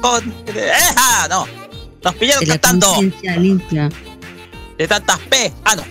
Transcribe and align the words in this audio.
Con. 0.00 0.34
¡Eja! 0.46 1.28
No. 1.28 1.46
Nos 2.02 2.14
pillaron 2.14 2.44
cantando. 2.46 2.96
De 4.78 4.88
tantas 4.88 5.18
P. 5.18 5.52
Ah, 5.64 5.76
no. 5.76 5.84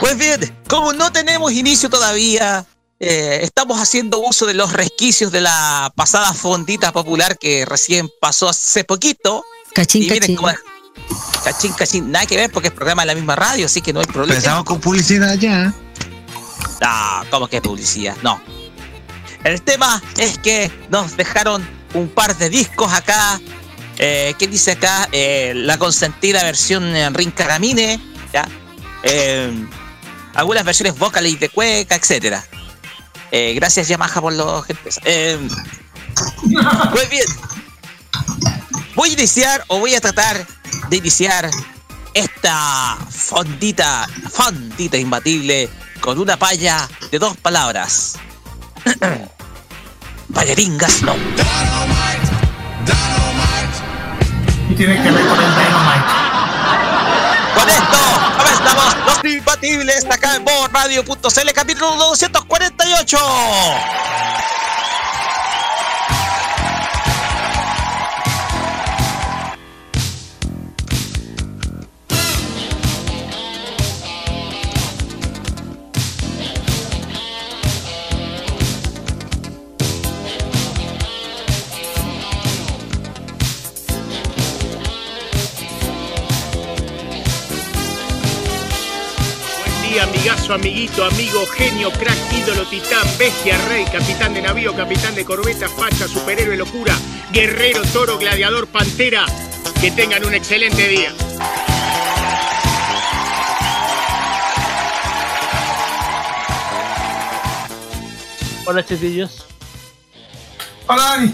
Pues 0.00 0.16
bien, 0.16 0.56
como 0.68 0.92
no 0.92 1.10
tenemos 1.10 1.52
inicio 1.52 1.90
todavía, 1.90 2.64
eh, 3.00 3.40
estamos 3.42 3.80
haciendo 3.80 4.20
uso 4.20 4.46
de 4.46 4.54
los 4.54 4.72
resquicios 4.72 5.32
de 5.32 5.40
la 5.40 5.92
pasada 5.96 6.32
fondita 6.32 6.92
popular 6.92 7.36
que 7.38 7.64
recién 7.66 8.08
pasó 8.20 8.48
hace 8.48 8.84
poquito. 8.84 9.44
Cachín, 9.74 10.08
cachín. 10.08 10.38
cachín, 11.44 11.72
cachín. 11.72 12.10
Nada 12.12 12.26
que 12.26 12.36
ver 12.36 12.50
porque 12.52 12.68
es 12.68 12.74
programa 12.74 13.02
de 13.02 13.06
la 13.06 13.14
misma 13.14 13.34
radio, 13.34 13.66
así 13.66 13.82
que 13.82 13.92
no 13.92 14.00
hay 14.00 14.06
problema. 14.06 14.34
Pensamos 14.34 14.64
con 14.64 14.80
publicidad 14.80 15.34
ya. 15.34 15.74
Ah, 16.80 17.24
¿cómo 17.30 17.48
que 17.48 17.60
publicidad? 17.60 18.16
No. 18.22 18.40
El 19.44 19.62
tema 19.62 20.02
es 20.16 20.38
que 20.38 20.70
nos 20.90 21.16
dejaron 21.16 21.77
un 21.94 22.08
par 22.08 22.36
de 22.36 22.50
discos 22.50 22.92
acá. 22.92 23.40
Eh, 23.98 24.34
¿Qué 24.38 24.46
dice 24.46 24.72
acá? 24.72 25.08
Eh, 25.12 25.52
la 25.54 25.78
consentida 25.78 26.42
versión 26.44 26.94
en 26.94 27.14
Rincaramine, 27.14 28.00
¿ya? 28.32 28.48
Eh, 29.02 29.52
algunas 30.34 30.64
versiones 30.64 30.96
vocales 30.98 31.38
de 31.40 31.48
cueca, 31.48 31.96
etcétera. 31.96 32.44
Eh, 33.30 33.52
gracias 33.54 33.88
Yamaha 33.88 34.20
por 34.20 34.32
los 34.32 34.64
muy 36.90 37.06
bien. 37.10 37.26
Voy 38.94 39.10
a 39.10 39.12
iniciar 39.12 39.64
o 39.68 39.78
voy 39.78 39.94
a 39.94 40.00
tratar 40.00 40.46
de 40.88 40.96
iniciar 40.96 41.50
esta 42.14 42.98
fondita, 43.10 44.08
fondita 44.30 44.96
imbatible 44.96 45.68
con 46.00 46.18
una 46.18 46.36
palla 46.36 46.88
de 47.10 47.18
dos 47.18 47.36
palabras. 47.36 48.14
Balleringas 50.28 51.02
no. 51.02 51.14
Y 54.70 54.74
tiene 54.74 55.02
que 55.02 55.10
ver 55.10 55.26
con 55.26 55.40
el 55.40 55.50
Dynamite. 55.54 56.04
Con 57.54 57.68
esto 57.68 57.98
comenzamos 58.36 58.96
los 59.06 59.32
imbatibles 59.32 60.04
acá 60.04 60.36
en 60.36 60.44
Radio.cl 60.72 61.52
capítulo 61.54 61.96
248. 61.96 63.18
Amiguito, 90.54 91.04
amigo, 91.04 91.46
genio, 91.46 91.90
crack, 91.92 92.16
ídolo, 92.32 92.64
titán, 92.68 93.06
bestia, 93.18 93.56
rey, 93.68 93.84
capitán 93.84 94.34
de 94.34 94.42
navío, 94.42 94.74
capitán 94.74 95.14
de 95.14 95.24
corbeta, 95.24 95.68
facha, 95.68 96.08
superhéroe, 96.08 96.56
locura, 96.56 96.96
guerrero, 97.32 97.82
toro, 97.92 98.18
gladiador, 98.18 98.66
pantera. 98.66 99.26
Que 99.80 99.90
tengan 99.90 100.24
un 100.24 100.34
excelente 100.34 100.88
día. 100.88 101.12
Hola, 108.66 108.84
chiquillos. 108.84 109.46
Hola, 110.86 111.32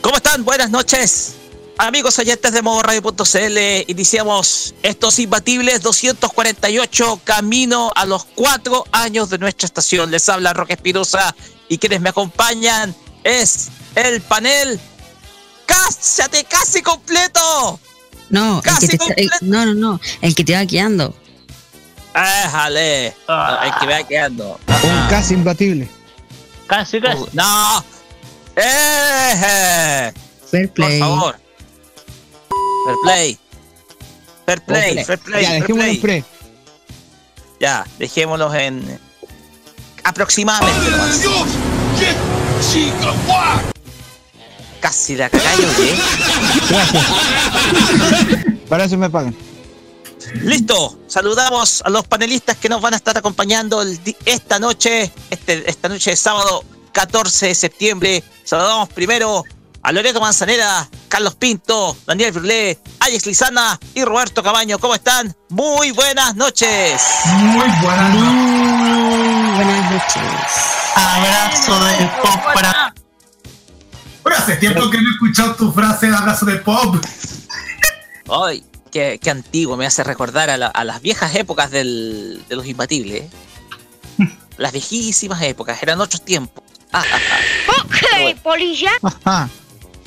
¿Cómo 0.00 0.16
están? 0.16 0.44
Buenas 0.44 0.70
noches. 0.70 1.36
Amigos 1.76 2.18
oyentes 2.20 2.52
de 2.52 2.62
modoradio.cl, 2.62 3.58
iniciamos 3.90 4.74
estos 4.82 5.18
imbatibles 5.18 5.82
248 5.82 7.20
camino 7.24 7.90
a 7.96 8.06
los 8.06 8.24
cuatro 8.24 8.84
años 8.92 9.28
de 9.28 9.38
nuestra 9.38 9.66
estación. 9.66 10.10
Les 10.10 10.28
habla 10.28 10.52
Roque 10.52 10.74
Espirosa 10.74 11.34
y 11.68 11.78
quienes 11.78 12.00
me 12.00 12.10
acompañan 12.10 12.94
es 13.24 13.70
el 13.96 14.20
panel 14.22 14.80
¡Cállate! 15.66 16.44
¡Casi 16.44 16.82
completo! 16.82 17.80
No, 18.30 18.62
el 18.64 18.88
que 18.88 18.98
te 18.98 19.28
no, 19.42 19.66
no, 19.66 19.74
no, 19.74 20.00
el 20.20 20.34
que 20.34 20.44
te 20.44 20.54
va 20.54 20.66
quedando. 20.66 21.14
Déjale, 22.14 23.08
el 23.08 23.74
que 23.80 23.86
me 23.86 23.92
va 23.92 24.08
quedando. 24.08 24.60
Un 24.82 25.08
casi 25.08 25.34
imbatible. 25.34 25.88
Casi, 26.66 27.00
casi. 27.00 27.18
Uh, 27.18 27.28
no. 27.32 27.84
Eh, 28.56 30.12
Fair 30.50 30.72
play. 30.72 31.00
Por 31.00 31.08
favor. 31.08 31.43
Fair 32.84 32.96
play. 33.02 33.38
Fair 34.46 34.60
play, 34.62 35.04
fair 35.04 35.18
play. 35.18 35.42
Ya, 35.42 35.52
dejémoslo 35.54 35.84
en 35.84 36.00
pre. 36.00 36.24
Ya, 37.60 37.86
dejémoslos 37.98 38.54
en. 38.54 39.00
Aproximadamente. 40.04 40.90
nomás. 40.90 41.20
Dios! 41.20 41.48
¡Qué 41.98 42.14
chica 42.72 43.14
Casi 44.80 45.16
la 45.16 45.30
cagallo, 45.30 45.66
¿eh? 45.80 45.96
Para 48.68 48.84
eso 48.84 48.98
me 48.98 49.08
pagan. 49.08 49.34
Listo, 50.42 50.98
saludamos 51.06 51.80
a 51.84 51.90
los 51.90 52.06
panelistas 52.06 52.56
que 52.58 52.68
nos 52.68 52.82
van 52.82 52.92
a 52.92 52.96
estar 52.96 53.16
acompañando 53.16 53.80
el 53.80 53.98
esta 54.26 54.58
noche, 54.58 55.10
este, 55.30 55.68
esta 55.70 55.88
noche 55.88 56.10
de 56.10 56.16
sábado 56.16 56.64
14 56.92 57.46
de 57.46 57.54
septiembre. 57.54 58.24
Saludamos 58.44 58.90
primero 58.90 59.44
a 59.84 59.92
Loreto 59.92 60.18
Manzanera, 60.20 60.88
Carlos 61.08 61.34
Pinto, 61.34 61.94
Daniel 62.06 62.32
Brulé, 62.32 62.78
Alex 63.00 63.26
Lizana 63.26 63.78
y 63.94 64.02
Roberto 64.02 64.42
Cabaño. 64.42 64.78
¿Cómo 64.78 64.94
están? 64.94 65.36
Muy 65.50 65.90
buenas 65.90 66.34
noches. 66.34 67.02
Muy 67.36 67.68
buenas 67.82 68.14
noches. 68.14 68.32
Muy 68.32 69.56
buenas 69.56 69.90
noches. 69.92 70.22
Abrazo 70.96 71.84
del 71.84 72.08
pop 72.22 72.40
para. 72.54 72.94
Pero 74.22 74.36
hace 74.36 74.56
tiempo 74.56 74.88
que 74.90 75.02
no 75.02 75.08
he 75.10 75.12
escuchado 75.12 75.54
tu 75.54 75.70
frase 75.70 76.08
de 76.08 76.16
abrazo 76.16 76.46
de 76.46 76.56
pop. 76.56 76.96
Ay, 78.30 78.64
qué, 78.90 79.20
qué 79.22 79.30
antiguo, 79.30 79.76
me 79.76 79.84
hace 79.86 80.02
recordar 80.02 80.48
a, 80.48 80.56
la- 80.56 80.68
a 80.68 80.82
las 80.84 81.02
viejas 81.02 81.34
épocas 81.34 81.70
del- 81.70 82.42
de 82.48 82.56
los 82.56 82.64
imbatibles. 82.66 83.24
¿eh? 83.24 84.28
Las 84.56 84.72
viejísimas 84.72 85.42
épocas, 85.42 85.82
eran 85.82 86.00
otros 86.00 86.24
tiempos. 86.24 86.64
Ah, 86.90 87.02
ah, 87.12 87.18
ah. 87.32 87.82
Ok, 87.84 88.40
polilla. 88.42 88.92
Ajá. 89.02 89.50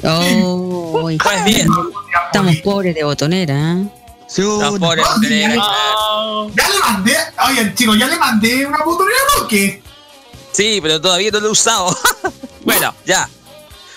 Oh, 0.04 1.10
Pues 1.24 1.44
bien, 1.46 1.68
estamos 2.28 2.56
pobres 2.58 2.96
de 2.96 3.04
botonera. 3.04 3.74
¿eh? 3.74 3.88
Sí, 4.28 4.42
una. 4.42 4.72
pobres 4.78 5.06
no, 5.06 5.22
tener- 5.22 5.52
sí, 5.54 5.60
Ya 6.56 6.70
le 6.70 6.80
mandé, 6.80 7.16
oye 7.50 7.74
chicos, 7.76 7.98
ya 7.98 8.08
le 8.08 8.18
mandé 8.18 8.66
una 8.66 8.78
oportunidad 8.80 9.18
o 9.42 9.48
qué? 9.48 9.82
Sí, 10.52 10.80
pero 10.82 11.00
todavía 11.02 11.32
no 11.32 11.40
lo 11.40 11.48
he 11.48 11.52
usado. 11.52 11.96
bueno, 12.66 12.94
ya. 13.06 13.28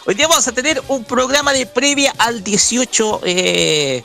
Hoy 0.06 0.14
día 0.14 0.26
vamos 0.28 0.46
a 0.48 0.52
tener 0.52 0.82
un 0.88 1.04
programa 1.04 1.52
de 1.52 1.66
previa 1.66 2.14
al 2.18 2.42
18 2.42 3.20
eh, 3.24 4.02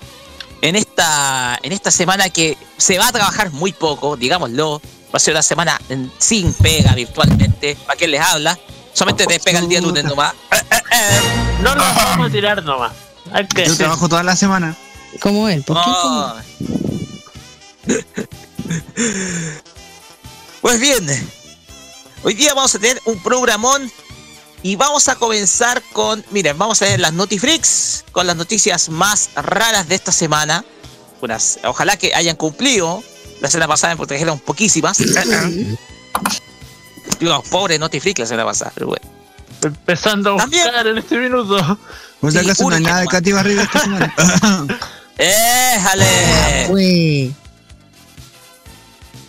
en, 0.62 0.76
esta, 0.76 1.58
en 1.64 1.72
esta 1.72 1.92
semana 1.92 2.30
que 2.30 2.58
se 2.78 2.98
va 2.98 3.08
a 3.08 3.12
trabajar 3.12 3.52
muy 3.52 3.72
poco, 3.72 4.18
digámoslo. 4.18 4.82
Va 5.14 5.18
a 5.18 5.20
ser 5.20 5.34
una 5.34 5.44
semana 5.44 5.80
en- 5.90 6.12
sin 6.18 6.54
pega 6.54 6.94
virtualmente. 6.94 7.78
¿Para 7.86 7.98
qué 7.98 8.08
les 8.08 8.20
habla? 8.22 8.58
Solamente 8.94 9.26
te 9.26 9.40
pega 9.40 9.60
el 9.60 9.70
día 9.70 9.80
lunes 9.82 10.04
nomás. 10.04 10.34
No 11.66 11.74
nos 11.74 11.96
vamos 11.96 12.28
a 12.28 12.32
tirar 12.32 12.64
nomás. 12.64 12.94
Hay 13.32 13.48
que 13.48 13.66
Yo 13.66 13.76
trabajo 13.76 14.08
toda 14.08 14.22
la 14.22 14.36
semana. 14.36 14.76
Como 15.20 15.50
él, 15.50 15.64
¿por 15.64 15.78
qué? 15.78 15.90
Oh. 15.90 16.36
Pues 20.62 20.80
bien, 20.80 21.06
hoy 22.24 22.34
día 22.34 22.56
vamos 22.56 22.74
a 22.74 22.80
tener 22.80 23.00
un 23.06 23.22
programón 23.22 23.92
y 24.64 24.76
vamos 24.76 25.08
a 25.10 25.16
comenzar 25.16 25.80
con, 25.94 26.26
miren, 26.32 26.58
vamos 26.58 26.82
a 26.82 26.86
ver 26.86 27.00
las 27.00 27.14
Notifreaks, 27.14 28.06
con 28.12 28.26
las 28.26 28.36
noticias 28.36 28.90
más 28.90 29.30
raras 29.36 29.88
de 29.88 29.94
esta 29.94 30.12
semana. 30.12 30.66
Unas, 31.22 31.60
ojalá 31.66 31.98
que 31.98 32.16
hayan 32.16 32.36
cumplido. 32.36 33.04
La 33.42 33.50
semana 33.52 33.68
pasada 33.68 33.96
me 33.96 34.08
trajeron 34.08 34.40
poquísimas. 34.40 34.98
Digo, 37.20 37.44
pobre 37.52 37.78
Notifreak 37.78 38.18
la 38.18 38.26
semana 38.26 38.46
pasada, 38.46 38.72
pero 38.74 38.88
bueno. 38.88 39.08
Empezando 39.68 40.36
a 40.36 40.38
También. 40.38 40.64
buscar 40.66 40.88
en 40.88 40.98
este 40.98 41.18
minuto. 41.18 41.78
Si 42.22 42.32
Sí, 42.32 42.38
acaso 42.40 42.70
no 42.70 42.76
hay 42.76 42.82
nada 42.84 43.02
de. 43.02 43.08
Katy 43.08 43.32
Barriga 43.34 43.64
esta 43.64 43.80
semana. 43.80 44.14
¡Éjale! 45.18 46.66
Güey. 46.70 47.36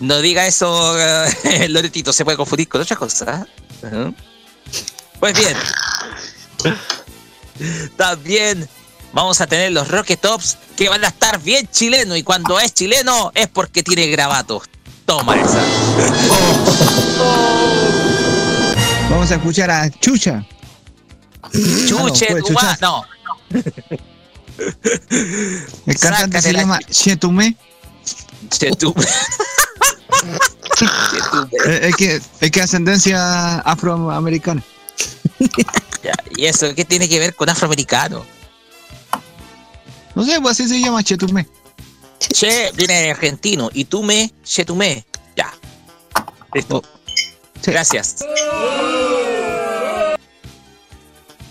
No 0.00 0.20
diga 0.20 0.46
eso, 0.46 0.94
eh, 0.98 1.68
Loretito, 1.68 2.12
se 2.12 2.24
puede 2.24 2.36
confundir 2.36 2.68
con 2.68 2.80
otras 2.80 2.98
cosas. 2.98 3.46
Ujú. 3.82 4.14
Pues 5.20 5.34
bien. 5.38 5.56
También 7.96 8.68
vamos 9.12 9.40
a 9.40 9.46
tener 9.46 9.72
los 9.72 9.88
Rocket 9.88 10.20
Tops 10.20 10.58
que 10.76 10.88
van 10.90 11.02
a 11.04 11.08
estar 11.08 11.40
bien 11.40 11.66
chilenos 11.68 12.18
y 12.18 12.22
cuando 12.22 12.60
es 12.60 12.74
chileno 12.74 13.32
es 13.34 13.48
porque 13.48 13.82
tiene 13.82 14.06
gravatos. 14.08 14.64
Toma 15.06 15.36
esa. 15.36 15.60
Vamos 19.10 19.30
a 19.30 19.34
escuchar 19.36 19.70
a 19.70 19.88
Chucha. 19.90 20.44
Chuche, 21.88 22.34
ma- 22.34 22.40
chucha. 22.42 22.78
No, 22.80 23.04
El 25.86 25.98
cantante 25.98 26.42
se 26.42 26.52
llama 26.52 26.78
Chetumé. 26.90 27.56
che, 28.50 28.70
tú. 28.72 28.94
Che, 28.94 30.86
tú. 31.30 31.48
Eh, 31.66 31.88
Es 31.88 31.96
que 31.96 32.20
es 32.40 32.50
que 32.50 32.60
ascendencia 32.60 33.58
afroamericana. 33.60 34.62
¿Y 36.36 36.44
eso 36.44 36.74
qué 36.74 36.84
tiene 36.84 37.08
que 37.08 37.18
ver 37.18 37.34
con 37.34 37.48
afroamericano? 37.48 38.26
No 40.14 40.24
sé, 40.24 40.38
pues 40.40 40.52
así 40.60 40.68
se 40.68 40.80
llama 40.80 41.02
Chetumé. 41.02 41.46
Che 42.18 42.70
viene 42.74 42.94
de 43.02 43.10
argentino 43.10 43.70
y 43.72 43.84
tú 43.86 44.02
me, 44.02 44.32
che 44.44 44.64
tú 44.66 44.74
me. 44.76 45.06
Ya. 45.36 45.52
Listo. 46.52 46.82
Sí. 47.62 47.70
Gracias. 47.70 48.16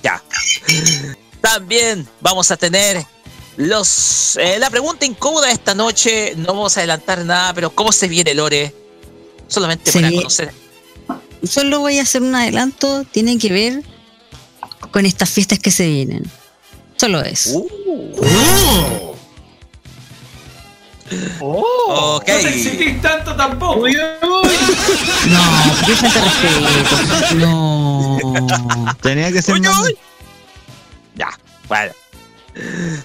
Ya. 0.04 0.22
También 1.42 2.08
vamos 2.22 2.52
a 2.52 2.58
tener 2.58 3.06
los 3.58 4.36
eh, 4.38 4.60
la 4.60 4.70
pregunta 4.70 5.06
incómoda 5.06 5.48
de 5.48 5.54
esta 5.54 5.74
noche. 5.74 6.34
No 6.36 6.48
vamos 6.48 6.78
a 6.78 6.82
adelantar 6.82 7.24
nada, 7.26 7.54
pero 7.54 7.70
¿cómo 7.70 7.92
se 7.92 8.08
viene 8.08 8.34
Lore? 8.34 8.74
Solamente 9.48 9.92
Se 9.92 10.00
para 10.00 10.14
conocer. 10.14 10.54
Solo 11.44 11.80
voy 11.80 12.00
a 12.00 12.04
hacer 12.04 12.22
un 12.22 12.36
adelanto. 12.36 13.04
Tiene 13.12 13.38
que 13.38 13.52
ver 13.52 13.84
con 14.92 15.06
estas 15.06 15.30
fiestas 15.30 15.60
que 15.60 15.72
se 15.72 15.88
vienen. 15.88 16.24
Solo 16.98 17.22
eso. 17.22 17.60
Uh, 17.60 19.15
Oh. 21.40 22.16
ok. 22.18 22.28
No 22.28 22.34
te 22.36 22.50
exigís 22.50 23.02
tanto 23.02 23.36
tampoco. 23.36 23.88
No, 23.88 25.44
qué 25.86 25.96
falta 25.96 26.22
respeto. 26.22 27.36
No. 27.36 28.18
Tenía 29.02 29.32
que 29.32 29.42
ser 29.42 29.56
Uy, 29.56 29.62
más- 29.62 29.80
uy. 29.82 29.98
Ya, 31.16 31.30
bueno. 31.68 31.94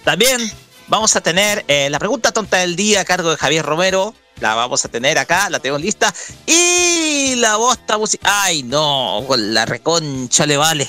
También 0.04 0.40
vamos 0.88 1.14
a 1.16 1.20
tener 1.20 1.64
eh, 1.68 1.88
la 1.90 1.98
pregunta 1.98 2.32
tonta 2.32 2.58
del 2.58 2.76
día 2.76 3.00
a 3.00 3.04
cargo 3.04 3.30
de 3.30 3.36
Javier 3.36 3.64
Romero. 3.64 4.14
La 4.40 4.54
vamos 4.54 4.82
a 4.84 4.88
tener 4.88 5.18
acá, 5.18 5.50
la 5.50 5.58
tenemos 5.58 5.82
lista. 5.82 6.12
Y 6.46 7.34
la 7.36 7.56
bosta 7.56 7.98
musical. 7.98 8.32
Ay, 8.34 8.62
no, 8.62 9.22
con 9.26 9.52
la 9.52 9.66
reconcha 9.66 10.46
le 10.46 10.56
vale. 10.56 10.88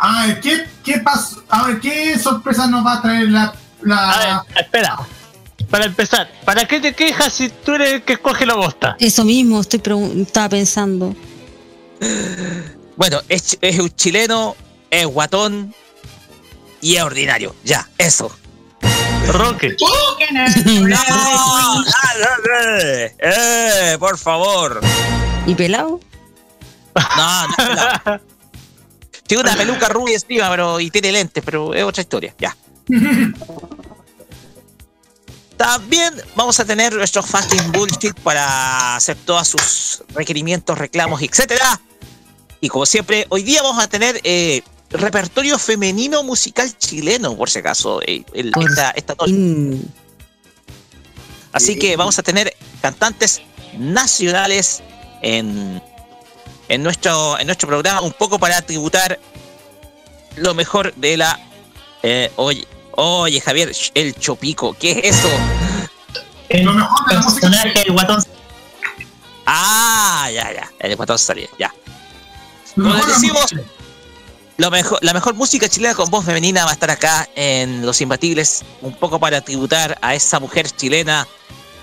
A 0.00 0.26
ver, 0.26 0.40
¿qué, 0.40 0.66
qué 0.84 0.98
pasó? 0.98 1.42
A 1.48 1.66
ver, 1.68 1.80
¿qué 1.80 2.18
sorpresa 2.18 2.66
nos 2.66 2.84
va 2.84 2.94
a 2.94 3.02
traer 3.02 3.28
la. 3.30 3.54
la... 3.82 4.10
A 4.10 4.44
ver, 4.44 4.56
espera. 4.64 4.98
Para 5.70 5.84
empezar, 5.84 6.30
¿para 6.44 6.66
qué 6.66 6.80
te 6.80 6.94
quejas 6.94 7.32
si 7.32 7.48
tú 7.50 7.74
eres 7.74 7.92
el 7.94 8.02
que 8.02 8.14
escoge 8.14 8.46
la 8.46 8.54
bosta? 8.54 8.96
Eso 8.98 9.24
mismo 9.24 9.60
estoy 9.60 9.80
pregun- 9.80 10.22
estaba 10.22 10.48
pensando. 10.48 11.14
Bueno, 12.96 13.20
es, 13.28 13.58
es 13.60 13.78
un 13.78 13.90
chileno, 13.90 14.56
es 14.90 15.06
guatón 15.06 15.74
y 16.80 16.96
es 16.96 17.02
ordinario. 17.02 17.54
Ya, 17.64 17.86
eso. 17.98 18.34
Roque. 19.28 19.76
¡No! 19.80 20.96
¡Ah, 20.96 22.14
eh, 22.80 23.14
eh, 23.18 23.96
por 23.98 24.16
favor. 24.16 24.80
¿Y 25.46 25.54
pelado? 25.54 26.00
No, 26.94 27.48
no, 27.48 27.54
no. 28.06 28.20
Tiene 29.26 29.42
una 29.42 29.54
peluca 29.54 29.88
rubia 29.90 30.14
encima, 30.14 30.48
pero 30.50 30.80
y 30.80 30.90
tiene 30.90 31.12
lentes, 31.12 31.44
pero 31.44 31.74
es 31.74 31.84
otra 31.84 32.00
historia. 32.00 32.34
Ya. 32.38 32.56
También 35.58 36.14
vamos 36.36 36.58
a 36.60 36.64
tener 36.64 36.94
nuestro 36.94 37.22
fucking 37.22 37.72
bullshit 37.72 38.14
para 38.20 38.96
hacer 38.96 39.16
todos 39.26 39.48
sus 39.48 40.02
requerimientos, 40.14 40.78
reclamos, 40.78 41.20
etcétera. 41.20 41.80
Y 42.60 42.68
como 42.68 42.86
siempre, 42.86 43.26
hoy 43.28 43.42
día 43.42 43.60
vamos 43.62 43.82
a 43.82 43.88
tener 43.88 44.20
eh, 44.24 44.62
repertorio 44.90 45.58
femenino 45.58 46.22
musical 46.22 46.76
chileno, 46.78 47.36
por 47.36 47.50
si 47.50 47.58
acaso, 47.58 48.00
eh, 48.02 48.24
el- 48.34 48.52
esta, 48.68 48.90
esta 48.92 49.14
noche. 49.18 49.32
Así 51.52 51.76
que 51.78 51.96
vamos 51.96 52.18
a 52.18 52.22
tener 52.22 52.54
cantantes 52.80 53.40
nacionales 53.76 54.80
en, 55.22 55.82
en, 56.68 56.82
nuestro, 56.84 57.38
en 57.38 57.46
nuestro 57.46 57.66
programa, 57.68 58.00
un 58.02 58.12
poco 58.12 58.38
para 58.38 58.62
tributar 58.62 59.18
lo 60.36 60.54
mejor 60.54 60.94
de 60.94 61.16
la. 61.16 61.38
eh, 62.02 62.30
oye, 62.36 62.66
oye, 62.92 63.40
Javier, 63.40 63.72
el 63.94 64.14
Chopico, 64.14 64.74
¿qué 64.78 64.92
es 65.02 65.16
eso? 65.18 65.28
Lo 66.50 66.72
mejor 66.72 67.08
de 67.08 67.14
personaje 67.14 67.72
del 67.72 67.92
guatón. 67.92 68.24
Ah, 69.46 70.28
ya, 70.32 70.52
ya, 70.52 70.70
el 70.78 70.96
guatón 70.96 71.18
salía, 71.18 71.48
ya. 71.58 71.72
Como 72.74 72.94
les 72.94 73.06
decimos. 73.06 73.54
Lo 74.56 74.70
mejor, 74.70 74.98
la 75.02 75.12
mejor 75.12 75.34
música 75.34 75.68
chilena 75.68 75.94
con 75.94 76.10
voz 76.10 76.24
femenina 76.24 76.64
va 76.64 76.70
a 76.70 76.74
estar 76.74 76.90
acá 76.90 77.28
en 77.36 77.86
Los 77.86 78.00
Imbatibles, 78.00 78.64
un 78.82 78.92
poco 78.92 79.20
para 79.20 79.40
tributar 79.40 79.96
a 80.02 80.14
esa 80.14 80.40
mujer 80.40 80.68
chilena 80.68 81.28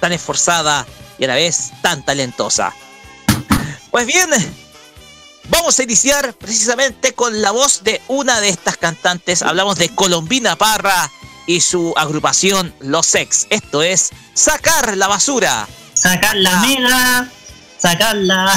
tan 0.02 0.12
esforzada 0.12 0.86
y 1.18 1.24
a 1.24 1.28
la 1.28 1.36
vez 1.36 1.72
tan 1.82 2.04
talentosa. 2.04 2.74
Pues 3.92 4.06
bien, 4.06 4.30
vamos 5.48 5.80
a 5.80 5.84
iniciar 5.84 6.34
precisamente 6.34 7.14
con 7.14 7.42
la 7.42 7.52
voz 7.52 7.82
de 7.84 8.02
una 8.10 8.42
de 8.42 8.50
estas 8.50 8.76
cantantes. 8.76 9.42
Hablamos 9.42 9.78
de 9.78 9.88
Colombina 9.96 10.58
Parra 10.58 11.10
y 11.48 11.62
su 11.62 11.94
agrupación 11.98 12.74
Los 12.80 13.06
Sex. 13.06 13.48
Esto 13.50 13.82
es 13.84 14.12
Sacar 14.34 14.98
la 14.98 15.08
Basura. 15.08 15.68
sacar 15.94 16.36
la 16.38 16.60
mega, 16.62 17.30
sacar 17.78 18.16
la, 18.16 18.52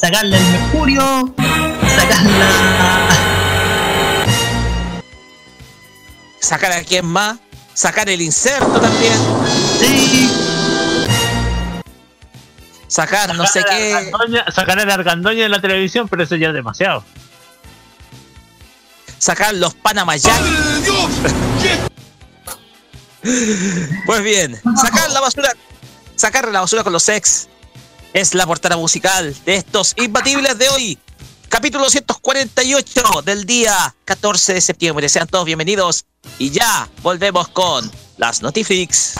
sacarle 0.00 0.36
el 0.36 0.44
mercurio, 0.44 1.34
sacar 1.96 2.22
la, 2.24 3.08
Sacar 6.40 6.72
a 6.72 6.82
quién 6.84 7.06
más. 7.06 7.38
Sacar 7.72 8.08
el 8.08 8.20
inserto 8.20 8.80
también. 8.80 9.14
sí, 9.80 10.30
Sacar 12.86 13.34
no 13.34 13.46
sé 13.46 13.64
qué. 13.68 13.92
argandoña- 13.94 14.52
Sacar 14.52 14.78
a 14.78 14.84
la 14.84 14.94
argandoña 14.94 15.44
en 15.46 15.50
la 15.50 15.60
televisión, 15.60 16.06
pero 16.08 16.22
eso 16.22 16.36
ya 16.36 16.48
es 16.48 16.54
demasiado. 16.54 17.02
sacar 19.18 19.54
los 19.54 19.74
Panama 19.74 20.16
Jack. 20.16 20.38
Pues 24.04 24.22
bien, 24.22 24.60
sacar 24.80 25.10
la 25.10 25.20
basura, 25.20 25.50
sacar 26.14 26.52
la 26.52 26.60
basura 26.60 26.84
con 26.84 26.92
los 26.92 27.08
ex 27.08 27.48
es 28.12 28.34
la 28.34 28.46
portada 28.46 28.76
musical 28.76 29.34
de 29.46 29.56
estos 29.56 29.94
imbatibles 29.96 30.58
de 30.58 30.68
hoy. 30.68 30.98
Capítulo 31.48 31.84
248 31.84 33.22
del 33.24 33.46
día 33.46 33.94
14 34.04 34.54
de 34.54 34.60
septiembre. 34.60 35.08
Sean 35.08 35.26
todos 35.26 35.46
bienvenidos 35.46 36.04
y 36.38 36.50
ya 36.50 36.88
volvemos 37.02 37.48
con 37.48 37.90
las 38.18 38.42
Notiflix. 38.42 39.14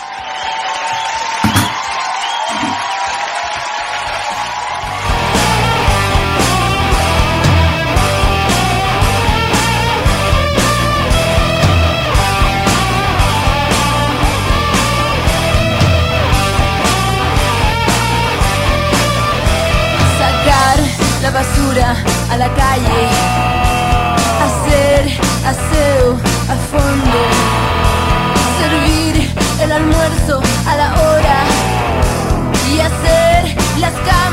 La 22.37 22.49
calle, 22.53 23.07
hacer 24.45 25.05
aseo 25.45 26.13
a 26.49 26.55
fondo, 26.71 27.19
servir 28.59 29.31
el 29.61 29.71
almuerzo 29.71 30.41
a 30.67 30.75
la 30.75 30.93
hora. 30.93 31.37
Y 32.73 32.79
hacer 32.79 33.55
las 33.79 33.93
camas 33.93 34.24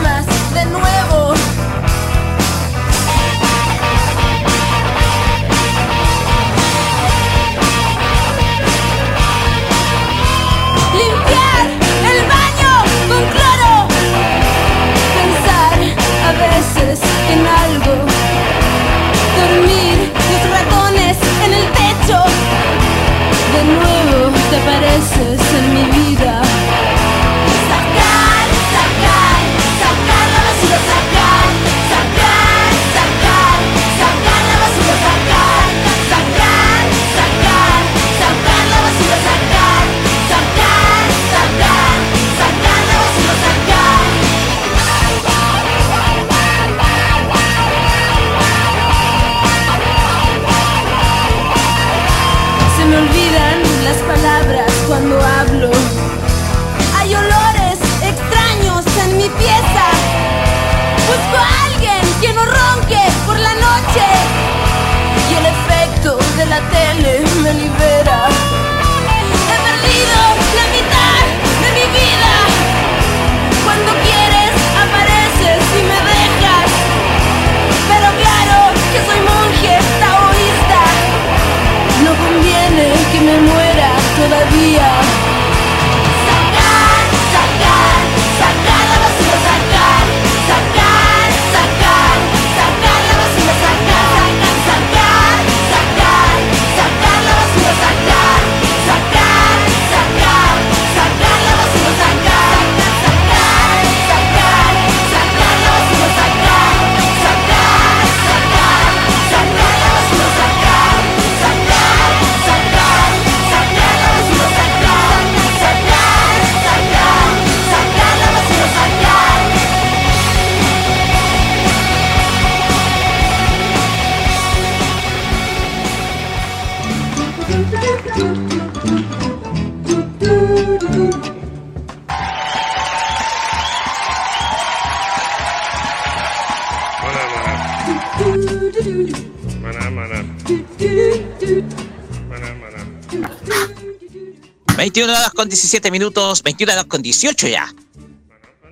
17 145.53 145.91
minutos, 145.91 146.43
21 146.43 146.73
horas 146.73 146.85
con 146.87 147.03
18 147.03 147.47
ya. 147.49 147.73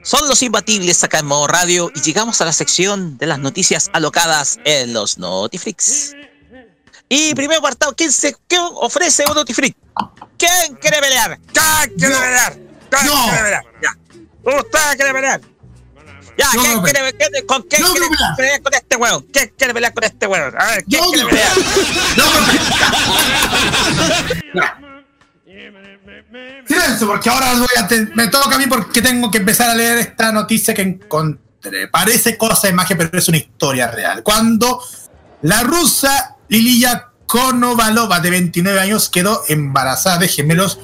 Son 0.03 0.27
los 0.29 0.43
imbatibles 0.43 1.05
acá 1.05 1.19
en 1.19 1.27
modo 1.27 1.47
radio 1.47 1.91
y 1.95 2.01
llegamos 2.01 2.41
a 2.41 2.47
la 2.47 2.53
sección 2.55 3.19
de 3.19 3.27
las 3.27 3.39
noticias 3.39 3.91
alocadas 3.93 4.59
en 4.65 4.95
los 4.95 5.19
Notiflix. 5.19 6.15
Y 7.11 7.35
primer 7.35 7.59
apartado, 7.59 7.95
¿quién, 7.95 8.11
se, 8.11 8.35
¿quién 8.49 8.63
ofrece 8.77 9.25
un 9.29 9.35
Notiflix? 9.35 9.77
¿Quién 10.39 10.75
quiere 10.81 11.01
pelear? 11.01 11.39
¿Quién 11.53 11.97
quiere 11.99 12.15
pelear? 12.17 12.55
¿Quién 12.89 13.07
Yo. 13.07 13.13
quiere 13.25 13.43
pelear? 13.43 13.65
Ya. 13.83 13.99
¿Usted 14.59 14.97
quiere 14.97 15.13
pelear? 15.13 15.41
Ya, 16.39 16.47
Yo 16.55 16.63
¿quién 16.63 16.81
quiere, 16.83 17.13
quién- 17.13 17.47
¿con 17.47 17.63
quién 17.65 17.83
quiere 17.83 18.09
pelear. 18.09 18.37
pelear 18.37 18.63
con 18.63 18.73
este 18.75 18.97
huevo? 18.97 19.25
¿Quién 19.31 19.53
quiere 19.59 19.75
pelear 19.75 19.93
con 19.93 20.05
este 20.05 20.27
huevo? 20.27 20.57
A 20.59 20.67
ver, 20.67 20.85
¿quién 20.85 21.05
quiere 21.13 21.29
pelear? 21.29 21.53
Silencio, 26.67 27.09
porque 27.09 27.29
ahora 27.29 27.55
voy 27.55 27.69
a 27.77 27.89
me 28.15 28.29
toca 28.29 28.55
a 28.55 28.59
mí 28.59 28.67
porque 28.69 29.03
tengo 29.03 29.31
que 29.31 29.39
empezar 29.39 29.69
a 29.69 29.75
leer 29.75 29.99
esta 29.99 30.31
noticia 30.31 30.73
que 30.73 30.83
encontré. 30.83 31.89
Parece 31.89 32.39
cosa 32.39 32.69
de 32.69 32.73
magia, 32.73 32.97
pero 32.97 33.19
es 33.19 33.29
una 33.29 33.39
historia 33.39 33.91
real. 33.91 34.23
Cuando 34.23 34.81
la 35.43 35.63
rusa 35.63 36.37
Liliya 36.49 37.09
Konovalova, 37.27 38.21
de 38.21 38.31
29 38.31 38.79
años, 38.79 39.09
quedó 39.09 39.43
embarazada 39.49 40.19
de 40.19 40.29
gemelos, 40.29 40.79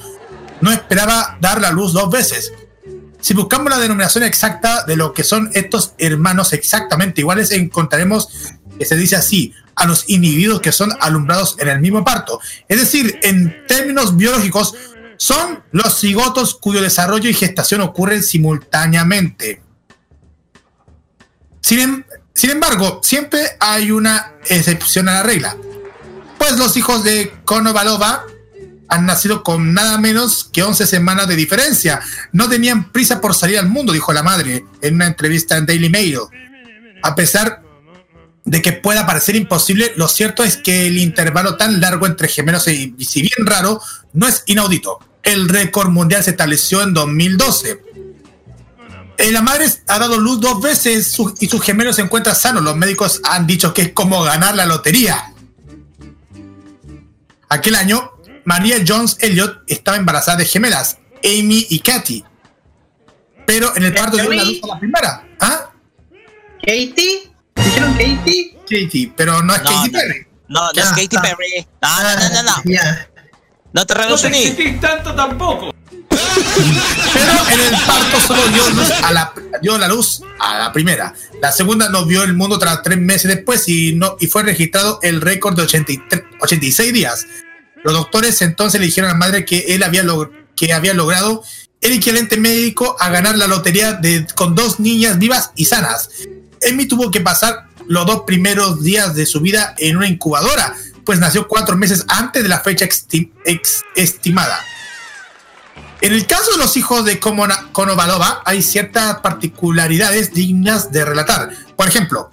no 0.59 0.71
esperaba 0.71 1.37
dar 1.39 1.61
la 1.61 1.71
luz 1.71 1.93
dos 1.93 2.09
veces. 2.09 2.51
Si 3.21 3.33
buscamos 3.33 3.69
la 3.69 3.79
denominación 3.79 4.23
exacta 4.25 4.83
de 4.83 4.97
lo 4.97 5.13
que 5.13 5.23
son 5.23 5.49
estos 5.53 5.93
hermanos 5.97 6.51
exactamente 6.51 7.21
iguales, 7.21 7.51
encontraremos 7.51 8.29
que 8.77 8.85
se 8.85 8.95
dice 8.97 9.15
así 9.15 9.53
a 9.75 9.85
los 9.85 10.09
individuos 10.09 10.59
que 10.59 10.71
son 10.71 10.91
alumbrados 10.99 11.55
en 11.59 11.69
el 11.69 11.79
mismo 11.79 12.03
parto. 12.03 12.39
Es 12.67 12.79
decir, 12.79 13.19
en 13.23 13.65
términos 13.67 14.17
biológicos, 14.17 14.75
son 15.17 15.63
los 15.71 15.99
cigotos 15.99 16.55
cuyo 16.55 16.81
desarrollo 16.81 17.29
y 17.29 17.33
gestación 17.33 17.81
ocurren 17.81 18.23
simultáneamente. 18.23 19.61
Sin, 21.61 21.79
em- 21.79 22.03
sin 22.33 22.51
embargo, 22.51 23.01
siempre 23.03 23.41
hay 23.59 23.91
una 23.91 24.33
excepción 24.45 25.09
a 25.09 25.15
la 25.15 25.23
regla. 25.23 25.57
Pues 26.37 26.57
los 26.57 26.77
hijos 26.77 27.03
de 27.03 27.33
Konovalova 27.43 28.25
han 28.89 29.05
nacido 29.05 29.43
con 29.43 29.73
nada 29.73 29.97
menos 29.97 30.49
que 30.51 30.63
11 30.63 30.87
semanas 30.87 31.27
de 31.27 31.35
diferencia. 31.35 31.99
No 32.31 32.47
tenían 32.47 32.91
prisa 32.91 33.19
por 33.19 33.35
salir 33.35 33.59
al 33.59 33.67
mundo, 33.67 33.91
dijo 33.91 34.13
la 34.13 34.23
madre 34.23 34.65
en 34.81 34.95
una 34.95 35.07
entrevista 35.07 35.57
en 35.57 35.65
Daily 35.65 35.89
Mail. 35.89 36.19
A 37.03 37.15
pesar 37.15 37.63
de 38.47 38.61
que 38.61 38.71
pueda 38.71 39.05
parecer 39.05 39.35
imposible, 39.35 39.91
lo 39.97 40.07
cierto 40.07 40.43
es 40.43 40.55
que 40.57 40.87
el 40.87 40.97
intervalo 40.97 41.57
tan 41.57 41.79
largo 41.81 42.07
entre 42.07 42.27
gemelos, 42.29 42.67
y 42.69 42.95
si 43.05 43.21
bien 43.21 43.45
raro, 43.45 43.79
no 44.13 44.25
es 44.27 44.41
inaudito. 44.47 44.99
El 45.21 45.49
récord 45.49 45.89
mundial 45.89 46.23
se 46.23 46.31
estableció 46.31 46.81
en 46.81 46.93
2012. 46.93 47.81
Eh, 49.17 49.31
la 49.31 49.41
madre 49.41 49.65
ha 49.87 49.99
dado 49.99 50.17
luz 50.17 50.39
dos 50.39 50.61
veces 50.61 51.07
su- 51.11 51.35
y 51.41 51.47
sus 51.47 51.61
gemelos 51.61 51.97
se 51.97 52.03
encuentran 52.03 52.35
sanos. 52.35 52.63
Los 52.63 52.77
médicos 52.77 53.19
han 53.25 53.45
dicho 53.45 53.73
que 53.73 53.81
es 53.81 53.91
como 53.91 54.23
ganar 54.23 54.55
la 54.55 54.65
lotería. 54.65 55.33
Aquel 57.49 57.75
año, 57.75 58.11
María 58.45 58.77
Jones 58.87 59.17
Elliot 59.19 59.63
estaba 59.67 59.97
embarazada 59.97 60.37
de 60.37 60.45
gemelas, 60.45 60.97
Amy 61.23 61.65
y 61.69 61.79
Katy. 61.79 62.23
Pero 63.45 63.75
en 63.75 63.83
el 63.83 63.93
parto 63.93 64.17
dio 64.17 64.29
la 64.29 64.43
luz 64.43 64.59
a 64.63 64.67
la 64.67 64.79
primera. 64.79 65.27
¿Ah? 65.41 65.69
¿Katie? 66.61 67.31
¿Dijeron 67.63 67.93
Katie? 67.93 68.57
Katy, 68.69 69.13
pero 69.15 69.41
no 69.43 69.53
es 69.55 69.63
No, 69.63 69.69
Katy 69.69 69.91
no. 69.91 69.99
Perry. 69.99 70.27
No, 70.49 70.61
no 70.71 70.81
es 70.81 70.89
Katy. 70.89 71.07
Perry. 71.21 71.67
No, 71.81 72.03
no, 72.03 72.15
no, 72.15 72.29
no, 72.29 72.43
no. 72.43 72.53
No 72.63 72.63
te 72.63 73.07
No 73.73 73.85
te 73.85 73.93
revoluciones. 73.93 74.45
exigís 74.45 74.79
tanto 74.79 75.13
tampoco. 75.15 75.73
Pero 76.09 77.31
en 77.51 77.59
el 77.73 77.81
parto 77.85 78.19
solo 78.25 78.47
dio, 78.49 78.69
luz 78.71 78.91
a 79.03 79.11
la, 79.11 79.33
dio 79.61 79.77
la 79.77 79.87
luz 79.87 80.21
a 80.39 80.57
la 80.57 80.73
primera. 80.73 81.13
La 81.41 81.51
segunda 81.51 81.89
no 81.89 82.05
vio 82.05 82.23
el 82.23 82.33
mundo 82.33 82.57
tras 82.59 82.81
tres 82.81 82.97
meses 82.97 83.33
después 83.35 83.67
y, 83.67 83.93
no, 83.93 84.15
y 84.19 84.27
fue 84.27 84.43
registrado 84.43 84.99
el 85.03 85.21
récord 85.21 85.55
de 85.55 85.63
83 85.63 86.23
86 86.41 86.93
días. 86.93 87.25
Los 87.83 87.93
doctores 87.93 88.41
entonces 88.41 88.79
le 88.79 88.87
dijeron 88.87 89.09
a 89.09 89.13
la 89.13 89.19
madre 89.19 89.45
que 89.45 89.59
él 89.69 89.83
había, 89.83 90.03
log- 90.03 90.31
que 90.55 90.73
había 90.73 90.93
logrado 90.93 91.43
el 91.81 91.93
equivalente 91.93 92.37
médico 92.37 92.95
a 92.99 93.09
ganar 93.09 93.37
la 93.37 93.47
lotería 93.47 93.93
de, 93.93 94.25
con 94.35 94.55
dos 94.55 94.79
niñas 94.79 95.19
vivas 95.19 95.51
y 95.55 95.65
sanas. 95.65 96.09
Amy 96.69 96.85
tuvo 96.87 97.11
que 97.11 97.21
pasar 97.21 97.67
los 97.87 98.05
dos 98.05 98.23
primeros 98.25 98.83
días 98.83 99.15
de 99.15 99.25
su 99.25 99.41
vida 99.41 99.75
en 99.77 99.97
una 99.97 100.07
incubadora, 100.07 100.75
pues 101.05 101.19
nació 101.19 101.47
cuatro 101.47 101.77
meses 101.77 102.05
antes 102.07 102.43
de 102.43 102.49
la 102.49 102.59
fecha 102.59 102.87
estimada. 103.95 104.59
En 106.01 106.13
el 106.13 106.27
caso 106.27 106.51
de 106.51 106.57
los 106.57 106.77
hijos 106.77 107.05
de 107.05 107.19
Konovalova, 107.19 108.41
hay 108.45 108.61
ciertas 108.61 109.19
particularidades 109.21 110.33
dignas 110.33 110.91
de 110.91 111.03
relatar. 111.05 111.51
Por 111.75 111.87
ejemplo, 111.87 112.29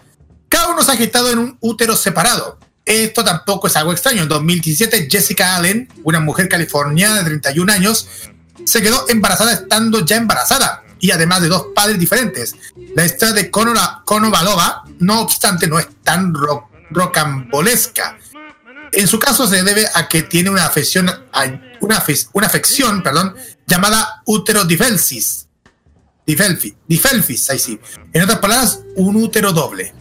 cada 0.49 0.69
uno 0.69 0.83
se 0.83 0.93
ha 0.93 0.97
gestado 0.97 1.31
en 1.31 1.39
un 1.39 1.59
útero 1.61 1.97
separado. 1.97 2.59
Esto 2.85 3.25
tampoco 3.25 3.69
es 3.69 3.77
algo 3.77 3.93
extraño. 3.93 4.23
En 4.23 4.29
2017, 4.29 5.09
Jessica 5.11 5.57
Allen, 5.57 5.89
una 6.03 6.21
mujer 6.21 6.49
californiana 6.49 7.17
de 7.17 7.25
31 7.25 7.73
años, 7.73 8.09
se 8.65 8.83
quedó 8.83 9.09
embarazada 9.09 9.53
estando 9.53 10.05
ya 10.05 10.17
embarazada 10.17 10.84
y 11.01 11.11
además 11.11 11.43
de 11.43 11.49
dos 11.49 11.67
padres 11.75 11.99
diferentes. 11.99 12.55
La 12.95 13.05
historia 13.05 13.35
de 13.35 13.51
Konovalova, 13.51 14.85
no 15.01 15.21
obstante, 15.21 15.67
no 15.67 15.79
es 15.79 15.89
tan 16.03 16.33
ro- 16.35 16.69
rocambolesca. 16.91 18.19
En 18.93 19.09
su 19.09 19.19
caso 19.19 19.47
se 19.47 19.63
debe 19.63 19.87
a 19.95 20.09
que 20.09 20.23
tiene 20.23 20.51
una 20.51 20.67
afección, 20.67 21.11
una, 21.81 22.01
afe- 22.01 22.29
una 22.33 22.47
afección, 22.47 23.03
perdón, 23.03 23.35
llamada 23.67 24.23
útero 24.27 24.65
difelsis. 24.65 25.49
Difelfi, 26.27 26.75
difelfis, 26.87 27.51
ahí 27.51 27.59
sí. 27.59 27.79
En 28.13 28.23
otras 28.23 28.39
palabras, 28.39 28.81
un 28.97 29.17
útero 29.17 29.53
doble. 29.53 29.93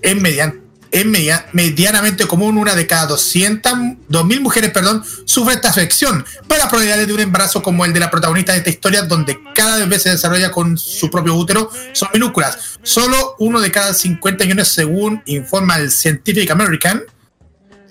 Es, 0.00 0.16
median- 0.16 0.61
es 0.92 1.06
media- 1.06 1.46
medianamente 1.52 2.26
común, 2.26 2.58
una 2.58 2.74
de 2.74 2.86
cada 2.86 3.06
200, 3.06 3.72
2.000 4.08 4.40
mujeres, 4.40 4.70
perdón, 4.70 5.02
sufre 5.24 5.54
esta 5.54 5.70
afección, 5.70 6.24
pero 6.46 6.58
las 6.58 6.68
probabilidades 6.68 7.06
de 7.08 7.14
un 7.14 7.20
embarazo 7.20 7.62
como 7.62 7.84
el 7.84 7.92
de 7.92 8.00
la 8.00 8.10
protagonista 8.10 8.52
de 8.52 8.58
esta 8.58 8.70
historia, 8.70 9.02
donde 9.02 9.38
cada 9.54 9.78
bebé 9.78 9.98
se 9.98 10.10
desarrolla 10.10 10.50
con 10.52 10.76
su 10.78 11.10
propio 11.10 11.34
útero, 11.34 11.70
son 11.94 12.08
minúsculas. 12.12 12.58
Solo 12.82 13.36
uno 13.38 13.60
de 13.60 13.70
cada 13.72 13.94
50 13.94 14.44
millones, 14.44 14.68
según 14.68 15.22
informa 15.26 15.76
el 15.76 15.90
Scientific 15.90 16.50
American, 16.50 17.02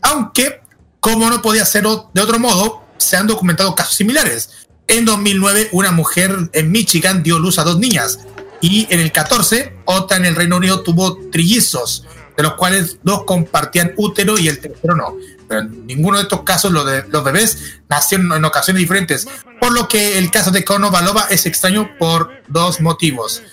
aunque, 0.01 0.61
como 0.99 1.29
no 1.29 1.41
podía 1.41 1.65
ser 1.65 1.83
de 1.83 2.21
otro 2.21 2.39
modo, 2.39 2.85
se 2.97 3.17
han 3.17 3.27
documentado 3.27 3.73
casos 3.75 3.95
similares. 3.95 4.49
En 4.87 5.05
2009, 5.05 5.69
una 5.71 5.91
mujer 5.91 6.49
en 6.53 6.71
Michigan 6.71 7.23
dio 7.23 7.39
luz 7.39 7.57
a 7.59 7.63
dos 7.63 7.79
niñas 7.79 8.19
y 8.61 8.85
en 8.91 8.99
el 8.99 9.11
14, 9.11 9.73
otra 9.85 10.17
en 10.17 10.25
el 10.25 10.35
Reino 10.35 10.57
Unido 10.57 10.81
tuvo 10.81 11.17
trillizos, 11.31 12.05
de 12.35 12.43
los 12.43 12.53
cuales 12.55 12.97
dos 13.03 13.23
compartían 13.25 13.93
útero 13.97 14.37
y 14.37 14.47
el 14.47 14.59
tercero 14.59 14.95
no. 14.95 15.15
Pero 15.47 15.61
en 15.61 15.85
ninguno 15.85 16.17
de 16.17 16.23
estos 16.23 16.43
casos 16.43 16.71
los, 16.71 16.85
de, 16.85 17.03
los 17.07 17.23
bebés 17.23 17.79
nacieron 17.89 18.31
en 18.31 18.45
ocasiones 18.45 18.79
diferentes, 18.79 19.27
por 19.59 19.73
lo 19.73 19.87
que 19.87 20.17
el 20.17 20.31
caso 20.31 20.51
de 20.51 20.63
Konovalova 20.63 21.27
es 21.29 21.45
extraño 21.45 21.91
por 21.99 22.31
dos 22.47 22.79
motivos. 22.81 23.43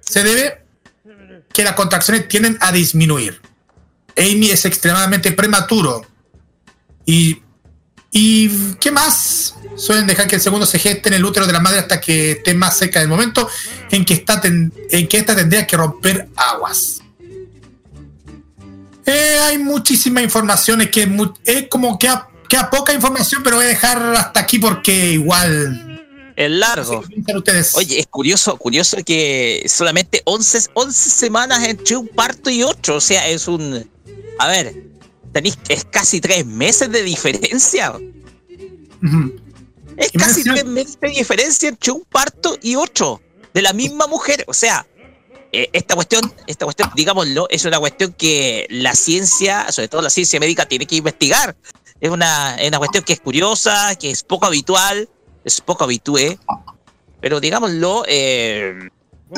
Se 0.00 0.22
debe 0.22 0.64
que 1.52 1.64
las 1.64 1.74
contracciones 1.74 2.28
tienden 2.28 2.58
a 2.60 2.72
disminuir. 2.72 3.40
Amy 4.16 4.50
es 4.50 4.64
extremadamente 4.64 5.30
prematuro. 5.32 6.04
Y, 7.06 7.42
y 8.10 8.74
¿qué 8.80 8.90
más? 8.90 9.54
Suelen 9.76 10.06
dejar 10.08 10.26
que 10.26 10.34
el 10.36 10.40
segundo 10.42 10.66
se 10.66 10.78
geste 10.78 11.08
en 11.08 11.14
el 11.14 11.24
útero 11.24 11.46
de 11.46 11.52
la 11.52 11.60
madre 11.60 11.78
hasta 11.78 12.00
que 12.00 12.32
esté 12.32 12.52
más 12.54 12.76
cerca 12.76 12.98
del 13.00 13.08
momento 13.08 13.48
en 13.90 14.04
que, 14.04 14.14
está 14.14 14.40
ten- 14.40 14.72
en 14.90 15.06
que 15.06 15.18
esta 15.18 15.36
tendría 15.36 15.66
que 15.66 15.76
romper 15.76 16.28
aguas. 16.34 17.00
Eh, 19.08 19.38
hay 19.40 19.56
muchísima 19.56 20.20
información, 20.20 20.82
es 20.82 20.90
que 20.90 21.08
es 21.46 21.68
como 21.68 21.98
que 21.98 22.08
a, 22.08 22.28
que 22.46 22.58
a 22.58 22.68
poca 22.68 22.92
información, 22.92 23.42
pero 23.42 23.56
voy 23.56 23.64
a 23.64 23.68
dejar 23.68 24.02
hasta 24.14 24.40
aquí 24.40 24.58
porque 24.58 25.12
igual. 25.12 26.04
Es 26.36 26.50
largo. 26.50 27.02
Oye, 27.74 28.00
es 28.00 28.06
curioso, 28.06 28.58
curioso 28.58 28.98
que 29.04 29.64
solamente 29.66 30.20
11, 30.24 30.68
11 30.74 31.10
semanas 31.10 31.66
entre 31.66 31.96
un 31.96 32.06
parto 32.06 32.50
y 32.50 32.62
otro. 32.62 32.96
O 32.96 33.00
sea, 33.00 33.26
es 33.28 33.48
un. 33.48 33.90
A 34.38 34.46
ver, 34.46 34.76
tenéis 35.32 35.58
es 35.70 35.86
casi 35.86 36.20
tres 36.20 36.44
meses 36.44 36.92
de 36.92 37.02
diferencia. 37.02 37.94
Es 39.96 40.12
casi 40.12 40.44
tres 40.44 40.66
meses 40.66 40.98
de 41.00 41.08
diferencia 41.08 41.70
entre 41.70 41.92
un 41.92 42.04
parto 42.04 42.58
y 42.60 42.76
otro. 42.76 43.22
De 43.54 43.62
la 43.62 43.72
misma 43.72 44.06
mujer. 44.06 44.44
O 44.46 44.54
sea, 44.54 44.86
eh, 45.52 45.70
esta 45.72 45.94
cuestión, 45.94 46.32
esta 46.46 46.66
cuestión, 46.66 46.90
digámoslo, 46.94 47.46
es 47.48 47.64
una 47.64 47.78
cuestión 47.78 48.12
que 48.12 48.66
la 48.70 48.94
ciencia, 48.94 49.70
sobre 49.72 49.88
todo 49.88 50.02
la 50.02 50.10
ciencia 50.10 50.38
médica, 50.40 50.66
tiene 50.66 50.86
que 50.86 50.96
investigar. 50.96 51.56
Es 52.00 52.10
una, 52.10 52.56
es 52.56 52.68
una 52.68 52.78
cuestión 52.78 53.04
que 53.04 53.14
es 53.14 53.20
curiosa, 53.20 53.94
que 53.96 54.10
es 54.10 54.22
poco 54.22 54.46
habitual, 54.46 55.08
es 55.44 55.60
poco 55.60 55.84
habitué, 55.84 56.38
pero 57.20 57.40
digámoslo, 57.40 58.04
eh, 58.06 58.90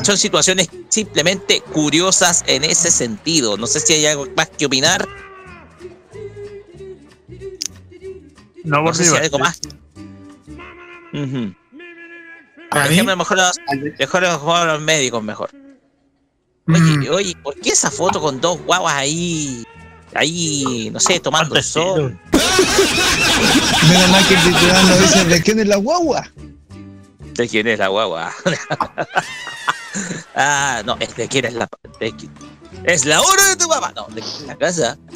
son 0.02 0.18
situaciones 0.18 0.68
simplemente 0.88 1.60
curiosas 1.60 2.44
en 2.46 2.64
ese 2.64 2.90
sentido. 2.90 3.56
No 3.56 3.66
sé 3.66 3.80
si 3.80 3.94
hay 3.94 4.06
algo 4.06 4.26
más 4.36 4.48
que 4.50 4.66
opinar. 4.66 5.08
No, 8.64 8.82
No 8.82 8.94
sé 8.94 9.04
si 9.04 9.16
hay 9.16 9.24
algo 9.24 9.38
más. 9.38 9.60
Ujú. 11.12 11.54
Dejemos 12.72 13.16
mejor 13.16 13.40
a 13.40 13.48
los, 13.48 13.56
mejor 13.98 14.66
los 14.66 14.80
médicos 14.80 15.22
mejor. 15.22 15.50
Oye, 16.74 17.10
oye, 17.10 17.36
¿por 17.42 17.54
qué 17.56 17.70
esa 17.70 17.90
foto 17.90 18.20
con 18.20 18.40
dos 18.40 18.60
guaguas 18.62 18.94
ahí, 18.94 19.64
ahí, 20.14 20.90
no 20.92 21.00
sé, 21.00 21.20
tomando 21.20 21.56
el 21.56 21.64
sol? 21.64 22.18
Menos 23.88 24.08
mal 24.10 24.26
que 24.26 24.34
el 24.34 24.42
titular 24.42 24.84
no 24.84 24.96
dice 24.98 25.24
de 25.24 25.42
quién 25.42 25.60
es 25.60 25.66
la 25.66 25.76
guagua. 25.76 26.30
¿De 27.34 27.48
quién 27.48 27.66
es 27.66 27.78
la 27.78 27.88
guagua? 27.88 28.32
ah, 30.36 30.82
no, 30.84 30.96
es 31.00 31.16
de 31.16 31.28
quién 31.28 31.46
es 31.46 31.54
la... 31.54 31.68
de 31.98 32.14
es 32.84 33.04
la 33.04 33.20
hora 33.20 33.48
de 33.48 33.56
tu 33.56 33.68
mamá. 33.68 33.92
No, 33.94 34.06
de 34.14 34.20
quién 34.20 34.34
es 34.34 34.46
la 34.46 34.56
casa. 34.56 34.98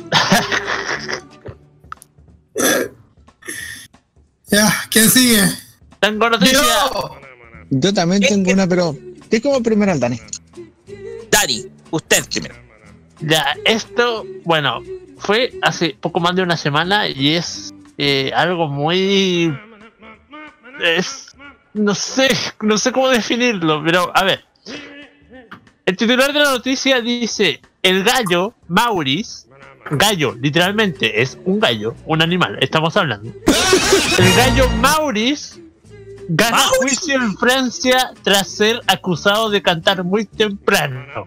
Ya, 4.46 4.72
¿quién 4.88 5.10
sigue? 5.10 5.42
Tengo 5.98 6.30
noticia. 6.30 6.60
Yo 7.70 7.92
también 7.92 8.22
tengo 8.22 8.52
una, 8.52 8.68
pero. 8.68 8.96
¿Qué 9.28 9.42
como 9.42 9.60
primero 9.62 9.90
al 9.90 9.98
Dani? 9.98 10.20
Dani, 11.34 11.66
usted 11.90 12.24
primero. 12.30 12.54
Ya, 13.18 13.56
esto, 13.64 14.24
bueno, 14.44 14.80
fue 15.18 15.52
hace 15.62 15.96
poco 16.00 16.20
más 16.20 16.36
de 16.36 16.42
una 16.42 16.56
semana 16.56 17.08
y 17.08 17.34
es 17.34 17.74
eh, 17.98 18.30
algo 18.34 18.68
muy... 18.68 19.52
Es... 20.80 21.34
No 21.72 21.92
sé, 21.92 22.28
no 22.60 22.78
sé 22.78 22.92
cómo 22.92 23.08
definirlo, 23.08 23.82
pero 23.84 24.12
a 24.14 24.22
ver. 24.22 24.44
El 25.84 25.96
titular 25.96 26.32
de 26.32 26.38
la 26.38 26.52
noticia 26.52 27.00
dice, 27.00 27.60
el 27.82 28.04
gallo, 28.04 28.54
Maurice, 28.68 29.48
gallo, 29.90 30.36
literalmente 30.40 31.20
es 31.20 31.36
un 31.44 31.58
gallo, 31.58 31.96
un 32.06 32.22
animal, 32.22 32.58
estamos 32.60 32.96
hablando. 32.96 33.32
El 34.18 34.34
gallo 34.36 34.68
Maurice 34.80 35.63
gana 36.28 36.58
juicio 36.78 37.14
en 37.14 37.36
Francia 37.36 38.12
tras 38.22 38.48
ser 38.48 38.80
acusado 38.86 39.50
de 39.50 39.62
cantar 39.62 40.04
muy 40.04 40.24
temprano. 40.24 41.26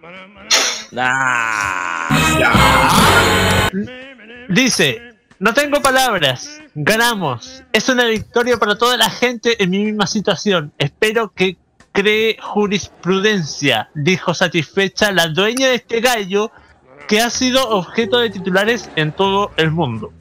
Dice, 4.49 5.01
no 5.39 5.53
tengo 5.53 5.81
palabras, 5.81 6.61
ganamos. 6.73 7.63
Es 7.73 7.89
una 7.89 8.05
victoria 8.05 8.57
para 8.57 8.77
toda 8.77 8.97
la 8.97 9.09
gente 9.09 9.61
en 9.61 9.69
mi 9.69 9.83
misma 9.85 10.07
situación. 10.07 10.71
Espero 10.77 11.31
que 11.33 11.57
cree 11.91 12.37
jurisprudencia, 12.39 13.89
dijo 13.95 14.33
satisfecha 14.33 15.11
la 15.11 15.27
dueña 15.27 15.69
de 15.69 15.75
este 15.75 15.99
gallo 15.99 16.51
que 17.07 17.21
ha 17.21 17.29
sido 17.29 17.69
objeto 17.69 18.19
de 18.19 18.29
titulares 18.29 18.89
en 18.95 19.11
todo 19.11 19.51
el 19.57 19.71
mundo. 19.71 20.13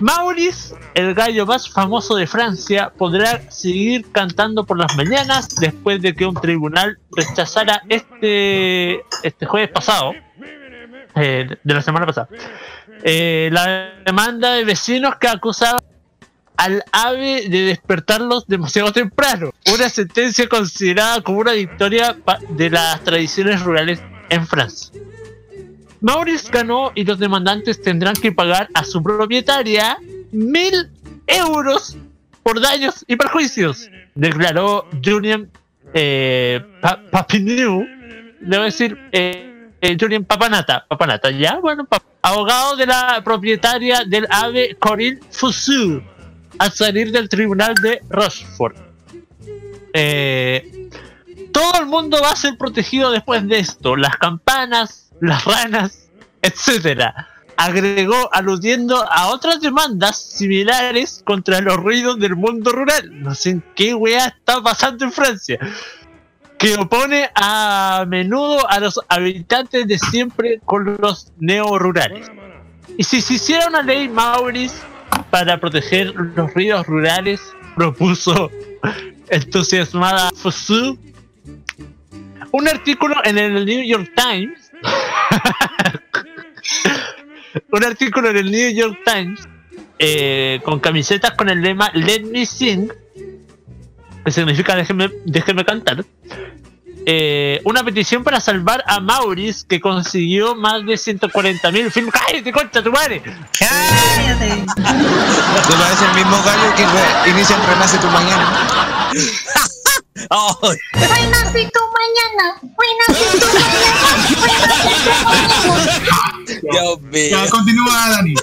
Maurice, 0.00 0.74
el 0.94 1.14
gallo 1.14 1.46
más 1.46 1.68
famoso 1.68 2.16
de 2.16 2.26
Francia, 2.26 2.92
podrá 2.96 3.50
seguir 3.50 4.10
cantando 4.12 4.64
por 4.64 4.78
las 4.78 4.96
mañanas 4.96 5.48
después 5.56 6.00
de 6.02 6.14
que 6.14 6.26
un 6.26 6.34
tribunal 6.34 6.98
rechazara 7.16 7.82
este, 7.88 9.00
este 9.22 9.46
jueves 9.46 9.70
pasado, 9.70 10.12
eh, 11.14 11.48
de 11.62 11.74
la 11.74 11.82
semana 11.82 12.06
pasada, 12.06 12.28
eh, 13.02 13.48
la 13.52 13.92
demanda 14.04 14.52
de 14.52 14.64
vecinos 14.64 15.16
que 15.16 15.28
acusaban 15.28 15.82
al 16.56 16.82
ave 16.90 17.48
de 17.48 17.62
despertarlos 17.62 18.46
demasiado 18.46 18.92
temprano. 18.92 19.52
Una 19.72 19.88
sentencia 19.88 20.48
considerada 20.48 21.20
como 21.22 21.38
una 21.38 21.52
victoria 21.52 22.16
de 22.50 22.70
las 22.70 23.02
tradiciones 23.04 23.62
rurales 23.62 24.02
en 24.28 24.46
Francia. 24.46 25.00
Maurice 26.00 26.48
ganó 26.52 26.92
y 26.94 27.04
los 27.04 27.18
demandantes 27.18 27.80
tendrán 27.82 28.14
que 28.14 28.32
pagar 28.32 28.68
a 28.74 28.84
su 28.84 29.02
propietaria 29.02 29.98
mil 30.32 30.90
euros 31.26 31.96
por 32.42 32.60
daños 32.60 33.04
y 33.06 33.16
perjuicios, 33.16 33.90
declaró 34.14 34.86
Julian 35.04 35.50
eh, 35.94 36.60
Pa- 36.80 37.00
Papineau, 37.10 37.84
debo 38.40 38.64
decir 38.64 38.96
eh, 39.12 39.70
eh, 39.80 39.96
Julian 40.00 40.24
Papanata, 40.24 40.86
Papanata, 40.88 41.30
ya, 41.30 41.58
bueno, 41.58 41.84
pa- 41.84 42.02
abogado 42.22 42.76
de 42.76 42.86
la 42.86 43.20
propietaria 43.24 44.04
del 44.04 44.26
ave 44.30 44.76
Corinne 44.78 45.20
Fusou, 45.30 46.02
al 46.58 46.72
salir 46.72 47.12
del 47.12 47.28
tribunal 47.28 47.74
de 47.82 48.00
Rochefort. 48.08 48.76
Eh, 49.92 50.88
todo 51.52 51.80
el 51.80 51.86
mundo 51.86 52.18
va 52.22 52.30
a 52.32 52.36
ser 52.36 52.56
protegido 52.58 53.10
después 53.10 53.46
de 53.46 53.58
esto, 53.58 53.96
las 53.96 54.16
campanas, 54.16 55.07
las 55.20 55.44
ranas, 55.44 56.08
etcétera. 56.42 57.28
Agregó 57.56 58.32
aludiendo 58.32 59.04
a 59.10 59.28
otras 59.28 59.60
demandas 59.60 60.16
similares 60.16 61.22
contra 61.24 61.60
los 61.60 61.76
ruidos 61.76 62.18
del 62.20 62.36
mundo 62.36 62.70
rural. 62.70 63.20
No 63.20 63.34
sé 63.34 63.60
qué 63.74 63.94
weá 63.94 64.26
está 64.26 64.62
pasando 64.62 65.04
en 65.04 65.12
Francia. 65.12 65.58
Que 66.56 66.74
opone 66.74 67.30
a 67.34 68.04
menudo 68.06 68.68
a 68.70 68.78
los 68.80 69.00
habitantes 69.08 69.86
de 69.88 69.98
siempre 69.98 70.60
con 70.64 70.96
los 71.00 71.32
neo-rurales. 71.38 72.30
Y 72.96 73.04
si 73.04 73.20
se 73.20 73.34
hiciera 73.34 73.68
una 73.68 73.82
ley 73.82 74.08
Maurice 74.08 74.76
para 75.30 75.58
proteger 75.58 76.14
los 76.14 76.54
ruidos 76.54 76.86
rurales, 76.86 77.40
propuso 77.76 78.50
entusiasmada 79.30 80.30
Fusu 80.34 80.98
un 82.52 82.68
artículo 82.68 83.14
en 83.24 83.38
el 83.38 83.64
New 83.64 83.84
York 83.84 84.10
Times. 84.16 84.67
Un 87.70 87.84
artículo 87.84 88.30
en 88.30 88.36
el 88.36 88.50
New 88.50 88.70
York 88.70 88.98
Times 89.04 89.40
eh, 89.98 90.60
con 90.64 90.78
camisetas 90.78 91.32
con 91.32 91.48
el 91.48 91.60
lema 91.60 91.90
Let 91.92 92.22
Me 92.24 92.46
Sing, 92.46 92.88
que 94.24 94.30
significa 94.30 94.76
déjeme, 94.76 95.10
déjeme 95.24 95.64
cantar. 95.64 96.04
Eh, 97.10 97.60
una 97.64 97.82
petición 97.82 98.22
para 98.22 98.38
salvar 98.38 98.84
a 98.86 99.00
Maurice 99.00 99.64
que 99.66 99.80
consiguió 99.80 100.54
más 100.54 100.84
de 100.84 100.96
140 100.96 101.70
mil 101.72 101.90
firmas. 101.90 102.14
¡Cállate, 102.14 102.52
concha 102.52 102.82
tu 102.82 102.92
madre! 102.92 103.22
¡Cállate! 103.58 104.66
Te 104.66 105.74
parece 105.74 106.04
el 106.04 106.14
mismo 106.14 106.36
gallo 106.44 106.74
que 106.76 107.30
inicia 107.30 107.56
el 107.56 107.62
Renace 107.66 107.98
tu 107.98 108.08
mañana. 108.08 109.10
Oh, 110.30 110.58
Buenas 110.60 111.54
y 111.54 111.68
tu 111.70 111.80
mañana. 111.98 112.58
Buenas 112.62 113.08
y 113.08 113.38
tu 113.38 113.46
mañana. 113.46 113.98
Ya, 117.12 117.50
continúa, 117.50 118.08
Dani. 118.10 118.34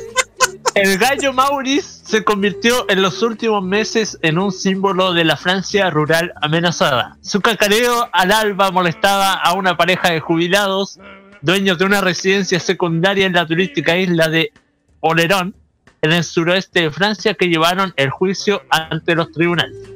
El 0.75 0.97
gallo 0.97 1.31
Maurice 1.33 2.01
se 2.05 2.23
convirtió 2.23 2.85
en 2.89 3.01
los 3.01 3.21
últimos 3.21 3.63
meses 3.63 4.17
en 4.21 4.37
un 4.37 4.51
símbolo 4.51 5.13
de 5.13 5.23
la 5.23 5.37
Francia 5.37 5.89
rural 5.89 6.33
amenazada. 6.41 7.17
Su 7.21 7.39
cacareo 7.41 8.09
al 8.11 8.31
alba 8.31 8.71
molestaba 8.71 9.33
a 9.33 9.53
una 9.53 9.77
pareja 9.77 10.11
de 10.11 10.19
jubilados, 10.19 10.99
dueños 11.41 11.77
de 11.77 11.85
una 11.85 12.01
residencia 12.01 12.59
secundaria 12.59 13.25
en 13.25 13.33
la 13.33 13.47
turística 13.47 13.95
isla 13.95 14.27
de 14.27 14.51
Olerón, 14.99 15.55
en 16.01 16.11
el 16.11 16.23
suroeste 16.23 16.81
de 16.81 16.91
Francia, 16.91 17.33
que 17.35 17.47
llevaron 17.47 17.93
el 17.95 18.09
juicio 18.09 18.61
ante 18.69 19.15
los 19.15 19.31
tribunales. 19.31 19.94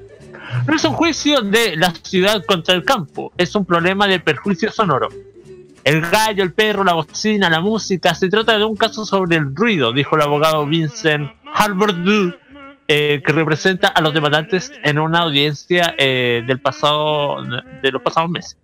No 0.67 0.75
es 0.75 0.83
un 0.83 0.93
juicio 0.93 1.41
de 1.41 1.75
la 1.75 1.91
ciudad 1.91 2.43
contra 2.45 2.75
el 2.75 2.83
campo, 2.83 3.31
es 3.37 3.55
un 3.55 3.65
problema 3.65 4.07
de 4.07 4.19
perjuicio 4.19 4.71
sonoro. 4.71 5.09
El 5.83 6.01
gallo, 6.01 6.43
el 6.43 6.53
perro, 6.53 6.83
la 6.83 6.93
bocina, 6.93 7.49
la 7.49 7.61
música, 7.61 8.13
se 8.13 8.29
trata 8.29 8.57
de 8.57 8.65
un 8.65 8.75
caso 8.75 9.05
sobre 9.05 9.37
el 9.37 9.55
ruido, 9.55 9.93
dijo 9.93 10.15
el 10.15 10.21
abogado 10.21 10.65
Vincent 10.65 11.31
Harbour 11.53 11.95
eh, 12.87 13.21
que 13.25 13.31
representa 13.31 13.87
a 13.87 14.01
los 14.01 14.13
demandantes 14.13 14.71
en 14.83 14.99
una 14.99 15.19
audiencia 15.19 15.93
eh, 15.97 16.43
del 16.45 16.59
pasado, 16.59 17.37
de 17.81 17.91
los 17.91 18.01
pasados 18.01 18.29
meses. 18.29 18.57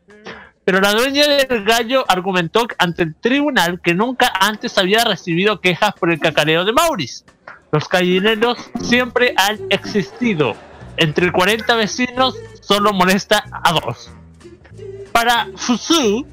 Pero 0.66 0.82
la 0.82 0.94
dueña 0.94 1.28
del 1.28 1.64
gallo 1.64 2.04
argumentó 2.08 2.68
ante 2.80 3.04
el 3.04 3.14
tribunal 3.14 3.80
que 3.82 3.94
nunca 3.94 4.34
antes 4.40 4.80
había 4.80 5.04
recibido 5.04 5.62
quejas 5.62 5.94
por 5.94 6.12
el 6.12 6.20
cacareo 6.20 6.66
de 6.66 6.74
Maurice. 6.74 7.24
Los 7.72 7.88
gallineros 7.88 8.58
siempre 8.82 9.36
han 9.38 9.60
existido. 9.70 10.56
Entre 10.98 11.32
40 11.32 11.76
vecinos 11.76 12.36
solo 12.62 12.94
molesta 12.94 13.44
a 13.52 13.74
dos. 13.74 14.12
Para 15.12 15.48
Fusu, 15.56 16.26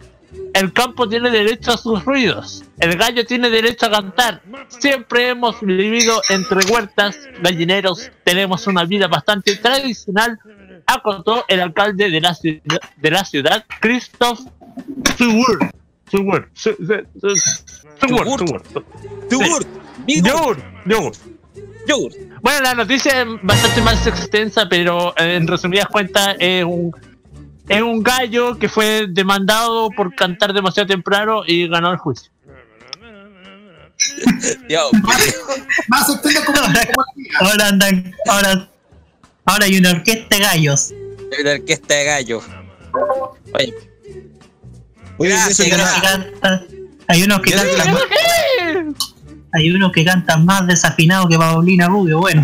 el 0.55 0.73
campo 0.73 1.09
tiene 1.09 1.31
derecho 1.31 1.73
a 1.73 1.77
sus 1.77 2.05
ruidos. 2.05 2.65
El 2.79 2.97
gallo 2.97 3.25
tiene 3.27 3.51
derecho 3.51 3.87
a 3.87 3.91
cantar. 3.91 4.43
Siempre 4.69 5.29
hemos 5.29 5.61
vivido 5.61 6.21
entre 6.31 6.65
huertas, 6.73 7.19
gallineros. 7.41 8.11
Tenemos 8.25 8.67
una 8.67 8.85
vida 8.85 9.09
bastante 9.09 9.57
tradicional, 9.57 10.39
acotó 10.87 11.45
el 11.49 11.61
alcalde 11.61 12.11
de 12.11 12.21
la 12.21 12.35
ciudad, 12.35 12.81
de 12.97 13.11
la 13.11 13.25
ciudad 13.25 13.65
Christoph 13.81 14.41
Zugur. 15.17 15.71
Zugur. 16.11 16.51
Zu- 16.55 16.77
zu- 16.77 17.07
zu- 17.21 17.35
Bueno, 22.41 22.61
la 22.63 22.75
noticia 22.75 23.23
es 23.23 23.29
bastante 23.43 23.81
más 23.83 24.07
extensa, 24.07 24.69
pero 24.69 25.15
eh, 25.17 25.37
en 25.37 25.47
resumidas 25.47 25.87
cuentas 25.89 26.37
es 26.39 26.65
un 26.65 26.95
es 27.69 27.81
un 27.81 28.03
gallo 28.03 28.59
que 28.59 28.69
fue 28.69 29.07
demandado 29.09 29.89
por 29.91 30.15
cantar 30.15 30.53
demasiado 30.53 30.87
temprano 30.89 31.43
y 31.47 31.69
ganó 31.69 31.91
el 31.93 31.97
juicio. 31.99 32.31
Más 35.89 36.07
como 36.45 36.59
Ahora 37.41 37.69
andan, 37.69 38.13
ahora, 38.29 38.69
ahora 39.45 39.65
hay 39.67 39.79
una 39.79 39.91
orquesta 39.93 40.37
de 40.37 40.43
gallos. 40.43 40.91
Hay 40.91 41.43
una 41.43 41.53
orquesta 41.53 41.95
de 41.95 42.05
gallo. 42.05 42.43
Oye, 43.55 43.75
Oye, 45.19 45.31
Gracias, 45.31 45.61
Hay 47.09 47.23
unos 47.23 47.39
no- 47.39 47.43
que 47.43 47.53
cantan, 47.53 47.87
hay 49.53 49.71
unos 49.71 49.93
que 49.93 50.05
cantan, 50.05 50.45
más 50.45 50.67
desafinado 50.67 51.29
que 51.29 51.37
Paulina 51.39 51.87
Rubio, 51.89 52.19
bueno. 52.21 52.43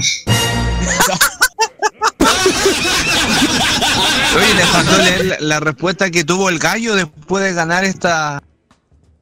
Oye, 4.36 4.54
le 4.54 4.64
faltó 4.66 4.98
leer 4.98 5.24
la, 5.26 5.36
la 5.40 5.60
respuesta 5.60 6.10
que 6.10 6.24
tuvo 6.24 6.48
el 6.48 6.58
gallo 6.58 6.94
después 6.94 7.42
de 7.44 7.52
ganar 7.54 7.84
esta 7.84 8.42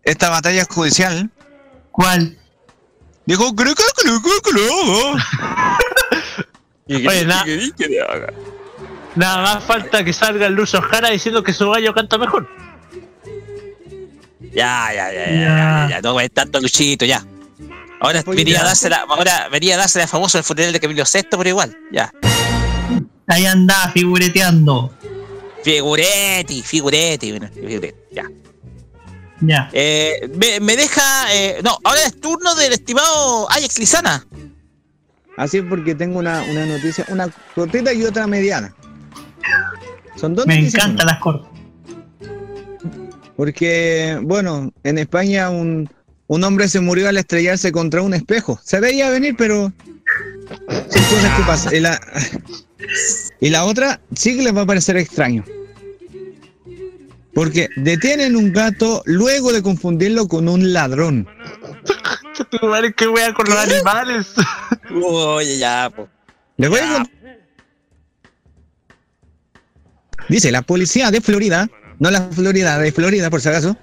esta 0.03 0.31
batalla 0.31 0.65
judicial. 0.69 1.31
¿Cuál? 1.91 2.37
Dijo, 3.25 3.55
creo 3.57 3.75
que 3.75 3.83
creo 3.97 4.21
que 4.23 4.51
creo. 4.51 5.17
Oye, 7.09 7.25
na- 7.25 7.45
nada 9.17 9.43
más 9.43 9.65
falta 9.65 10.05
que 10.05 10.13
salga 10.13 10.47
el 10.47 10.55
Lucio 10.55 10.81
Jara 10.83 11.11
diciendo 11.11 11.43
que 11.43 11.53
su 11.53 11.69
gallo 11.71 11.93
canta 11.95 12.19
mejor. 12.19 12.49
Ya, 14.55 14.93
ya, 14.95 15.13
ya, 15.13 15.27
ya, 15.27 15.33
ya, 15.33 15.87
ya, 15.91 16.01
no 16.03 16.15
me 16.15 16.29
tanto 16.29 16.61
luchito, 16.61 17.05
ya. 17.05 17.25
Ahora 18.01 18.23
venía 18.27 18.61
a 18.61 18.65
dársela, 18.65 19.07
ahora 19.09 19.49
venía 19.51 19.75
a 19.75 19.79
dársela 19.79 20.07
famoso 20.07 20.39
el 20.39 20.45
funeral 20.45 20.73
de 20.73 20.81
Camilo 20.81 21.05
VI, 21.05 21.27
pero 21.31 21.49
igual, 21.49 21.77
ya. 21.93 22.13
Ahí 23.27 23.47
anda 23.47 23.91
figureteando. 23.93 24.93
Figuretti, 25.65 26.63
figuretti, 26.63 27.31
bueno, 27.33 27.49
figuretti, 27.53 27.99
ya. 28.13 28.25
Ya. 29.41 29.69
Eh, 29.73 30.31
me, 30.37 30.61
me 30.61 30.77
deja, 30.77 31.03
eh, 31.35 31.61
no, 31.63 31.79
ahora 31.85 32.03
es 32.05 32.21
turno 32.21 32.55
del 32.55 32.73
estimado 32.73 33.51
Ajax 33.51 33.79
Lizana. 33.79 34.27
Así 35.37 35.59
es 35.59 35.65
porque 35.69 35.95
tengo 35.95 36.19
una, 36.19 36.43
una 36.43 36.65
noticia, 36.65 37.05
una 37.09 37.29
cortita 37.55 37.93
y 37.93 38.05
otra 38.05 38.27
mediana. 38.27 38.75
Son 40.17 40.35
dos 40.35 40.47
Me 40.47 40.57
noticias. 40.57 40.83
encantan 40.85 41.07
las 41.07 41.19
cortas. 41.19 41.51
Porque, 43.37 44.19
bueno, 44.23 44.73
en 44.83 44.97
España 44.99 45.51
un, 45.51 45.91
un 46.29 46.45
hombre 46.45 46.69
se 46.69 46.81
murió 46.81 47.09
al 47.09 47.17
estrellarse 47.17 47.73
contra 47.73 48.03
un 48.03 48.15
espejo. 48.15 48.61
Se 48.65 48.81
veía 48.81 49.11
venir, 49.11 49.35
pero 49.37 49.73
son 50.69 51.05
cosas 51.05 51.37
que 51.37 51.43
pasan. 51.47 51.75
Y 51.75 51.81
la, 51.81 52.01
y 53.41 53.51
la 53.51 53.65
otra 53.65 54.01
sí 54.15 54.37
que 54.37 54.43
les 54.43 54.57
va 54.57 54.63
a 54.63 54.67
parecer 54.67 54.97
extraño. 54.97 55.45
Porque 57.35 57.69
detienen 57.77 58.35
un 58.35 58.53
gato 58.53 59.03
luego 59.05 59.53
de 59.53 59.63
confundirlo 59.63 60.27
con 60.27 60.49
un 60.49 60.73
ladrón. 60.73 61.29
¿Qué 62.97 63.09
wea 63.09 63.33
con 63.35 63.47
los 63.47 63.59
animales? 63.59 64.27
Oye, 64.91 65.59
ya, 65.59 65.91
po. 65.95 66.09
Les 66.57 66.71
voy 66.71 66.81
a 66.81 66.93
contar. 66.93 67.17
Dice, 70.29 70.51
la 70.51 70.63
policía 70.63 71.11
de 71.11 71.21
Florida, 71.21 71.69
no 71.99 72.11
la 72.11 72.23
Florida, 72.23 72.79
de 72.79 72.91
Florida 72.91 73.31
por 73.31 73.41
si 73.41 73.49
acaso, 73.49 73.77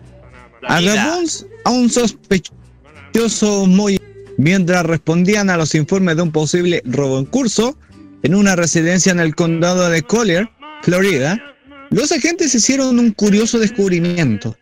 a 0.68 1.70
un 1.70 1.90
sospechoso 1.90 3.66
muy 3.68 4.00
mientras 4.38 4.86
respondían 4.86 5.50
a 5.50 5.58
los 5.58 5.76
informes 5.76 6.16
de 6.16 6.22
un 6.22 6.32
posible 6.32 6.82
robo 6.86 7.20
en 7.20 7.26
curso 7.26 7.78
en 8.24 8.36
una 8.36 8.56
residencia 8.56 9.12
en 9.12 9.20
el 9.20 9.36
condado 9.36 9.90
de 9.90 10.02
Collier, 10.02 10.50
Florida. 10.82 11.40
Los 11.90 12.12
agentes 12.12 12.56
hicieron 12.56 12.98
un 12.98 13.12
curioso 13.12 13.60
descubrimiento. 13.60 14.56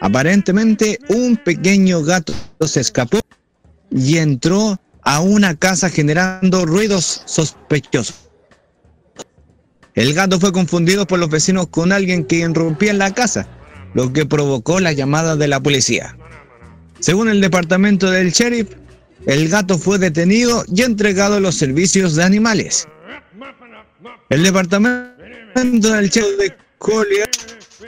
Aparentemente 0.00 0.98
un 1.08 1.36
pequeño 1.36 2.02
gato 2.02 2.34
se 2.60 2.80
escapó 2.80 3.20
y 3.90 4.18
entró 4.18 4.78
a 5.02 5.20
una 5.20 5.56
casa 5.56 5.88
generando 5.88 6.66
ruidos 6.66 7.22
sospechosos. 7.24 8.28
El 9.94 10.12
gato 10.14 10.38
fue 10.38 10.52
confundido 10.52 11.06
por 11.06 11.18
los 11.18 11.30
vecinos 11.30 11.68
con 11.68 11.92
alguien 11.92 12.24
que 12.24 12.36
irrumpía 12.36 12.90
en 12.90 12.98
la 12.98 13.14
casa, 13.14 13.48
lo 13.94 14.12
que 14.12 14.26
provocó 14.26 14.80
la 14.80 14.92
llamada 14.92 15.36
de 15.36 15.48
la 15.48 15.60
policía. 15.60 16.16
Según 17.00 17.28
el 17.28 17.40
departamento 17.40 18.10
del 18.10 18.32
sheriff, 18.32 18.68
el 19.26 19.48
gato 19.48 19.78
fue 19.78 19.98
detenido 19.98 20.64
y 20.74 20.82
entregado 20.82 21.36
a 21.36 21.40
los 21.40 21.54
servicios 21.54 22.14
de 22.16 22.24
animales. 22.24 22.88
El 24.30 24.42
departamento 24.42 25.92
del 25.92 26.08
sheriff 26.08 26.38
de 26.38 26.54
Collier 26.78 27.28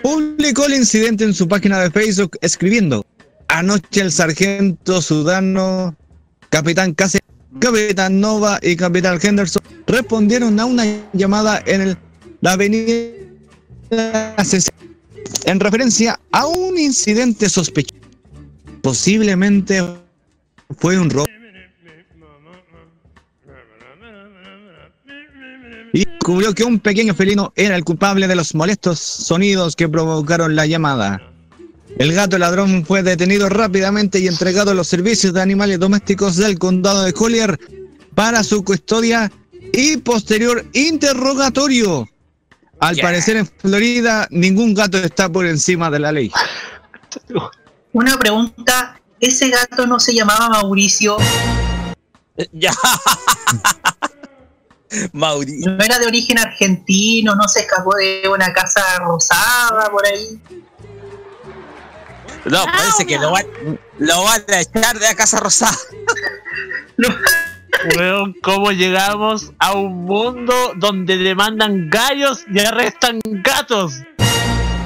publicó 0.02 0.66
el 0.66 0.74
incidente 0.74 1.24
en 1.24 1.34
su 1.34 1.46
página 1.48 1.80
de 1.80 1.90
Facebook 1.90 2.36
escribiendo: 2.40 3.04
Anoche 3.48 4.00
el 4.00 4.12
sargento 4.12 5.02
sudano, 5.02 5.96
capitán 6.48 6.94
Case, 6.94 7.20
capitán 7.58 8.20
Nova 8.20 8.58
y 8.62 8.76
capitán 8.76 9.18
Henderson 9.20 9.62
respondieron 9.86 10.58
a 10.60 10.64
una 10.64 10.84
llamada 11.12 11.62
en 11.66 11.96
la 12.40 12.52
avenida 12.52 13.14
en 15.44 15.60
referencia 15.60 16.20
a 16.32 16.46
un 16.46 16.78
incidente 16.78 17.48
sospechoso. 17.48 18.00
Posiblemente 18.82 19.82
fue 20.78 20.98
un 20.98 21.10
robo. 21.10 21.26
Y 25.92 26.04
descubrió 26.04 26.54
que 26.54 26.64
un 26.64 26.78
pequeño 26.78 27.14
felino 27.14 27.52
era 27.56 27.74
el 27.76 27.84
culpable 27.84 28.28
de 28.28 28.36
los 28.36 28.54
molestos 28.54 29.00
sonidos 29.00 29.74
que 29.74 29.88
provocaron 29.88 30.54
la 30.54 30.66
llamada. 30.66 31.20
El 31.98 32.12
gato 32.12 32.38
ladrón 32.38 32.84
fue 32.86 33.02
detenido 33.02 33.48
rápidamente 33.48 34.20
y 34.20 34.28
entregado 34.28 34.70
a 34.70 34.74
los 34.74 34.86
servicios 34.86 35.34
de 35.34 35.42
animales 35.42 35.78
domésticos 35.78 36.36
del 36.36 36.58
condado 36.58 37.02
de 37.02 37.12
Collier 37.12 37.58
para 38.14 38.44
su 38.44 38.62
custodia 38.62 39.30
y 39.72 39.96
posterior 39.98 40.64
interrogatorio. 40.72 42.08
Al 42.80 42.96
parecer 42.96 43.36
en 43.36 43.46
Florida 43.46 44.26
ningún 44.30 44.74
gato 44.74 44.98
está 44.98 45.28
por 45.28 45.46
encima 45.46 45.90
de 45.90 45.98
la 45.98 46.12
ley. 46.12 46.32
Una 47.92 48.18
pregunta, 48.18 49.00
¿ese 49.18 49.48
gato 49.48 49.86
no 49.86 49.98
se 50.00 50.14
llamaba 50.14 50.48
Mauricio? 50.48 51.16
Ya. 52.52 52.72
Mauricio. 55.12 55.72
¿No 55.72 55.84
era 55.84 55.98
de 55.98 56.06
origen 56.06 56.38
argentino? 56.38 57.34
¿No 57.34 57.48
se 57.48 57.60
escapó 57.60 57.94
de 57.96 58.22
una 58.28 58.52
casa 58.52 58.82
rosada 59.00 59.90
por 59.90 60.06
ahí? 60.06 60.40
No, 62.44 62.64
parece 62.64 63.06
que 63.06 63.18
lo 63.18 63.32
van, 63.32 63.46
lo 63.98 64.24
van 64.24 64.42
a 64.48 64.60
echar 64.60 64.98
de 64.98 65.04
la 65.04 65.14
Casa 65.14 65.40
Rosada. 65.40 65.76
Weón, 67.96 68.34
¿cómo 68.42 68.72
llegamos 68.72 69.52
a 69.58 69.72
un 69.72 70.04
mundo 70.04 70.54
donde 70.76 71.16
le 71.16 71.34
mandan 71.34 71.88
gallos 71.88 72.44
y 72.52 72.60
arrestan 72.60 73.20
gatos? 73.24 73.94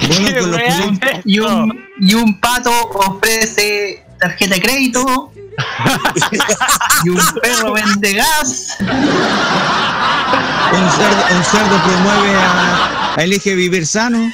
Bueno, 0.07 0.27
¿Qué 0.27 0.39
con 0.39 0.51
los 0.51 0.61
es 0.61 1.21
Y 1.25 1.39
un, 1.39 1.87
y 2.01 2.15
un 2.15 2.41
pato 2.41 2.71
ofrece 2.95 4.05
tarjeta 4.19 4.55
de 4.55 4.61
crédito. 4.61 5.33
y 7.05 7.09
un 7.11 7.21
perro 7.41 7.73
vende 7.73 8.15
gas. 8.15 8.77
Un 10.73 10.91
cerdo, 10.91 11.37
un 11.37 11.45
cerdo 11.45 11.83
promueve 11.85 12.35
a, 12.37 13.15
a 13.17 13.23
elige 13.23 13.55
vivir 13.55 13.87
sano. 13.87 14.31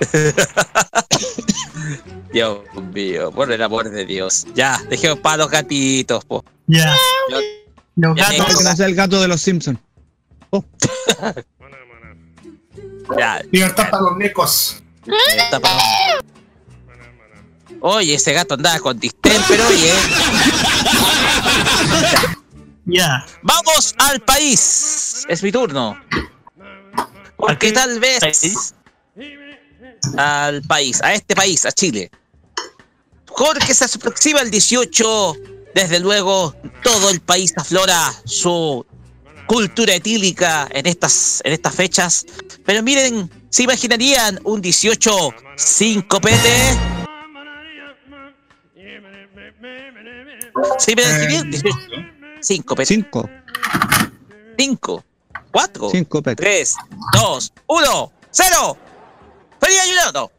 Dios 2.32 2.58
mío, 2.92 3.30
por 3.32 3.50
el 3.52 3.62
amor 3.62 3.88
de 3.90 4.04
Dios. 4.04 4.46
Ya, 4.54 4.78
dejemos 4.88 5.18
para 5.20 5.38
los 5.38 5.50
gatitos, 5.50 6.24
po. 6.24 6.44
Ya. 6.66 6.94
Yo- 7.30 7.38
Los 7.96 8.16
gatos. 8.16 8.36
Para 8.36 8.54
que 8.58 8.64
no 8.64 8.76
sea 8.76 8.86
el 8.86 8.94
gato 8.94 9.20
de 9.20 9.28
los 9.28 9.40
Simpsons. 9.40 9.78
ya, 13.18 13.42
Libertad 13.50 13.90
para 13.90 14.02
los 14.02 14.16
necos. 14.16 14.82
Oye, 17.80 18.14
ese 18.14 18.32
gato 18.32 18.54
andaba 18.54 18.78
con 18.80 18.98
distemper, 18.98 19.60
oye. 19.62 19.92
Ya. 22.88 23.26
Vamos 23.42 23.96
al 23.98 24.20
país. 24.20 25.24
Es 25.28 25.42
mi 25.42 25.50
turno. 25.50 25.98
Porque 27.36 27.72
tal 27.72 27.98
vez 27.98 28.72
al 30.16 30.62
país, 30.62 31.02
a 31.02 31.14
este 31.14 31.34
país, 31.34 31.64
a 31.64 31.72
Chile. 31.72 32.10
Jorge 33.26 33.74
se 33.74 33.84
aproxima 33.84 34.40
el 34.40 34.50
18. 34.50 35.36
Desde 35.74 36.00
luego, 36.00 36.54
todo 36.82 37.10
el 37.10 37.20
país 37.20 37.52
aflora 37.56 38.12
su 38.24 38.84
cultura 39.46 39.94
etílica 39.94 40.68
en 40.70 40.86
estas, 40.86 41.42
en 41.44 41.52
estas 41.52 41.74
fechas. 41.74 42.26
Pero 42.64 42.82
miren, 42.82 43.30
¿se 43.50 43.64
imaginarían 43.64 44.40
un 44.44 44.60
18 44.60 45.30
sin 45.56 46.02
copete? 46.02 46.78
¿Se 50.78 50.92
imaginarían? 50.92 51.50
18 51.50 51.78
sin 52.40 52.62
copete? 52.62 52.86
Cinco. 52.86 53.28
5, 54.58 55.04
4, 55.50 55.90
Cinco 55.90 56.22
petas. 56.22 56.44
3, 56.44 56.74
2, 57.12 57.52
1, 57.66 58.12
0. 58.30 58.78
¡Feliz 59.60 59.78
año 59.80 59.94
nuevo! 60.12 60.32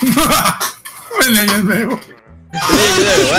Feliz 1.20 1.38
año 1.38 1.58
nuevo. 1.58 2.00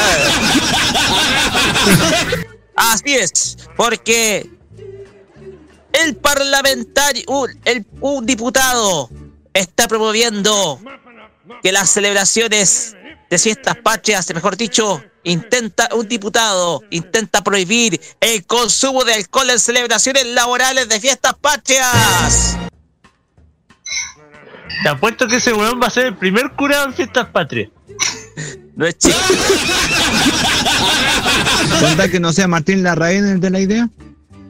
Así 2.75 3.15
es, 3.15 3.57
porque 3.77 4.49
el 5.93 6.15
parlamentario, 6.17 7.23
un, 7.27 7.49
el- 7.63 7.85
un 8.01 8.25
diputado 8.25 9.09
está 9.53 9.87
promoviendo 9.87 10.79
que 11.63 11.71
las 11.71 11.89
celebraciones 11.89 12.95
de 13.29 13.39
fiestas 13.39 13.77
patrias, 13.77 14.31
mejor 14.33 14.57
dicho, 14.57 15.01
intenta, 15.23 15.89
un 15.93 16.07
diputado 16.07 16.81
intenta 16.89 17.43
prohibir 17.43 17.99
el 18.19 18.45
consumo 18.45 19.03
de 19.05 19.13
alcohol 19.13 19.49
en 19.49 19.59
celebraciones 19.59 20.25
laborales 20.27 20.89
de 20.89 20.99
fiestas 20.99 21.33
patrias. 21.39 22.57
Te 24.83 24.89
apuesto 24.89 25.27
que 25.27 25.37
ese 25.37 25.53
weón 25.53 25.79
va 25.81 25.87
a 25.87 25.89
ser 25.89 26.07
el 26.07 26.15
primer 26.15 26.51
curado 26.51 26.85
en 26.85 26.93
fiestas 26.93 27.27
patrias. 27.27 27.69
No 28.75 28.85
es 28.85 28.97
chiste. 28.97 29.35
Con 31.79 31.97
tal 31.97 32.11
que 32.11 32.19
no 32.19 32.33
sea 32.33 32.47
Martín 32.47 32.83
Larraín 32.83 33.25
el 33.25 33.39
de 33.39 33.49
la 33.49 33.59
idea. 33.59 33.89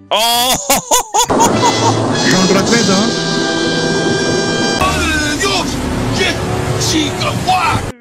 ¡Oh! 0.10 0.56
Con 1.28 2.50
respeto. 2.54 2.94
¡Madre 4.80 5.18
de 5.18 5.38
Dios! 5.38 5.68
¡Qué 6.18 6.34
chica 6.82 7.32
guau! 7.46 7.96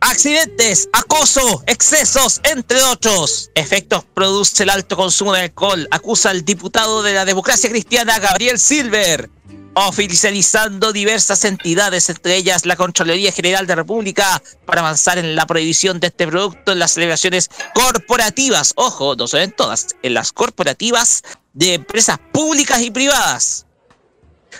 Accidentes, 0.00 0.88
acoso, 0.92 1.64
excesos, 1.66 2.40
entre 2.44 2.80
otros. 2.84 3.50
Efectos 3.54 4.04
produce 4.14 4.62
el 4.62 4.70
alto 4.70 4.96
consumo 4.96 5.32
de 5.32 5.40
alcohol, 5.40 5.88
acusa 5.90 6.30
el 6.30 6.44
diputado 6.44 7.02
de 7.02 7.14
la 7.14 7.24
democracia 7.24 7.68
cristiana 7.68 8.18
Gabriel 8.20 8.60
Silver, 8.60 9.28
oficializando 9.74 10.92
diversas 10.92 11.44
entidades, 11.44 12.08
entre 12.10 12.36
ellas 12.36 12.64
la 12.64 12.76
Contraloría 12.76 13.32
General 13.32 13.66
de 13.66 13.74
República, 13.74 14.40
para 14.64 14.82
avanzar 14.82 15.18
en 15.18 15.34
la 15.34 15.46
prohibición 15.46 15.98
de 15.98 16.08
este 16.08 16.28
producto 16.28 16.72
en 16.72 16.78
las 16.78 16.92
celebraciones 16.92 17.50
corporativas. 17.74 18.74
Ojo, 18.76 19.16
no 19.16 19.26
se 19.26 19.38
ven 19.38 19.52
todas, 19.52 19.88
en 20.02 20.14
las 20.14 20.32
corporativas 20.32 21.22
de 21.54 21.74
empresas 21.74 22.18
públicas 22.32 22.80
y 22.82 22.92
privadas. 22.92 23.67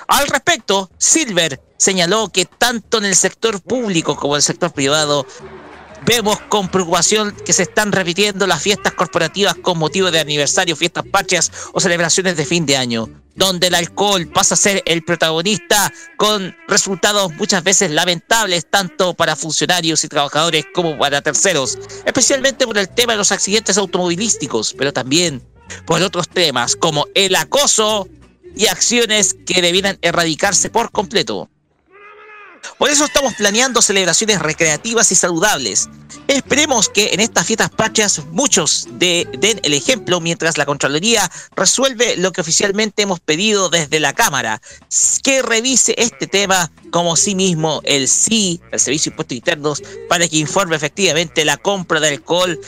Al 0.09 0.27
respecto, 0.27 0.90
Silver 0.97 1.61
señaló 1.77 2.31
que 2.31 2.47
tanto 2.47 2.97
en 2.97 3.05
el 3.05 3.14
sector 3.14 3.61
público 3.61 4.16
como 4.16 4.35
en 4.35 4.38
el 4.38 4.42
sector 4.42 4.73
privado 4.73 5.27
vemos 6.07 6.40
con 6.49 6.68
preocupación 6.68 7.37
que 7.44 7.53
se 7.53 7.64
están 7.64 7.92
repitiendo 7.92 8.47
las 8.47 8.62
fiestas 8.62 8.94
corporativas 8.94 9.55
con 9.57 9.79
motivo 9.79 10.11
de 10.11 10.21
aniversario, 10.21 10.77
fiestas 10.77 11.05
patrias 11.12 11.53
o 11.75 11.81
celebraciones 11.81 12.38
de 12.38 12.47
fin 12.47 12.64
de 12.64 12.79
año, 12.79 13.11
donde 13.35 13.66
el 13.66 13.75
alcohol 13.75 14.27
pasa 14.29 14.55
a 14.55 14.57
ser 14.57 14.83
el 14.87 15.05
protagonista 15.05 15.92
con 16.16 16.57
resultados 16.68 17.35
muchas 17.35 17.62
veces 17.62 17.90
lamentables 17.90 18.66
tanto 18.71 19.12
para 19.12 19.37
funcionarios 19.37 20.05
y 20.05 20.09
trabajadores 20.09 20.64
como 20.75 20.97
para 20.97 21.21
terceros, 21.21 21.79
especialmente 22.07 22.66
por 22.66 22.79
el 22.79 22.88
tema 22.88 23.12
de 23.12 23.18
los 23.18 23.31
accidentes 23.31 23.77
automovilísticos, 23.77 24.73
pero 24.73 24.90
también 24.90 25.47
por 25.85 26.01
otros 26.01 26.31
temas 26.31 26.77
como 26.77 27.07
el 27.14 27.37
acoso 27.37 28.09
y 28.59 28.66
acciones 28.66 29.35
que 29.47 29.62
debieran 29.62 29.99
erradicarse 30.03 30.68
por 30.68 30.90
completo. 30.90 31.49
Por 32.77 32.90
eso 32.90 33.05
estamos 33.05 33.35
planeando 33.35 33.81
celebraciones 33.81 34.40
recreativas 34.40 35.12
y 35.12 35.14
saludables. 35.14 35.88
Esperemos 36.27 36.88
que 36.88 37.11
en 37.14 37.21
estas 37.21 37.47
fiestas 37.47 37.71
patrias 37.71 38.21
muchos 38.33 38.88
de- 38.90 39.29
den 39.38 39.61
el 39.62 39.75
ejemplo 39.75 40.21
mientras 40.21 40.59
la 40.59 40.66
Contraloría 40.66 41.31
resuelve 41.55 42.16
lo 42.16 42.33
que 42.33 42.40
oficialmente 42.40 43.03
hemos 43.03 43.21
pedido 43.21 43.71
desde 43.71 44.01
la 44.01 44.12
Cámara, 44.12 44.61
que 45.23 45.40
revise 45.40 45.94
este 45.99 46.27
tema 46.27 46.71
como 46.90 47.14
sí 47.16 47.37
mismo 47.37 47.81
el 47.85 48.09
sí, 48.09 48.61
el 48.73 48.81
Servicio 48.81 49.11
de 49.11 49.14
Impuestos 49.14 49.37
Internos, 49.37 49.83
para 50.09 50.29
que 50.29 50.37
informe 50.37 50.75
efectivamente 50.77 51.44
la 51.44 51.57
compra 51.59 52.01
de 52.01 52.09
alcohol 52.09 52.61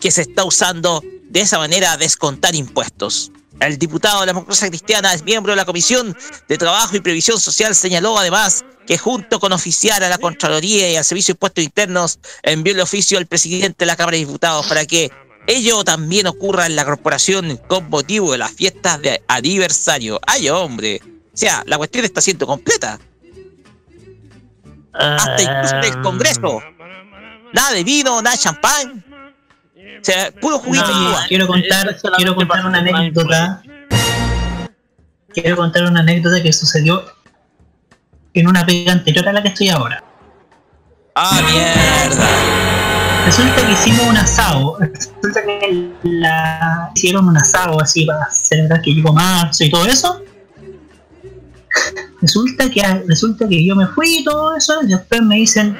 que 0.00 0.12
se 0.12 0.22
está 0.22 0.44
usando 0.44 1.02
de 1.24 1.40
esa 1.40 1.58
manera 1.58 1.92
a 1.92 1.96
descontar 1.96 2.54
impuestos. 2.54 3.32
El 3.60 3.78
diputado 3.78 4.20
de 4.20 4.26
la 4.26 4.32
democracia 4.32 4.68
cristiana 4.68 5.12
es 5.12 5.24
miembro 5.24 5.52
de 5.52 5.56
la 5.56 5.64
Comisión 5.64 6.16
de 6.48 6.58
Trabajo 6.58 6.96
y 6.96 7.00
Previsión 7.00 7.40
Social. 7.40 7.74
Señaló 7.74 8.18
además 8.18 8.64
que 8.86 8.98
junto 8.98 9.40
con 9.40 9.52
oficiar 9.52 10.02
a 10.04 10.08
la 10.08 10.18
Contraloría 10.18 10.90
y 10.90 10.96
al 10.96 11.04
Servicio 11.04 11.32
de 11.32 11.36
Impuestos 11.36 11.64
Internos 11.64 12.18
envió 12.42 12.72
el 12.72 12.80
oficio 12.80 13.18
al 13.18 13.26
presidente 13.26 13.76
de 13.80 13.86
la 13.86 13.96
Cámara 13.96 14.16
de 14.16 14.24
Diputados 14.24 14.66
para 14.66 14.86
que 14.86 15.10
Ello 15.48 15.82
también 15.82 16.26
ocurra 16.26 16.66
en 16.66 16.76
la 16.76 16.84
corporación 16.84 17.58
con 17.68 17.88
motivo 17.88 18.32
de 18.32 18.38
las 18.38 18.52
fiestas 18.52 19.00
de 19.00 19.22
aniversario. 19.28 20.20
¡Ay, 20.26 20.50
hombre! 20.50 21.00
O 21.02 21.36
sea, 21.36 21.62
la 21.64 21.78
cuestión 21.78 22.04
está 22.04 22.20
siendo 22.20 22.46
completa. 22.46 23.00
Hasta 24.92 25.42
incluso 25.42 25.76
en 25.76 25.84
el 25.84 26.02
Congreso. 26.02 26.62
Nada 27.54 27.72
de 27.72 27.82
vino, 27.82 28.20
nada 28.20 28.36
de 28.36 28.42
champán. 28.42 29.04
O 30.00 30.04
sea, 30.04 30.30
puro 30.40 30.58
juguito 30.58 30.86
No, 30.86 31.16
quiero 31.28 31.46
contar, 31.46 31.96
quiero 32.16 32.34
contar 32.34 32.66
una 32.66 32.78
anécdota. 32.78 33.62
Quiero 35.32 35.56
contar 35.56 35.84
una 35.84 36.00
anécdota 36.00 36.42
que 36.42 36.52
sucedió 36.52 37.04
en 38.34 38.48
una 38.48 38.64
pega 38.64 38.92
anterior 38.92 39.28
a 39.28 39.32
la 39.32 39.42
que 39.42 39.48
estoy 39.48 39.68
ahora. 39.68 40.02
¡Ah, 41.14 41.40
mierda! 41.50 43.26
Resulta 43.26 43.66
que 43.66 43.72
hicimos 43.72 44.06
un 44.06 44.16
asado. 44.16 44.78
Resulta 44.78 45.44
que 45.44 45.90
la... 46.02 46.90
hicieron 46.94 47.28
un 47.28 47.36
asado 47.36 47.80
así 47.80 48.06
para 48.06 48.30
celebrar 48.30 48.80
que 48.80 48.94
llegó 48.94 49.12
marzo 49.12 49.64
y 49.64 49.70
todo 49.70 49.86
eso. 49.86 50.22
Resulta 52.20 52.70
que, 52.70 52.82
resulta 53.06 53.48
que 53.48 53.64
yo 53.66 53.76
me 53.76 53.86
fui 53.88 54.18
y 54.18 54.24
todo 54.24 54.56
eso. 54.56 54.80
Y 54.82 54.86
después 54.86 55.20
me 55.22 55.36
dicen: 55.36 55.78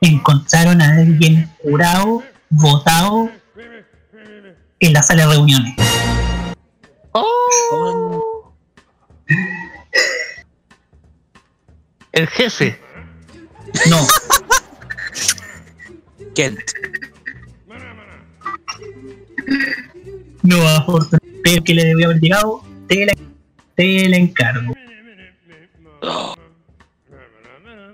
encontraron 0.00 0.80
a 0.80 0.96
alguien 0.96 1.50
curado, 1.60 2.22
votado 2.50 3.30
en 4.80 4.92
la 4.92 5.02
sala 5.02 5.26
de 5.26 5.32
reuniones. 5.34 5.74
El 12.12 12.26
jefe. 12.28 12.80
No. 13.88 14.06
Kent. 16.34 16.60
No, 20.42 20.68
afortunadamente, 20.68 21.40
pero 21.44 21.64
que 21.64 21.74
le 21.74 21.84
debió 21.84 22.06
haber 22.06 22.20
llegado, 22.20 22.64
te 22.88 23.06
la, 23.06 23.12
te 23.74 24.08
la 24.08 24.16
encargo. 24.16 24.74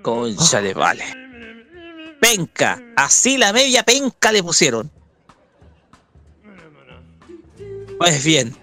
Concha 0.02 0.60
de 0.60 0.74
vale. 0.74 1.23
Penca. 2.24 2.82
Así 2.96 3.36
la 3.36 3.52
media 3.52 3.82
penca 3.82 4.32
le 4.32 4.42
pusieron. 4.42 4.90
Pues 7.98 8.24
bien. 8.24 8.56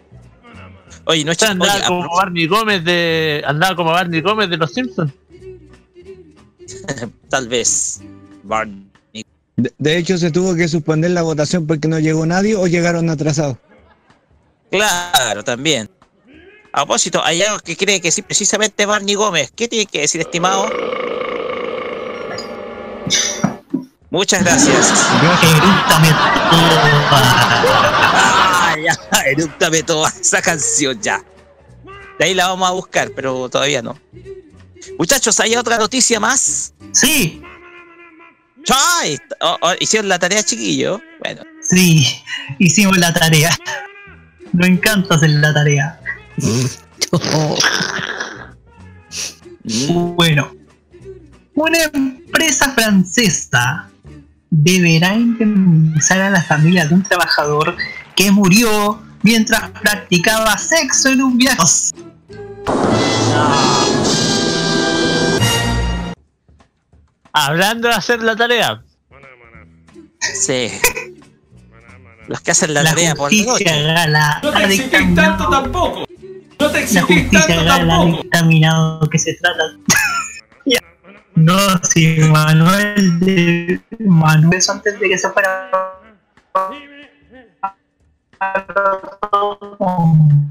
Oye, 1.05 1.23
no 1.23 1.31
es 1.31 1.37
chiste. 1.37 1.51
Andaba 1.51 1.85
como 1.85 2.15
Barney 2.15 2.47
Gómez 2.47 2.83
de. 2.83 3.43
Andaba 3.45 3.75
como 3.75 3.91
Barney 3.91 4.21
Gómez 4.21 4.49
de 4.49 4.57
los 4.57 4.73
Simpsons. 4.73 5.13
Tal 7.29 7.47
vez. 7.47 8.01
Barney. 8.41 8.83
De, 9.57 9.71
de 9.77 9.97
hecho, 9.97 10.17
se 10.17 10.31
tuvo 10.31 10.55
que 10.55 10.67
suspender 10.67 11.11
la 11.11 11.21
votación 11.21 11.67
porque 11.67 11.87
no 11.87 11.99
llegó 11.99 12.25
nadie 12.25 12.55
o 12.55 12.65
llegaron 12.65 13.11
atrasados. 13.11 13.57
Claro, 14.71 15.43
también. 15.43 15.87
A 16.73 16.79
propósito, 16.79 17.23
hay 17.23 17.43
algo 17.43 17.59
que 17.59 17.77
cree 17.77 18.01
que 18.01 18.11
sí, 18.11 18.23
precisamente 18.23 18.87
Barney 18.87 19.13
Gómez. 19.13 19.51
¿Qué 19.55 19.67
tiene 19.67 19.85
que 19.85 20.01
decir, 20.01 20.21
estimado? 20.21 20.67
Muchas 24.11 24.43
gracias. 24.43 24.91
Ah, 28.33 28.75
ya, 28.83 28.93
erúctame 29.25 29.83
toda 29.83 30.09
esa 30.09 30.41
canción 30.41 31.01
ya. 31.01 31.23
De 32.19 32.25
ahí 32.25 32.33
la 32.33 32.47
vamos 32.47 32.67
a 32.67 32.73
buscar, 32.73 33.11
pero 33.15 33.47
todavía 33.49 33.81
no. 33.81 33.97
Muchachos, 34.99 35.39
¿hay 35.39 35.55
otra 35.55 35.77
noticia 35.77 36.19
más? 36.19 36.73
Sí. 36.91 37.41
¡Ay! 38.99 39.17
Oh, 39.39 39.57
oh, 39.61 39.73
¿Hicieron 39.79 40.09
la 40.09 40.19
tarea, 40.19 40.43
chiquillo? 40.43 41.01
Bueno. 41.23 41.43
Sí, 41.61 42.05
hicimos 42.59 42.97
la 42.97 43.13
tarea. 43.13 43.57
Me 44.51 44.67
encanta 44.67 45.15
hacer 45.15 45.29
la 45.29 45.53
tarea. 45.53 46.01
Bueno, 50.15 50.53
una 51.55 51.83
empresa 51.83 52.71
francesa 52.73 53.90
deberá 54.51 55.15
indemnizar 55.15 56.21
a 56.21 56.29
la 56.29 56.43
familia 56.43 56.85
de 56.85 56.93
un 56.93 57.03
trabajador 57.03 57.75
que 58.15 58.29
murió 58.31 59.01
mientras 59.23 59.69
practicaba 59.81 60.57
sexo 60.57 61.09
en 61.09 61.21
un 61.21 61.37
viaje. 61.37 61.63
Hablando 67.33 67.87
de 67.87 67.93
hacer 67.93 68.21
la 68.21 68.35
tarea. 68.35 68.83
Sí. 70.19 70.69
Los 72.27 72.41
que 72.41 72.51
hacen 72.51 72.73
la, 72.73 72.83
La 72.83 72.89
tarea 72.91 73.15
por 73.15 73.33
noche. 73.33 73.63
gala 73.63 74.39
No 74.43 74.51
te 74.51 74.63
exigís 74.65 75.15
tanto 75.15 75.49
tampoco. 75.49 76.05
No 76.59 76.69
te 76.69 76.79
exigís 76.83 77.31
tanto 77.31 77.63
gala 77.65 77.97
tampoco. 78.31 79.09
que 79.09 79.17
se 79.17 79.33
trata. 79.35 79.63
No, 81.35 81.57
si 81.83 82.17
Manuel 82.19 83.19
de 83.19 83.81
Manuel 83.99 84.61
antes 84.69 84.99
de 84.99 85.09
que 85.09 85.17
se 85.17 85.29
fuera. 85.29 85.71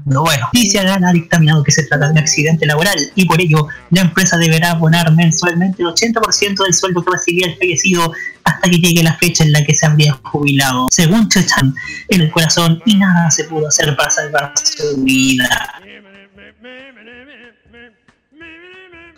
No, 0.05 0.23
bueno, 0.23 0.47
justicia 0.51 0.83
gala 0.83 1.09
ha 1.09 1.13
dictaminado 1.13 1.63
que 1.63 1.71
se 1.71 1.83
trata 1.83 2.05
de 2.05 2.13
un 2.13 2.17
accidente 2.19 2.65
laboral 2.65 2.97
y 3.15 3.25
por 3.25 3.41
ello 3.41 3.67
la 3.89 4.01
empresa 4.01 4.37
deberá 4.37 4.71
abonar 4.71 5.13
mensualmente 5.13 5.83
el 5.83 5.89
80% 5.89 6.63
del 6.63 6.73
sueldo 6.73 7.03
que 7.03 7.11
recibía 7.11 7.47
el 7.47 7.57
fallecido 7.57 8.13
hasta 8.45 8.69
que 8.69 8.77
llegue 8.77 9.03
la 9.03 9.17
fecha 9.17 9.43
en 9.43 9.51
la 9.51 9.63
que 9.63 9.73
se 9.73 9.85
habría 9.85 10.13
jubilado. 10.23 10.87
Según 10.89 11.27
Chechan, 11.27 11.75
en 12.07 12.21
el 12.21 12.31
corazón 12.31 12.81
y 12.85 12.95
nada 12.95 13.29
se 13.29 13.43
pudo 13.43 13.67
hacer 13.67 13.95
para 13.95 14.09
salvar 14.09 14.53
su 14.57 15.03
vida. 15.03 15.49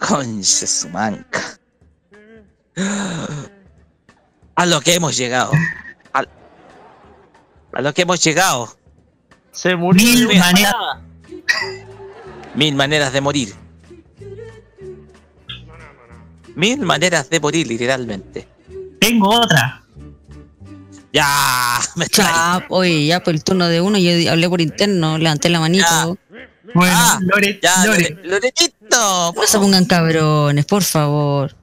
Concha 0.08 0.68
su 0.68 0.90
manca. 0.90 1.58
A 4.56 4.66
lo 4.66 4.82
que 4.82 4.96
hemos 4.96 5.16
llegado. 5.16 5.52
A, 6.14 6.26
a 7.74 7.82
lo 7.82 7.94
que 7.94 8.02
hemos 8.02 8.22
llegado. 8.22 8.76
Se 9.52 9.76
murió 9.76 10.04
Mil 10.04 10.28
de 10.28 10.40
maneras-. 10.40 10.74
Mil 12.56 12.76
maneras 12.76 13.14
de 13.14 13.22
morir. 13.22 13.56
Mil 16.56 16.80
maneras 16.82 17.30
de 17.30 17.40
morir, 17.40 17.66
literalmente. 17.68 18.48
Tengo 19.00 19.30
otra. 19.30 19.84
Ya, 21.14 21.80
me 21.96 22.06
está. 22.06 22.24
Ya, 22.24 22.66
oye, 22.70 23.06
ya 23.06 23.24
por 23.24 23.34
el 23.36 23.44
turno 23.44 23.68
de 23.68 23.82
uno, 23.82 23.98
yo 23.98 24.16
di- 24.16 24.28
hablé 24.28 24.50
por 24.50 24.62
interno, 24.62 25.18
levanté 25.18 25.50
la 25.50 25.60
manito. 25.60 26.18
Bueno, 26.74 26.94
Ah, 26.96 27.20
Lore, 27.22 27.60
Ya, 27.62 27.86
Lore, 27.86 28.10
Lore- 28.10 28.24
Loretito. 28.28 29.34
No 29.36 29.48
se 29.48 29.60
pongan 29.60 29.86
cabrones, 29.86 30.66
por 30.66 30.84
favor. 30.84 31.56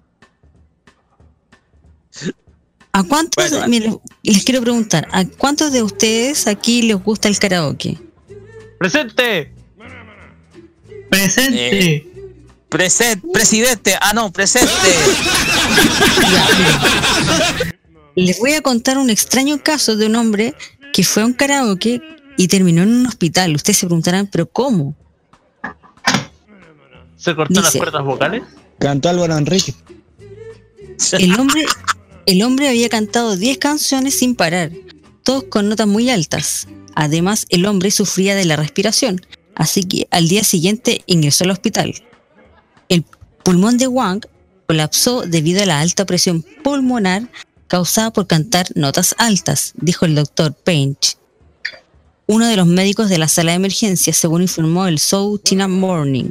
¿A 2.92 3.02
cuántos, 3.04 3.50
Bueno, 3.50 3.66
mire, 3.68 3.96
les 4.22 4.44
quiero 4.44 4.60
preguntar, 4.62 5.06
¿a 5.12 5.24
cuántos 5.24 5.70
de 5.72 5.82
ustedes 5.82 6.46
aquí 6.48 6.82
les 6.82 6.96
gusta 7.02 7.28
el 7.28 7.38
karaoke? 7.38 7.98
¡Presente! 8.78 9.52
presente. 11.08 11.94
Eh, 11.96 12.06
Presente, 12.68 13.26
presidente. 13.32 13.96
Ah, 14.00 14.12
no, 14.12 14.30
presente. 14.32 14.70
Les 18.14 18.38
voy 18.38 18.52
a 18.54 18.60
contar 18.60 18.98
un 18.98 19.10
extraño 19.10 19.62
caso 19.62 19.96
de 19.96 20.06
un 20.06 20.16
hombre 20.16 20.54
que 20.92 21.04
fue 21.04 21.22
a 21.22 21.26
un 21.26 21.32
karaoke 21.32 22.00
y 22.40 22.48
terminó 22.48 22.82
en 22.84 22.88
un 22.88 23.06
hospital. 23.06 23.54
Ustedes 23.54 23.76
se 23.76 23.86
preguntarán, 23.86 24.26
¿pero 24.26 24.46
cómo? 24.48 24.96
¿Se 27.14 27.36
cortó 27.36 27.60
las 27.60 27.76
cuerdas 27.76 28.02
vocales? 28.02 28.44
Cantó 28.78 29.10
Álvaro 29.10 29.36
Enrique. 29.36 29.74
El 31.12 31.38
hombre, 31.38 31.66
el 32.24 32.42
hombre 32.42 32.70
había 32.70 32.88
cantado 32.88 33.36
10 33.36 33.58
canciones 33.58 34.18
sin 34.18 34.36
parar, 34.36 34.72
todos 35.22 35.44
con 35.50 35.68
notas 35.68 35.86
muy 35.86 36.08
altas. 36.08 36.66
Además, 36.94 37.44
el 37.50 37.66
hombre 37.66 37.90
sufría 37.90 38.34
de 38.34 38.46
la 38.46 38.56
respiración, 38.56 39.20
así 39.54 39.84
que 39.84 40.08
al 40.10 40.26
día 40.26 40.42
siguiente 40.42 41.02
ingresó 41.04 41.44
al 41.44 41.50
hospital. 41.50 41.94
El 42.88 43.04
pulmón 43.44 43.76
de 43.76 43.86
Wang 43.86 44.24
colapsó 44.66 45.26
debido 45.26 45.62
a 45.62 45.66
la 45.66 45.80
alta 45.80 46.06
presión 46.06 46.42
pulmonar 46.64 47.30
causada 47.66 48.10
por 48.14 48.26
cantar 48.26 48.66
notas 48.74 49.14
altas, 49.18 49.74
dijo 49.76 50.06
el 50.06 50.14
doctor 50.14 50.54
Painch, 50.54 51.19
uno 52.30 52.46
de 52.46 52.56
los 52.56 52.68
médicos 52.68 53.08
de 53.08 53.18
la 53.18 53.26
sala 53.26 53.50
de 53.50 53.56
emergencia, 53.56 54.12
según 54.12 54.42
informó 54.42 54.86
el 54.86 55.00
South 55.00 55.40
China 55.42 55.66
Morning. 55.66 56.30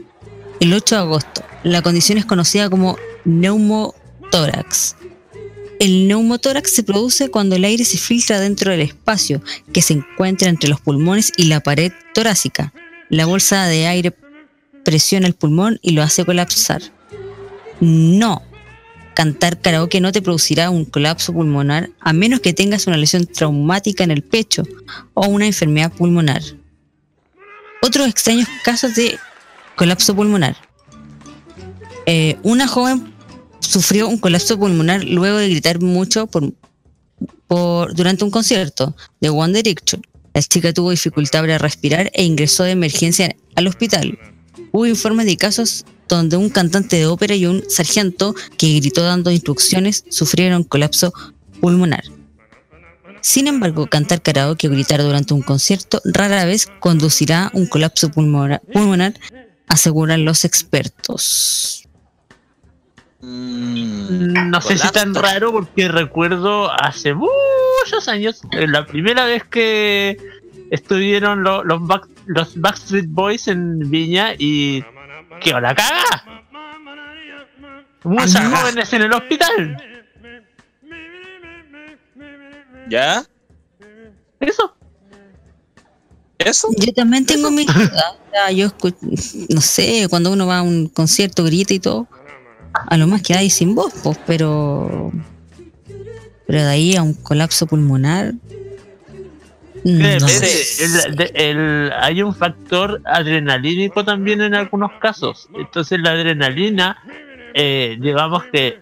El 0.61 0.73
8 0.73 0.95
de 0.95 1.01
agosto, 1.01 1.43
la 1.63 1.81
condición 1.81 2.17
es 2.17 2.23
conocida 2.23 2.69
como 2.69 2.97
neumotórax. 3.25 4.95
El 5.77 6.07
neumotórax 6.07 6.73
se 6.73 6.83
produce 6.83 7.29
cuando 7.29 7.57
el 7.57 7.65
aire 7.65 7.83
se 7.83 7.97
filtra 7.97 8.39
dentro 8.39 8.71
del 8.71 8.79
espacio 8.79 9.41
que 9.73 9.81
se 9.81 9.91
encuentra 9.91 10.47
entre 10.47 10.69
los 10.69 10.79
pulmones 10.79 11.33
y 11.35 11.45
la 11.45 11.59
pared 11.59 11.91
torácica. 12.13 12.73
La 13.09 13.25
bolsa 13.25 13.65
de 13.65 13.87
aire 13.87 14.15
presiona 14.85 15.27
el 15.27 15.33
pulmón 15.33 15.79
y 15.81 15.91
lo 15.91 16.01
hace 16.01 16.23
colapsar. 16.23 16.81
No 17.81 18.41
cantar 19.19 19.59
karaoke 19.59 19.99
no 19.99 20.13
te 20.13 20.21
producirá 20.21 20.69
un 20.69 20.85
colapso 20.85 21.33
pulmonar 21.33 21.89
a 21.99 22.13
menos 22.13 22.39
que 22.39 22.53
tengas 22.53 22.87
una 22.87 22.95
lesión 22.95 23.25
traumática 23.25 24.05
en 24.05 24.11
el 24.11 24.23
pecho 24.23 24.63
o 25.13 25.27
una 25.27 25.45
enfermedad 25.45 25.91
pulmonar. 25.91 26.41
Otros 27.81 28.07
extraños 28.07 28.47
casos 28.63 28.95
de 28.95 29.19
colapso 29.75 30.15
pulmonar. 30.15 30.55
Eh, 32.05 32.37
una 32.43 32.65
joven 32.65 33.13
sufrió 33.59 34.07
un 34.07 34.19
colapso 34.19 34.57
pulmonar 34.57 35.03
luego 35.03 35.37
de 35.37 35.49
gritar 35.49 35.81
mucho 35.81 36.25
por, 36.27 36.53
durante 37.93 38.23
un 38.23 38.31
concierto 38.31 38.95
de 39.19 39.27
One 39.27 39.51
Direction. 39.51 40.01
La 40.33 40.41
chica 40.41 40.71
tuvo 40.71 40.91
dificultad 40.91 41.41
para 41.41 41.57
respirar 41.57 42.09
e 42.13 42.23
ingresó 42.23 42.63
de 42.63 42.71
emergencia 42.71 43.35
al 43.55 43.67
hospital. 43.67 44.17
Hubo 44.71 44.85
informes 44.85 45.25
de 45.25 45.35
casos 45.35 45.83
donde 46.15 46.37
un 46.37 46.49
cantante 46.49 46.95
de 46.97 47.05
ópera 47.07 47.35
y 47.35 47.45
un 47.45 47.63
sargento 47.69 48.35
que 48.57 48.79
gritó 48.79 49.03
dando 49.03 49.31
instrucciones 49.31 50.03
sufrieron 50.09 50.63
colapso 50.63 51.13
pulmonar. 51.61 52.03
Sin 53.21 53.47
embargo, 53.47 53.87
cantar 53.87 54.21
karaoke 54.21 54.67
o 54.67 54.71
gritar 54.71 55.01
durante 55.01 55.33
un 55.33 55.41
concierto 55.41 56.01
rara 56.05 56.45
vez 56.45 56.67
conducirá 56.79 57.47
a 57.47 57.51
un 57.53 57.67
colapso 57.67 58.09
pulmona- 58.09 58.61
pulmonar, 58.71 59.13
aseguran 59.67 60.23
los 60.23 60.45
expertos. 60.45 61.85
Mm, 63.21 64.49
No 64.49 64.61
sé 64.61 64.77
si 64.77 64.89
tan 64.91 65.13
raro 65.13 65.51
porque 65.51 65.89
recuerdo 65.89 66.71
hace 66.71 67.13
muchos 67.13 68.07
años, 68.07 68.41
eh, 68.51 68.67
la 68.67 68.85
primera 68.85 69.25
vez 69.25 69.43
que 69.43 70.17
estuvieron 70.71 71.43
lo- 71.43 71.63
los, 71.65 71.85
Back- 71.85 72.07
los 72.27 72.59
Backstreet 72.59 73.07
Boys 73.09 73.47
en 73.49 73.79
Viña 73.91 74.33
y 74.37 74.83
¡qué 75.39 75.51
la 75.51 75.75
caga! 75.75 76.23
Muchas 78.03 78.47
jóvenes 78.53 78.93
en 78.93 79.01
el 79.01 79.13
hospital. 79.13 79.77
¿Ya? 82.89 83.23
Eso. 84.39 84.75
¿Eso? 86.37 86.69
Yo 86.77 86.93
también 86.93 87.25
tengo. 87.25 87.49
O 87.49 88.31
sea, 88.31 88.51
yo 88.51 88.67
escu- 88.67 89.47
no 89.53 89.61
sé, 89.61 90.07
cuando 90.09 90.31
uno 90.31 90.47
va 90.47 90.59
a 90.59 90.61
un 90.61 90.87
concierto, 90.87 91.43
grita 91.43 91.73
y 91.73 91.79
todo, 91.79 92.07
a 92.73 92.95
lo 92.97 93.07
más 93.07 93.21
queda 93.21 93.39
ahí 93.39 93.49
sin 93.49 93.75
voz, 93.75 93.93
pues, 94.03 94.17
pero. 94.25 95.11
Pero 96.47 96.61
de 96.63 96.67
ahí 96.69 96.95
a 96.95 97.03
un 97.03 97.13
colapso 97.13 97.67
pulmonar. 97.67 98.33
Que 99.83 99.89
no 99.89 100.27
depende, 100.27 100.47
sé. 100.47 100.85
el- 101.07 101.15
de- 101.15 101.31
el- 101.35 101.91
hay 101.99 102.21
un 102.21 102.35
factor 102.35 103.01
adrenalínico 103.05 104.03
también 104.03 104.41
en 104.41 104.53
algunos 104.55 104.91
casos. 104.99 105.47
Entonces 105.55 105.99
la 106.01 106.11
adrenalina, 106.11 106.97
eh, 107.53 107.97
digamos 107.99 108.43
que 108.45 108.79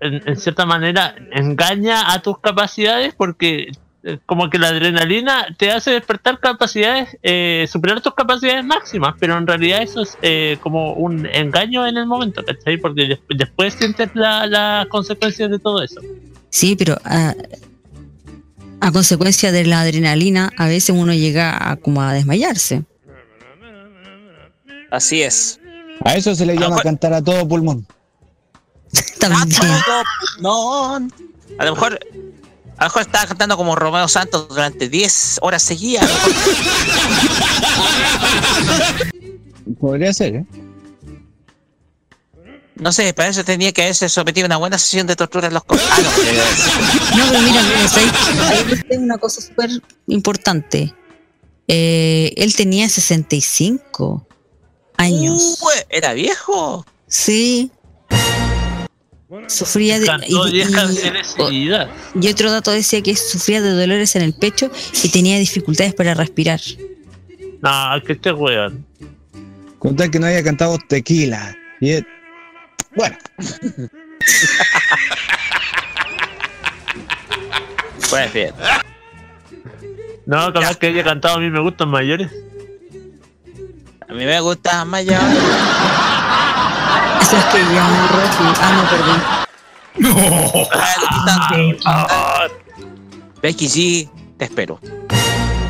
en, 0.00 0.22
en 0.26 0.36
cierta 0.36 0.66
manera 0.66 1.14
engaña 1.32 2.12
a 2.12 2.20
tus 2.20 2.38
capacidades 2.38 3.14
porque 3.14 3.70
eh, 4.06 4.18
como 4.26 4.50
que 4.50 4.58
la 4.58 4.68
adrenalina 4.68 5.46
te 5.56 5.70
hace 5.70 5.92
despertar 5.92 6.38
capacidades, 6.38 7.16
eh, 7.22 7.66
superar 7.70 8.02
tus 8.02 8.12
capacidades 8.14 8.62
máximas, 8.62 9.14
pero 9.18 9.38
en 9.38 9.46
realidad 9.46 9.80
eso 9.82 10.02
es 10.02 10.18
eh, 10.20 10.58
como 10.60 10.92
un 10.92 11.24
engaño 11.26 11.86
en 11.86 11.96
el 11.96 12.04
momento, 12.06 12.44
¿cachai? 12.44 12.76
Porque 12.76 13.06
des- 13.06 13.20
después 13.30 13.72
sientes 13.72 14.10
la- 14.14 14.46
las 14.46 14.86
consecuencias 14.88 15.50
de 15.50 15.58
todo 15.58 15.82
eso. 15.82 16.00
Sí, 16.50 16.76
pero 16.76 16.96
a, 17.04 17.34
a 18.80 18.92
consecuencia 18.92 19.52
de 19.52 19.64
la 19.64 19.80
adrenalina, 19.80 20.52
a 20.56 20.66
veces 20.66 20.90
uno 20.90 21.12
llega 21.14 21.70
a 21.70 21.76
como 21.76 22.02
a 22.02 22.12
desmayarse. 22.12 22.84
Así 24.90 25.22
es. 25.22 25.58
A 26.04 26.14
eso 26.14 26.34
se 26.34 26.46
le 26.46 26.56
llama 26.56 26.76
cantar 26.82 27.12
a 27.14 27.22
todo 27.22 27.46
pulmón. 27.48 27.86
También. 29.18 29.60
No. 30.40 30.96
A 30.96 31.64
lo 31.64 31.74
mejor. 31.74 31.98
A 32.76 32.84
lo 32.84 32.88
mejor 32.88 33.02
estaba 33.02 33.26
cantando 33.26 33.56
como 33.56 33.76
Romeo 33.76 34.08
Santos 34.08 34.48
durante 34.48 34.88
10 34.88 35.38
horas 35.42 35.62
seguidas. 35.62 36.10
Podría 39.80 40.12
ser, 40.12 40.34
¿eh? 40.36 40.44
No 42.76 42.92
sé, 42.92 43.14
para 43.14 43.28
eso 43.28 43.44
tenía 43.44 43.72
que 43.72 43.82
haberse 43.82 44.08
sometido 44.08 44.46
a 44.46 44.48
una 44.48 44.56
buena 44.56 44.78
sesión 44.78 45.06
de 45.06 45.14
tortura 45.14 45.46
en 45.48 45.54
los 45.54 45.62
Ah, 45.68 45.98
no, 46.02 46.08
eh, 46.22 47.16
No, 47.16 47.24
pero 47.28 47.40
mira, 47.42 47.62
viste 48.68 48.98
una 48.98 49.16
cosa 49.18 49.40
súper 49.40 49.70
importante. 50.08 50.92
Eh, 51.68 52.32
él 52.36 52.54
tenía 52.56 52.88
65 52.88 54.26
años. 54.96 55.58
Uh, 55.62 55.68
¿Era 55.88 56.12
viejo? 56.14 56.84
Sí. 57.06 57.70
Sufría 59.48 59.98
de. 59.98 60.06
Y- 60.28 60.50
10 60.52 60.68
y- 61.50 61.68
y 62.20 62.28
otro 62.28 62.52
dato 62.52 62.70
decía 62.70 63.02
que 63.02 63.16
sufría 63.16 63.60
de 63.62 63.70
dolores 63.70 64.14
en 64.16 64.22
el 64.22 64.34
pecho 64.34 64.70
y 65.02 65.08
tenía 65.08 65.38
dificultades 65.38 65.94
para 65.94 66.14
respirar. 66.14 66.60
No, 67.62 68.02
que 68.06 68.12
este 68.12 68.32
weón. 68.32 68.86
Contar 69.78 70.10
que 70.10 70.18
no 70.20 70.26
haya 70.26 70.42
cantado 70.42 70.78
tequila. 70.88 71.56
Y 71.80 71.90
es- 71.90 72.04
Bueno, 72.96 73.16
Pues 78.10 78.32
bien. 78.32 78.54
No, 80.26 80.52
capaz 80.52 80.76
que 80.76 80.86
haya 80.88 81.02
cantado 81.04 81.36
a 81.36 81.40
mí 81.40 81.50
me 81.50 81.60
gustan 81.60 81.88
mayores. 81.88 82.30
A 84.08 84.12
mí 84.12 84.24
me 84.24 84.40
gusta 84.40 84.84
más 84.84 85.04
ya. 85.04 85.18
Eso 87.20 87.36
es 87.36 87.44
que 87.46 87.58
ya 87.74 87.84
un. 87.84 88.54
Ah, 88.60 88.72
no, 88.76 88.88
perdón. 88.90 89.22
Ah, 91.86 92.46
Becky 93.42 93.66
G, 93.66 94.08
te 94.38 94.44
espero. 94.44 94.78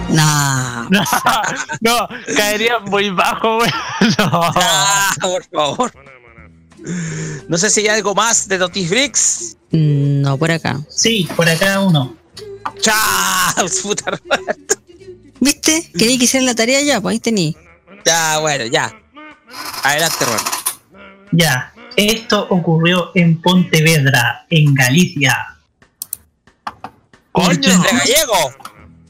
Nah. 0.09 0.87
No, 0.91 1.03
no, 1.81 2.09
caería 2.37 2.79
muy 2.81 3.11
bajo, 3.11 3.59
weón. 3.59 3.70
No. 4.18 4.29
Ah, 4.33 5.12
por 5.20 5.45
favor. 5.47 5.93
No 7.49 7.59
sé 7.59 7.70
si 7.70 7.80
hay 7.80 7.89
algo 7.89 8.14
más 8.14 8.49
de 8.49 8.59
Dotis 8.59 8.91
Bricks. 8.91 9.57
No, 9.70 10.37
por 10.37 10.51
acá. 10.51 10.80
Sí, 10.89 11.28
por 11.37 11.49
acá 11.49 11.80
uno. 11.80 12.16
¡Chao! 12.80 13.66
Puta. 13.82 14.20
¿Viste? 15.41 15.91
Quería 15.97 16.18
que 16.18 16.24
hicieran 16.24 16.47
la 16.47 16.55
tarea 16.55 16.80
ya, 16.82 17.01
pues 17.01 17.14
ahí 17.14 17.20
tení. 17.20 17.57
Ya, 18.05 18.39
bueno, 18.39 18.66
ya. 18.66 18.93
Adelante, 19.82 20.24
Roberto. 20.24 20.51
Ya, 21.32 21.72
esto 21.97 22.47
ocurrió 22.51 23.11
en 23.14 23.41
Pontevedra, 23.41 24.47
en 24.51 24.74
Galicia. 24.74 25.57
¡Coño, 27.32 27.59
de 27.59 27.99
gallego! 27.99 28.55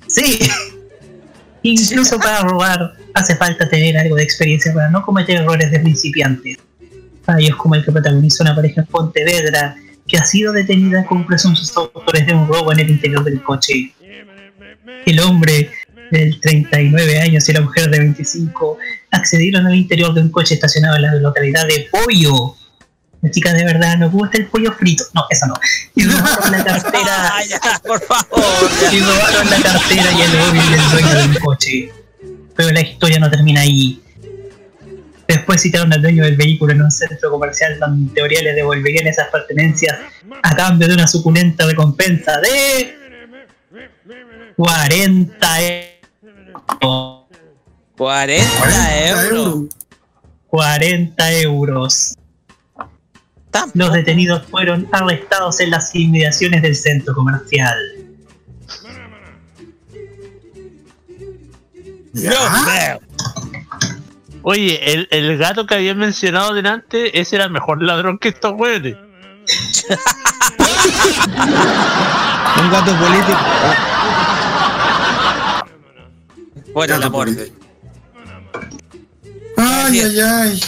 Sí. 0.06 0.38
Incluso 1.62 2.18
para 2.18 2.40
robar 2.40 2.94
hace 3.14 3.36
falta 3.36 3.68
tener 3.68 3.96
algo 3.96 4.16
de 4.16 4.22
experiencia 4.22 4.72
para 4.72 4.90
no 4.90 5.02
cometer 5.04 5.36
errores 5.36 5.70
de 5.70 5.80
principiantes. 5.80 6.58
Fallos 7.24 7.56
como 7.56 7.74
el 7.74 7.84
que 7.84 7.92
protagonizó 7.92 8.42
una 8.42 8.54
pareja 8.54 8.82
en 8.82 8.86
Pontevedra 8.86 9.76
que 10.06 10.18
ha 10.18 10.24
sido 10.24 10.52
detenida 10.52 11.04
con 11.06 11.26
presuntos 11.26 11.74
autores 11.76 12.26
de 12.26 12.34
un 12.34 12.46
robo 12.46 12.72
en 12.72 12.80
el 12.80 12.90
interior 12.90 13.24
del 13.24 13.42
coche. 13.42 13.94
El 15.06 15.20
hombre 15.20 15.70
de 16.10 16.36
39 16.40 17.20
años 17.20 17.48
y 17.48 17.52
la 17.52 17.62
mujer 17.62 17.90
de 17.90 17.98
25 17.98 18.78
accedieron 19.10 19.66
al 19.66 19.74
interior 19.74 20.12
de 20.12 20.20
un 20.20 20.30
coche 20.30 20.54
estacionado 20.54 20.96
en 20.96 21.02
la 21.02 21.14
localidad 21.14 21.66
de 21.66 21.88
Pollo. 21.90 22.56
La 23.22 23.30
chica 23.30 23.54
de 23.54 23.64
verdad 23.64 23.96
no 23.96 24.10
gusta 24.10 24.36
el 24.36 24.46
pollo 24.48 24.70
frito. 24.72 25.02
No, 25.14 25.24
eso 25.30 25.46
no. 25.46 25.54
Y 25.94 26.04
robaron 26.04 26.52
la 26.52 26.62
cartera. 26.64 27.32
Ya, 27.48 27.80
por 27.82 27.98
favor. 28.02 28.70
Y 28.92 29.00
robaron 29.00 29.48
la 29.48 29.62
cartera 29.62 30.12
y 30.12 30.20
el 30.20 30.38
móvil 30.38 30.70
del 30.70 30.90
dueño 30.90 31.14
del 31.14 31.38
coche. 31.40 31.92
Pero 32.54 32.70
la 32.70 32.82
historia 32.82 33.18
no 33.18 33.30
termina 33.30 33.62
ahí. 33.62 34.03
Después 35.26 35.62
citaron 35.62 35.92
al 35.92 36.02
dueño 36.02 36.24
del 36.24 36.36
vehículo 36.36 36.72
en 36.72 36.82
un 36.82 36.90
centro 36.90 37.30
comercial 37.30 37.78
donde 37.78 38.08
en 38.08 38.14
teoría 38.14 38.42
le 38.42 38.52
devolverían 38.52 39.06
esas 39.06 39.28
pertenencias 39.28 39.98
a 40.42 40.54
cambio 40.54 40.88
de 40.88 40.94
una 40.94 41.06
suculenta 41.06 41.66
recompensa 41.66 42.40
de 42.40 42.96
40 44.56 45.62
euros. 46.80 47.24
40 47.96 49.08
euros. 49.08 49.64
40 50.48 51.32
euros. 51.40 52.16
Los 53.74 53.92
detenidos 53.92 54.46
fueron 54.46 54.88
arrestados 54.92 55.60
en 55.60 55.70
las 55.70 55.94
inmediaciones 55.94 56.62
del 56.62 56.74
centro 56.74 57.14
comercial. 57.14 57.78
Oye, 64.44 64.92
el, 64.92 65.08
el 65.10 65.38
gato 65.38 65.66
que 65.66 65.74
había 65.74 65.94
mencionado 65.94 66.52
delante, 66.52 67.18
ese 67.18 67.36
era 67.36 67.48
mejor 67.48 67.82
ladrón 67.82 68.18
que 68.18 68.28
estos 68.28 68.52
weones. 68.52 68.94
un 72.60 72.70
gato 72.70 72.94
político. 72.98 73.38
Bueno, 76.74 76.94
el 76.96 77.02
amor. 77.02 77.28
Ay, 79.56 80.00
ay, 80.00 80.20
ay. 80.20 80.60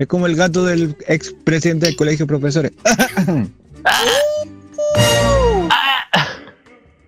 Es 0.00 0.08
como 0.08 0.26
el 0.26 0.34
gato 0.34 0.64
del 0.64 0.96
ex 1.06 1.32
presidente 1.44 1.86
del 1.86 1.94
colegio 1.94 2.26
de 2.26 2.28
profesores. 2.28 2.72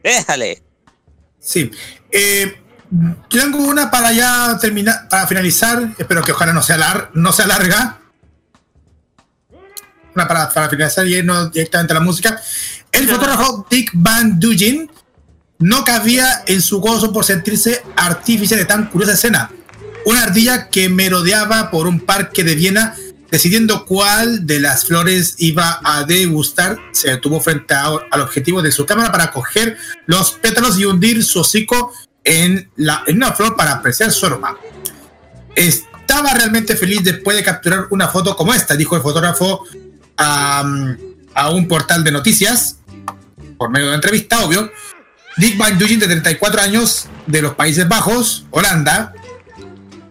Déjale. 0.05 0.63
Sí. 1.41 1.71
Eh, 2.13 2.55
yo 2.91 3.41
tengo 3.41 3.59
una 3.59 3.91
para 3.91 4.13
ya 4.13 4.57
terminar, 4.61 5.09
para 5.09 5.27
finalizar. 5.27 5.95
Espero 5.99 6.23
que 6.23 6.33
ojalá 6.33 6.53
no 6.53 6.63
sea, 6.63 6.77
lar 6.77 7.11
no 7.15 7.33
sea 7.33 7.47
larga. 7.47 7.99
Una 10.15 10.27
para, 10.27 10.49
para 10.49 10.69
finalizar 10.69 11.07
y 11.07 11.15
irnos 11.17 11.53
directamente 11.53 11.93
a 11.93 11.95
la 11.95 12.01
música. 12.01 12.41
El 12.91 13.09
fotógrafo 13.09 13.67
Dick 13.71 13.91
Van 13.95 14.41
Dugin 14.41 14.91
no 15.59 15.85
cabía 15.85 16.43
en 16.47 16.63
su 16.63 16.81
gozo 16.81 17.13
por 17.13 17.25
sentirse 17.25 17.83
artífice 17.97 18.57
de 18.57 18.65
tan 18.65 18.87
curiosa 18.89 19.13
escena. 19.15 19.51
Una 20.07 20.23
ardilla 20.23 20.69
que 20.71 20.89
merodeaba 20.89 21.71
por 21.71 21.87
un 21.87 22.01
parque 22.01 22.45
de 22.45 22.55
Viena 22.55 22.95
decidiendo 23.31 23.85
cuál 23.85 24.47
de 24.47 24.61
las 24.61 24.85
flores 24.85 25.35
iba 25.39 25.81
a 25.83 26.05
degustar, 26.05 26.79
se 26.93 27.11
detuvo 27.11 27.41
frente 27.41 27.75
a- 27.75 27.91
al 28.11 28.21
objetivo 28.21 28.63
de 28.63 28.71
su 28.71 28.87
cámara 28.87 29.11
para 29.11 29.33
coger 29.33 29.77
los 30.07 30.31
pétalos 30.33 30.79
y 30.79 30.85
hundir 30.85 31.25
su 31.25 31.41
hocico 31.41 31.93
en, 32.27 32.71
una 32.77 33.33
flor 33.33 33.57
para 33.57 33.73
apreciar 33.73 34.11
su 34.11 34.27
aroma. 34.27 34.59
Estaba 35.55 36.35
realmente 36.35 36.77
feliz 36.77 37.03
después 37.03 37.37
de 37.37 37.43
capturar 37.43 37.87
una 37.91 38.09
foto 38.09 38.37
como 38.37 38.53
esta, 38.53 38.75
dijo 38.75 38.97
el 38.97 39.03
fotógrafo 39.03 39.65
a, 40.19 40.63
un 41.53 41.69
portal 41.69 42.03
de 42.03 42.11
noticias, 42.11 42.79
por 43.57 43.71
medio 43.71 43.87
de 43.87 43.91
una 43.91 43.97
entrevista, 43.97 44.45
obvio. 44.45 44.71
Dick 45.37 45.57
Van 45.57 45.79
Dugin, 45.79 46.01
de 46.01 46.07
34 46.07 46.61
años, 46.63 47.07
de 47.27 47.43
los 47.43 47.55
Países 47.55 47.87
Bajos, 47.87 48.47
Holanda, 48.51 49.13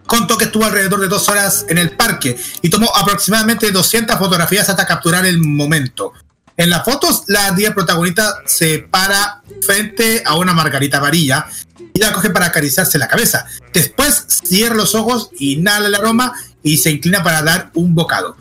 contó 0.05 0.38
que 0.38 0.45
estuvo 0.45 0.66
alrededor 0.66 1.01
de 1.01 1.07
dos 1.07 1.28
horas 1.30 1.66
en 1.68 1.80
el 1.80 1.91
parque 1.91 2.38
y 2.61 2.70
tomó 2.70 2.89
aproximadamente 2.95 3.72
200 3.72 4.18
fotografías 4.18 4.70
hasta 4.70 4.86
capturar 4.86 5.26
el 5.26 5.39
momento. 5.39 6.13
En 6.57 6.70
las 6.70 6.86
fotos, 6.86 7.24
la 7.28 7.47
ardilla 7.47 7.74
protagonista 7.74 8.38
se 8.45 8.80
para 8.80 9.41
frente 9.61 10.24
a 10.26 10.36
una 10.36 10.53
margarita 10.53 10.99
amarilla 10.99 11.47
y 11.96 12.00
la 12.00 12.12
coge 12.12 12.30
para 12.30 12.48
acariciarse 12.48 13.00
la 13.00 13.08
cabeza. 13.08 13.48
Después 13.74 14.26
cierra 14.28 14.76
los 14.76 14.93
ojos, 14.96 15.30
inhala 15.39 15.88
el 15.88 15.96
aroma 15.96 16.34
y 16.62 16.78
se 16.78 16.91
inclina 16.91 17.24
para 17.24 17.41
dar 17.41 17.72
un 17.74 17.96
bocado. 17.96 18.36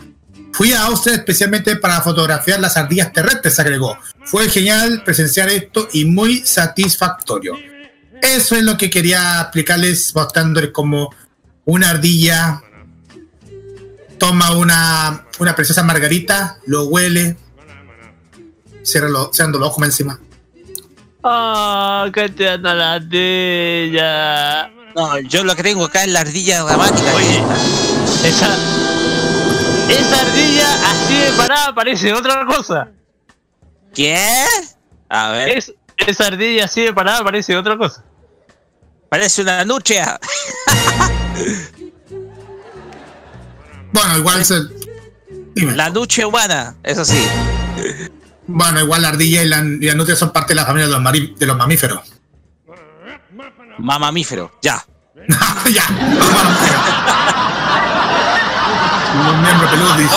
Fui 0.52 0.72
a 0.72 0.84
Austria 0.86 1.16
especialmente 1.16 1.76
para 1.76 2.00
fotografiar 2.00 2.60
las 2.60 2.76
ardillas 2.76 3.12
terrestres, 3.12 3.58
agregó. 3.60 3.96
Fue 4.24 4.48
genial 4.48 5.02
presenciar 5.04 5.48
esto 5.50 5.88
y 5.92 6.04
muy 6.04 6.44
satisfactorio. 6.44 7.54
Eso 8.20 8.56
es 8.56 8.64
lo 8.64 8.76
que 8.76 8.90
quería 8.90 9.40
explicarles, 9.42 10.14
mostrándoles 10.14 10.70
cómo 10.72 11.14
una 11.64 11.90
ardilla 11.90 12.60
toma 14.18 14.56
una, 14.56 15.26
una 15.38 15.54
preciosa 15.54 15.84
margarita, 15.84 16.58
lo 16.66 16.84
huele, 16.84 17.36
cierra 18.82 19.08
los, 19.08 19.38
ojos 19.38 19.84
encima. 19.84 20.18
Ah, 21.26 22.06
que 22.12 22.28
te 22.28 22.48
anda 22.50 22.74
la 22.74 22.94
ardilla. 22.94 24.68
No, 24.94 25.18
yo 25.20 25.42
lo 25.42 25.56
que 25.56 25.62
tengo 25.62 25.84
acá 25.86 26.02
es 26.04 26.10
la 26.10 26.20
ardilla 26.20 26.62
dramática. 26.62 27.14
Oye, 27.14 27.42
Esa. 28.24 28.48
Esa 29.88 30.20
ardilla 30.20 30.66
así 30.90 31.14
de 31.18 31.30
parada 31.36 31.74
parece 31.74 32.12
otra 32.12 32.44
cosa. 32.46 32.88
¿Qué? 33.94 34.18
A 35.08 35.30
ver. 35.30 35.48
Es, 35.58 35.72
esa 35.96 36.26
ardilla 36.26 36.64
así 36.66 36.82
de 36.82 36.92
parada 36.92 37.22
parece 37.24 37.56
otra 37.56 37.76
cosa. 37.78 38.02
Parece 39.08 39.42
una 39.42 39.64
nutria. 39.64 40.18
Bueno, 43.92 44.18
igual 44.18 44.40
es 44.40 44.50
el- 44.50 44.70
La 45.76 45.88
nutria 45.90 46.26
humana, 46.26 46.74
eso 46.82 47.04
sí. 47.04 47.24
Bueno, 48.46 48.80
igual 48.80 49.02
la 49.02 49.08
ardilla 49.08 49.42
y 49.42 49.48
la, 49.48 49.58
y 49.60 49.86
la 49.86 49.94
nutria 49.94 50.16
son 50.16 50.30
parte 50.32 50.48
de 50.52 50.56
la 50.56 50.66
familia 50.66 50.86
de 50.86 50.92
los, 50.92 51.00
mari- 51.00 51.34
de 51.38 51.46
los 51.46 51.56
mamíferos. 51.56 52.00
Mamamífero, 53.78 54.52
ya. 54.62 54.84
ya, 55.72 55.84
Los 59.24 59.36
miembros 59.38 59.70
peludos. 59.70 59.98
dice. 59.98 60.16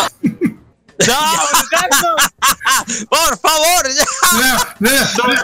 ¡No, 1.07 1.13
Ricardo! 1.61 2.15
¡Por 3.09 3.39
favor! 3.39 3.87
¡Ya! 3.95 4.05
No, 4.33 4.89
no, 4.89 4.89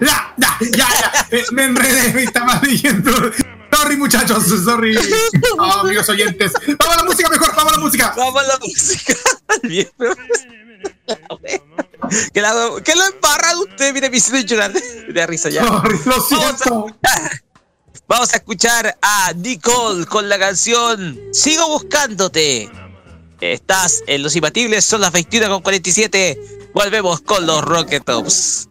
Ya, 0.00 0.34
ya, 0.40 0.58
ya, 0.70 0.88
eh, 1.30 1.44
me 1.52 1.64
enredé, 1.64 2.12
me 2.14 2.22
estaba 2.24 2.58
diciendo. 2.60 3.10
Sorry, 3.84 3.98
muchachos, 3.98 4.44
sorry. 4.64 4.96
Oh, 5.58 5.80
amigos 5.80 6.08
oyentes. 6.08 6.52
Vamos 6.78 6.94
a 6.94 6.96
la 6.96 7.04
música 7.04 7.28
mejor, 7.28 7.54
vamos 7.54 7.72
a 7.72 7.76
la 7.76 7.82
música. 7.82 8.14
Vamos 8.16 8.42
a 8.42 8.46
la 8.46 8.58
música. 8.58 9.14
Bien, 9.62 9.90
pero- 9.98 10.16
que, 12.32 12.40
la, 12.40 12.54
que 12.82 12.94
lo 12.94 13.04
embarrado 13.04 13.60
usted, 13.64 13.92
mire, 13.92 14.08
me 14.08 14.16
hicieron 14.16 14.42
llorar 14.44 14.72
de, 14.72 15.26
risa 15.26 15.50
ya. 15.50 15.66
Sorry, 15.66 15.98
lo 16.06 16.12
Vamos 16.12 16.32
a, 16.32 16.36
siento. 16.36 16.86
vamos 18.08 18.32
a 18.32 18.36
escuchar 18.36 18.96
a 19.02 19.32
Nicole 19.36 20.06
con 20.06 20.30
la 20.30 20.38
canción 20.38 21.20
Sigo 21.32 21.68
buscándote. 21.68 22.70
Estás 23.42 24.02
en 24.06 24.22
Los 24.22 24.34
Imbatibles, 24.34 24.82
son 24.86 25.02
las 25.02 25.12
21 25.12 25.46
con 25.50 25.60
47. 25.60 26.70
Volvemos 26.72 27.20
con 27.20 27.44
los 27.46 27.62
Rocket 27.62 28.02
Tops. 28.02 28.66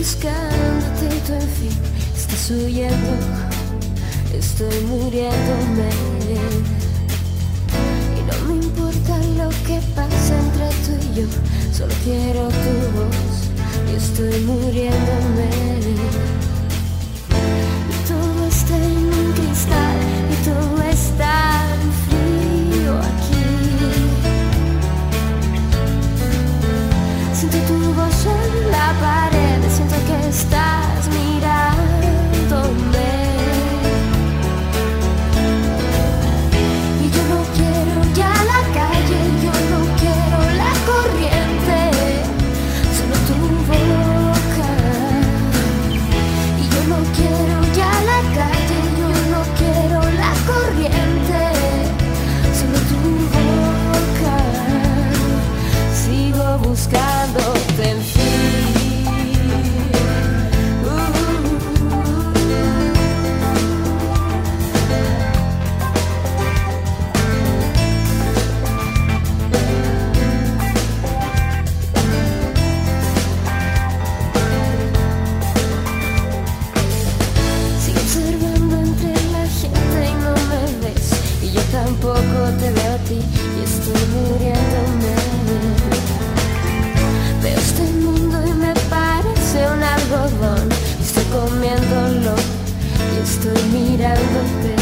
Buscándote 0.00 1.14
y 1.14 1.20
tú 1.26 1.32
en 1.34 1.48
fin 1.58 1.76
estás 2.16 2.50
huyendo. 2.50 3.12
Estoy 4.32 4.80
muriéndome. 4.88 5.90
Y 8.16 8.20
no 8.28 8.34
me 8.46 8.54
importa 8.64 9.18
lo 9.36 9.50
que 9.66 9.78
pasa 9.94 10.32
entre 10.44 10.68
tú 10.84 10.92
y 11.04 11.20
yo. 11.20 11.26
Solo 11.76 11.94
quiero 12.02 12.48
tu 12.64 12.74
voz. 12.96 13.36
Y 13.90 13.96
estoy 13.96 14.40
muriéndome. 14.50 15.50
Y 17.92 17.96
todo 18.08 18.40
está 18.48 18.76
en 18.76 18.96
un 19.18 19.32
cristal. 19.32 19.98
Y 20.32 20.36
todo 20.48 20.82
es 20.94 21.02
tan 21.18 21.76
frío 22.06 22.92
aquí. 23.10 23.44
Siento 27.34 27.58
tu 27.68 27.78
voz 27.94 28.26
en 28.26 28.70
la 28.70 28.88
pared, 29.00 29.50
siento 30.32 30.89
y 83.14 83.64
estoy 83.64 84.02
muriéndome. 84.14 85.14
Veo 87.42 87.58
este 87.58 87.82
mundo 88.04 88.40
y 88.46 88.52
me 88.52 88.74
parece 88.88 89.58
un 89.74 89.82
algodón. 89.82 90.68
Y 90.98 91.02
estoy 91.02 91.24
comiéndolo 91.24 92.34
y 93.12 93.22
estoy 93.22 93.62
mirándote. 93.72 94.79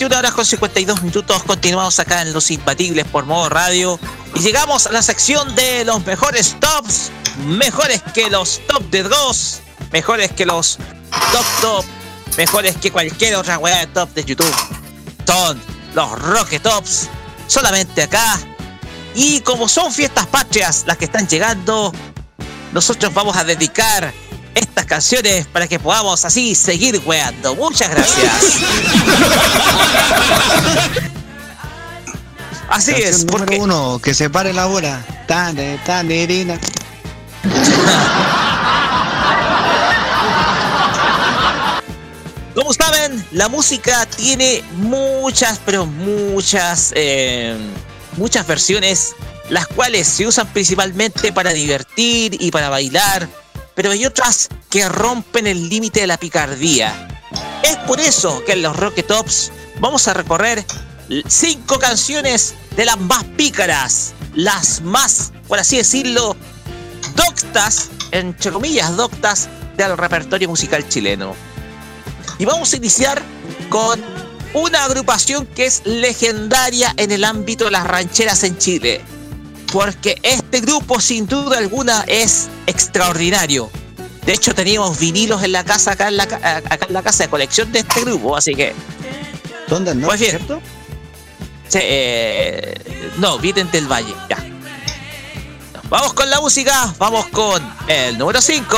21 0.00 0.18
horas 0.18 0.32
con 0.32 0.46
52 0.46 1.02
minutos. 1.02 1.42
Continuamos 1.42 2.00
acá 2.00 2.22
en 2.22 2.32
Los 2.32 2.50
Imbatibles 2.50 3.04
por 3.04 3.26
modo 3.26 3.50
radio. 3.50 4.00
Y 4.34 4.40
llegamos 4.40 4.86
a 4.86 4.92
la 4.92 5.02
sección 5.02 5.54
de 5.54 5.84
los 5.84 6.06
mejores 6.06 6.56
tops. 6.58 7.10
Mejores 7.44 8.00
que 8.14 8.30
los 8.30 8.62
top 8.66 8.82
de 8.84 9.02
Dross. 9.02 9.60
Mejores 9.92 10.32
que 10.32 10.46
los 10.46 10.78
top 11.32 11.44
top. 11.60 11.84
Mejores 12.38 12.78
que 12.78 12.90
cualquier 12.90 13.34
otra 13.34 13.58
weá 13.58 13.80
de 13.80 13.88
top 13.88 14.08
de 14.14 14.24
YouTube. 14.24 14.54
Son 15.26 15.60
los 15.94 16.18
Rocket 16.18 16.62
Tops. 16.62 17.10
Solamente 17.46 18.02
acá. 18.02 18.40
Y 19.14 19.40
como 19.40 19.68
son 19.68 19.92
fiestas 19.92 20.26
patrias 20.28 20.84
las 20.86 20.96
que 20.96 21.04
están 21.04 21.28
llegando, 21.28 21.92
nosotros 22.72 23.12
vamos 23.12 23.36
a 23.36 23.44
dedicar 23.44 24.14
estas 24.54 24.86
canciones 24.86 25.46
para 25.46 25.68
que 25.68 25.78
podamos 25.78 26.24
así 26.24 26.54
seguir 26.54 27.02
weando. 27.04 27.54
Muchas 27.54 27.90
gracias. 27.90 28.56
Así 32.70 32.92
Canción 32.92 33.14
es, 33.14 33.24
número 33.24 33.38
porque 33.38 33.58
uno, 33.58 34.00
que 34.00 34.14
se 34.14 34.30
pare 34.30 34.52
la 34.52 34.68
hora. 34.68 35.04
Tan, 35.26 35.56
tan, 35.84 36.08
irina. 36.08 36.56
como 42.54 42.72
saben, 42.72 43.26
la 43.32 43.48
música 43.48 44.06
tiene 44.06 44.62
muchas, 44.76 45.60
pero 45.66 45.84
muchas, 45.84 46.92
eh, 46.94 47.56
muchas 48.16 48.46
versiones, 48.46 49.16
las 49.48 49.66
cuales 49.66 50.06
se 50.06 50.28
usan 50.28 50.46
principalmente 50.52 51.32
para 51.32 51.52
divertir 51.52 52.36
y 52.38 52.52
para 52.52 52.68
bailar, 52.68 53.28
pero 53.80 53.92
hay 53.92 54.04
otras 54.04 54.50
que 54.68 54.86
rompen 54.90 55.46
el 55.46 55.70
límite 55.70 56.00
de 56.00 56.06
la 56.06 56.18
picardía. 56.18 57.08
Es 57.62 57.76
por 57.86 57.98
eso 57.98 58.44
que 58.44 58.52
en 58.52 58.60
los 58.60 58.76
Rocket 58.76 59.06
Tops 59.06 59.50
vamos 59.80 60.06
a 60.06 60.12
recorrer 60.12 60.62
cinco 61.26 61.78
canciones 61.78 62.52
de 62.76 62.84
las 62.84 63.00
más 63.00 63.24
pícaras, 63.38 64.12
las 64.34 64.82
más, 64.82 65.32
por 65.48 65.58
así 65.58 65.78
decirlo, 65.78 66.36
doctas, 67.16 67.88
entre 68.10 68.52
comillas, 68.52 68.94
doctas 68.98 69.48
del 69.78 69.96
repertorio 69.96 70.50
musical 70.50 70.86
chileno. 70.86 71.34
Y 72.38 72.44
vamos 72.44 72.74
a 72.74 72.76
iniciar 72.76 73.22
con 73.70 73.98
una 74.52 74.84
agrupación 74.84 75.46
que 75.46 75.64
es 75.64 75.80
legendaria 75.86 76.92
en 76.98 77.12
el 77.12 77.24
ámbito 77.24 77.64
de 77.64 77.70
las 77.70 77.86
rancheras 77.86 78.44
en 78.44 78.58
Chile. 78.58 79.00
Porque 79.72 80.18
este 80.22 80.60
grupo 80.60 81.00
sin 81.00 81.26
duda 81.26 81.58
alguna 81.58 82.04
es 82.08 82.48
extraordinario. 82.66 83.70
De 84.26 84.32
hecho 84.32 84.54
teníamos 84.54 84.98
vinilos 84.98 85.42
en 85.42 85.52
la 85.52 85.64
casa, 85.64 85.92
acá 85.92 86.08
en 86.08 86.16
la, 86.16 86.26
ca- 86.26 86.56
acá 86.58 86.86
en 86.86 86.92
la 86.94 87.02
casa 87.02 87.24
de 87.24 87.30
colección 87.30 87.70
de 87.72 87.80
este 87.80 88.00
grupo, 88.02 88.36
así 88.36 88.54
que... 88.54 88.74
¿Dónde 89.68 89.94
no? 89.94 90.06
Pues 90.08 90.20
bien. 90.20 90.32
¿Cierto? 90.36 90.60
Sí, 91.68 91.78
eh, 91.80 93.10
no, 93.18 93.38
Vieten 93.38 93.70
del 93.70 93.86
Valle, 93.90 94.14
ya. 94.28 94.38
Vamos 95.88 96.12
con 96.14 96.28
la 96.28 96.40
música, 96.40 96.92
vamos 96.98 97.26
con 97.28 97.62
el 97.88 98.18
número 98.18 98.40
5. 98.40 98.76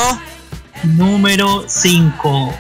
Número 0.85 1.65
5. 1.67 2.55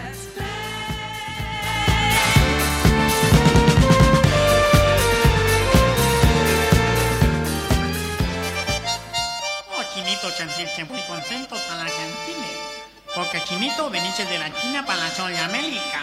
Porque 13.33 13.47
Chinito 13.47 13.89
veniste 13.89 14.26
de 14.26 14.39
la 14.39 14.53
China 14.61 14.85
para 14.85 15.05
la 15.05 15.11
zona 15.11 15.30
de 15.30 15.39
América. 15.39 16.03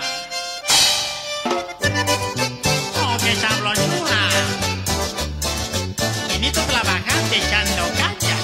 Oh, 3.04 3.18
qué 3.24 3.36
sabrosura. 3.36 4.30
Chinito 6.28 6.60
trabajaste 6.62 7.38
echando 7.38 7.88
cacha. 8.00 8.39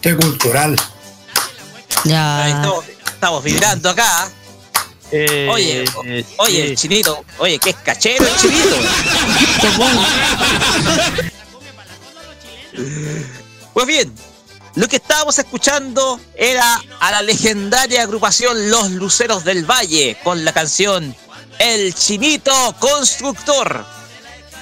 Qué 0.00 0.16
cultural. 0.16 0.76
Ya. 2.04 2.44
Ahí 2.44 2.52
estamos, 2.52 2.84
estamos 3.06 3.44
vibrando 3.44 3.90
acá. 3.90 4.30
Eh, 5.12 5.48
Oye, 5.50 5.84
o- 5.96 6.00
oye, 6.44 6.54
sí. 6.54 6.60
el 6.60 6.76
chinito, 6.76 7.24
oye, 7.38 7.58
qué 7.58 7.74
cachero 7.74 8.24
el 8.24 8.36
chinito. 8.36 8.76
Pues 13.74 13.86
bien, 13.86 14.14
lo 14.76 14.88
que 14.88 14.96
estábamos 14.96 15.38
escuchando 15.38 16.20
era 16.36 16.80
a 17.00 17.10
la 17.10 17.22
legendaria 17.22 18.02
agrupación 18.02 18.70
Los 18.70 18.90
Luceros 18.92 19.44
del 19.44 19.64
Valle 19.68 20.16
con 20.22 20.44
la 20.44 20.52
canción 20.52 21.14
El 21.58 21.94
Chinito 21.94 22.52
Constructor. 22.78 23.84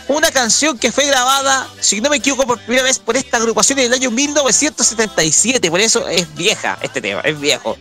Una 0.09 0.31
canción 0.31 0.79
que 0.79 0.91
fue 0.91 1.05
grabada, 1.07 1.69
si 1.81 2.01
no 2.01 2.09
me 2.09 2.17
equivoco, 2.17 2.47
por 2.47 2.59
primera 2.61 2.83
vez 2.83 2.99
por 2.99 3.17
esta 3.17 3.37
agrupación 3.37 3.79
en 3.79 3.87
el 3.87 3.93
año 3.93 4.11
1977. 4.11 5.71
Por 5.71 5.81
eso 5.81 6.09
es 6.09 6.35
vieja 6.35 6.79
este 6.81 7.01
tema, 7.03 7.21
es 7.21 7.39
viejo. 7.39 7.77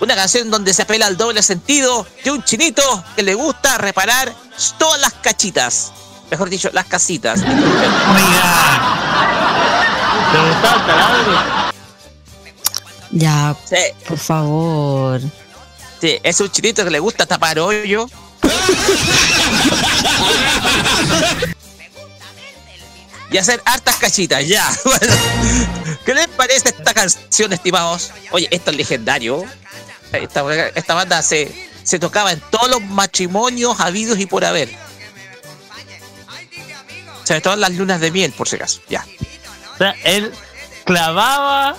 Una 0.00 0.14
canción 0.14 0.50
donde 0.50 0.72
se 0.72 0.82
apela 0.82 1.06
al 1.06 1.16
doble 1.16 1.42
sentido 1.42 2.06
de 2.22 2.30
un 2.30 2.44
chinito 2.44 2.82
que 3.16 3.22
le 3.22 3.34
gusta 3.34 3.76
reparar 3.78 4.32
todas 4.78 5.00
las 5.00 5.14
cachitas. 5.14 5.92
mejor 6.30 6.48
dicho, 6.48 6.70
las 6.72 6.86
casitas. 6.86 7.40
Pero 10.32 10.52
está 10.52 10.86
taladro. 10.86 11.72
Ya, 13.10 13.56
Sí, 13.64 13.76
por 14.08 14.18
favor. 14.18 15.20
sí, 16.00 16.18
es 16.22 16.40
un 16.40 16.50
chinito 16.50 16.84
que 16.84 16.90
le 16.90 16.98
gusta 17.00 17.26
tapar 17.26 17.58
hoyo. 17.58 18.06
y 23.34 23.38
hacer 23.38 23.60
hartas 23.64 23.96
cachitas, 23.96 24.46
ya. 24.46 24.64
Bueno, 24.84 25.12
¿qué 26.06 26.14
les 26.14 26.28
parece 26.28 26.68
esta 26.68 26.94
canción, 26.94 27.52
estimados? 27.52 28.12
Oye, 28.30 28.46
esto 28.52 28.70
es 28.70 28.76
legendario. 28.76 29.44
Esta, 30.12 30.68
esta 30.68 30.94
banda 30.94 31.20
se, 31.20 31.52
se 31.82 31.98
tocaba 31.98 32.30
en 32.30 32.38
todos 32.52 32.70
los 32.70 32.80
matrimonios 32.80 33.80
habidos 33.80 34.20
y 34.20 34.26
por 34.26 34.44
haber. 34.44 34.68
Sobre 37.24 37.40
todo 37.40 37.54
en 37.54 37.60
las 37.62 37.72
lunas 37.72 38.00
de 38.00 38.12
miel, 38.12 38.30
por 38.30 38.48
si 38.48 38.54
acaso. 38.54 38.80
Ya. 38.88 39.04
O 39.74 39.78
sea, 39.78 39.96
él 40.04 40.32
clavaba, 40.84 41.74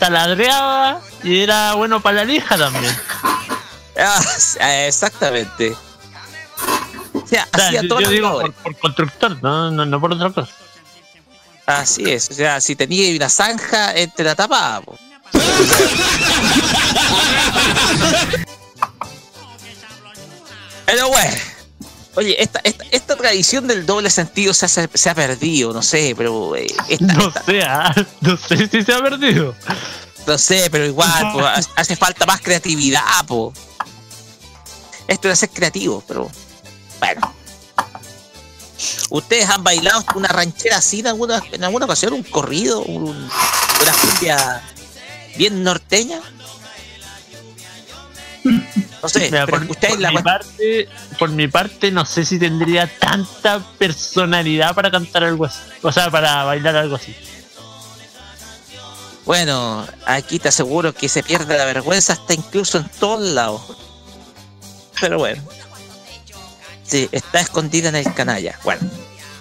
taladreaba 0.00 1.00
y 1.22 1.42
era 1.42 1.74
bueno 1.74 2.00
para 2.00 2.16
la 2.16 2.24
lija 2.24 2.58
también. 2.58 2.92
Ah, 4.00 4.86
exactamente. 4.86 5.76
O 7.12 7.26
sea, 7.26 7.48
O 7.52 7.56
sea, 7.56 7.66
hacía 7.66 7.82
yo, 7.82 7.88
todas 7.88 8.04
yo 8.04 8.10
digo 8.10 8.42
por 8.62 8.76
constructor, 8.76 9.42
no, 9.42 9.72
no, 9.72 9.84
no 9.84 10.00
por 10.00 10.12
otra 10.12 10.30
cosa. 10.30 10.52
Así 11.68 12.10
es. 12.10 12.30
O 12.30 12.34
sea, 12.34 12.60
si 12.60 12.74
tenía 12.76 13.14
una 13.14 13.28
zanja, 13.28 13.92
él 13.92 14.10
te 14.16 14.24
la 14.24 14.34
tapaba. 14.34 14.80
po. 14.80 14.96
Pero 20.86 21.08
bueno. 21.08 21.36
Oye, 22.14 22.42
esta, 22.42 22.60
esta, 22.64 22.84
esta 22.90 23.16
tradición 23.16 23.68
del 23.68 23.86
doble 23.86 24.10
sentido 24.10 24.52
se, 24.52 24.66
hace- 24.66 24.88
se 24.92 25.08
ha 25.10 25.14
perdido, 25.14 25.72
no 25.72 25.82
sé, 25.82 26.14
pero 26.16 26.56
eh, 26.56 26.66
esta- 26.88 27.06
No 27.14 27.32
sé, 27.46 27.62
ah, 27.62 27.94
no 28.22 28.36
sé 28.36 28.66
si 28.66 28.82
se 28.82 28.92
ha 28.92 29.00
perdido. 29.00 29.54
no 30.26 30.36
sé, 30.36 30.68
pero 30.72 30.84
igual, 30.84 31.32
po, 31.32 31.40
ha- 31.46 31.60
hace 31.76 31.94
falta 31.94 32.26
más 32.26 32.40
creatividad, 32.40 33.02
po. 33.28 33.52
Esto 35.06 35.28
de 35.28 35.36
ser 35.36 35.50
creativo, 35.50 36.02
pero 36.08 36.28
bueno. 36.98 37.34
¿Ustedes 39.10 39.48
han 39.48 39.62
bailado 39.64 40.04
una 40.14 40.28
ranchera 40.28 40.76
así 40.78 41.00
en 41.00 41.08
alguna, 41.08 41.42
en 41.52 41.64
alguna 41.64 41.84
ocasión? 41.86 42.12
¿Un 42.12 42.22
corrido? 42.22 42.80
Un- 42.82 43.08
¿Una 43.82 43.92
cumbia 44.00 44.62
bien 45.36 45.62
norteña? 45.62 46.20
No 49.02 49.08
sé, 49.08 49.20
Mira, 49.30 49.46
pero 49.46 49.58
por, 49.60 49.70
ustedes 49.70 49.94
por 49.94 50.00
la 50.00 50.10
mi 50.10 50.18
parte, 50.22 50.88
por 51.18 51.30
mi 51.30 51.48
parte, 51.48 51.90
no 51.90 52.04
sé 52.04 52.24
si 52.24 52.38
tendría 52.38 52.86
tanta 52.98 53.60
personalidad 53.78 54.74
para 54.74 54.90
cantar 54.90 55.24
algo 55.24 55.44
así. 55.44 55.58
O 55.82 55.92
sea, 55.92 56.10
para 56.10 56.44
bailar 56.44 56.76
algo 56.76 56.96
así. 56.96 57.14
Bueno, 59.24 59.86
aquí 60.06 60.38
te 60.38 60.48
aseguro 60.48 60.94
que 60.94 61.08
se 61.08 61.22
pierde 61.22 61.56
la 61.58 61.66
vergüenza 61.66 62.14
hasta 62.14 62.32
incluso 62.34 62.78
en 62.78 62.88
todos 62.98 63.20
lados. 63.20 63.60
Pero 65.00 65.18
bueno. 65.18 65.42
Sí, 66.88 67.08
está 67.12 67.40
escondida 67.40 67.90
en 67.90 67.96
el 67.96 68.14
canalla. 68.14 68.58
Bueno, 68.64 68.80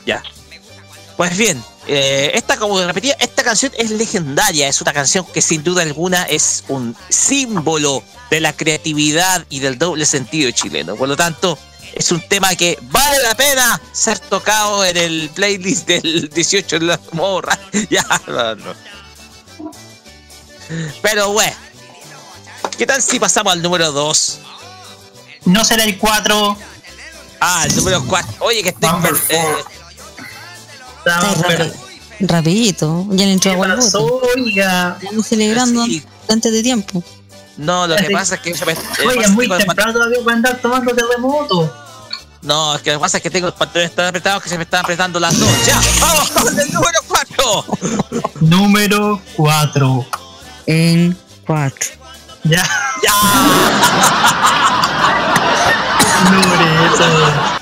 ya. 0.05 0.21
Pues 1.15 1.35
bien, 1.37 1.63
eh, 1.87 2.31
esta, 2.33 2.57
como 2.57 2.79
repetía, 2.81 3.15
esta 3.19 3.41
canción 3.43 3.71
es 3.77 3.89
legendaria. 3.89 4.67
Es 4.67 4.81
una 4.81 4.93
canción 4.93 5.25
que 5.25 5.41
sin 5.41 5.63
duda 5.63 5.81
alguna 5.81 6.23
es 6.23 6.65
un 6.67 6.95
símbolo 7.09 8.03
de 8.29 8.41
la 8.41 8.53
creatividad 8.53 9.45
y 9.49 9.59
del 9.59 9.77
doble 9.77 10.05
sentido 10.05 10.51
chileno. 10.51 10.95
Por 10.95 11.07
lo 11.07 11.15
tanto, 11.15 11.57
es 11.93 12.11
un 12.11 12.21
tema 12.27 12.53
que 12.55 12.77
vale 12.81 13.17
la 13.23 13.35
pena 13.35 13.81
ser 13.93 14.19
tocado 14.19 14.83
en 14.83 14.97
el 14.97 15.29
playlist 15.33 15.87
del 15.87 16.29
18 16.29 16.79
de 16.79 16.85
la 16.85 16.99
morra. 17.13 17.57
Ya, 17.89 18.05
no, 18.27 18.55
no. 18.55 18.73
Pero 21.01 21.31
bueno, 21.31 21.55
¿qué 22.77 22.85
tal 22.85 23.01
si 23.01 23.19
pasamos 23.19 23.53
al 23.53 23.61
número 23.61 23.91
2? 23.93 24.39
No 25.45 25.63
será 25.63 25.85
el 25.85 25.97
4. 25.97 26.57
Ah, 27.39 27.63
el 27.65 27.75
número 27.75 28.03
4. 28.05 28.35
Oye, 28.39 28.63
que 28.63 28.69
estoy. 28.69 28.89
Number 28.89 29.13
eh, 29.29 29.55
Está 30.99 31.19
rapi- 31.35 31.73
rapidito. 32.21 33.05
Ya 33.11 33.25
le 33.25 33.33
entró 33.33 33.51
agua 33.51 33.65
al 33.73 33.79
Estamos 33.79 35.27
celebrando 35.27 35.85
Sí. 35.85 36.03
antes 36.29 36.51
de 36.51 36.63
tiempo. 36.63 37.03
no, 37.57 37.87
lo 37.87 37.95
que 37.95 38.09
pasa 38.09 38.35
es 38.35 38.41
que. 38.41 38.55
se 38.55 38.65
me- 38.65 38.73
oiga, 38.73 39.15
pasa 39.15 39.21
es 39.21 39.29
muy 39.31 39.47
temprano 39.47 39.93
todavía 39.93 40.19
para 40.23 40.35
andar 40.37 40.57
tomando 40.61 40.93
terremoto. 40.95 41.73
No, 42.41 42.75
es 42.75 42.81
que 42.81 42.91
lo 42.91 42.97
que 42.99 43.01
pasa 43.01 43.17
es 43.17 43.23
que 43.23 43.29
tengo 43.29 43.47
los 43.47 43.55
pantalones 43.55 43.93
tan 43.95 44.05
apretados 44.07 44.43
que 44.43 44.49
se 44.49 44.57
me 44.57 44.63
están 44.63 44.83
apretando 44.83 45.19
las 45.19 45.37
dos. 45.39 45.49
¡Ya! 45.65 45.79
¡Vamos 45.99 46.29
con 46.31 46.59
el 46.59 46.71
número 46.71 46.99
4! 47.07 47.65
Número 48.41 49.21
4. 49.35 50.05
En 50.67 51.17
4. 51.45 51.89
Ya. 52.43 52.63
Loreto. 56.31 57.57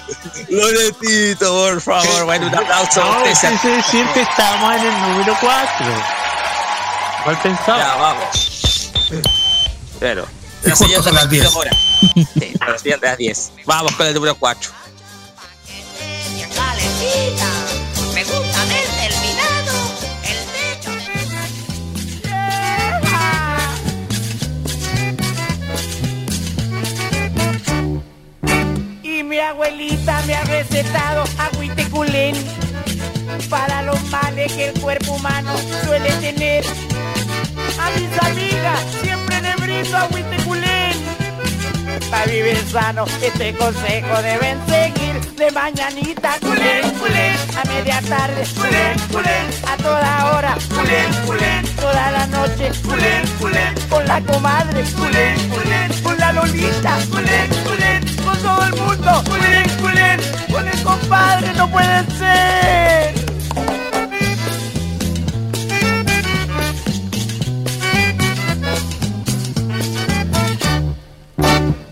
Loretito, 0.50 1.54
por 1.54 1.82
favor. 1.82 2.26
Bueno, 2.26 2.48
un 2.48 2.56
aplauso 2.56 3.02
a 3.02 3.06
No, 3.06 3.18
usted. 3.32 3.52
quise 3.52 3.68
decir 3.70 4.08
que 4.14 4.22
estamos 4.22 4.76
en 4.76 4.86
el 4.86 5.02
número 5.02 5.38
4. 5.40 5.86
¿Cuál 7.24 7.38
pensaba? 7.42 7.78
Ya, 7.78 7.96
vamos. 7.96 8.92
Pero. 10.00 10.28
La 10.64 10.76
las 11.12 11.30
10. 11.30 11.46
ahora. 11.46 11.72
Sí, 12.16 12.54
la 12.60 12.78
señal 12.78 13.00
de 13.00 13.08
las 13.08 13.18
10. 13.18 13.52
Vamos 13.66 13.96
con 13.96 14.06
el 14.06 14.14
número 14.14 14.36
4. 14.36 14.72
Mi 29.36 29.42
abuelita 29.42 30.22
me 30.28 30.34
ha 30.34 30.44
recetado 30.46 31.26
agüite 31.38 31.84
culén 31.90 32.34
para 33.50 33.82
los 33.82 34.02
males 34.04 34.50
que 34.54 34.70
el 34.70 34.80
cuerpo 34.80 35.12
humano 35.12 35.52
suele 35.84 36.10
tener. 36.22 36.64
A 37.78 37.90
mis 38.00 38.24
amigas 38.24 38.80
siempre 39.04 39.42
le 39.42 39.56
brindo 39.58 39.98
agüite 39.98 40.38
culén. 40.46 40.94
Para 42.10 42.26
vivir 42.28 42.58
sano, 42.72 43.04
este 43.22 43.54
consejo 43.56 44.22
deben 44.22 44.58
seguir. 44.68 45.20
De 45.36 45.52
mañanita, 45.52 46.38
culén, 46.40 46.90
culén. 46.92 47.36
A 47.60 47.66
media 47.66 48.02
tarde, 48.08 48.42
culén, 48.56 48.98
culén. 49.12 49.46
A 49.68 49.76
toda 49.76 50.32
hora, 50.32 50.56
culén, 50.70 51.12
culén. 51.26 51.76
Toda 51.76 52.12
la 52.12 52.26
noche, 52.28 52.72
culén, 52.88 53.24
culén. 53.38 53.76
Con 53.90 54.08
la 54.08 54.22
comadre, 54.22 54.82
culén, 54.96 55.36
culén. 55.50 56.04
Con 56.04 56.18
la 56.20 56.32
lolita, 56.32 56.98
culén, 57.12 57.50
culén. 57.66 57.85
Todo 58.42 58.66
el 58.66 58.76
mundo, 58.76 59.24
culén. 59.26 59.66
Con 60.52 60.68
el 60.68 60.84
compadre 60.84 61.54
no 61.54 61.70
puede 61.70 62.06
ser. 62.18 63.14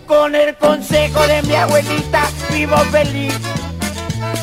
Con 0.08 0.36
el 0.36 0.56
consejo 0.58 1.28
de 1.28 1.42
mi 1.44 1.56
abuelita 1.56 2.24
vivo 2.52 2.78
feliz. 2.92 3.38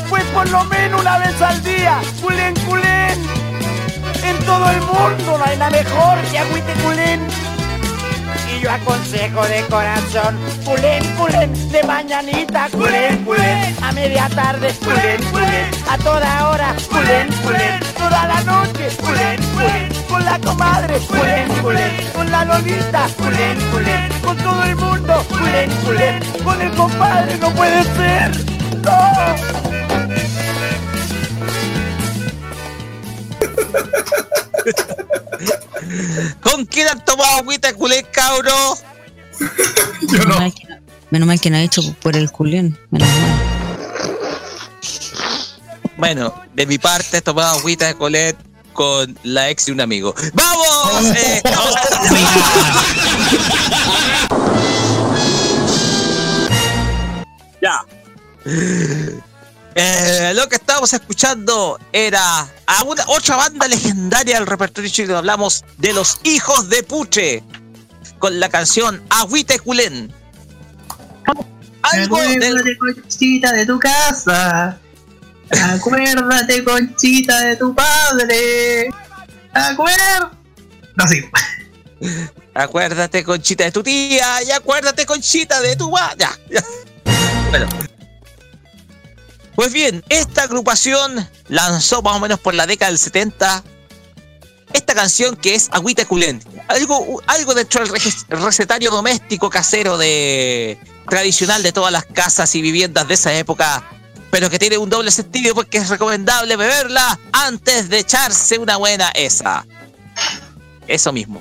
Pues 0.09 0.23
por 0.25 0.49
lo 0.49 0.63
menos 0.65 1.01
una 1.01 1.17
vez 1.17 1.41
al 1.41 1.63
día, 1.63 1.99
culén, 2.21 2.53
culén. 2.67 3.17
En 4.23 4.37
todo 4.45 4.69
el 4.69 4.81
mundo 4.81 5.37
no 5.37 5.43
hay 5.43 5.57
nada 5.57 5.71
mejor 5.71 6.17
que 6.29 6.37
agüite 6.37 6.73
culén. 6.83 7.50
Y 8.51 8.59
yo 8.61 8.71
aconsejo 8.71 9.45
de 9.47 9.61
corazón, 9.67 10.37
culén, 10.65 11.03
culén, 11.15 11.71
de 11.71 11.83
mañanita, 11.83 12.67
culén, 12.71 13.23
culén, 13.23 13.75
a 13.81 13.91
media 13.93 14.27
tarde, 14.29 14.73
culén, 14.83 15.23
culén, 15.31 15.71
a 15.89 15.97
toda 15.97 16.49
hora, 16.49 16.75
culén, 16.89 17.27
culén, 17.43 17.79
toda 17.97 18.27
la 18.27 18.41
noche, 18.43 18.89
culén, 18.99 19.39
culén, 19.53 19.89
con 20.09 20.25
la 20.25 20.39
comadre, 20.39 20.99
culén, 21.07 21.47
culén, 21.61 22.11
con 22.13 22.29
la 22.29 22.45
lolita, 22.45 23.07
culén, 23.17 23.57
culén, 23.71 24.09
con 24.23 24.37
todo 24.37 24.63
el 24.63 24.75
mundo, 24.75 25.25
culén, 25.29 25.69
culén, 25.85 26.19
con 26.43 26.61
el 26.61 26.71
compadre 26.71 27.37
no 27.37 27.49
puede 27.51 27.83
ser, 27.83 28.31
no. 28.83 29.61
¿Con 36.41 36.65
quién 36.65 36.87
han 36.87 37.03
tomado 37.03 37.39
agüita 37.39 37.73
culé, 37.73 38.03
cabro? 38.03 38.53
menos, 40.11 40.37
mal 40.37 40.53
que 40.53 40.67
no, 40.67 40.75
menos 41.09 41.27
mal 41.27 41.39
que 41.39 41.49
no 41.49 41.57
ha 41.57 41.61
hecho 41.61 41.81
por 42.01 42.15
el 42.15 42.27
Julián. 42.27 42.77
Menos 42.89 43.07
mal. 43.07 43.51
Bueno, 45.97 46.33
de 46.53 46.65
mi 46.65 46.77
parte 46.77 47.17
he 47.17 47.21
tomado 47.21 47.59
agüita 47.59 47.87
de 47.87 47.95
colet 47.95 48.37
con 48.73 49.17
la 49.23 49.49
ex 49.49 49.65
de 49.67 49.73
un 49.73 49.81
amigo. 49.81 50.15
¡Vamos! 50.33 50.67
Eh, 51.15 51.41
vamos 51.43 51.75
ya. 57.61 57.85
Eh, 59.75 60.33
lo 60.35 60.49
que 60.49 60.55
estábamos 60.55 60.91
escuchando 60.93 61.79
era 61.93 62.47
a 62.67 62.83
una 62.83 63.03
otra 63.07 63.37
banda 63.37 63.67
legendaria 63.67 64.35
del 64.35 64.47
repertorio 64.47 64.89
chileno. 64.89 65.17
Hablamos 65.17 65.63
de 65.77 65.93
los 65.93 66.19
hijos 66.23 66.67
de 66.69 66.83
Puche 66.83 67.43
con 68.19 68.39
la 68.39 68.49
canción 68.49 69.01
Agüite 69.09 69.59
Culén. 69.59 70.13
Algo 71.83 72.17
del- 72.21 72.43
Acuérdate, 72.43 72.77
conchita, 72.77 73.53
de 73.53 73.65
tu 73.65 73.79
casa. 73.79 74.77
Acuérdate, 75.73 76.63
conchita, 76.63 77.39
de 77.39 77.55
tu 77.55 77.73
padre. 77.73 78.89
Acuérdate. 79.53 80.35
No, 80.95 81.07
sí. 81.07 81.23
Acuérdate, 82.53 83.23
Conchita, 83.23 83.63
de 83.63 83.71
tu 83.71 83.81
tía. 83.81 84.43
Y 84.43 84.51
acuérdate, 84.51 85.05
Conchita, 85.05 85.61
de 85.61 85.75
tu 85.75 85.91
ya. 86.17 86.37
Bueno. 87.49 87.67
Pues 89.61 89.73
bien, 89.73 90.03
esta 90.09 90.41
agrupación 90.41 91.29
lanzó 91.47 92.01
más 92.01 92.15
o 92.15 92.19
menos 92.19 92.39
por 92.39 92.55
la 92.55 92.65
década 92.65 92.89
del 92.89 92.97
70 92.97 93.63
esta 94.73 94.95
canción 94.95 95.35
que 95.35 95.53
es 95.53 95.69
Agüita 95.71 96.03
Culén. 96.05 96.43
Algo, 96.67 97.21
algo 97.27 97.53
dentro 97.53 97.85
del 97.85 98.41
recetario 98.41 98.89
doméstico 98.89 99.51
casero 99.51 99.99
de 99.99 100.79
tradicional 101.07 101.61
de 101.61 101.71
todas 101.71 101.91
las 101.91 102.05
casas 102.05 102.55
y 102.55 102.63
viviendas 102.63 103.07
de 103.07 103.13
esa 103.13 103.35
época, 103.35 103.87
pero 104.31 104.49
que 104.49 104.57
tiene 104.57 104.79
un 104.79 104.89
doble 104.89 105.11
sentido 105.11 105.53
porque 105.53 105.77
es 105.77 105.89
recomendable 105.89 106.55
beberla 106.55 107.19
antes 107.31 107.87
de 107.87 107.99
echarse 107.99 108.57
una 108.57 108.77
buena 108.77 109.09
esa. 109.09 109.67
Eso 110.87 111.13
mismo. 111.13 111.39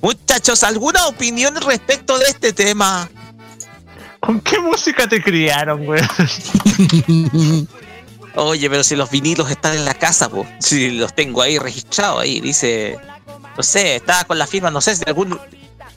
Muchachos, 0.00 0.62
¿alguna 0.62 1.06
opinión 1.06 1.54
respecto 1.56 2.18
de 2.18 2.28
este 2.28 2.54
tema? 2.54 3.10
¿Con 4.22 4.40
qué 4.40 4.60
música 4.60 5.08
te 5.08 5.20
criaron, 5.20 5.84
güey? 5.84 6.00
Oye, 8.36 8.70
pero 8.70 8.84
si 8.84 8.94
los 8.94 9.10
vinilos 9.10 9.50
están 9.50 9.74
en 9.74 9.84
la 9.84 9.94
casa, 9.94 10.28
pues. 10.28 10.48
Si 10.60 10.92
los 10.92 11.12
tengo 11.12 11.42
ahí 11.42 11.58
registrados, 11.58 12.22
ahí 12.22 12.40
dice. 12.40 12.96
No 13.56 13.62
sé, 13.64 13.96
estaba 13.96 14.22
con 14.22 14.38
la 14.38 14.46
firma, 14.46 14.70
no 14.70 14.80
sé 14.80 14.94
si 14.94 15.04
de 15.04 15.10
algún. 15.10 15.40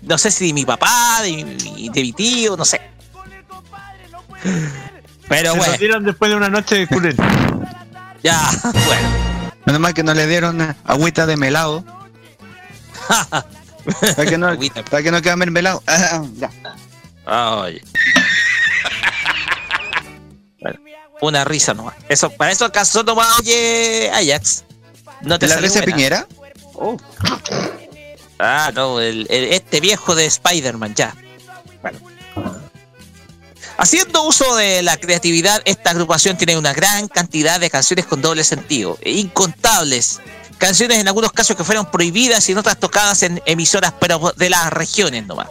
No 0.02 0.18
sé 0.18 0.32
si 0.32 0.48
de 0.48 0.54
mi 0.54 0.66
papá, 0.66 1.20
de 1.22 1.44
mi, 1.44 1.90
de 1.90 2.02
mi 2.02 2.14
tío, 2.14 2.58
no 2.58 2.66
sé. 2.66 2.82
Pero 5.30 5.52
Se 5.52 5.58
bueno, 5.58 5.74
lo 5.74 5.78
dieron 5.78 6.04
después 6.04 6.32
de 6.32 6.38
una 6.38 6.50
noche 6.50 6.76
de 6.76 6.88
ya, 8.24 8.42
bueno. 8.64 9.10
Menos 9.66 9.82
mal 9.82 9.94
que 9.94 10.04
no 10.04 10.16
le 10.16 10.26
dieron 10.26 10.76
agüita 10.84 11.28
de 11.28 11.38
melado. 11.38 11.86
para 14.16 14.30
que 14.30 14.38
no, 14.38 14.50
para 14.90 15.04
que 15.04 15.12
no 15.12 15.22
quede 15.22 15.36
mermelado. 15.36 15.84
Ah, 15.86 16.24
ya. 16.38 16.50
Oye. 17.28 17.82
Bueno, 20.74 20.80
una 21.22 21.44
risa 21.46 21.74
nomás. 21.74 21.96
Eso, 22.10 22.30
para 22.30 22.52
eso 22.52 22.66
acaso 22.66 23.04
nomás, 23.04 23.40
oye, 23.40 24.10
Ajax. 24.14 24.64
No 25.22 25.40
te 25.40 25.48
¿La 25.48 25.58
risa 25.58 25.80
buena. 25.80 25.96
Piñera? 25.96 26.28
Ah, 28.40 28.72
no, 28.74 29.00
el- 29.00 29.28
el- 29.30 29.54
este 29.54 29.80
viejo 29.80 30.14
de 30.16 30.26
Spider-Man, 30.26 30.94
ya. 30.96 31.16
Bueno. 31.82 32.00
Haciendo 33.78 34.24
uso 34.24 34.56
de 34.56 34.82
la 34.84 34.98
creatividad, 34.98 35.62
esta 35.66 35.90
agrupación 35.92 36.38
tiene 36.38 36.58
una 36.58 36.74
gran 36.74 37.08
cantidad 37.08 37.60
de 37.60 37.70
canciones 37.70 38.06
con 38.06 38.22
doble 38.22 38.44
sentido, 38.44 38.98
e 39.02 39.12
incontables. 39.12 40.20
Canciones 40.58 41.00
en 41.00 41.08
algunos 41.10 41.34
casos 41.34 41.56
que 41.58 41.64
fueron 41.66 41.92
prohibidas 41.92 42.48
y 42.48 42.54
en 42.54 42.58
otras 42.58 42.78
tocadas 42.80 43.22
en 43.24 43.42
emisoras, 43.46 43.94
pero 44.00 44.34
de 44.38 44.50
las 44.50 44.72
regiones 44.72 45.26
nomás. 45.28 45.48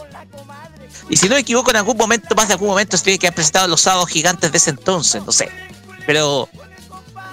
Y 1.09 1.17
si 1.17 1.29
no 1.29 1.35
me 1.35 1.41
equivoco, 1.41 1.69
en 1.69 1.77
algún 1.77 1.97
momento, 1.97 2.33
más 2.35 2.47
de 2.47 2.53
algún 2.53 2.69
momento, 2.69 2.97
se 2.97 3.03
tiene 3.03 3.19
que 3.19 3.27
haber 3.27 3.35
presentado 3.35 3.65
en 3.65 3.71
los 3.71 3.81
sábados 3.81 4.09
gigantes 4.09 4.51
de 4.51 4.57
ese 4.57 4.71
entonces, 4.71 5.23
no 5.23 5.31
sé. 5.31 5.49
Pero 6.07 6.49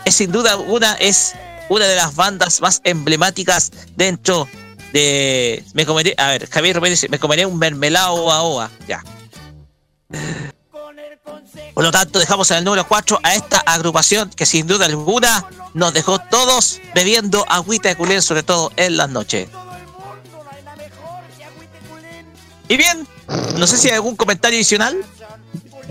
es 0.05 0.15
sin 0.15 0.31
duda 0.31 0.57
una, 0.57 0.95
es 0.95 1.35
una 1.69 1.87
de 1.87 1.97
las 1.97 2.15
bandas 2.15 2.61
más 2.61 2.81
emblemáticas 2.85 3.73
dentro 3.97 4.49
de. 4.93 5.65
Me 5.75 5.87
comeré. 5.87 6.15
A 6.19 6.29
ver, 6.29 6.49
Javier 6.51 6.77
Romero 6.77 6.91
dice: 6.91 7.09
Me 7.09 7.19
comeré 7.19 7.47
un 7.47 7.59
mermelado 7.59 8.15
oa 8.15 8.43
oa. 8.43 8.71
Ya. 8.87 9.03
Por 11.75 11.85
lo 11.85 11.91
tanto, 11.91 12.19
dejamos 12.19 12.51
en 12.51 12.59
el 12.59 12.65
número 12.65 12.87
4 12.87 13.21
a 13.23 13.35
esta 13.35 13.59
agrupación 13.59 14.29
que 14.31 14.45
sin 14.45 14.67
duda 14.67 14.87
alguna 14.87 15.47
nos 15.73 15.95
dejó 15.95 16.19
todos 16.19 16.81
bebiendo 16.95 17.47
agüita 17.49 17.89
de 17.89 17.97
culén, 17.97 18.21
sobre 18.21 18.43
todo 18.43 18.71
en 18.77 18.99
las 18.99 19.09
noches. 19.09 19.49
Y 22.69 22.77
bien, 22.77 23.07
no 23.59 23.67
sé 23.67 23.77
si 23.77 23.89
hay 23.89 23.95
algún 23.95 24.17
comentario 24.17 24.59
adicional. 24.59 24.97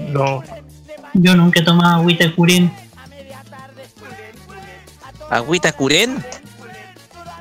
No. 0.09 0.43
Yo 1.13 1.35
nunca 1.35 1.59
he 1.59 1.63
tomado 1.63 1.95
agüita 2.01 2.23
de 2.25 2.35
curín. 2.35 2.71
Agüita 5.29 5.71
culén. 5.71 6.23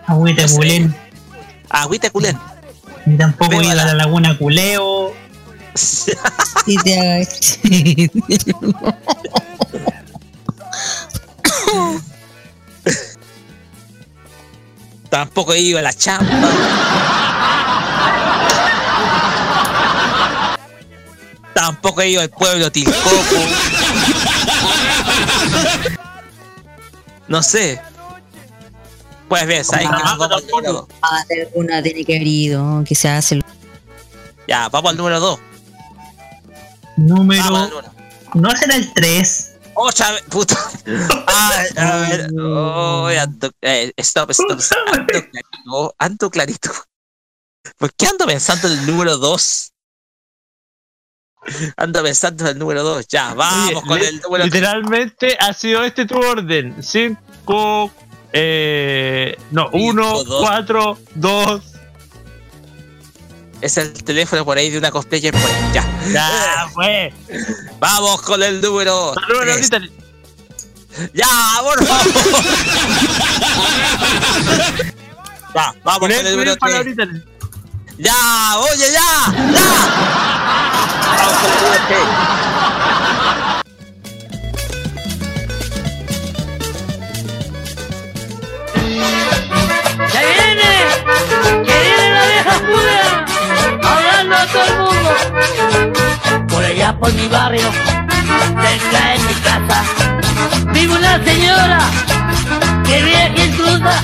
Agüita 0.07 0.43
de 0.43 0.49
culén. 0.55 0.95
Agüita 1.69 2.11
culén. 2.11 2.39
Ni 3.07 3.17
tampoco 3.17 3.53
he 3.53 3.65
ido 3.65 3.73
a 3.73 3.75
la 3.75 3.95
laguna 3.95 4.37
Culeo. 4.37 5.13
Y 6.67 6.77
te. 6.79 7.27
Tampoco 15.09 15.55
he 15.55 15.61
ido 15.61 15.79
a 15.79 15.83
la 15.83 15.93
chamba. 15.93 17.20
Tampoco 21.55 22.01
he 22.01 22.11
ido 22.11 22.23
al 22.23 22.31
pueblo 22.31 22.71
Tilcoco. 22.71 23.37
No 27.29 27.43
sé. 27.43 27.81
Pues 29.29 29.47
bien, 29.47 29.65
¿saben 29.65 29.89
que 29.89 29.95
Ah, 29.97 30.17
vamos 30.19 30.43
al 30.43 30.47
número 30.49 30.73
dos. 30.73 30.87
Ah, 31.03 31.25
de 31.29 31.43
alguna 31.43 31.83
tiene 31.83 32.05
que 32.05 32.17
haber 32.17 32.27
ido, 32.27 32.83
que 32.85 32.95
se 32.95 33.09
hace. 33.09 33.41
Ya, 34.49 34.69
vamos 34.69 34.91
al 34.91 34.97
número 34.97 35.21
2. 35.21 35.39
Número. 36.97 37.71
No 38.35 38.51
será 38.57 38.75
el 38.75 38.93
3. 38.93 39.53
Otra 39.75 40.11
vez, 40.11 40.23
puta. 40.23 40.57
Ah, 41.29 41.63
a 41.77 41.97
ver. 41.99 42.29
Oh, 42.37 43.07
ando, 43.07 43.53
eh, 43.63 43.93
stop, 43.99 44.31
stop, 44.33 44.59
stop. 44.59 44.79
Ando 44.93 45.07
clarito. 45.07 45.95
Ando 45.99 46.31
clarito. 46.31 46.71
¿Por 47.79 47.95
qué 47.95 48.09
ando 48.09 48.27
pensando 48.27 48.67
en 48.67 48.81
el 48.81 48.87
número 48.87 49.17
2? 49.17 49.73
Ando 51.77 52.03
pensando 52.03 52.45
en 52.45 52.51
el 52.51 52.59
número 52.59 52.83
2. 52.83 53.07
Ya, 53.09 53.33
vamos 53.35 53.71
Oye, 53.71 53.81
con 53.89 53.99
li- 53.99 54.05
el 54.07 54.21
número 54.21 54.45
Literalmente 54.45 55.37
ha 55.41 55.53
sido 55.55 55.83
este 55.85 56.05
tu 56.07 56.19
orden. 56.19 56.77
5, 56.83 57.93
eh, 58.33 59.37
no, 59.51 59.69
1, 59.73 60.25
dos. 60.25 60.47
4, 60.47 60.99
2. 61.15 61.63
Es 63.63 63.77
el 63.77 63.93
teléfono 64.05 64.45
por 64.45 64.57
ahí 64.59 64.71
de 64.71 64.79
una 64.79 64.91
cosplayer 64.91 65.33
por 65.35 65.43
ahí. 65.51 65.71
Ya. 65.75 65.85
Ya, 66.13 66.69
fue. 66.73 67.13
Vamos 67.79 68.23
con 68.23 68.43
el 68.43 68.61
número. 68.61 69.15
número 69.29 69.53
tres. 69.69 69.91
Ya, 71.15 71.27
por 71.63 71.87
favor. 71.87 72.07
ya, 75.55 75.75
vamos 75.85 75.99
con 76.01 76.11
el 76.11 76.31
número 76.33 76.57
3. 76.57 76.87
Ya, 77.99 78.15
oye, 78.59 78.87
ya. 78.93 79.35
Ya. 79.53 80.40
¡Ya 90.13 90.21
viene! 90.23 90.71
¡Que 91.67 91.77
viene 91.85 92.07
la 92.11 92.25
vieja 92.27 92.55
Julia! 92.67 93.07
Hablando 93.83 94.35
a 94.35 94.47
todo 94.47 94.65
el 94.65 94.75
mundo. 94.79 95.11
Por 96.49 96.65
allá 96.65 96.97
por 96.99 97.13
mi 97.13 97.29
barrio, 97.29 97.71
cerca 98.63 99.01
de 99.09 99.19
mi 99.19 99.35
casa, 99.45 99.85
vive 100.73 100.95
una 100.95 101.23
señora 101.25 101.81
que 102.85 103.03
vieja 103.03 103.45
intrusa, 103.45 103.95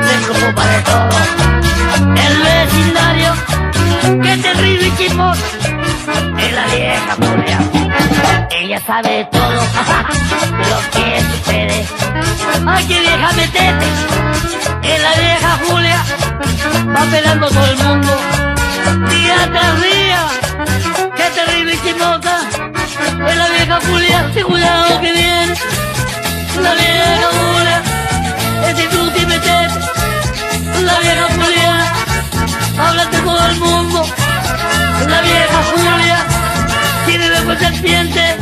se 0.00 0.14
preocupa 0.26 0.66
de 0.66 0.80
todo. 0.82 1.08
El 2.16 2.34
vecindario, 2.42 3.34
que 4.22 4.36
terrible 4.38 4.86
y 4.86 4.96
chismoso, 4.96 5.59
es 6.38 6.52
la 6.52 6.66
vieja 6.66 7.16
Julia. 7.16 7.58
Ella 8.50 8.80
sabe 8.86 9.28
todo 9.30 9.50
lo 10.70 10.78
que 10.92 11.22
sucede. 11.30 11.86
¡Ay, 12.66 12.84
qué 12.86 13.00
vieja 13.00 13.32
metete! 13.32 13.86
Es 14.82 15.02
la 15.02 15.14
vieja 15.14 15.58
Julia, 15.66 16.02
va 16.94 17.04
pelando 17.10 17.48
todo 17.48 17.66
el 17.66 17.76
mundo, 17.78 18.18
día 19.10 19.36
tras 19.52 19.82
día. 19.82 20.26
¡Qué 21.16 21.24
terrible 21.34 21.74
y 21.74 21.80
chismosa! 21.82 22.38
Es 23.28 23.36
la 23.36 23.48
vieja 23.48 23.78
Julia, 23.86 24.30
ten 24.34 24.44
cuidado 24.44 25.00
que 25.00 25.12
viene. 25.12 25.54
La 26.60 26.74
vieja 26.74 27.28
Julia, 27.38 27.82
ese 28.68 28.86
tú 28.88 29.10
sí 29.16 29.26
metete. 29.26 29.80
La 30.84 30.98
vieja 31.00 31.26
Julia, 31.36 31.92
háblate 32.78 33.18
todo 33.18 33.46
el 33.46 33.56
mundo. 33.56 34.06
La 35.08 35.20
vieja 35.22 35.62
Julia, 35.74 36.26
tiene 37.06 37.28
vergüenza 37.28 37.70
serpiente, 37.70 38.36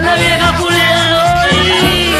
la 0.00 0.14
vieja 0.16 0.52
Julia 0.58 0.90
hoy. 1.22 2.14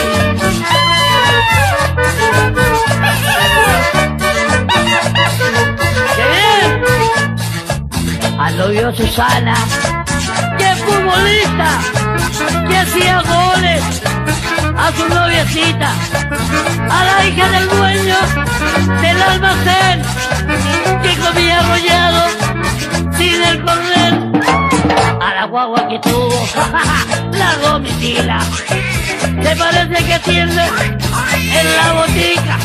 Al 8.38 8.56
novio 8.56 8.94
Susana, 8.94 9.54
que 10.58 10.74
futbolista, 10.76 11.78
que 12.68 12.78
hacía 12.78 13.22
goles 13.22 13.82
a 14.76 14.92
su 14.92 15.08
noviecita, 15.08 15.92
a 16.90 17.04
la 17.04 17.24
hija 17.26 17.48
del 17.50 17.68
dueño 17.68 18.16
del 19.02 19.22
almacén, 19.22 20.02
que 21.02 21.16
comía 21.16 21.60
arrollado 21.60 22.39
sin 23.16 23.42
el 23.42 23.62
cordel, 23.64 24.32
a 25.20 25.34
la 25.34 25.44
guagua 25.46 25.88
que 25.88 25.98
tuvo 26.00 26.48
la 27.32 27.56
domitila, 27.56 28.40
te 29.42 29.56
parece 29.56 30.04
que 30.04 30.18
tiene 30.20 30.64
en 31.58 31.76
la 31.76 31.92
botica, 31.92 32.58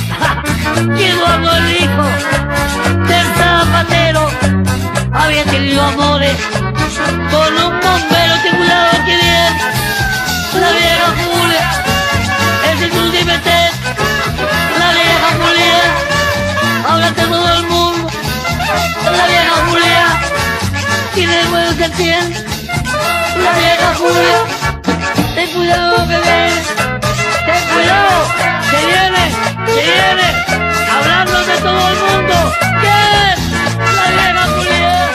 quedó 0.97 1.57
el 1.57 1.72
hijo 1.82 2.05
del 3.07 3.28
zapatero, 3.36 4.30
había 5.11 5.43
tenido 5.45 5.82
amores 5.84 6.38
con 7.32 7.53
un 7.53 7.80
bombero 7.80 8.36
cuidado 8.57 8.91
que 9.05 9.16
bien, 9.16 9.53
la 10.59 10.72
vieja 10.72 11.07
Julia, 11.24 11.70
es 12.72 12.93
un 12.93 13.11
dimete, 13.11 13.72
la 14.80 14.89
vieja 14.93 15.30
Julia, 15.39 16.05
de 17.05 17.11
todo 17.24 17.53
el 17.55 17.63
mundo, 17.68 18.09
la 19.03 19.26
vieja 19.28 19.55
Julia, 19.68 19.94
tiene 21.16 21.39
el 21.39 21.47
buen 21.47 21.78
sentido, 21.78 22.18
la 23.41 23.53
vieja 23.57 23.95
Julia, 23.95 24.43
ten 25.34 25.49
cuidado 25.53 26.07
que 26.09 26.20
viene, 26.20 26.61
ten 27.45 27.63
cuidado, 27.74 28.28
que 28.70 28.78
viene, 28.86 29.32
que 29.66 29.74
viene, 29.82 30.28
hablando 30.91 31.45
de 31.45 31.57
todo 31.59 31.88
el 31.88 31.95
mundo, 31.95 32.36
¿quién? 32.82 33.36
La 33.95 34.05
vieja 34.11 34.43
Julia, 34.55 35.09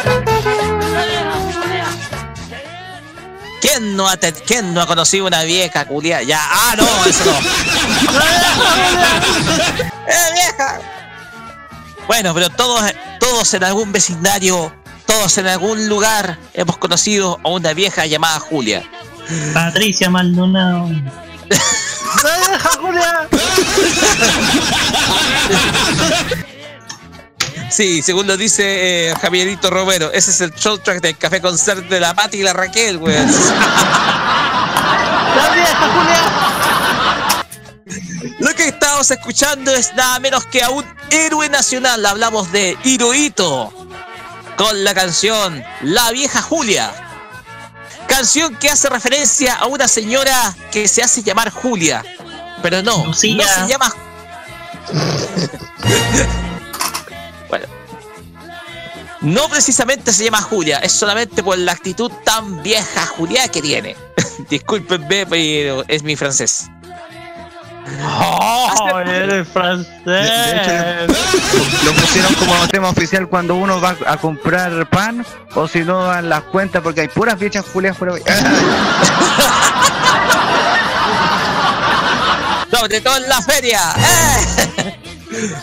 la 0.90 1.02
vieja 1.04 1.34
Julia. 1.52 1.86
¿Quién 3.60 3.94
no 3.94 4.08
ha, 4.08 4.16
quién 4.16 4.72
no 4.72 4.80
ha 4.80 4.86
conocido 4.86 5.26
una 5.26 5.42
vieja 5.42 5.84
culia? 5.84 6.22
Ya, 6.22 6.40
ah, 6.42 6.74
no, 6.78 7.04
eso 7.04 7.24
no. 7.26 7.32
¡Eh, 10.08 10.32
vieja! 10.32 10.80
Bueno, 12.06 12.32
pero 12.32 12.48
todos, 12.48 12.90
todos 13.20 13.52
en 13.54 13.64
algún 13.64 13.92
vecindario, 13.92 14.79
todos 15.10 15.36
en 15.38 15.48
algún 15.48 15.88
lugar 15.88 16.38
hemos 16.54 16.78
conocido 16.78 17.40
a 17.42 17.48
una 17.48 17.72
vieja 17.72 18.06
llamada 18.06 18.38
Julia. 18.38 18.88
Patricia 19.52 20.08
Maldonado. 20.08 20.88
¡La 20.88 22.38
vieja 22.46 22.70
Julia! 22.80 23.28
Sí, 27.70 28.02
según 28.02 28.28
lo 28.28 28.36
dice 28.36 29.08
eh, 29.10 29.14
Javierito 29.20 29.68
Romero, 29.68 30.12
ese 30.12 30.30
es 30.30 30.40
el 30.42 30.54
show 30.54 30.78
track 30.78 31.00
del 31.00 31.18
café 31.18 31.40
concert 31.40 31.88
de 31.88 31.98
la 31.98 32.14
Pati 32.14 32.38
y 32.38 32.42
la 32.44 32.52
Raquel, 32.52 32.98
weón. 32.98 33.26
¡La 35.36 35.50
vieja 35.54 35.88
Julia! 35.92 36.22
Lo 38.38 38.54
que 38.54 38.68
estamos 38.68 39.10
escuchando 39.10 39.74
es 39.74 39.92
nada 39.94 40.20
menos 40.20 40.46
que 40.46 40.62
a 40.62 40.70
un 40.70 40.84
héroe 41.10 41.48
nacional. 41.48 42.06
Hablamos 42.06 42.52
de 42.52 42.78
Hirohito 42.84 43.79
con 44.60 44.84
la 44.84 44.92
canción 44.92 45.64
La 45.80 46.10
vieja 46.10 46.42
Julia. 46.42 46.92
Canción 48.06 48.54
que 48.56 48.68
hace 48.68 48.90
referencia 48.90 49.54
a 49.54 49.66
una 49.66 49.88
señora 49.88 50.54
que 50.70 50.86
se 50.86 51.02
hace 51.02 51.22
llamar 51.22 51.50
Julia. 51.50 52.04
Pero 52.60 52.82
no, 52.82 53.06
Lucía. 53.06 53.36
no 53.36 53.42
se 53.42 53.72
llama. 53.72 53.94
bueno. 57.48 57.66
No 59.22 59.48
precisamente 59.48 60.12
se 60.12 60.24
llama 60.24 60.42
Julia, 60.42 60.76
es 60.80 60.92
solamente 60.92 61.42
por 61.42 61.56
la 61.56 61.72
actitud 61.72 62.12
tan 62.22 62.62
vieja 62.62 63.06
Julia 63.06 63.48
que 63.48 63.62
tiene. 63.62 63.96
Discúlpenme, 64.50 65.24
pero 65.24 65.84
es 65.88 66.02
mi 66.02 66.16
francés. 66.16 66.66
¡Oh, 68.02 69.00
eres 69.00 69.48
francés! 69.48 70.04
De, 70.04 70.12
de 70.12 70.56
hecho, 70.56 70.72
lo, 71.84 71.92
pusieron 71.92 72.34
como 72.34 72.68
tema 72.68 72.88
oficial 72.90 73.28
cuando 73.28 73.54
uno 73.56 73.80
va 73.80 73.96
a 74.06 74.16
comprar 74.16 74.88
pan 74.88 75.24
o 75.54 75.66
si 75.68 75.80
no 75.80 76.04
dan 76.04 76.28
las 76.28 76.42
cuentas 76.42 76.82
porque 76.82 77.00
hay 77.02 77.08
puras 77.08 77.38
viejas 77.38 77.64
Julias 77.72 77.96
por 77.96 78.10
ahí. 78.12 78.22
Sobre 82.70 83.00
todo 83.00 83.16
en 83.16 83.28
la 83.28 83.42
feria. 83.42 83.80
¡eh! 83.98 85.56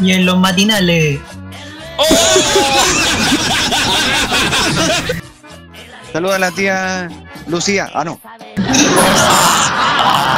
Y 0.00 0.12
en 0.12 0.26
los 0.26 0.38
matinales. 0.38 1.20
Saluda 6.12 6.36
a 6.36 6.38
la 6.38 6.50
tía 6.52 7.08
Lucía. 7.46 7.90
Ah, 7.94 8.04
no. 8.04 8.20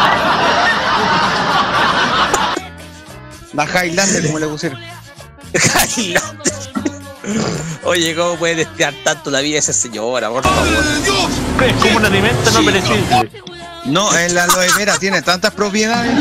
La 3.52 3.64
Highlander, 3.66 4.26
como 4.26 4.38
le 4.38 4.46
pusieron. 4.46 4.78
Highlander. 5.96 6.52
Oye, 7.84 8.14
¿cómo 8.14 8.36
puede 8.36 8.64
desear 8.66 8.94
tanto 9.04 9.30
la 9.30 9.40
vida 9.40 9.54
de 9.54 9.58
esa 9.60 9.72
señora, 9.72 10.30
por 10.30 10.42
favor? 10.42 10.66
Es 11.66 11.74
como 11.74 11.96
un 11.96 12.04
alimento 12.04 12.50
no 12.50 12.64
perecible. 12.64 13.30
No, 13.84 14.16
en 14.16 14.34
la 14.34 14.44
aloe 14.44 14.68
vera 14.76 14.98
tiene 14.98 15.22
tantas 15.22 15.52
propiedades. 15.52 16.12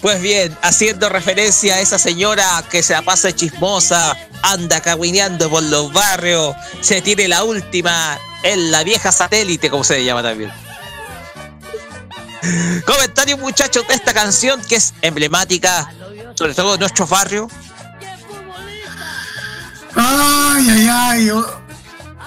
Pues 0.00 0.20
bien, 0.20 0.56
haciendo 0.62 1.08
referencia 1.08 1.76
a 1.76 1.80
esa 1.80 1.98
señora 1.98 2.64
que 2.70 2.82
se 2.82 2.92
la 2.92 3.02
pasa 3.02 3.34
chismosa, 3.34 4.16
anda 4.42 4.80
cagüineando 4.80 5.48
por 5.48 5.62
los 5.62 5.92
barrios, 5.92 6.54
se 6.80 7.00
tiene 7.00 7.28
la 7.28 7.44
última 7.44 8.18
en 8.44 8.70
la 8.70 8.84
vieja 8.84 9.10
satélite, 9.10 9.70
como 9.70 9.82
se 9.82 9.94
le 9.94 10.04
llama 10.04 10.22
también. 10.22 10.52
Comentarios, 12.86 13.40
muchachos, 13.40 13.88
de 13.88 13.94
esta 13.94 14.12
canción 14.12 14.60
que 14.68 14.76
es 14.76 14.92
emblemática, 15.00 15.90
sobre 16.34 16.54
todo 16.54 16.74
en 16.74 16.80
nuestros 16.80 17.08
barrios. 17.08 17.50
Ay, 19.96 20.66
ay, 20.70 20.88
ay. 20.88 21.30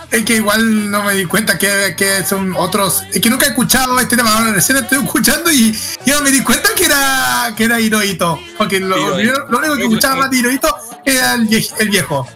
Es 0.09 0.25
que 0.25 0.37
igual 0.37 0.89
no 0.89 1.03
me 1.03 1.13
di 1.13 1.25
cuenta 1.25 1.57
que, 1.57 1.93
que 1.95 2.23
son 2.23 2.55
otros. 2.55 3.03
Es 3.13 3.21
que 3.21 3.29
nunca 3.29 3.45
he 3.45 3.49
escuchado 3.49 3.99
este 3.99 4.15
tema. 4.15 4.33
Ahora 4.33 4.53
recién 4.53 4.79
estoy 4.79 5.03
escuchando 5.03 5.51
y 5.51 5.77
ya 6.05 6.19
me 6.21 6.31
di 6.31 6.41
cuenta 6.41 6.69
que 6.75 6.85
era 6.85 7.53
que 7.55 7.65
era 7.65 7.79
Hirohito. 7.79 8.39
Porque 8.57 8.79
lo, 8.79 9.15
único 9.15 9.75
que 9.75 9.83
escuchaba 9.83 10.15
más 10.15 10.31
de 10.31 10.37
Hirohito 10.37 10.75
era 11.05 11.35
el 11.35 11.89
viejo. 11.89 12.27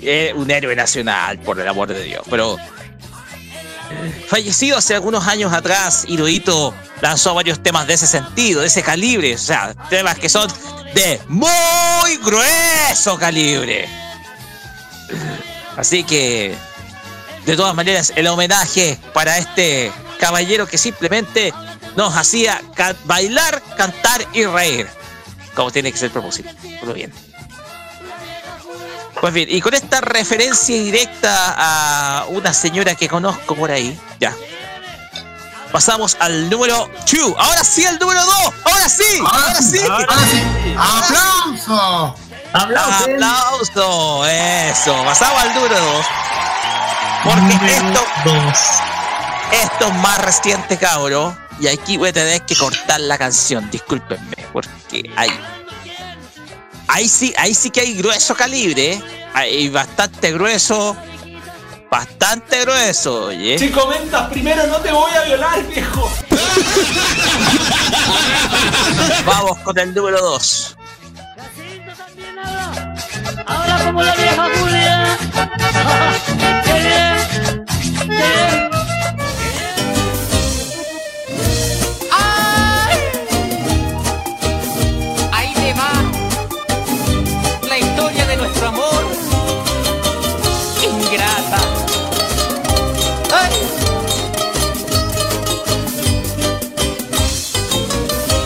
Eh, 0.00 0.32
un 0.36 0.50
héroe 0.50 0.76
nacional, 0.76 1.38
por 1.40 1.58
el 1.58 1.66
amor 1.66 1.88
de 1.88 2.02
Dios. 2.02 2.22
Pero 2.28 2.58
fallecido 4.28 4.78
hace 4.78 4.94
algunos 4.94 5.26
años 5.26 5.52
atrás, 5.52 6.04
Hirohito 6.08 6.74
lanzó 7.00 7.34
varios 7.34 7.62
temas 7.62 7.86
de 7.86 7.94
ese 7.94 8.06
sentido, 8.06 8.60
de 8.60 8.68
ese 8.68 8.82
calibre. 8.82 9.34
O 9.34 9.38
sea, 9.38 9.74
temas 9.90 10.18
que 10.18 10.28
son 10.28 10.50
de 10.94 11.20
muy 11.28 12.16
grueso 12.24 13.18
calibre. 13.18 13.88
Así 15.76 16.04
que, 16.04 16.54
de 17.44 17.56
todas 17.56 17.74
maneras, 17.74 18.12
el 18.16 18.26
homenaje 18.26 18.98
para 19.12 19.38
este 19.38 19.92
caballero 20.18 20.66
que 20.66 20.78
simplemente 20.78 21.52
nos 21.96 22.16
hacía 22.16 22.62
bailar, 23.04 23.62
cantar 23.76 24.26
y 24.32 24.44
reír. 24.44 24.86
Como 25.54 25.70
tiene 25.70 25.92
que 25.92 25.98
ser 25.98 26.10
propósito. 26.10 26.48
Muy 26.84 26.94
bien. 26.94 27.12
Pues 29.20 29.32
bien, 29.32 29.48
y 29.50 29.60
con 29.60 29.74
esta 29.74 30.00
referencia 30.00 30.74
directa 30.74 31.54
a 31.56 32.24
una 32.28 32.52
señora 32.52 32.94
que 32.94 33.08
conozco 33.08 33.54
por 33.54 33.70
ahí, 33.70 33.98
ya. 34.18 34.34
Pasamos 35.70 36.16
al 36.20 36.50
número 36.50 36.90
2. 37.10 37.34
Ahora 37.38 37.64
sí, 37.64 37.84
el 37.84 37.98
número 37.98 38.22
2. 38.24 38.34
Ahora 38.64 38.88
sí, 38.88 39.04
ahora, 39.24 39.62
sí. 39.62 39.80
Ahora 39.88 40.18
sí. 40.30 40.42
¡Aplauso! 40.76 42.16
Aplauso. 42.52 44.26
Eso. 44.26 44.94
Pasamos 45.04 45.42
al 45.42 45.54
número 45.54 45.80
2. 45.80 46.06
Porque 47.24 47.76
esto, 47.76 48.04
esto 49.52 49.86
es 49.86 49.94
más 49.94 50.18
reciente, 50.18 50.76
cabro. 50.76 51.36
Y 51.58 51.68
aquí 51.68 51.96
voy 51.96 52.10
a 52.10 52.12
tener 52.12 52.42
que 52.42 52.56
cortar 52.56 53.00
la 53.00 53.16
canción. 53.16 53.70
Discúlpenme, 53.70 54.46
porque 54.52 55.10
hay 55.16 55.30
ahí 56.88 57.08
sí, 57.08 57.32
ahí 57.38 57.54
sí 57.54 57.70
que 57.70 57.80
hay 57.80 57.94
grueso 57.94 58.34
calibre, 58.34 58.94
¿eh? 58.94 59.02
hay 59.34 59.68
bastante 59.68 60.32
grueso, 60.32 60.96
bastante 61.90 62.62
grueso, 62.62 63.26
oye. 63.26 63.58
Si 63.58 63.70
comentas 63.70 64.30
primero 64.30 64.66
no 64.66 64.78
te 64.78 64.90
voy 64.92 65.12
a 65.12 65.22
violar, 65.22 65.62
viejo. 65.68 66.10
Vamos 69.26 69.58
con 69.60 69.78
el 69.78 69.94
número 69.94 70.20
2. 70.20 70.76
como 73.84 74.02
la 74.02 74.14
vieja 74.14 74.48
Julia. 74.58 75.18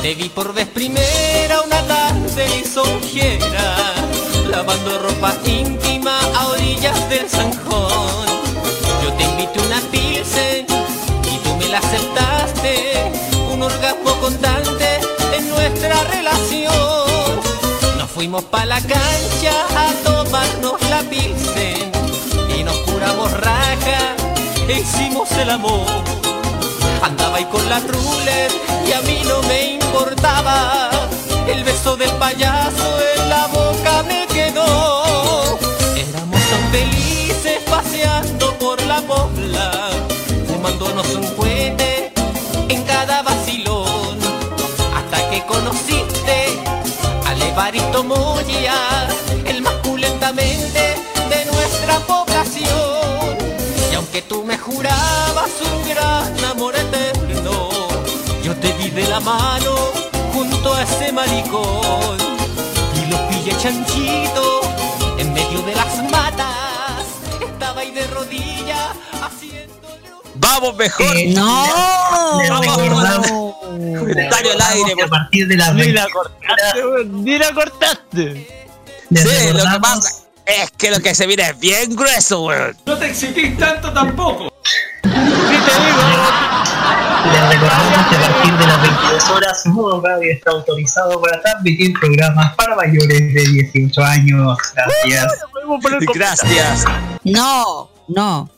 Te 0.06 0.14
vi 0.14 0.28
por 0.28 0.54
vez 0.54 0.68
primera 0.68 1.62
una 1.62 1.82
tarde 1.82 2.48
lisonjera, 2.50 3.74
lavando 4.48 5.00
ropa 5.00 5.34
íntima 5.44 6.16
a 6.32 6.46
orillas 6.46 7.10
del 7.10 7.28
Sanjón. 7.28 8.28
Yo 9.02 9.12
te 9.14 9.24
invité 9.24 9.58
una 9.58 9.80
pilsen 9.90 10.64
y 11.24 11.38
tú 11.38 11.56
me 11.56 11.66
la 11.66 11.78
aceptaste, 11.78 13.10
un 13.52 13.60
orgasmo 13.64 14.12
constante 14.20 15.00
en 15.36 15.50
nuestra 15.50 16.00
relación. 16.04 17.40
Nos 17.98 18.08
fuimos 18.08 18.44
pa' 18.44 18.64
la 18.64 18.80
cancha 18.80 19.54
a 19.74 19.90
tomarnos 20.04 20.80
la 20.88 21.00
pilsen 21.10 21.90
y 22.56 22.62
nos 22.62 22.76
curamos 22.76 23.32
raja 23.32 24.14
e 24.68 24.78
hicimos 24.78 25.32
el 25.32 25.50
amor. 25.50 25.84
Andaba 27.02 27.38
ahí 27.38 27.44
con 27.46 27.68
la 27.68 27.80
ruler 27.80 28.52
y 28.86 28.92
a 28.92 29.00
mí 29.02 29.20
no 29.26 29.42
me 29.48 29.85
El 31.48 31.64
beso 31.64 31.96
del 31.96 32.10
payaso 32.12 32.98
en 33.16 33.28
la 33.30 33.46
boca 33.46 34.02
me 34.02 34.26
quedó. 34.26 35.58
Éramos 35.96 36.40
tan 36.50 36.70
felices 36.70 37.60
paseando 37.70 38.52
por 38.58 38.80
la 38.82 39.00
pobla, 39.00 39.90
fumándonos 40.48 41.08
un 41.14 41.26
cohete 41.34 42.12
en 42.68 42.82
cada 42.82 43.22
vacilón. 43.22 44.18
Hasta 44.94 45.30
que 45.30 45.44
conociste 45.46 46.58
al 47.26 47.40
Evaristo 47.40 48.04
Moya, 48.04 49.08
el 49.46 49.62
más 49.62 49.74
culentamente 49.82 50.96
de 51.30 51.44
nuestra 51.46 52.00
población. 52.00 53.38
Y 53.90 53.94
aunque 53.94 54.20
tú 54.22 54.44
me 54.44 54.58
jurabas 54.58 55.50
de 58.96 59.06
la 59.08 59.20
mano 59.20 59.74
junto 60.32 60.74
a 60.74 60.82
ese 60.82 61.12
maricón 61.12 62.16
y 62.94 63.10
lo 63.10 63.28
pillé 63.28 63.56
chanchito 63.58 64.60
en 65.18 65.32
medio 65.32 65.62
de 65.62 65.74
las 65.74 66.02
matas. 66.10 67.06
Estaba 67.40 67.82
ahí 67.82 67.90
de 67.92 68.06
rodillas 68.08 68.88
haciendo. 69.22 69.74
Vamos 70.36 70.76
mejor. 70.76 71.16
Eh, 71.16 71.32
no. 71.34 71.66
Vamos, 72.48 72.76
recordamos- 72.78 73.54
Comentario 73.98 74.52
al 74.52 74.60
aire. 74.62 75.02
a 75.02 75.08
partir 75.08 75.46
de 75.48 75.56
las 75.56 75.74
Ni 75.74 75.92
la 75.92 76.02
20 76.06 76.12
cortaste, 76.12 76.86
weón, 76.86 77.24
ni 77.24 77.38
la 77.38 77.52
cortaste. 77.54 78.48
les 79.10 79.22
Sí, 79.22 79.52
lo 79.52 79.58
que 79.72 79.80
pasa 79.80 80.10
es 80.46 80.70
que 80.72 80.90
lo 80.90 81.00
que 81.00 81.14
se 81.14 81.26
viene 81.26 81.42
es 81.50 81.58
bien 81.58 81.94
grueso, 81.94 82.42
weón. 82.44 82.76
No 82.86 82.96
te 82.96 83.06
exitís 83.10 83.56
tanto 83.58 83.92
tampoco. 83.92 84.52
Les 87.32 87.48
recordamos 87.48 88.06
que 88.08 88.16
a 88.16 88.20
partir 88.20 88.52
de 88.58 88.66
las 88.66 88.82
22 88.82 89.30
horas, 89.30 89.66
Modo 89.66 90.00
Radio 90.00 90.32
está 90.32 90.50
autorizado 90.50 91.20
para 91.20 91.40
transmitir 91.42 91.92
programas 91.98 92.54
para 92.54 92.76
mayores 92.76 93.34
de 93.34 93.44
18 93.72 94.02
años. 94.02 94.58
Gracias. 94.74 95.32
Gracias. 96.14 96.84
No, 97.24 97.90
no. 98.08 98.50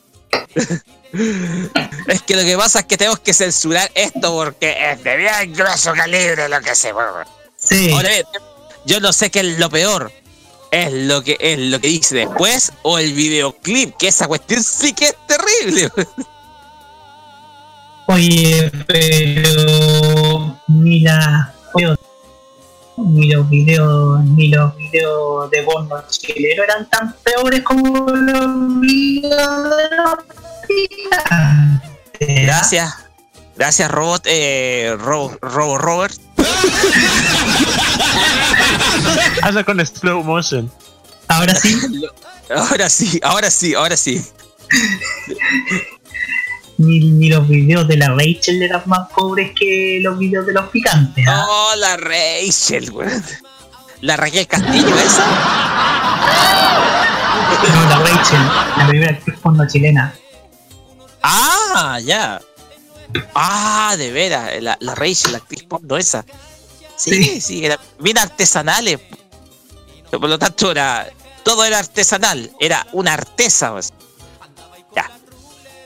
Es 2.07 2.21
que 2.21 2.35
lo 2.35 2.43
que 2.43 2.55
pasa 2.55 2.79
es 2.79 2.85
que 2.85 2.97
tenemos 2.97 3.19
que 3.19 3.33
censurar 3.33 3.89
esto 3.95 4.31
porque 4.31 4.91
es 4.91 5.03
de 5.03 5.17
bien 5.17 5.53
grueso 5.53 5.93
calibre 5.93 6.47
lo 6.47 6.61
que 6.61 6.75
se 6.75 6.93
mueve. 6.93 7.25
Sí. 7.57 7.91
Ahora 7.91 8.09
bien, 8.09 8.25
yo 8.85 8.99
no 8.99 9.11
sé 9.11 9.31
qué 9.31 9.39
es 9.39 9.57
lo 9.57 9.69
peor. 9.69 10.11
Es 10.71 10.93
lo 10.93 11.23
que 11.23 11.35
es 11.39 11.57
lo 11.57 11.81
que 11.81 11.87
dice 11.87 12.15
después 12.15 12.71
o 12.83 12.99
el 12.99 13.13
videoclip, 13.13 13.97
que 13.97 14.09
esa 14.09 14.27
cuestión 14.27 14.63
sí 14.63 14.93
que 14.93 15.05
es 15.05 15.15
terrible. 15.25 15.91
Oye, 18.11 18.71
pero 18.87 20.57
ni 20.67 21.01
la 21.01 21.53
ni 22.97 23.29
los 23.29 23.47
videos 23.49 24.25
ni 24.25 24.47
los 24.47 24.75
videos 24.75 25.51
de 25.51 25.61
porno 25.61 26.03
chileno 26.09 26.63
eran 26.63 26.89
tan 26.89 27.13
peores 27.23 27.61
como 27.61 28.09
los 28.09 28.81
videos 28.81 29.77
de 29.77 29.95
los 29.95 30.15
picantes. 30.67 32.45
Gracias. 32.45 32.95
Gracias, 33.55 33.91
Robot, 33.91 34.23
eh, 34.25 34.95
Robo, 34.97 35.37
Robo 35.41 35.77
Robert. 35.77 36.15
Hazlo 39.43 39.63
con 39.65 39.85
slow 39.85 40.23
motion. 40.23 40.71
Ahora 41.27 41.53
sí. 41.53 41.77
Ahora 42.49 42.89
sí, 42.89 43.19
ahora 43.21 43.51
sí, 43.51 43.75
ahora 43.75 43.95
sí. 43.95 44.19
Ni, 46.79 46.99
ni 47.01 47.27
los 47.27 47.45
videos 47.45 47.85
de 47.89 47.97
la 47.97 48.07
Rachel 48.15 48.63
eran 48.63 48.81
más 48.85 49.09
pobres 49.13 49.51
que 49.53 49.99
los 50.01 50.17
videos 50.17 50.45
de 50.45 50.53
los 50.53 50.69
picantes. 50.69 51.25
¿ah? 51.27 51.45
Oh, 51.47 51.75
la 51.75 51.97
Rachel, 51.97 52.89
weón. 52.91 53.21
La 53.99 54.15
Raquel 54.15 54.47
Castillo, 54.47 54.95
esa. 54.97 55.25
No, 57.67 57.89
la 57.89 57.99
Rachel, 57.99 58.39
la 58.77 58.87
primera 58.87 59.11
actriz 59.11 59.37
porno 59.39 59.67
chilena. 59.67 60.15
Ah, 61.21 61.99
ya. 62.01 62.39
Ah, 63.35 63.95
de 63.97 64.11
veras, 64.11 64.61
la, 64.61 64.77
la 64.79 64.95
Rachel, 64.95 65.33
la 65.33 65.39
actriz 65.39 65.63
porno 65.63 65.97
esa. 65.97 66.23
Sí, 66.95 67.41
sí, 67.41 67.65
era 67.65 67.77
bien 67.99 68.17
artesanales. 68.17 68.99
Por 70.09 70.29
lo 70.29 70.39
tanto, 70.39 70.71
era, 70.71 71.09
todo 71.43 71.65
era 71.65 71.79
artesanal, 71.79 72.51
era 72.57 72.87
una 72.93 73.13
artesa. 73.15 73.73
pues. 73.73 73.91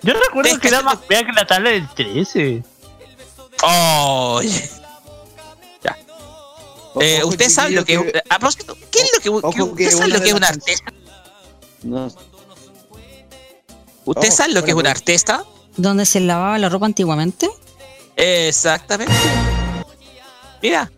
Yo 0.04 0.14
recuerdo 0.14 0.60
que 0.60 0.68
era 0.68 0.82
más 0.82 0.98
fea 1.08 1.26
que 1.26 1.32
la 1.32 1.46
tabla 1.48 1.70
del 1.72 1.88
13. 1.94 2.64
Oh, 3.64 4.42
ya. 4.42 5.98
Eh, 7.00 7.22
¿Usted 7.24 7.50
sabe 7.50 7.72
lo 7.72 7.84
que 7.86 8.22
a 8.30 8.38
propósito, 8.38 8.78
¿Qué 8.92 9.00
es 9.00 9.12
lo 9.16 9.20
que, 9.22 9.30
Ojo, 9.30 9.52
que- 9.52 9.62
usted 9.64 9.86
que 9.86 9.92
sabe 9.92 10.06
una 10.06 10.14
lo 10.14 10.20
que 10.20 10.24
de 10.24 10.28
es 10.30 10.34
una 10.36 10.48
las 10.48 10.58
artesa? 10.58 10.84
No. 11.84 12.06
¿Usted 14.06 14.28
Ojo, 14.28 14.32
sabe 14.38 14.54
lo 14.54 14.64
que 14.64 14.72
es 14.72 14.76
una 14.78 14.92
artesa? 14.92 15.44
¿Dónde 15.78 16.06
se 16.06 16.20
lavaba 16.20 16.58
la 16.60 16.70
ropa 16.70 16.86
antiguamente? 16.86 17.50
Exactamente. 18.16 19.14
Mira, 20.62 20.92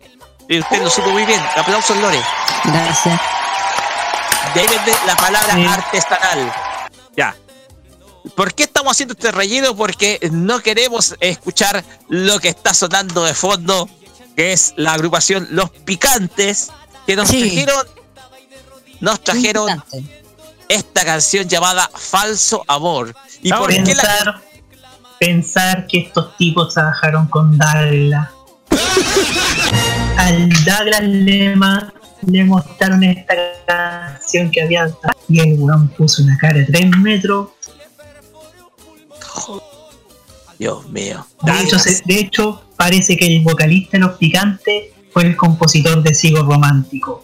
y 0.48 0.58
usted 0.58 0.82
lo 0.82 0.90
supo 0.90 1.10
muy 1.10 1.24
bien. 1.24 1.40
Aplausos, 1.56 1.96
Lore. 1.96 2.20
Gracias. 2.64 3.20
De 4.54 4.60
ahí 4.60 4.66
viene 4.68 4.92
la 5.06 5.16
palabra 5.16 5.54
Sí. 5.54 5.64
artesanal. 5.66 6.52
¿Por 8.34 8.54
qué 8.54 8.64
estamos 8.64 8.92
haciendo 8.92 9.12
este 9.14 9.30
relleno? 9.32 9.76
Porque 9.76 10.18
no 10.32 10.60
queremos 10.60 11.14
escuchar 11.20 11.84
lo 12.08 12.38
que 12.40 12.48
está 12.48 12.74
sonando 12.74 13.24
de 13.24 13.34
fondo, 13.34 13.88
que 14.36 14.52
es 14.52 14.74
la 14.76 14.92
agrupación 14.94 15.46
Los 15.50 15.70
Picantes, 15.70 16.68
que 17.06 17.16
nos 17.16 17.28
Sí. 17.28 17.40
trajeron, 17.40 17.86
nos 19.00 19.20
trajeron 19.22 19.82
esta 20.68 21.04
canción 21.04 21.48
llamada 21.48 21.88
Falso 21.94 22.64
Amor. 22.66 23.14
¿Y 23.42 23.52
por 23.52 23.68
qué 23.70 23.94
la 23.94 24.02
pensar, 24.02 24.40
pensar 25.20 25.86
que 25.86 25.98
estos 26.00 26.36
tipos 26.36 26.74
trabajaron 26.74 27.28
con 27.28 27.56
Douglas. 27.56 28.28
Al 30.16 30.48
Douglas 30.64 31.02
le, 31.02 31.54
ma- 31.56 31.92
le 32.26 32.44
mostraron 32.44 33.04
esta 33.04 33.34
canción 33.66 34.50
que 34.50 34.62
había 34.62 34.90
y 35.28 35.40
el 35.40 35.54
weón 35.58 35.88
puso 35.88 36.22
una 36.22 36.36
cara 36.38 36.58
de 36.58 36.64
3 36.64 36.90
metros. 36.98 37.48
Dios 40.58 40.88
mío. 40.88 41.26
De 41.42 41.60
hecho, 41.60 41.78
se- 41.78 42.02
de 42.04 42.18
hecho, 42.20 42.62
parece 42.76 43.16
que 43.16 43.26
el 43.26 43.42
vocalista 43.42 43.98
de 43.98 44.04
Los 44.04 44.16
Picantes 44.16 44.84
fue 45.12 45.22
el 45.24 45.36
compositor 45.36 46.02
de 46.02 46.14
Sigo 46.14 46.42
Romántico. 46.42 47.22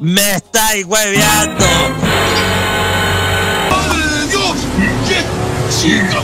Me 0.00 0.32
estáis 0.36 0.84
hueveando. 0.86 1.64
¡Madre 3.70 4.06
de 4.06 4.26
Dios! 4.28 4.56
¿Qué 5.08 5.24
chica! 5.80 6.22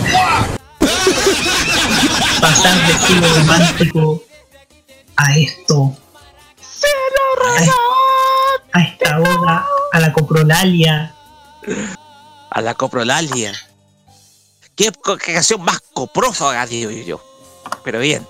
Pasar 2.41 2.87
de 2.87 3.07
Sigo 3.07 3.27
Romántico 3.37 4.23
a 5.17 5.37
esto. 5.37 5.97
A, 8.73 8.79
a 8.79 8.83
esta 8.83 9.21
oda, 9.21 9.67
a 9.93 10.01
la 10.01 10.13
coprolalia. 10.13 11.15
A 12.51 12.61
la 12.61 12.75
coprolalia. 12.75 13.53
¿Qué, 14.77 14.93
canción 15.25 15.63
más 15.63 15.81
coprófaga, 15.95 16.67
digo 16.67 16.91
yo? 16.91 17.19
Pero 17.83 17.99
bien. 17.99 18.27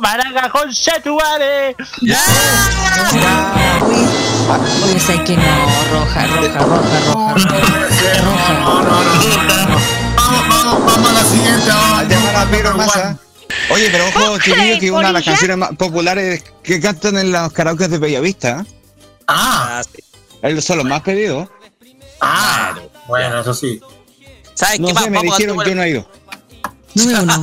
¡Maraca 0.00 0.50
con 0.50 0.68
Chetuare! 0.72 1.76
Oye, 4.82 4.98
sé 4.98 5.22
que 5.22 5.36
no, 5.36 5.44
roja, 5.92 6.26
roja, 6.26 6.58
roja, 6.58 7.00
roja. 7.06 7.46
Vamos, 10.16 10.48
vamos, 10.48 10.86
vamos 10.86 11.08
a 11.08 11.12
la 11.12 11.24
siguiente. 11.24 11.70
Al 11.70 12.08
llamar 12.08 12.36
a 12.36 12.50
Pedro 12.50 12.76
Massa. 12.76 13.18
Oye, 13.70 13.88
pero 13.92 14.08
ojo, 14.08 14.38
chiquillos, 14.40 14.78
que 14.80 14.90
una 14.90 15.08
de 15.08 15.12
las 15.12 15.24
canciones 15.24 15.56
más 15.56 15.76
populares 15.76 16.42
que 16.64 16.80
cantan 16.80 17.16
en 17.16 17.30
los 17.30 17.52
karaoke 17.52 17.86
de 17.86 17.98
Bellavista. 17.98 18.66
Ah, 19.28 19.82
Ellos 20.42 20.64
son 20.64 20.78
los 20.78 20.86
más 20.86 21.02
pedidos. 21.02 21.48
Ah, 22.22 22.74
bueno, 23.06 23.40
eso 23.40 23.52
sí. 23.52 23.80
¿Sabes 24.54 24.80
No 24.80 24.88
qué 24.88 24.94
más? 24.94 25.04
sé, 25.04 25.10
me 25.10 25.16
Vamos 25.18 25.36
dijeron, 25.36 25.56
número- 25.56 25.70
yo 25.70 25.76
no 25.76 25.82
he 25.82 25.90
ido. 25.90 26.08
Número 26.94 27.22
uno. 27.22 27.42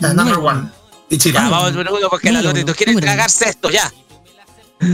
The 0.00 0.14
number 0.14 0.38
one. 0.38 0.70
Ya, 1.10 1.42
vamos 1.48 1.64
al 1.66 1.72
número 1.74 1.94
uno 1.96 2.08
porque 2.08 2.32
la 2.32 2.38
Número 2.40 2.60
uno, 2.60 2.66
no 2.68 2.74
quiere 2.74 2.92
número 2.92 3.06
tragarse 3.06 3.48
esto, 3.50 3.70
ya. 3.70 3.92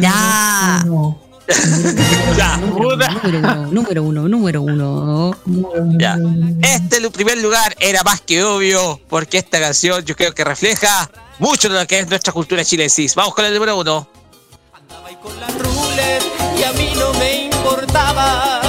Ya. 0.00 0.84
Ya. 2.36 2.56
Número 2.58 4.02
uno, 4.02 4.28
número 4.28 4.60
uno, 4.62 5.34
número 5.46 5.80
uno. 5.82 5.98
Ya. 5.98 6.18
Este 6.60 6.98
el 6.98 7.10
primer 7.10 7.38
lugar 7.38 7.74
era 7.80 8.02
más 8.02 8.20
que 8.20 8.44
obvio, 8.44 9.00
porque 9.08 9.38
esta 9.38 9.58
canción 9.58 10.04
yo 10.04 10.14
creo 10.14 10.34
que 10.34 10.44
refleja 10.44 11.10
mucho 11.38 11.70
de 11.70 11.80
lo 11.80 11.86
que 11.86 12.00
es 12.00 12.08
nuestra 12.08 12.34
cultura 12.34 12.62
chilensis. 12.66 13.14
Vamos 13.14 13.34
con 13.34 13.46
el 13.46 13.54
número 13.54 13.78
uno. 13.78 14.08
roulette 15.58 16.24
y 16.58 16.62
a 16.64 16.72
mí 16.74 16.92
no 16.96 17.12
me 17.14 17.44
importaba. 17.46 18.60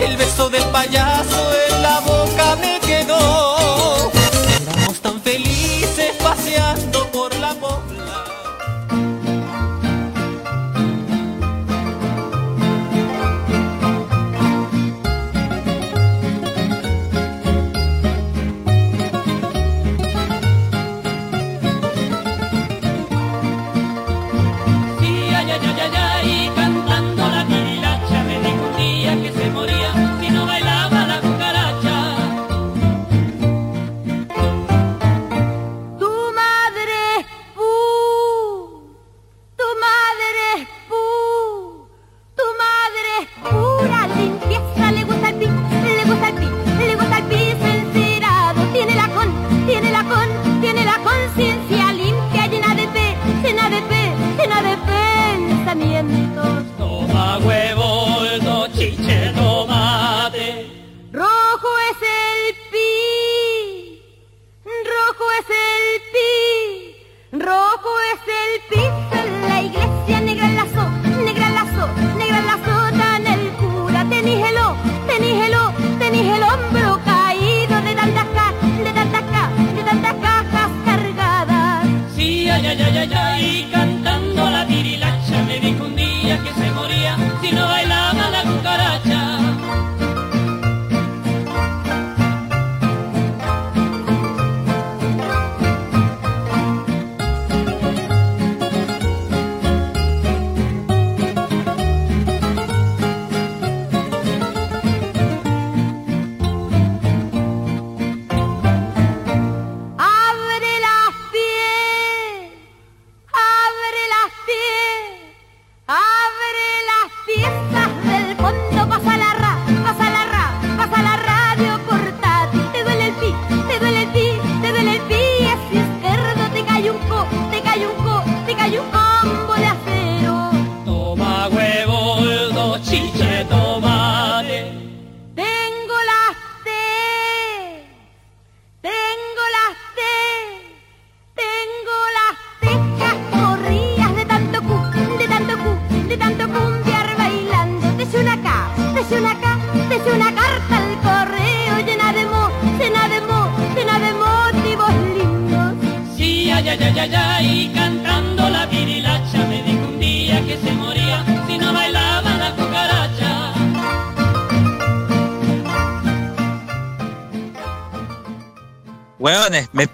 El 0.00 0.16
beso 0.16 0.48
del 0.48 0.64
payaso 0.64 1.59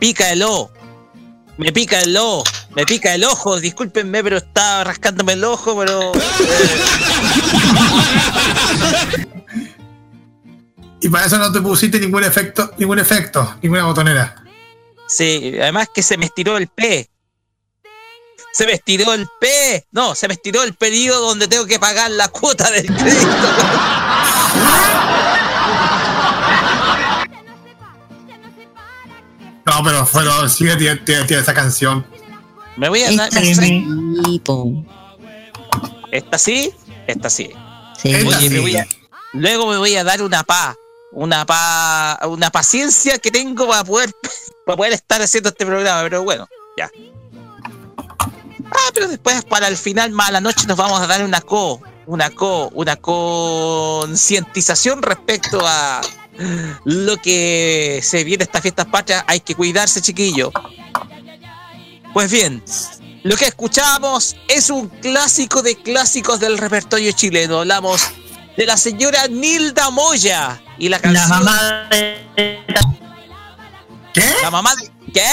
pica 0.06 0.30
el 0.30 0.42
ojo. 0.44 0.70
Me 1.58 1.72
pica 1.72 1.98
el 2.00 2.16
ojo. 2.16 2.44
Me 2.76 2.84
pica 2.86 3.12
el 3.12 3.24
ojo. 3.24 3.58
Discúlpenme, 3.58 4.22
pero 4.22 4.36
estaba 4.36 4.84
rascándome 4.84 5.32
el 5.32 5.42
ojo, 5.42 5.76
pero. 5.76 6.12
Y 11.00 11.08
para 11.08 11.26
eso 11.26 11.38
no 11.38 11.50
te 11.50 11.60
pusiste 11.60 11.98
ningún 11.98 12.22
efecto, 12.22 12.70
ningún 12.78 13.00
efecto, 13.00 13.56
ninguna 13.62 13.84
botonera. 13.84 14.44
Sí, 15.08 15.56
además 15.60 15.88
que 15.92 16.04
se 16.04 16.16
me 16.16 16.26
estiró 16.26 16.56
el 16.56 16.68
P. 16.68 17.10
Se 18.52 18.64
me 18.64 18.74
estiró 18.74 19.12
el 19.12 19.26
P. 19.40 19.86
No, 19.90 20.14
se 20.14 20.28
me 20.28 20.34
estiró 20.34 20.62
el 20.62 20.74
periodo 20.74 21.28
donde 21.28 21.48
tengo 21.48 21.66
que 21.66 21.80
pagar 21.80 22.12
la 22.12 22.28
cuota 22.28 22.70
del 22.70 22.86
crédito. 22.86 23.26
No, 29.66 29.82
pero 29.84 30.06
fueron, 30.06 30.48
sigue, 30.48 30.76
tiene, 30.76 30.96
tiene- 30.96 31.24
tiene 31.24 31.42
esa 31.42 31.52
canción. 31.54 32.06
Me 32.76 32.88
voy 32.88 33.02
a 33.02 33.12
dar. 33.12 33.28
Esta 33.28 33.40
me- 33.40 33.54
sí. 33.54 33.84
¿Esta 36.12 36.38
sí? 36.38 36.72
Esta 37.06 37.28
sí. 37.30 37.50
Sí. 38.00 38.14
Oye, 38.14 38.50
me 38.50 38.60
voy 38.60 38.76
a- 38.76 38.86
luego 39.32 39.66
me 39.68 39.78
voy 39.78 39.96
a 39.96 40.04
dar 40.04 40.22
una 40.22 40.44
pa. 40.44 40.76
Una 41.12 41.44
pa. 41.46 42.18
Una 42.28 42.50
paciencia 42.50 43.18
que 43.18 43.30
tengo 43.30 43.66
para 43.68 43.84
poder. 43.84 44.10
Para 44.66 44.76
poder 44.78 44.92
estar 44.94 45.22
haciendo 45.22 45.50
este 45.50 45.64
programa, 45.64 46.02
pero 46.02 46.24
bueno, 46.24 46.48
ya. 46.76 46.90
Ah, 48.68 48.90
pero 48.92 49.06
después 49.06 49.44
para 49.44 49.68
el 49.68 49.76
final, 49.76 50.10
más 50.10 50.30
a 50.30 50.32
la 50.32 50.40
noche, 50.40 50.66
nos 50.66 50.76
vamos 50.76 51.00
a 51.00 51.06
dar 51.06 51.22
una 51.24 51.40
co. 51.40 51.80
Una 52.06 52.30
co. 52.30 52.68
Una 52.74 52.96
concientización 52.96 55.02
respecto 55.02 55.60
a 55.64 56.00
lo 56.84 57.16
que 57.18 58.00
se 58.02 58.24
viene 58.24 58.44
estas 58.44 58.62
fiestas 58.62 58.86
patrias. 58.86 59.24
Hay 59.26 59.40
que 59.40 59.54
cuidarse, 59.54 60.00
chiquillo. 60.02 60.52
Pues 62.12 62.30
bien, 62.30 62.62
lo 63.24 63.36
que 63.36 63.46
escuchamos 63.46 64.36
es 64.48 64.70
un 64.70 64.88
clásico 64.88 65.62
de 65.62 65.76
clásicos 65.76 66.40
del 66.40 66.58
repertorio 66.58 67.12
chileno. 67.12 67.60
Hablamos 67.60 68.02
de 68.56 68.66
la 68.66 68.76
señora 68.76 69.26
Nilda 69.28 69.90
Moya 69.90 70.60
y 70.78 70.88
la 70.88 70.98
canción. 70.98 71.28
La 71.28 71.36
mamá 71.40 71.88
de. 71.90 72.16
¿Qué? 74.14 74.24
La 74.42 74.50
mamá 74.50 74.70
de. 74.76 74.90
¿Qué? 75.12 75.26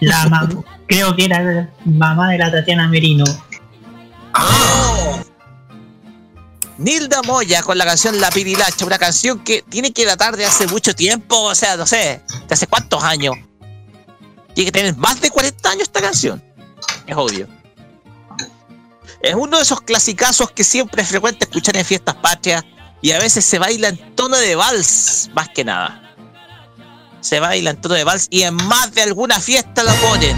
La 0.00 0.26
mam- 0.26 0.64
creo 0.86 1.16
que 1.16 1.24
era 1.24 1.42
la 1.42 1.68
mamá 1.84 2.30
de 2.30 2.38
la 2.38 2.52
Tatiana 2.52 2.86
Merino. 2.86 3.24
Ah, 4.34 5.22
Nilda 6.78 7.22
Moya 7.22 7.62
con 7.62 7.78
la 7.78 7.84
canción 7.84 8.20
La 8.20 8.30
Pirilacha, 8.30 8.84
una 8.84 8.98
canción 8.98 9.42
que 9.42 9.62
tiene 9.62 9.92
que 9.92 10.04
datar 10.04 10.36
de 10.36 10.44
hace 10.44 10.66
mucho 10.66 10.94
tiempo, 10.94 11.40
o 11.40 11.54
sea, 11.54 11.76
no 11.76 11.86
sé, 11.86 12.22
de 12.46 12.54
hace 12.54 12.66
cuántos 12.66 13.02
años. 13.02 13.34
Tiene 14.54 14.70
que 14.70 14.78
tener 14.78 14.96
más 14.96 15.20
de 15.20 15.30
40 15.30 15.70
años 15.70 15.82
esta 15.82 16.00
canción. 16.00 16.42
Es 17.06 17.16
obvio. 17.16 17.48
Es 19.20 19.34
uno 19.34 19.56
de 19.56 19.62
esos 19.62 19.80
clasicazos 19.80 20.50
que 20.50 20.64
siempre 20.64 21.02
es 21.02 21.08
frecuente 21.08 21.44
escuchar 21.44 21.76
en 21.76 21.84
fiestas 21.84 22.14
patrias 22.16 22.62
y 23.00 23.12
a 23.12 23.18
veces 23.18 23.44
se 23.44 23.58
baila 23.58 23.88
en 23.88 24.14
tono 24.14 24.36
de 24.36 24.54
vals, 24.54 25.30
más 25.34 25.48
que 25.48 25.64
nada. 25.64 26.14
Se 27.20 27.40
baila 27.40 27.70
en 27.70 27.80
tono 27.80 27.94
de 27.94 28.04
vals 28.04 28.28
y 28.30 28.42
en 28.42 28.54
más 28.54 28.92
de 28.94 29.02
alguna 29.02 29.40
fiesta 29.40 29.82
la 29.82 29.94
ponen. 29.94 30.36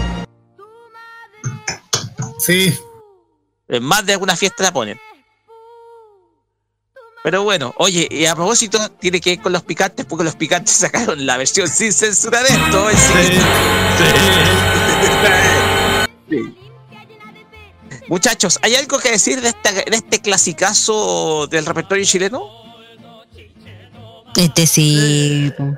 Sí. 2.39 2.73
En 3.67 3.83
más 3.83 4.05
de 4.05 4.13
alguna 4.13 4.35
fiesta 4.35 4.63
la 4.63 4.71
ponen. 4.71 4.99
Pero 7.29 7.43
bueno, 7.43 7.75
oye, 7.77 8.07
y 8.09 8.25
a 8.25 8.33
propósito, 8.33 8.79
tiene 8.99 9.21
que 9.21 9.33
ir 9.33 9.39
con 9.39 9.53
los 9.53 9.61
picantes, 9.61 10.03
porque 10.03 10.23
los 10.23 10.35
picantes 10.35 10.73
sacaron 10.77 11.27
la 11.27 11.37
versión 11.37 11.67
sin 11.67 11.93
censura 11.93 12.41
de 12.41 12.49
esto. 12.49 12.87
Sí. 16.27 16.55
Muchachos, 18.07 18.57
¿hay 18.63 18.73
algo 18.75 18.97
que 18.99 19.11
decir 19.11 19.41
de, 19.41 19.49
esta- 19.49 19.71
de 19.71 19.83
este 19.95 20.19
clasicazo 20.21 21.45
del 21.47 21.65
repertorio 21.67 22.03
chileno? 22.05 22.47
Este 24.35 24.65
sí. 24.65 25.51
Por 25.57 25.77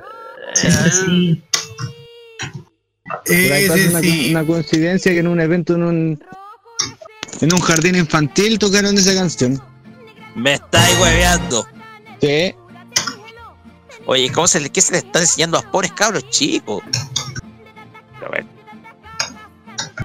ahí 3.30 3.68
pasa 3.68 3.78
Ese 3.80 3.88
una, 3.90 4.00
sí. 4.00 4.30
una 4.30 4.46
coincidencia 4.46 5.12
que 5.12 5.18
en 5.20 5.26
un 5.26 5.38
evento 5.40 5.74
en 5.74 5.82
un 5.82 6.24
en 7.40 7.52
un 7.52 7.60
jardín 7.60 7.96
infantil 7.96 8.58
tocaron 8.58 8.96
esa 8.96 9.12
canción. 9.14 9.62
Me 10.34 10.54
estáis 10.54 10.98
hueveando. 10.98 11.66
Sí. 12.20 12.54
Oye, 14.06 14.32
¿cómo 14.32 14.46
se 14.48 14.60
le, 14.60 14.70
¿qué 14.70 14.80
se 14.80 14.92
le 14.92 14.98
está 14.98 15.20
enseñando 15.20 15.58
a 15.58 15.62
los 15.62 15.70
pobres 15.70 15.92
cabros 15.92 16.28
chicos? 16.30 16.82
A 18.24 18.28
ver. 18.30 18.46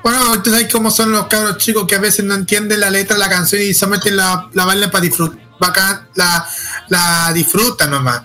Bueno, 0.03 0.41
tú 0.41 0.51
sabes 0.51 0.71
cómo 0.71 0.91
son 0.91 1.11
los 1.11 1.27
cabros 1.27 1.57
chicos 1.57 1.85
que 1.87 1.95
a 1.95 1.99
veces 1.99 2.23
no 2.25 2.35
entienden 2.35 2.79
la 2.79 2.89
letra 2.89 3.15
de 3.15 3.19
la 3.19 3.29
canción 3.29 3.61
y 3.61 3.73
solamente 3.73 4.11
la, 4.11 4.49
la 4.53 4.65
bailan 4.65 4.91
para 4.91 5.01
disfrutar. 5.03 5.39
Bacán, 5.59 6.07
la, 6.13 6.47
la 6.89 7.31
disfrutan 7.33 7.89
nomás. 7.89 8.21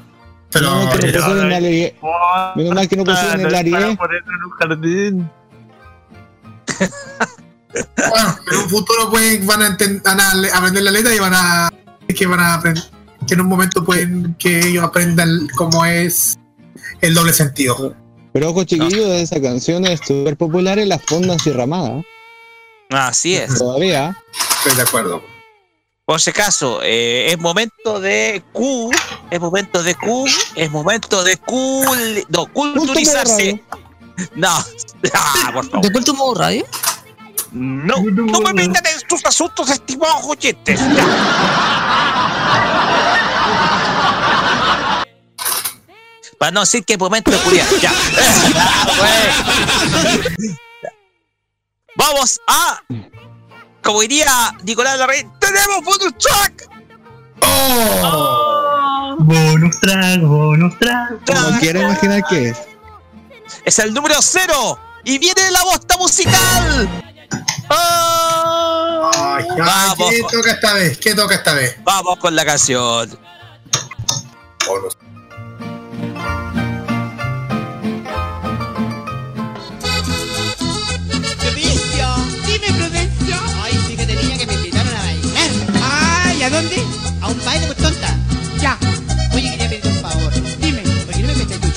Pero, 0.51 0.71
No, 0.71 0.91
que 0.91 1.07
no 1.07 1.13
pusieron 1.13 1.47
el 1.47 1.53
Ariel. 1.53 1.95
Menos 2.57 2.75
mal 2.75 2.89
que 2.89 2.97
no 2.97 3.05
pusieron 3.05 3.41
el 3.41 3.55
Ariel. 3.55 3.99
bueno, 7.97 8.39
en 8.51 8.59
un 8.59 8.69
futuro 8.69 9.11
pueden, 9.11 9.47
van, 9.47 9.63
a 9.63 9.77
van 10.05 10.21
a 10.21 10.59
aprender 10.59 10.83
la 10.83 10.91
letra 10.91 11.15
y 11.15 11.19
van 11.19 11.33
a 11.35 11.71
que 12.15 12.27
van 12.27 12.41
a 12.41 12.55
aprender 12.55 12.83
que 13.27 13.35
en 13.35 13.41
un 13.41 13.49
momento 13.49 13.85
pueden 13.85 14.35
que 14.39 14.59
ellos 14.69 14.85
aprendan 14.85 15.49
cómo 15.57 15.85
es 15.85 16.39
el 17.01 17.15
doble 17.15 17.33
sentido. 17.33 17.95
Pero 18.33 18.51
ojo 18.51 18.65
chiquillos, 18.65 19.09
esa 19.09 19.41
canción 19.41 19.87
es 19.87 20.01
súper 20.01 20.37
popular 20.37 20.79
en 20.79 20.89
las 20.89 21.03
fondas 21.03 21.47
y 21.47 21.53
ramadas. 21.53 22.05
Así 22.91 23.37
es. 23.37 23.59
Todavía. 23.59 24.17
Estoy 24.59 24.77
de 24.77 24.83
acuerdo. 24.83 25.23
Por 26.05 26.21
si 26.21 26.31
acaso, 26.31 26.81
eh, 26.83 27.31
es 27.31 27.39
momento 27.39 28.01
de 28.01 28.43
Q, 28.53 28.91
es 29.31 29.41
momento 29.41 29.83
de 29.83 29.95
Q, 29.95 30.27
es 30.57 30.71
momento 30.71 31.23
de 31.23 31.37
Q, 31.37 31.85
no, 32.29 32.47
culturizarse. 32.53 33.63
No, 34.35 34.49
ah, 35.15 35.51
por 35.55 35.71
favor. 35.71 35.83
¿De 35.83 35.93
culto 35.93 36.15
modo 36.15 36.35
radio? 36.35 36.67
No, 37.53 38.03
no 38.03 38.41
me 38.41 38.53
metan 38.53 38.85
en 38.87 39.09
tus 39.09 39.25
asuntos, 39.25 39.71
estimados 39.71 40.25
oyentes. 40.25 40.81
Para 46.43 46.51
no 46.51 46.61
decir 46.63 46.85
que 46.85 46.99
momento 46.99 47.31
de 47.31 47.37
culiar. 47.37 47.65
Ya. 47.81 47.93
Güey. 48.99 50.57
Vamos 51.95 52.41
a. 52.49 52.83
Como 53.81 54.01
diría 54.01 54.27
Nicolás 54.65 54.99
Larrey, 54.99 55.25
¡tenemos 55.39 55.85
bonus 55.85 56.19
track! 56.19 56.69
Bonus 59.21 59.79
track, 59.79 60.21
bonus 60.23 60.77
track. 60.81 61.31
No 61.33 61.61
quiero 61.61 61.83
imaginar 61.83 62.25
qué 62.29 62.49
es. 62.49 62.59
Es 63.65 63.79
el 63.79 63.95
número 63.95 64.17
cero 64.21 64.81
y 65.05 65.21
viene 65.21 65.49
la 65.53 65.63
bosta 65.63 65.97
musical. 65.97 67.05
¡Ah! 67.71 69.11
Ay, 69.15 69.45
ay, 69.49 69.61
Vamos. 69.61 70.11
¿Qué 70.11 70.23
toca 70.29 70.51
esta 70.51 70.73
vez? 70.73 70.99
¿Qué 70.99 71.15
toca 71.15 71.37
esta 71.37 71.55
vez? 71.55 71.77
Vamos 71.85 72.19
con 72.19 72.35
la 72.35 72.45
canción. 72.45 73.17
Prudencia, 74.59 75.02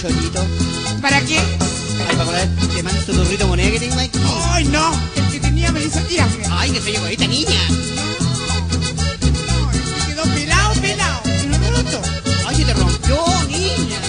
no? 0.10 1.02
¿Para 1.02 1.22
qué? 1.22 1.40
Ay, 1.40 2.16
para 2.16 2.26
colar, 2.26 2.48
te 2.76 2.84
mando 2.84 3.02
tu 3.02 3.14
burrito 3.14 3.48
moneda 3.48 3.72
que 3.72 3.80
tengo 3.80 4.00
aquí. 4.00 4.20
Ay, 4.52 4.66
no. 4.66 4.92
El 5.16 5.32
que 5.32 5.40
tenía 5.40 5.72
me 5.72 5.80
dice, 5.80 6.02
tírame. 6.02 6.32
Ay, 6.52 6.72
que 6.72 6.82
soy 6.82 6.96
egoísta, 6.96 7.28
niña. 7.28 7.60
Se 10.00 10.08
quedó 10.08 10.24
pelado, 10.24 10.74
pelado. 10.82 11.22
Y 11.44 11.48
no 11.48 11.58
roto. 11.58 12.02
Ay, 12.48 12.56
se 12.56 12.66
te 12.66 12.74
rompió, 12.74 13.26
niña. 13.48 14.00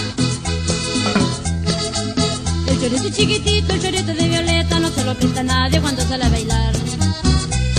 El 2.68 2.80
chorito 2.80 3.10
chiquitito, 3.10 3.74
el 3.74 3.82
chorito 3.82 4.14
de 4.14 4.28
violeta, 4.28 4.78
no 4.78 4.90
se 4.90 5.04
lo 5.04 5.14
presta 5.14 5.40
a 5.40 5.44
nadie 5.44 5.80
cuando 5.80 6.02
sale 6.06 6.24
a 6.24 6.28
bailar. 6.28 6.74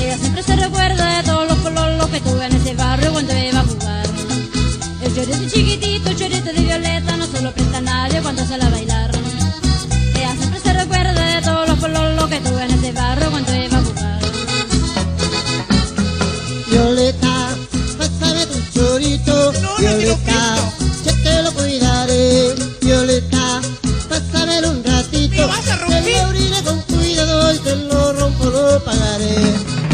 Ella 0.01 0.17
siempre 0.17 0.41
se 0.43 0.55
recuerda 0.55 1.17
de 1.17 1.23
todos 1.23 1.47
los 1.47 1.57
pololos 1.59 2.07
que 2.07 2.21
tuve 2.21 2.45
en 2.45 2.55
ese 2.55 2.73
barrio 2.73 3.11
cuando 3.11 3.37
iba 3.37 3.59
a 3.59 3.63
jugar. 3.63 4.07
El 5.03 5.15
chorito 5.15 5.49
chiquitito, 5.49 6.09
el 6.09 6.17
chorito 6.17 6.45
de 6.45 6.61
violeta, 6.61 6.96
no 6.96 6.96
cuando 8.21 8.45
sale 8.45 8.63
a 8.63 8.69
bailar. 8.69 9.11
Ella 10.15 10.35
siempre 10.37 10.59
se 10.59 10.73
recuerda 10.73 11.35
de 11.35 11.41
todos 11.41 11.67
los 11.67 11.79
pololos 11.79 12.29
que 12.29 12.39
tuve 12.39 12.63
en 12.63 12.71
ese 12.71 12.91
barrio 12.91 13.29
cuando 13.29 13.55
iba 13.55 13.77
a 13.77 13.83
jugar. 13.83 14.19
Violeta, 16.69 17.49
pásame 17.97 18.45
tu 18.47 18.59
chorito. 18.73 19.53
Violeta, 19.79 20.55
yo 21.05 21.13
te 21.23 21.43
lo 21.43 21.51
cuidaré. 21.53 22.55
Violeta, 22.81 23.61
pásamelo 24.09 24.71
un 24.71 24.83
ratito. 24.83 25.49
Te 25.65 25.75
lo 25.75 26.25
abriré 26.25 26.63
con 26.63 26.81
cuidado 26.81 27.53
y 27.53 27.59
te 27.59 27.75
lo 27.75 28.13
rompo, 28.13 28.45
lo 28.45 28.83
pagaré. 28.83 29.86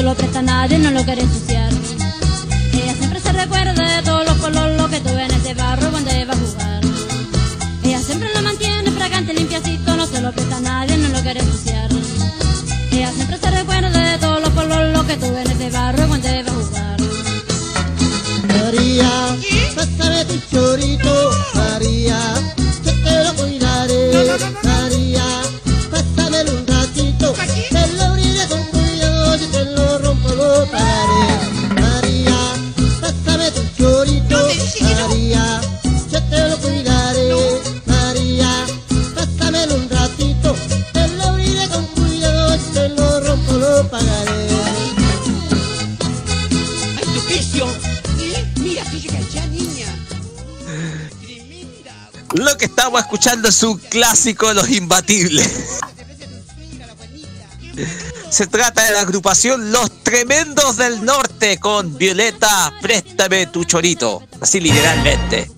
Se 0.00 0.06
lo 0.06 0.14
presta 0.14 0.38
a 0.38 0.42
nadie, 0.42 0.78
no 0.78 0.90
lo 0.92 1.04
quiere 1.04 1.20
ensuciar. 1.20 1.70
Ella 2.72 2.94
siempre 2.94 3.20
se 3.20 3.32
recuerda 3.32 3.96
de 3.96 4.02
todos 4.02 4.24
los 4.24 4.38
pololos 4.38 4.88
que 4.88 5.00
tuve 5.00 5.24
en 5.26 5.30
ese 5.30 5.52
barrio 5.52 5.90
cuando 5.90 6.10
iba 6.16 6.32
a 6.32 6.36
jugar. 6.38 6.80
Ella 7.84 8.00
siempre 8.00 8.30
lo 8.34 8.40
mantiene 8.40 8.90
fragante, 8.92 9.34
limpiacito, 9.34 9.94
no 9.96 10.06
se 10.06 10.22
lo 10.22 10.32
presta 10.32 10.56
a 10.56 10.60
nadie, 10.60 10.96
no 10.96 11.08
lo 11.08 11.20
quiere 11.20 11.40
ensuciar. 11.40 11.90
Ella 12.92 13.12
siempre 13.12 13.36
se 13.36 13.50
recuerda 13.50 14.12
de 14.12 14.16
todos 14.16 14.40
los 14.40 14.48
pololos 14.50 15.04
que 15.04 15.16
tuve 15.18 15.42
en 15.42 15.50
ese 15.50 15.68
barrio 15.68 16.08
cuando 16.08 16.28
iba 16.28 16.50
a 16.50 16.54
jugar. 16.54 16.96
María, 18.48 19.36
pásame 19.76 20.24
tu 20.24 20.36
chorito, 20.50 21.29
que 52.60 52.66
estamos 52.66 53.00
escuchando 53.00 53.48
es 53.48 53.62
un 53.62 53.78
clásico 53.78 54.48
de 54.48 54.54
los 54.54 54.68
imbatibles. 54.68 55.50
Se 58.28 58.46
trata 58.46 58.84
de 58.84 58.92
la 58.92 59.00
agrupación 59.00 59.72
Los 59.72 60.02
Tremendos 60.02 60.76
del 60.76 61.02
Norte 61.02 61.58
con 61.58 61.96
Violeta, 61.96 62.70
préstame 62.82 63.46
tu 63.46 63.64
chorito. 63.64 64.22
Así 64.42 64.60
literalmente. 64.60 65.50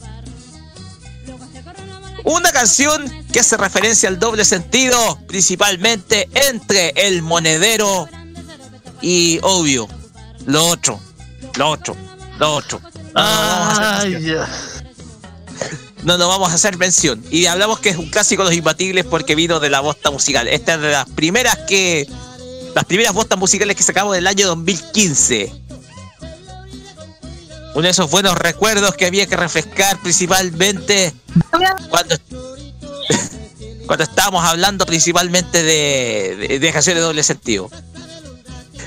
Una 2.22 2.52
canción 2.52 3.10
que 3.32 3.40
hace 3.40 3.56
referencia 3.56 4.08
al 4.08 4.20
doble 4.20 4.44
sentido, 4.44 5.18
principalmente 5.26 6.28
entre 6.34 6.90
el 6.90 7.20
monedero 7.20 8.08
y, 9.00 9.40
obvio, 9.42 9.88
lo 10.46 10.66
otro, 10.66 11.00
lo 11.56 11.68
otro, 11.70 11.96
lo 12.38 12.54
otro. 12.54 12.80
No, 12.80 12.90
no 12.92 13.20
vamos 13.20 13.78
a 13.80 13.96
hacer 13.96 14.10
mención. 14.10 14.46
No, 16.02 16.18
no 16.18 16.28
vamos 16.28 16.50
a 16.50 16.54
hacer 16.54 16.76
mención. 16.78 17.22
Y 17.30 17.46
hablamos 17.46 17.78
que 17.78 17.90
es 17.90 17.96
un 17.96 18.10
clásico 18.10 18.42
de 18.42 18.50
los 18.50 18.58
imbatibles 18.58 19.04
porque 19.04 19.34
vino 19.34 19.60
de 19.60 19.70
la 19.70 19.80
bosta 19.80 20.10
musical. 20.10 20.48
Esta 20.48 20.74
es 20.74 20.80
de 20.80 20.90
las 20.90 21.08
primeras 21.10 21.56
que. 21.68 22.08
Las 22.74 22.84
primeras 22.86 23.12
bostas 23.12 23.38
musicales 23.38 23.76
que 23.76 23.82
sacamos 23.82 24.14
del 24.14 24.26
año 24.26 24.46
2015. 24.46 25.52
Uno 27.74 27.82
de 27.82 27.90
esos 27.90 28.10
buenos 28.10 28.34
recuerdos 28.34 28.94
que 28.94 29.06
había 29.06 29.26
que 29.26 29.36
refrescar 29.36 30.00
principalmente 30.00 31.14
cuando, 31.90 32.16
cuando 33.86 34.04
estábamos 34.04 34.44
hablando 34.44 34.86
principalmente 34.86 35.62
de, 35.62 36.36
de, 36.48 36.58
de 36.58 36.72
canciones 36.72 37.02
de 37.02 37.06
doble 37.06 37.22
sentido. 37.22 37.70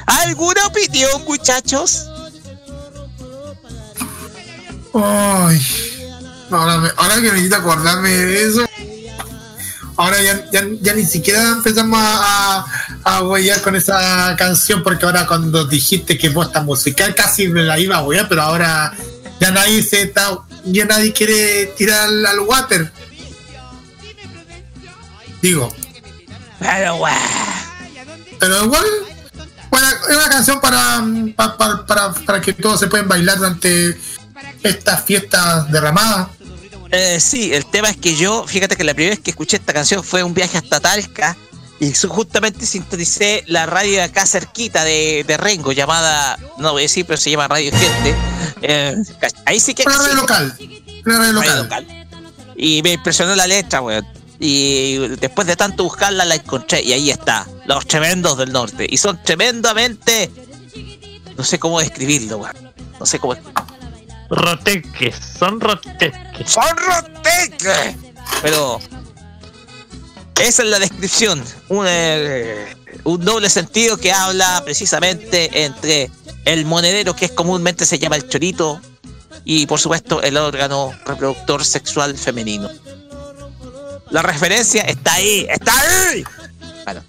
¿Alguna 0.05 0.67
opinión, 0.67 1.23
muchachos? 1.25 2.07
Ay, 4.93 5.94
ahora, 6.51 6.77
me- 6.80 6.91
ahora 6.97 7.15
que 7.15 7.31
necesito 7.31 7.55
acordarme 7.55 8.09
de 8.09 8.43
eso. 8.47 8.65
Ahora 9.97 10.22
ya, 10.22 10.43
ya, 10.51 10.61
ya 10.81 10.93
ni 10.93 11.05
siquiera 11.05 11.41
empezamos 11.51 11.97
a, 12.01 12.59
a, 12.59 12.65
a 13.17 13.23
huellar 13.23 13.61
con 13.61 13.76
esa 13.77 14.35
canción, 14.38 14.84
porque 14.84 15.05
ahora 15.05 15.26
cuando 15.26 15.65
dijiste 15.65 16.17
que 16.17 16.27
bosta 16.30 16.61
musical 16.61 17.15
casi 17.15 17.47
me 17.47 17.63
la 17.63 17.80
iba 17.80 17.95
a 17.97 18.03
huellar, 18.03 18.27
pero 18.27 18.41
ahora 18.41 18.93
ya 19.39 19.51
nadie 19.51 19.81
se 19.84 20.01
está, 20.01 20.38
ya 20.65 20.84
nadie 20.85 21.13
quiere 21.13 21.67
tirar 21.77 22.09
al, 22.09 22.39
water. 22.41 22.91
Digo. 25.41 25.73
Pero 26.59 26.93
Pero 28.39 28.63
igual, 28.65 28.85
bueno, 29.69 29.88
es 30.09 30.15
una 30.17 30.30
canción 30.30 30.59
para, 30.59 30.99
mm, 31.01 31.34
pa- 31.34 31.55
pa- 31.57 31.85
para, 31.85 32.13
para 32.13 32.41
que 32.41 32.53
todos 32.53 32.80
se 32.80 32.88
pueden 32.88 33.07
bailar 33.07 33.38
durante 33.38 33.97
estas 34.64 35.03
fiestas 35.03 35.72
derramadas. 35.72 36.30
Eh, 36.91 37.20
sí, 37.20 37.53
el 37.53 37.66
tema 37.66 37.90
es 37.90 37.98
que 37.98 38.16
yo, 38.16 38.45
fíjate 38.48 38.76
que 38.76 38.84
la 38.84 38.94
primera 38.94 39.16
vez 39.16 39.24
que 39.24 39.32
escuché 39.32 39.57
esta 39.57 39.74
canción 39.74 40.03
fue 40.03 40.24
un 40.24 40.34
viaje 40.34 40.57
hasta 40.57 40.80
Talca 40.80 41.36
y 41.80 41.94
justamente 41.94 42.66
sintonicé 42.66 43.44
la 43.48 43.66
radio 43.66 44.02
acá 44.03 44.26
cerquita 44.26 44.84
de, 44.84 45.26
de 45.28 45.38
Rengo 45.38 45.74
llamada, 45.74 46.38
no 46.57 46.72
voy 46.72 46.84
a 46.84 46.84
decir, 46.84 47.06
pero 47.06 47.18
se 47.18 47.32
llama 47.32 47.48
Radio 47.48 47.72
Gente. 47.72 48.16
Eh, 48.62 48.95
ahí 49.45 49.60
sí 49.60 49.74
que... 49.74 49.84
Una 49.86 49.98
radio 49.98 50.16
local. 50.16 50.57
Una 51.06 51.18
radio 51.18 51.41
Radio 51.41 51.56
local. 51.64 52.07
Y 52.56 52.82
me 52.82 52.94
impresionó 52.94 53.36
la 53.36 53.48
letra, 53.48 53.82
weón. 53.82 54.07
Y 54.40 54.98
después 55.20 55.48
de 55.48 55.56
tanto 55.56 55.84
buscarla 55.84 56.24
la 56.24 56.36
encontré 56.36 56.82
y 56.82 56.94
ahí 56.94 57.10
está, 57.10 57.48
Los 57.66 57.86
Tremendos 57.88 58.38
del 58.38 58.52
Norte. 58.52 58.88
Y 58.90 58.98
son 58.98 59.22
tremendamente... 59.24 60.32
No 61.38 61.44
sé 61.44 61.60
cómo 61.60 61.82
describirlo, 61.82 62.38
weón. 62.38 62.74
No 62.99 63.06
sé 63.06 63.20
cómo... 63.20 63.36
Roteques, 64.30 65.15
son 65.39 65.60
roteques. 65.60 66.52
¡Son 66.52 66.64
roteques! 66.77 67.95
Pero... 68.41 68.80
Esa 70.39 70.64
es 70.64 70.69
la 70.69 70.80
descripción. 70.80 71.43
Un, 71.69 71.85
eh, 71.88 72.76
un 73.06 73.23
doble 73.23 73.49
sentido 73.49 73.97
que 73.97 74.11
habla 74.11 74.61
precisamente 74.65 75.64
entre 75.64 76.11
el 76.43 76.65
monedero, 76.65 77.15
que 77.15 77.26
es 77.26 77.31
comúnmente 77.31 77.85
se 77.85 77.99
llama 77.99 78.18
el 78.18 78.27
chorito, 78.27 78.81
y 79.45 79.65
por 79.65 79.80
supuesto 79.80 80.22
el 80.22 80.35
órgano 80.35 80.91
reproductor 81.06 81.64
sexual 81.64 82.18
femenino. 82.18 82.69
La 84.11 84.22
referencia 84.22 84.81
está 84.81 85.14
ahí, 85.14 85.47
está 85.49 85.72
ahí. 85.80 86.23
Bueno, 86.84 87.03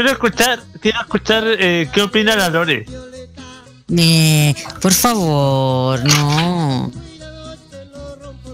Quiero 0.00 0.12
escuchar, 0.12 0.60
quiero 0.80 1.00
escuchar 1.00 1.44
eh, 1.46 1.90
qué 1.92 2.00
opina 2.00 2.34
la 2.34 2.48
Lore. 2.48 2.86
Eh, 3.96 4.54
por 4.80 4.92
favor, 4.92 6.02
no. 6.04 6.92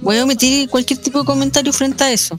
Voy 0.01 0.19
a 0.19 0.25
omitir 0.25 0.69
cualquier 0.69 1.01
tipo 1.01 1.21
de 1.21 1.25
comentario 1.25 1.73
frente 1.73 2.05
a 2.05 2.13
eso. 2.13 2.39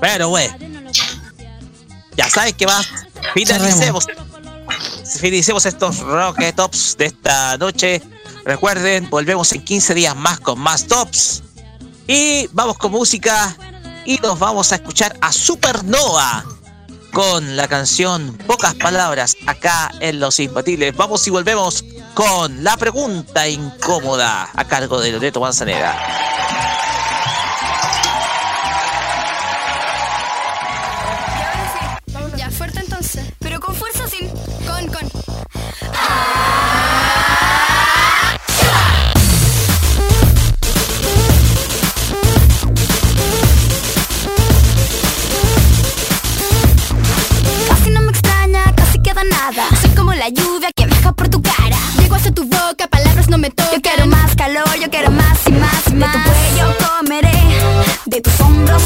pero 0.00 0.28
güey. 0.28 0.48
Ya 2.16 2.28
sabes 2.28 2.54
que 2.54 2.66
va. 2.66 2.80
Finalicemos. 3.34 4.06
Finalicemos 5.20 5.66
estos 5.66 6.00
Rocket 6.00 6.56
Tops 6.56 6.96
de 6.98 7.06
esta 7.06 7.56
noche. 7.56 8.02
Recuerden, 8.44 9.08
volvemos 9.10 9.52
en 9.52 9.64
15 9.64 9.94
días 9.94 10.16
más 10.16 10.40
con 10.40 10.58
más 10.58 10.86
tops. 10.86 11.42
Y 12.06 12.48
vamos 12.52 12.78
con 12.78 12.90
música. 12.90 13.56
Y 14.04 14.16
nos 14.18 14.38
vamos 14.38 14.72
a 14.72 14.76
escuchar 14.76 15.16
a 15.20 15.32
Supernova 15.32 16.57
con 17.12 17.56
la 17.56 17.68
canción 17.68 18.36
Pocas 18.46 18.74
Palabras 18.74 19.36
acá 19.46 19.90
en 20.00 20.20
Los 20.20 20.38
Imbatibles. 20.40 20.96
Vamos 20.96 21.26
y 21.26 21.30
volvemos 21.30 21.84
con 22.14 22.64
la 22.64 22.76
pregunta 22.76 23.48
incómoda 23.48 24.50
a 24.54 24.64
cargo 24.66 25.00
de 25.00 25.12
Loreto 25.12 25.40
Manzanera. 25.40 26.37
De 55.98 56.04
tu 56.04 56.18
cuello 56.22 56.76
comeré, 56.78 57.32
de 58.06 58.20
tus 58.20 58.40
hombros 58.40 58.84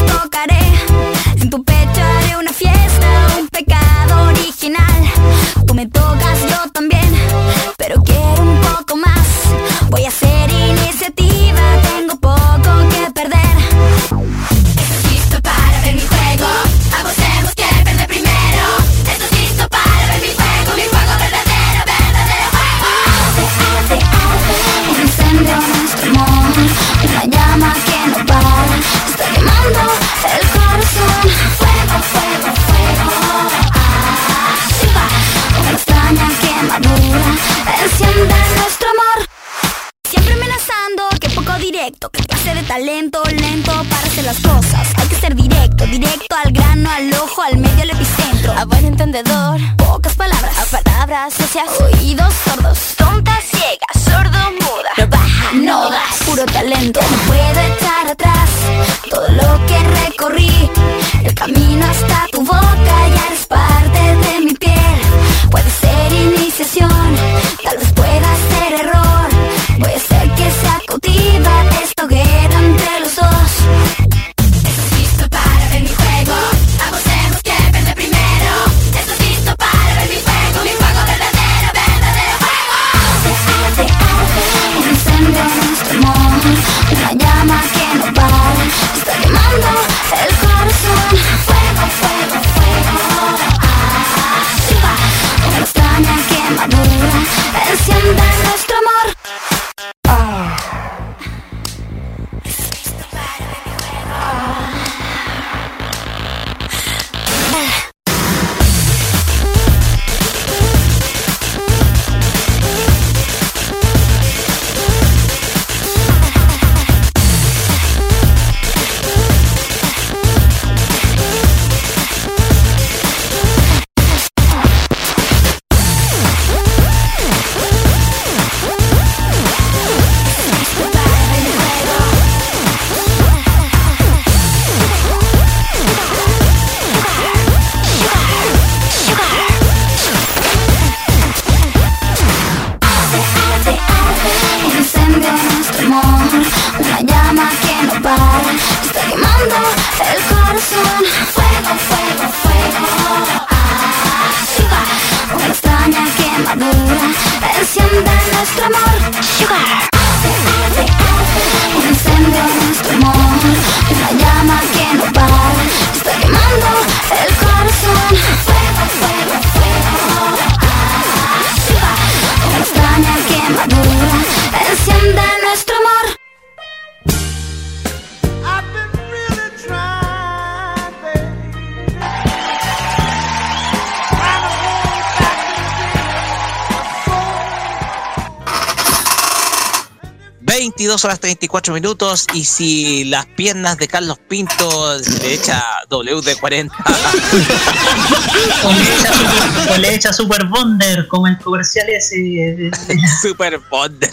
22 191.02 191.04
horas 191.04 191.20
34 191.20 191.74
minutos 191.74 192.26
y 192.34 192.44
si 192.44 193.04
las 193.04 193.26
piernas 193.26 193.76
de 193.78 193.88
Carlos 193.88 194.18
Pinto 194.28 194.96
le 195.20 195.34
echa 195.34 195.62
WD-40 195.90 196.70
O 198.64 198.72
le 198.72 198.82
echa 198.94 199.12
super, 199.12 199.70
o 199.72 199.78
le 199.78 199.94
echa 199.94 200.12
Super 200.12 200.44
Bonder, 200.46 201.08
como 201.08 201.26
el 201.26 201.38
comercial 201.38 201.88
ese. 201.88 202.16
de- 202.16 202.54
de- 202.56 202.70
de- 202.70 203.00
Super 203.20 203.58
Bonder. 203.70 204.10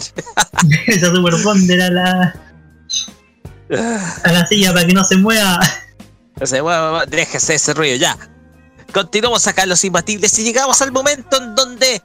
le 0.68 0.82
echa 0.94 1.06
Super 1.14 1.34
Bonder 1.42 1.80
a 1.82 1.90
la, 1.90 2.34
a 4.24 4.32
la 4.32 4.46
silla 4.46 4.72
para 4.72 4.86
que 4.86 4.92
no 4.92 5.04
se 5.04 5.16
mueva. 5.16 5.60
O 6.40 6.46
sea, 6.46 6.62
bueno, 6.62 6.90
bueno, 6.92 7.06
déjese 7.06 7.54
ese 7.54 7.74
ruido 7.74 7.96
ya. 7.96 8.16
Continuamos 8.92 9.46
acá 9.46 9.62
en 9.62 9.68
Los 9.68 9.84
Imbatibles 9.84 10.36
y 10.38 10.42
llegamos 10.44 10.80
al 10.82 10.90
momento 10.90 11.36
en 11.36 11.54
donde 11.54 12.02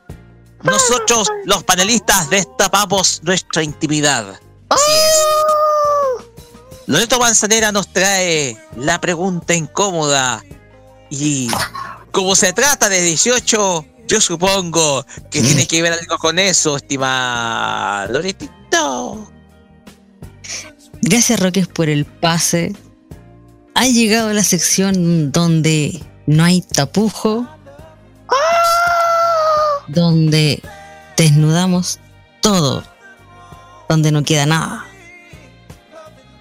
nosotros, 0.63 1.31
los 1.45 1.63
panelistas, 1.63 2.29
destapamos 2.29 3.21
nuestra 3.23 3.63
intimidad. 3.63 4.39
Así 4.75 4.91
es. 4.91 5.35
Loreto 6.87 7.19
Manzanera 7.19 7.71
nos 7.71 7.91
trae 7.91 8.57
la 8.75 9.01
pregunta 9.01 9.53
incómoda. 9.53 10.43
Y 11.09 11.49
como 12.11 12.35
se 12.35 12.53
trata 12.53 12.89
de 12.89 13.01
18, 13.01 13.85
yo 14.07 14.21
supongo 14.21 15.05
que 15.31 15.41
tiene 15.41 15.67
que 15.67 15.81
ver 15.81 15.93
algo 15.93 16.17
con 16.17 16.37
eso, 16.39 16.77
estimada 16.77 18.07
Loretito. 18.07 19.31
Gracias, 21.01 21.39
Roques, 21.39 21.67
por 21.67 21.89
el 21.89 22.05
pase. 22.05 22.75
Ha 23.73 23.85
llegado 23.87 24.31
la 24.33 24.43
sección 24.43 25.31
donde 25.31 26.01
no 26.27 26.43
hay 26.43 26.61
tapujo, 26.61 27.47
donde 29.87 30.61
desnudamos 31.17 31.99
todo, 32.41 32.83
donde 33.89 34.11
no 34.11 34.23
queda 34.23 34.45
nada. 34.45 34.85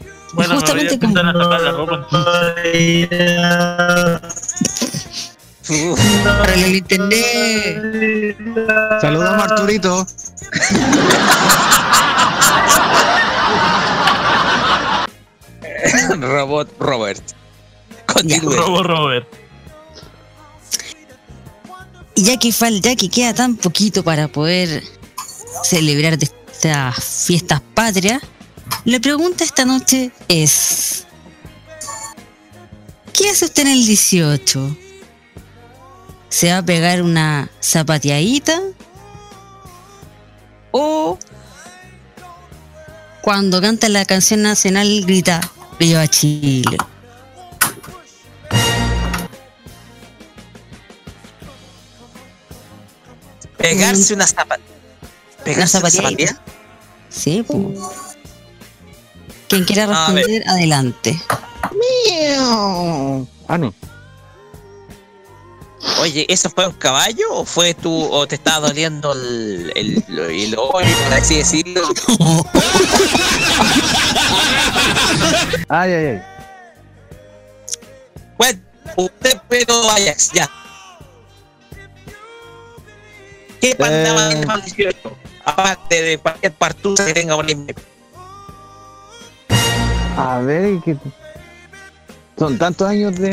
Y 0.00 0.36
Bueno, 0.36 0.54
justamente 0.54 0.98
como- 0.98 1.18
empezar 1.18 1.36
a 1.36 1.42
sacar 1.42 1.60
la 1.60 1.72
ropa. 1.72 2.06
Para 6.24 6.54
el 6.54 6.76
internet. 6.76 8.36
Saludos 9.00 9.28
a 9.30 9.44
Arturito. 9.44 10.06
Robot 16.20 16.68
Robert. 16.78 17.22
Continúe. 18.06 18.52
Robo 18.56 18.82
Robert. 18.82 19.26
Y 22.14 22.24
ya 22.24 22.36
que 22.38 22.52
fal, 22.52 22.80
ya 22.80 22.94
que 22.94 23.08
queda 23.08 23.34
tan 23.34 23.56
poquito 23.56 24.04
para 24.04 24.28
poder 24.28 24.82
celebrar 25.64 26.16
de 26.18 26.28
estas 26.64 27.26
fiestas 27.26 27.60
patrias, 27.74 28.22
la 28.86 28.98
pregunta 28.98 29.44
esta 29.44 29.66
noche 29.66 30.12
es: 30.28 31.06
¿Qué 33.12 33.28
hace 33.28 33.44
usted 33.44 33.64
en 33.66 33.68
el 33.68 33.84
18? 33.86 34.76
¿Se 36.30 36.50
va 36.50 36.58
a 36.58 36.62
pegar 36.64 37.02
una 37.02 37.50
zapateadita? 37.62 38.60
¿O 40.70 41.18
cuando 43.20 43.60
canta 43.60 43.88
la 43.88 44.04
canción 44.04 44.42
nacional 44.42 45.02
grita 45.06 45.40
¡Viva 45.78 46.08
Chile! 46.08 46.78
Pegarse 53.58 54.14
una 54.14 54.26
zapatilla. 54.26 54.73
¿Pegarse 55.44 55.78
zapateadita. 55.78 56.26
zapatilla? 56.34 56.42
Sí, 57.10 57.42
pues. 57.46 57.78
Quien 59.48 59.64
quiera 59.64 59.86
responder, 59.86 60.42
adelante. 60.48 61.20
Ah, 63.48 63.58
no. 63.58 63.74
Oye, 66.00 66.24
¿eso 66.28 66.48
fue 66.50 66.66
un 66.66 66.72
caballo 66.74 67.26
o 67.30 67.44
fue 67.44 67.74
tú 67.74 67.92
o 68.10 68.26
te 68.26 68.34
estaba 68.36 68.68
doliendo 68.68 69.12
el, 69.12 69.70
el, 69.76 70.02
el 70.18 70.54
hoyo, 70.58 70.70
por 70.72 70.82
así 71.14 71.36
decirlo? 71.36 71.82
Ay, 75.68 75.92
ay, 75.92 76.06
ay. 76.06 76.22
Bueno, 78.36 78.60
usted 78.96 79.40
pero 79.48 79.90
Ajax, 79.90 80.30
ya. 80.32 80.48
¿Qué 83.60 83.70
Eh. 83.70 83.76
en 83.78 84.50
el 84.50 84.62
18? 84.62 85.16
Aparte 85.44 86.02
de 86.02 86.18
cualquier 86.18 86.52
partusa 86.52 87.06
que 87.06 87.14
tenga 87.14 87.36
por 87.36 87.46
ahí. 87.46 87.66
A 90.16 90.38
ver, 90.40 90.80
que 90.84 90.96
son 92.38 92.56
tantos 92.58 92.88
años 92.88 93.16
de, 93.16 93.30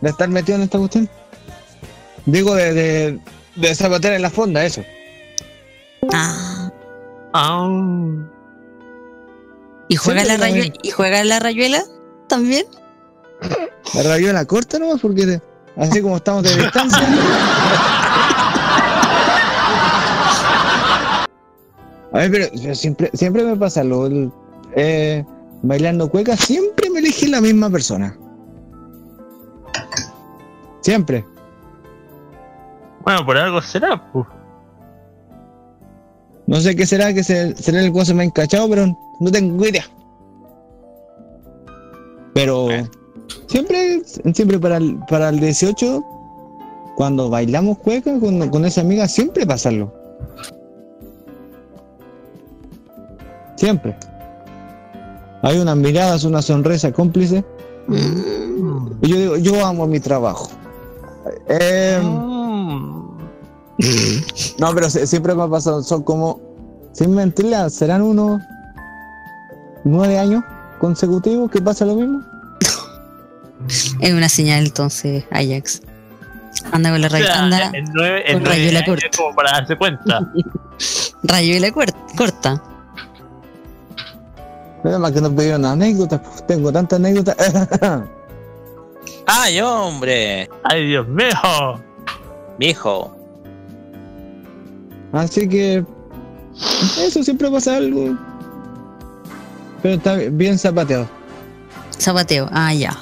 de 0.00 0.10
estar 0.10 0.28
metido 0.28 0.56
en 0.56 0.62
esta 0.62 0.78
cuestión. 0.78 1.08
Digo, 2.26 2.54
de, 2.54 2.72
de, 2.74 3.18
de 3.56 3.74
zapatear 3.74 4.14
en 4.14 4.22
la 4.22 4.30
fonda, 4.30 4.64
eso. 4.64 4.82
Ah. 6.12 6.70
Ah. 7.32 7.68
¿Y 9.88 9.96
juega, 9.96 10.20
Siempre 10.24 10.38
la 10.38 10.46
la 10.46 10.54
rayu- 10.54 10.60
ven. 10.62 10.72
¿Y 10.82 10.90
juega 10.90 11.24
la 11.24 11.38
rayuela 11.40 11.84
también? 12.28 12.64
La 13.94 14.02
rayuela 14.02 14.44
corta 14.44 14.78
nomás, 14.78 15.00
porque 15.00 15.40
así 15.76 16.00
como 16.02 16.16
estamos 16.16 16.42
de 16.44 16.56
distancia. 16.56 17.00
A 22.12 22.18
ver, 22.18 22.30
pero, 22.30 22.46
pero 22.60 22.74
siempre, 22.74 23.10
siempre 23.14 23.44
me 23.44 23.56
pasa 23.56 23.84
lo 23.84 24.06
el- 24.06 24.32
eh, 24.76 25.24
bailando 25.62 26.10
cueca, 26.10 26.36
siempre 26.36 26.90
me 26.90 26.98
elige 27.00 27.28
la 27.28 27.40
misma 27.40 27.70
persona. 27.70 28.16
Siempre. 30.80 31.24
Bueno, 33.04 33.24
por 33.24 33.36
algo 33.36 33.60
será, 33.62 34.10
pues. 34.12 34.26
No 36.46 36.60
sé 36.60 36.74
qué 36.74 36.84
será, 36.86 37.14
que 37.14 37.22
se, 37.22 37.54
será 37.56 37.80
el 37.80 37.92
cosa 37.92 38.12
me 38.14 38.22
ha 38.22 38.26
encachado, 38.26 38.68
pero 38.68 38.86
no 39.20 39.30
tengo 39.30 39.64
idea. 39.66 39.84
Pero 42.34 42.68
siempre, 43.46 44.02
siempre 44.34 44.58
para 44.58 44.78
el, 44.78 44.98
para 45.08 45.28
el 45.28 45.38
18, 45.38 46.02
cuando 46.96 47.28
bailamos 47.30 47.78
cueca 47.78 48.18
con, 48.18 48.48
con 48.48 48.64
esa 48.64 48.80
amiga, 48.80 49.06
siempre 49.06 49.46
pasarlo. 49.46 49.92
Siempre. 53.60 53.94
Hay 55.42 55.58
unas 55.58 55.76
miradas, 55.76 56.24
una 56.24 56.40
sonrisa 56.40 56.90
cómplice. 56.92 57.44
Y 59.02 59.08
yo 59.08 59.16
digo, 59.16 59.36
yo 59.36 59.64
amo 59.66 59.86
mi 59.86 60.00
trabajo. 60.00 60.48
Eh, 61.46 61.98
no, 64.58 64.74
pero 64.74 64.88
siempre 64.88 65.34
me 65.34 65.42
ha 65.42 65.48
pasado, 65.48 65.82
son 65.82 66.02
como, 66.02 66.40
sin 66.92 67.14
mentirle, 67.14 67.68
serán 67.70 68.00
unos 68.02 68.40
nueve 69.84 70.18
años 70.18 70.42
consecutivos 70.78 71.50
que 71.50 71.60
pasa 71.60 71.84
lo 71.84 71.96
mismo. 71.96 72.22
Es 74.00 74.14
una 74.14 74.30
señal 74.30 74.64
entonces, 74.66 75.24
Ajax. 75.30 75.82
Anda 76.72 76.90
con 76.92 77.00
la 77.02 77.06
O 77.08 77.10
sea, 77.10 77.18
rayuela. 77.20 77.42
Anda 77.42 77.70
en 77.78 77.84
nueve, 77.92 78.22
en 78.26 78.32
con 78.34 78.42
nueve 78.44 78.56
rayuela 78.58 78.78
años 78.80 78.88
corta. 79.02 79.16
como 79.18 79.34
para 79.36 79.50
darse 79.52 79.76
cuenta. 79.76 80.32
Rayuela 81.22 81.68
cuer- 81.68 81.94
corta. 82.16 82.62
Nada 84.82 84.98
más 84.98 85.12
que 85.12 85.20
no 85.20 85.30
pidieron 85.34 85.64
anécdotas, 85.64 86.20
pues, 86.20 86.46
tengo 86.46 86.72
tantas 86.72 86.98
anécdotas. 86.98 87.36
¡Ay, 89.26 89.60
hombre! 89.60 90.48
¡Ay, 90.64 90.86
Dios 90.86 91.06
mío! 91.08 91.80
Viejo. 92.58 93.16
Así 95.12 95.48
que 95.48 95.84
eso 96.98 97.22
siempre 97.22 97.50
pasa 97.50 97.76
algo. 97.76 98.16
Pero 99.82 99.94
está 99.94 100.14
bien 100.14 100.58
zapateado. 100.58 101.08
Zapateo. 101.98 102.48
Ah, 102.52 102.72
ya. 102.72 102.96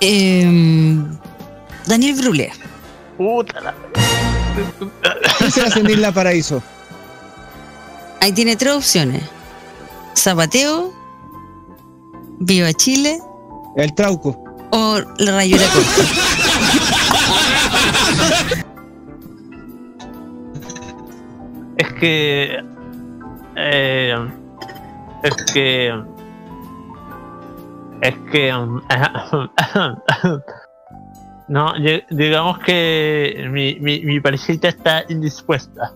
Em, 0.00 1.06
Daniel 1.86 2.16
Brule. 2.16 2.52
Puta 3.16 3.60
la. 3.60 3.74
¿Qué 5.38 5.50
se 5.50 5.62
hace 5.62 5.80
en 5.80 5.90
Isla 5.90 6.12
Paraíso? 6.12 6.62
Ahí 8.20 8.32
tiene 8.32 8.56
tres 8.56 8.74
opciones. 8.74 9.22
Zapateo, 10.14 10.92
Viva 12.40 12.72
Chile 12.72 13.18
El 13.76 13.94
trauco. 13.94 14.42
o 14.70 14.98
la 15.18 15.32
rayuela 15.32 15.64
corta. 15.72 17.12
Es 21.76 21.92
que. 21.94 22.64
eh, 23.56 24.28
es 25.22 25.36
que. 25.52 26.02
Es 28.02 28.14
que. 28.30 28.52
No, 31.48 31.74
digamos 32.08 32.60
que 32.60 33.46
mi, 33.50 33.74
mi, 33.80 34.00
mi 34.06 34.20
parejita 34.20 34.68
está 34.68 35.04
indispuesta. 35.10 35.92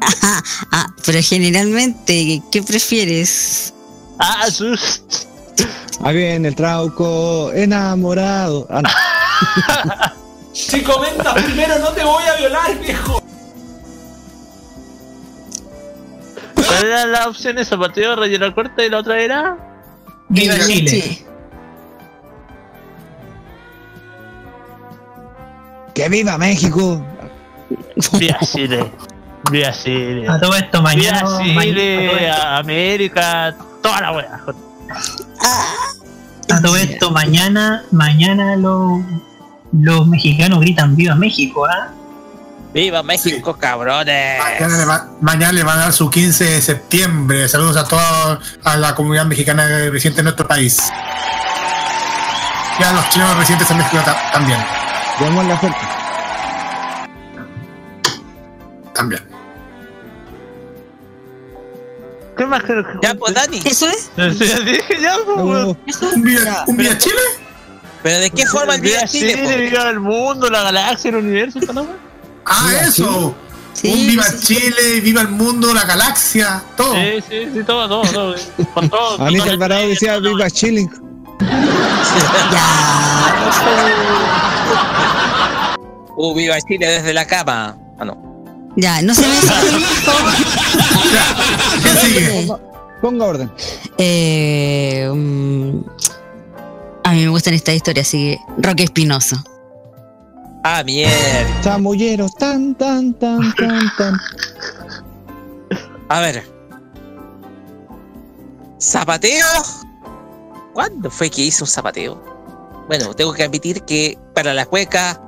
Ah, 0.72 0.92
pero 1.04 1.20
generalmente, 1.22 2.42
¿qué 2.50 2.62
prefieres? 2.62 3.72
Ah, 4.18 4.50
sus. 4.50 5.00
Ahí 6.02 6.16
viene 6.16 6.48
el 6.48 6.54
trauco 6.54 7.52
enamorado. 7.52 8.66
Ah, 8.70 8.82
no. 8.82 8.88
Si 10.52 10.82
comentas 10.82 11.34
primero, 11.44 11.78
no 11.80 11.90
te 11.90 12.02
voy 12.02 12.24
a 12.24 12.36
violar, 12.36 12.78
viejo. 12.80 13.22
¿Cuál 16.54 16.84
era 16.84 17.06
la 17.06 17.28
opción? 17.28 17.62
Zapateo, 17.62 18.16
relleno 18.16 18.54
corta 18.54 18.82
y 18.82 18.88
la 18.88 19.00
otra 19.00 19.20
era. 19.20 19.58
Viva 20.30 20.54
Chile. 20.58 20.90
Sí. 20.90 21.26
¡Que 25.94 26.08
viva 26.08 26.38
México! 26.38 27.04
Vía 28.18 28.38
Chile. 28.40 28.90
Vía 29.50 29.72
Chile. 29.72 30.26
A 30.28 30.38
todo 30.40 30.54
esto, 30.54 30.82
Vía 30.82 31.22
mañana. 31.22 32.34
A 32.34 32.56
América, 32.58 33.54
toda 33.82 34.00
la 34.00 34.12
wea. 34.12 34.40
A 36.50 36.60
todo 36.60 36.76
esto, 36.76 37.10
mañana, 37.10 37.82
mañana 37.90 38.56
los, 38.56 39.00
los 39.72 40.06
mexicanos 40.06 40.60
gritan 40.60 40.94
Viva 40.96 41.14
México, 41.14 41.66
¿ah? 41.66 41.88
¡Viva 42.72 43.02
México, 43.02 43.56
cabrones! 43.56 44.38
Mañana 44.38 44.76
le, 44.78 44.84
va- 44.84 45.08
mañana 45.22 45.52
le 45.52 45.62
van 45.62 45.78
a 45.78 45.82
dar 45.84 45.92
su 45.92 46.10
15 46.10 46.44
de 46.44 46.60
septiembre. 46.62 47.48
Saludos 47.48 47.76
a 47.78 47.84
toda 47.88 48.38
a 48.64 48.76
la 48.76 48.94
comunidad 48.94 49.24
mexicana 49.24 49.66
residente 49.90 50.20
en 50.20 50.24
nuestro 50.24 50.46
país. 50.46 50.78
Y 52.78 52.82
a 52.82 52.92
los 52.92 53.08
chilenos 53.08 53.36
residentes 53.38 53.70
en 53.70 53.78
México 53.78 53.96
ta- 54.04 54.30
también. 54.32 54.58
Veamos 55.18 55.46
la 55.46 55.54
oferta. 55.54 55.78
También. 58.94 59.22
¿Qué 62.36 62.44
más 62.44 62.62
que 62.64 62.74
Ya, 63.02 63.14
pues, 63.14 63.34
Dani. 63.34 63.60
¿Eso 63.64 63.88
es? 63.88 64.10
Sí, 64.36 64.44
dije 64.64 65.00
ya, 65.00 65.16
pues, 65.24 65.38
weón. 65.38 65.78
¿Un 66.14 66.22
Viva, 66.22 66.64
un 66.66 66.76
Viva 66.76 66.98
Chile? 66.98 67.16
¿Pero 68.02 68.18
de 68.18 68.30
qué 68.30 68.46
forma 68.46 68.74
el 68.74 68.82
Vía 68.82 68.98
Viva 68.98 69.08
Chile, 69.08 69.32
Chile, 69.32 69.56
viva 69.56 69.90
el 69.90 70.00
mundo, 70.00 70.50
la 70.50 70.62
galaxia, 70.62 71.08
el 71.08 71.16
universo, 71.16 71.58
wea. 71.58 71.86
Ah, 72.44 72.70
eso. 72.82 73.34
Sí, 73.72 73.90
un 73.90 74.06
Viva 74.06 74.22
sí, 74.24 74.38
sí. 74.38 74.54
Chile, 74.54 75.00
viva 75.00 75.22
el 75.22 75.28
mundo, 75.28 75.72
la 75.74 75.84
galaxia, 75.84 76.62
todo. 76.76 76.94
Sí, 76.94 77.24
sí, 77.28 77.48
sí, 77.52 77.62
todo, 77.64 77.88
todo, 77.88 78.02
todo. 78.12 78.34
Con 78.74 78.90
todo. 78.90 79.22
Anita. 79.26 79.50
Alvarado 79.50 79.88
decía 79.88 80.18
viva 80.18 80.50
Chilling. 80.50 80.90
Uh, 86.18 86.34
viva 86.34 86.58
Chile 86.62 86.86
desde 86.86 87.12
la 87.12 87.26
cama. 87.26 87.76
Ah, 87.98 88.04
no. 88.06 88.25
Ya, 88.76 89.00
no 89.02 89.14
se 89.14 89.22
me. 89.22 89.34
¿Quién 91.82 91.96
sigue? 91.96 92.48
Ponga 93.00 93.26
orden. 93.26 93.50
Eh, 93.98 95.10
mm, 95.12 95.78
a 97.04 97.12
mí 97.12 97.22
me 97.22 97.28
gustan 97.28 97.54
estas 97.54 97.74
historias, 97.74 98.06
así 98.06 98.36
que 98.36 98.38
Roque 98.58 98.84
Espinoso. 98.84 99.36
Ah, 100.62 100.82
mierda. 100.84 101.60
Chamulleros, 101.62 102.34
tan, 102.34 102.74
tan, 102.74 103.14
tan, 103.14 103.54
tan, 103.54 103.96
tan. 103.96 104.20
A 106.08 106.20
ver. 106.20 106.44
¿Zapateo? 108.78 109.46
¿Cuándo 110.74 111.10
fue 111.10 111.30
que 111.30 111.42
hice 111.42 111.62
un 111.62 111.68
zapateo? 111.68 112.22
Bueno, 112.88 113.14
tengo 113.14 113.32
que 113.32 113.44
admitir 113.44 113.82
que 113.82 114.18
para 114.34 114.52
la 114.52 114.66
cueca 114.66 115.20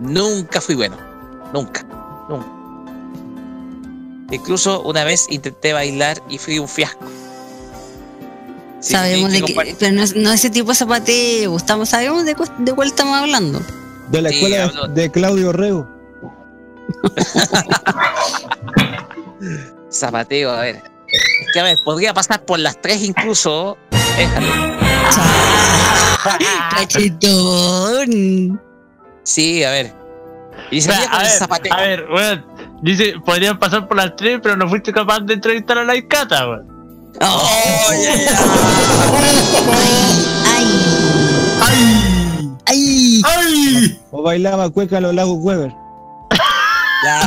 nunca 0.00 0.60
fui 0.60 0.74
bueno. 0.74 0.96
Nunca. 1.52 1.82
Nunca. 2.28 2.57
Incluso 4.30 4.82
una 4.82 5.04
vez 5.04 5.26
intenté 5.30 5.72
bailar 5.72 6.22
y 6.28 6.38
fui 6.38 6.58
un 6.58 6.68
fiasco. 6.68 7.06
Sí, 8.80 8.92
sabemos 8.92 9.32
de 9.32 9.42
que, 9.42 9.76
pero 9.78 9.92
no, 9.92 10.02
es- 10.02 10.14
no 10.14 10.32
ese 10.32 10.50
tipo 10.50 10.68
de 10.70 10.76
zapateo, 10.76 11.56
estamos, 11.56 11.88
sabemos 11.88 12.24
de, 12.24 12.34
cu- 12.36 12.44
de 12.58 12.72
cuál 12.74 12.88
estamos 12.88 13.16
hablando. 13.18 13.60
De 14.08 14.22
la 14.22 14.28
Sí, 14.28 14.36
escuela 14.36 14.64
hablo- 14.66 14.86
de, 14.88 15.02
de 15.02 15.10
Claudio 15.10 15.52
Rego. 15.52 15.88
Zapateo, 19.90 20.50
a 20.50 20.60
ver. 20.60 20.76
Es 20.76 21.52
que 21.52 21.60
a 21.60 21.64
ver, 21.64 21.76
podría 21.84 22.14
pasar 22.14 22.44
por 22.44 22.58
las 22.58 22.80
tres 22.80 23.02
incluso. 23.02 23.76
Déjalo. 24.16 24.48
Cachetón. 26.76 28.60
Sí, 29.22 29.64
a 29.64 29.70
ver. 29.70 29.94
Y 30.70 30.84
con 30.84 30.94
a, 30.94 31.02
el 31.02 31.10
ver, 31.22 31.30
zapateo. 31.30 31.74
a 31.74 31.80
ver, 31.80 32.06
weón. 32.10 32.44
Dice, 32.82 33.14
podrían 33.24 33.58
pasar 33.58 33.88
por 33.88 33.96
las 33.96 34.14
tres, 34.16 34.38
pero 34.42 34.56
no 34.56 34.68
fuiste 34.68 34.92
capaz 34.92 35.20
de 35.20 35.34
entrevistar 35.34 35.78
a 35.78 35.84
la 35.84 35.96
Icata, 35.96 36.48
weón. 36.48 36.78
Oh. 37.20 37.48
Ay, 37.90 38.06
¡Ay! 41.60 42.56
ay. 42.66 43.22
¡Ay! 43.24 44.00
O 44.12 44.22
bailaba 44.22 44.70
cueca 44.70 44.98
a 44.98 45.00
los 45.00 45.14
lagos 45.14 45.38
Weber. 45.40 45.74
Ya. 47.04 47.20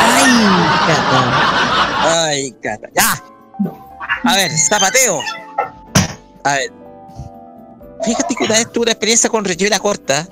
Ay, 0.00 0.44
Cata. 0.86 1.44
Ay, 2.26 2.52
cata. 2.62 2.88
Ya. 2.94 3.22
A 4.24 4.36
ver, 4.36 4.50
zapateo. 4.50 5.20
A 6.44 6.52
ver. 6.52 6.72
Fíjate 8.04 8.34
que 8.34 8.44
una 8.44 8.54
vez 8.54 8.72
tuve 8.72 8.82
una 8.82 8.92
experiencia 8.92 9.30
con 9.30 9.44
rellena 9.44 9.78
corta. 9.78 10.28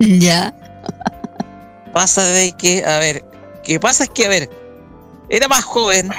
Ya. 0.00 0.54
Pasa 1.94 2.24
de 2.24 2.52
que, 2.56 2.84
a 2.84 2.98
ver, 2.98 3.24
que 3.62 3.78
pasa 3.80 4.04
es 4.04 4.10
que, 4.10 4.26
a 4.26 4.28
ver, 4.28 4.50
era 5.30 5.48
más 5.48 5.64
joven. 5.64 6.10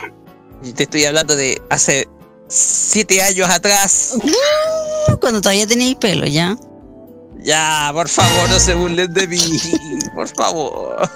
Y 0.63 0.71
te 0.73 0.83
estoy 0.83 1.05
hablando 1.05 1.35
de 1.35 1.61
hace 1.69 2.07
siete 2.47 3.21
años 3.21 3.49
atrás. 3.49 4.13
Uh, 4.15 5.17
Cuando 5.19 5.41
todavía 5.41 5.67
tenéis 5.67 5.95
pelo, 5.97 6.25
ya. 6.25 6.55
Ya, 7.39 7.91
por 7.93 8.07
favor, 8.09 8.49
no 8.49 8.59
se 8.59 8.73
burlen 8.73 9.13
de 9.13 9.27
mí. 9.27 9.39
Por 10.15 10.27
favor. 10.29 11.09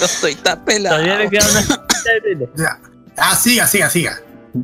No 0.00 0.04
estoy 0.06 0.34
tan 0.36 0.64
pelado. 0.64 0.96
Todavía 0.96 1.18
le 1.18 1.28
queda 1.30 1.50
una 1.50 1.60
de 1.60 2.20
pelo. 2.22 2.48
Ya. 2.56 2.80
Ah, 3.18 3.36
siga, 3.36 3.66
siga, 3.66 3.90
siga. 3.90 4.18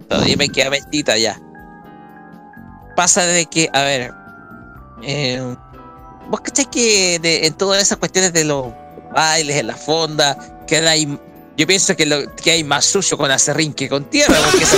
Todavía 0.09 0.36
me 0.36 0.48
queda 0.48 0.70
mentita 0.70 1.16
ya. 1.18 1.38
Pasa 2.96 3.22
de 3.26 3.46
que, 3.46 3.68
a 3.72 3.82
ver. 3.82 4.12
Eh, 5.02 5.55
Vos 6.30 6.40
cachai 6.42 6.66
que 6.68 7.18
de- 7.20 7.46
en 7.46 7.55
todas 7.55 7.80
esas 7.80 7.96
cuestiones 7.98 8.32
de 8.34 8.44
los 8.44 8.66
bailes, 9.12 9.56
en 9.56 9.66
la 9.66 9.76
fonda, 9.76 10.64
que 10.66 10.78
hay. 10.78 11.18
Yo 11.56 11.66
pienso 11.66 11.97
que, 11.97 12.06
lo, 12.06 12.35
que 12.36 12.52
hay 12.52 12.64
más 12.64 12.85
sucio 12.85 13.18
con 13.18 13.30
acerrín 13.30 13.72
que 13.72 13.89
con 13.89 14.05
tierra, 14.05 14.36
porque 14.44 14.64
esa 14.64 14.76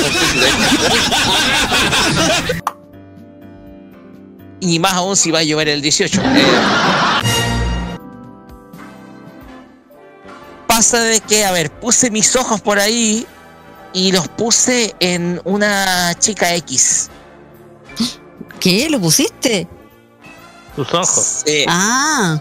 Y 4.61 4.79
más 4.79 4.93
aún 4.95 5.17
si 5.17 5.31
va 5.31 5.41
a 5.41 5.43
llover 5.43 5.69
el 5.69 5.83
18. 5.83 6.21
Eh, 6.23 6.45
pasa 10.67 11.01
de 11.01 11.21
que, 11.21 11.45
a 11.45 11.53
ver, 11.53 11.71
puse 11.71 12.11
mis 12.11 12.37
ojos 12.37 12.61
por 12.61 12.79
ahí 12.79 13.27
y 13.93 14.13
los 14.13 14.29
puse 14.29 14.95
en 15.01 15.41
una 15.45 16.15
chica 16.19 16.55
X. 16.55 17.11
¿Qué? 18.61 18.89
¿Lo 18.91 19.01
pusiste? 19.01 19.67
Tus 20.77 20.93
ojos. 20.95 21.43
Sí. 21.45 21.65
Ah. 21.69 22.41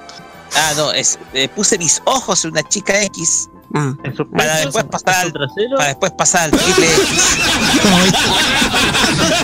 Ah, 0.56 0.74
no, 0.78 0.92
es, 0.92 1.20
eh, 1.34 1.48
puse 1.50 1.78
mis 1.78 2.02
ojos 2.06 2.44
en 2.46 2.52
una 2.52 2.64
chica 2.64 3.02
X 3.04 3.50
Ah. 3.76 3.94
Para 4.36 4.56
después 4.62 4.84
pasar 4.86 5.26
al, 5.26 5.32
para 5.32 5.88
después 5.90 6.12
pasar 6.14 6.46
al 6.46 6.52
triple 6.60 6.86
X. 6.88 7.38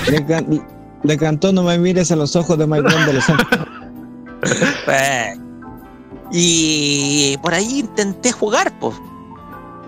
Le, 0.10 0.26
can- 0.26 0.68
le 1.04 1.18
cantó 1.18 1.52
No 1.54 1.62
me 1.62 1.78
mires 1.78 2.12
a 2.12 2.16
los 2.16 2.36
ojos 2.36 2.58
de 2.58 2.66
los 2.68 3.24
Santos. 3.24 3.48
Eh, 4.88 5.34
Y 6.32 7.38
por 7.38 7.54
ahí 7.54 7.80
intenté 7.80 8.32
jugar, 8.32 8.78
pues. 8.80 8.96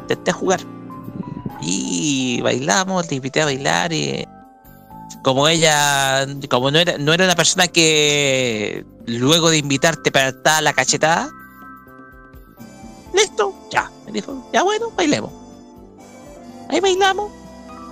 Intenté 0.02 0.32
jugar. 0.32 0.60
Y 1.62 2.40
bailamos, 2.42 3.08
te 3.08 3.16
invité 3.16 3.42
a 3.42 3.46
bailar 3.46 3.92
y 3.92 4.28
como 5.24 5.48
ella, 5.48 6.26
como 6.50 6.70
no 6.72 6.78
era, 6.80 6.98
no 7.00 7.12
era 7.14 7.26
una 7.26 7.36
persona 7.36 7.68
que 7.68 8.86
luego 9.08 9.50
de 9.50 9.58
invitarte 9.58 10.12
para 10.12 10.30
estar 10.30 10.62
la 10.62 10.74
cachetada. 10.74 11.32
Listo, 13.14 13.56
ya. 13.72 13.90
Me 14.06 14.12
dijo, 14.12 14.48
ya 14.54 14.64
bueno, 14.64 14.92
bailemos. 14.96 15.32
Ahí 16.70 16.80
bailamos. 16.80 17.32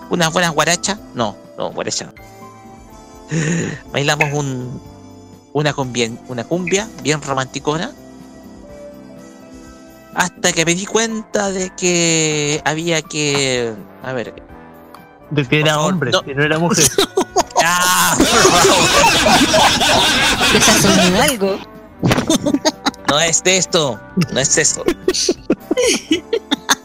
Unas 0.10 0.32
buenas 0.32 0.54
guarachas. 0.54 1.00
No, 1.16 1.36
no, 1.58 1.72
guaracha. 1.72 2.06
no. 2.06 2.14
Bailamos 3.92 4.32
un, 4.34 4.82
una, 5.54 5.74
cumbia, 5.74 6.12
una 6.28 6.44
cumbia 6.44 6.88
bien 7.02 7.22
romanticona. 7.22 7.92
Hasta 10.14 10.54
que 10.54 10.64
me 10.64 10.76
di 10.76 10.86
cuenta 10.86 11.50
de 11.52 11.72
que 11.72 12.62
había 12.66 13.02
que. 13.02 13.74
A 14.04 14.14
ver. 14.14 14.45
De 15.32 15.46
que 15.48 15.60
era 15.62 15.80
hombre, 15.80 16.12
no. 16.12 16.22
que 16.22 16.36
no 16.36 16.44
era 16.44 16.60
mujer. 16.60 16.86
¡Ah! 17.64 18.16
Por 18.18 18.28
favor. 18.28 18.90
¿Desasonó 20.54 21.22
algo? 21.22 21.58
No 23.10 23.20
es 23.20 23.44
de 23.44 23.58
esto, 23.58 24.00
no 24.32 24.40
es 24.40 24.58
eso. 24.58 24.84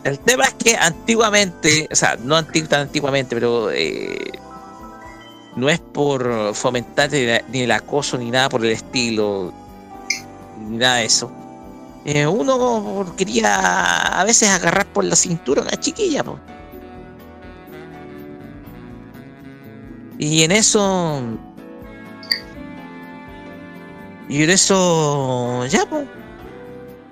El 0.04 0.18
tema 0.20 0.44
es 0.44 0.54
que 0.54 0.76
antiguamente, 0.76 1.88
o 1.92 1.94
sea, 1.96 2.16
no 2.22 2.36
anti- 2.36 2.62
tan 2.62 2.82
antiguamente, 2.82 3.34
pero 3.36 3.70
eh, 3.70 4.32
no 5.56 5.68
es 5.68 5.78
por 5.80 6.54
fomentar 6.54 7.10
ni, 7.50 7.60
el 7.62 7.70
acoso 7.70 8.16
ni 8.16 8.30
nada 8.30 8.48
por 8.48 8.64
el 8.64 8.70
estilo, 8.72 9.52
ni 10.66 10.78
nada 10.78 10.96
de 10.96 11.04
eso. 11.04 11.30
Eh, 12.06 12.26
uno 12.26 13.14
quería 13.16 14.20
a 14.20 14.24
veces 14.24 14.48
agarrar 14.48 14.86
por 14.86 15.04
la 15.04 15.16
cintura 15.16 15.60
a 15.60 15.64
una 15.66 15.78
chiquilla, 15.78 16.24
po. 16.24 16.38
Y 20.20 20.42
en 20.42 20.52
eso. 20.52 21.22
Y 24.28 24.42
en 24.42 24.50
eso. 24.50 25.64
Ya, 25.66 25.86
pues. 25.86 26.06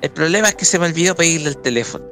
El 0.02 0.10
problema 0.10 0.48
es 0.50 0.56
que 0.56 0.66
se 0.66 0.78
me 0.78 0.84
olvidó 0.84 1.16
pedirle 1.16 1.48
el 1.48 1.56
teléfono. 1.56 2.04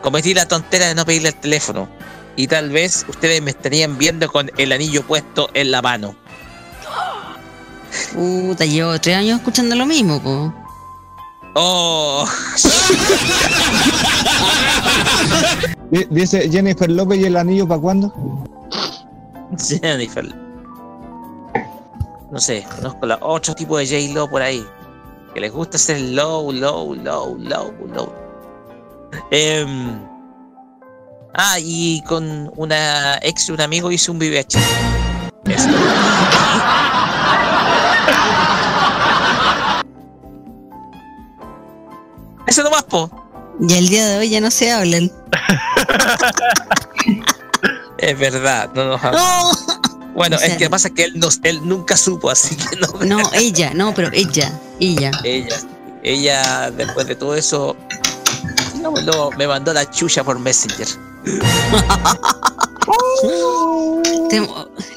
Cometí 0.00 0.32
la 0.32 0.48
tontera 0.48 0.88
de 0.88 0.94
no 0.94 1.04
pedirle 1.04 1.28
el 1.28 1.34
teléfono. 1.34 1.90
Y 2.36 2.46
tal 2.46 2.70
vez 2.70 3.04
ustedes 3.06 3.42
me 3.42 3.50
estarían 3.50 3.98
viendo 3.98 4.32
con 4.32 4.50
el 4.56 4.72
anillo 4.72 5.06
puesto 5.06 5.50
en 5.52 5.70
la 5.70 5.82
mano. 5.82 6.16
Puta, 8.14 8.64
llevo 8.64 8.98
tres 8.98 9.16
años 9.16 9.40
escuchando 9.40 9.76
lo 9.76 9.84
mismo, 9.84 10.22
po. 10.22 10.63
Oh. 11.54 12.26
Di- 15.90 16.06
Dice 16.10 16.48
Jennifer 16.50 16.90
López 16.90 17.18
y 17.20 17.24
el 17.24 17.36
anillo 17.36 17.68
para 17.68 17.80
cuándo? 17.80 18.12
Jennifer. 19.58 20.34
No 22.30 22.40
sé, 22.40 22.66
conozco 22.74 23.06
la- 23.06 23.18
otro 23.22 23.54
tipo 23.54 23.78
de 23.78 23.86
J-Lo 23.86 24.28
por 24.28 24.42
ahí. 24.42 24.64
Que 25.32 25.40
les 25.40 25.52
gusta 25.52 25.76
hacer 25.76 26.00
low, 26.00 26.50
low, 26.52 26.94
low, 26.94 27.36
low, 27.38 27.72
low. 27.94 28.12
Em, 29.30 30.00
ah, 31.34 31.56
y 31.60 32.02
con 32.02 32.50
una 32.56 33.18
ex 33.22 33.46
de 33.46 33.52
un 33.52 33.60
amigo 33.60 33.90
hice 33.92 34.10
un 34.10 34.18
VVH. 34.18 34.58
Eso. 35.46 35.68
Eso 42.46 42.62
nomás, 42.62 42.84
po. 42.84 43.10
Y 43.60 43.74
el 43.74 43.88
día 43.88 44.06
de 44.08 44.18
hoy 44.18 44.30
ya 44.30 44.40
no 44.40 44.50
se 44.50 44.70
hablan. 44.72 45.10
Es 47.98 48.18
verdad, 48.18 48.70
no 48.74 48.84
nos 48.84 49.02
habla. 49.02 49.18
No, 49.18 49.52
Bueno, 50.14 50.36
O 50.36 50.38
sea- 50.38 50.48
es 50.48 50.56
que 50.58 50.68
pasa 50.68 50.90
que 50.90 51.04
él, 51.04 51.18
nos, 51.18 51.40
él 51.42 51.66
nunca 51.66 51.96
supo, 51.96 52.30
así 52.30 52.54
que 52.56 52.76
no. 52.76 52.88
no, 53.18 53.22
ella, 53.32 53.70
no, 53.74 53.94
pero 53.94 54.10
ella, 54.12 54.52
ella. 54.80 55.10
Ella, 55.24 55.56
ella 56.02 56.70
después 56.72 57.06
de 57.06 57.14
todo 57.16 57.34
eso, 57.34 57.74
no, 58.82 59.30
me 59.38 59.46
mandó 59.46 59.72
la 59.72 59.88
chucha 59.90 60.22
por 60.24 60.38
Messenger. 60.38 60.86
Te- 64.28 64.46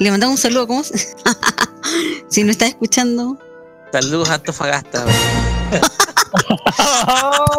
le 0.00 0.10
mandamos 0.10 0.36
un 0.36 0.42
saludo, 0.42 0.66
¿cómo? 0.66 0.84
se- 0.84 1.14
si 2.28 2.44
no 2.44 2.50
está 2.50 2.66
escuchando, 2.66 3.38
Saludos 3.90 4.28
a 4.28 4.34
Antofagasta. 4.34 5.06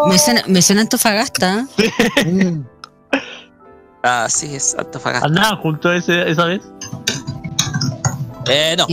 Me 0.07 0.17
suena, 0.19 0.43
me 0.47 0.61
suena 0.61 0.81
Antofagasta. 0.81 1.65
Mm. 2.25 2.63
Ah, 4.03 4.27
sí, 4.29 4.55
es 4.55 4.75
Antofagasta. 4.77 5.27
¿Andaban 5.27 5.57
juntos 5.61 5.93
ese, 5.95 6.29
esa 6.29 6.45
vez? 6.45 6.61
Eh, 8.47 8.75
no. 8.77 8.85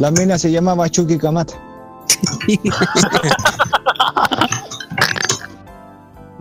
La 0.00 0.10
mina 0.10 0.38
se 0.38 0.50
llamaba 0.50 0.88
Chucky 0.88 1.18
Kamata. 1.18 1.54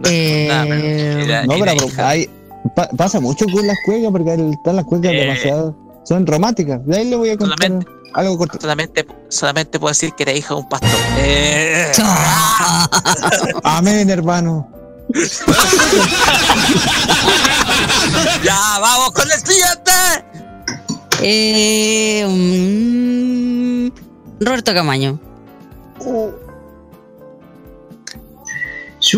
Eh, 0.06 1.24
Era- 1.26 1.46
No, 1.46 1.56
era 1.56 1.74
pero 1.74 1.88
hija. 1.88 2.10
hay, 2.10 2.30
pa- 2.76 2.90
pasa 2.96 3.20
mucho 3.20 3.46
con 3.52 3.66
las 3.66 3.78
cuecas 3.86 4.12
porque 4.12 4.34
están 4.52 4.76
las 4.76 4.86
cuecas 4.86 5.12
Eh. 5.12 5.16
demasiado. 5.16 5.76
Son 6.04 6.26
románticas. 6.26 6.86
De 6.86 6.98
ahí 6.98 7.10
le 7.10 7.16
voy 7.16 7.30
a 7.32 7.38
contar 7.38 7.58
Solamente- 7.58 7.92
algo 8.14 8.38
corto. 8.38 8.58
Solamente, 8.60 9.06
solamente 9.30 9.80
puedo 9.80 9.90
decir 9.92 10.14
que 10.16 10.24
era 10.24 10.34
hija 10.34 10.54
de 10.54 10.60
un 10.62 10.70
pastor. 10.70 10.90
Eh, 11.18 11.92
Amén, 13.64 14.10
hermano. 14.10 14.70
ya, 18.44 18.60
vamos 18.82 19.12
con 19.12 19.26
el 19.32 19.40
siguiente. 19.40 19.92
eh, 21.22 22.26
mm, 22.28 23.90
Roberto 24.44 24.74
Camaño. 24.74 25.20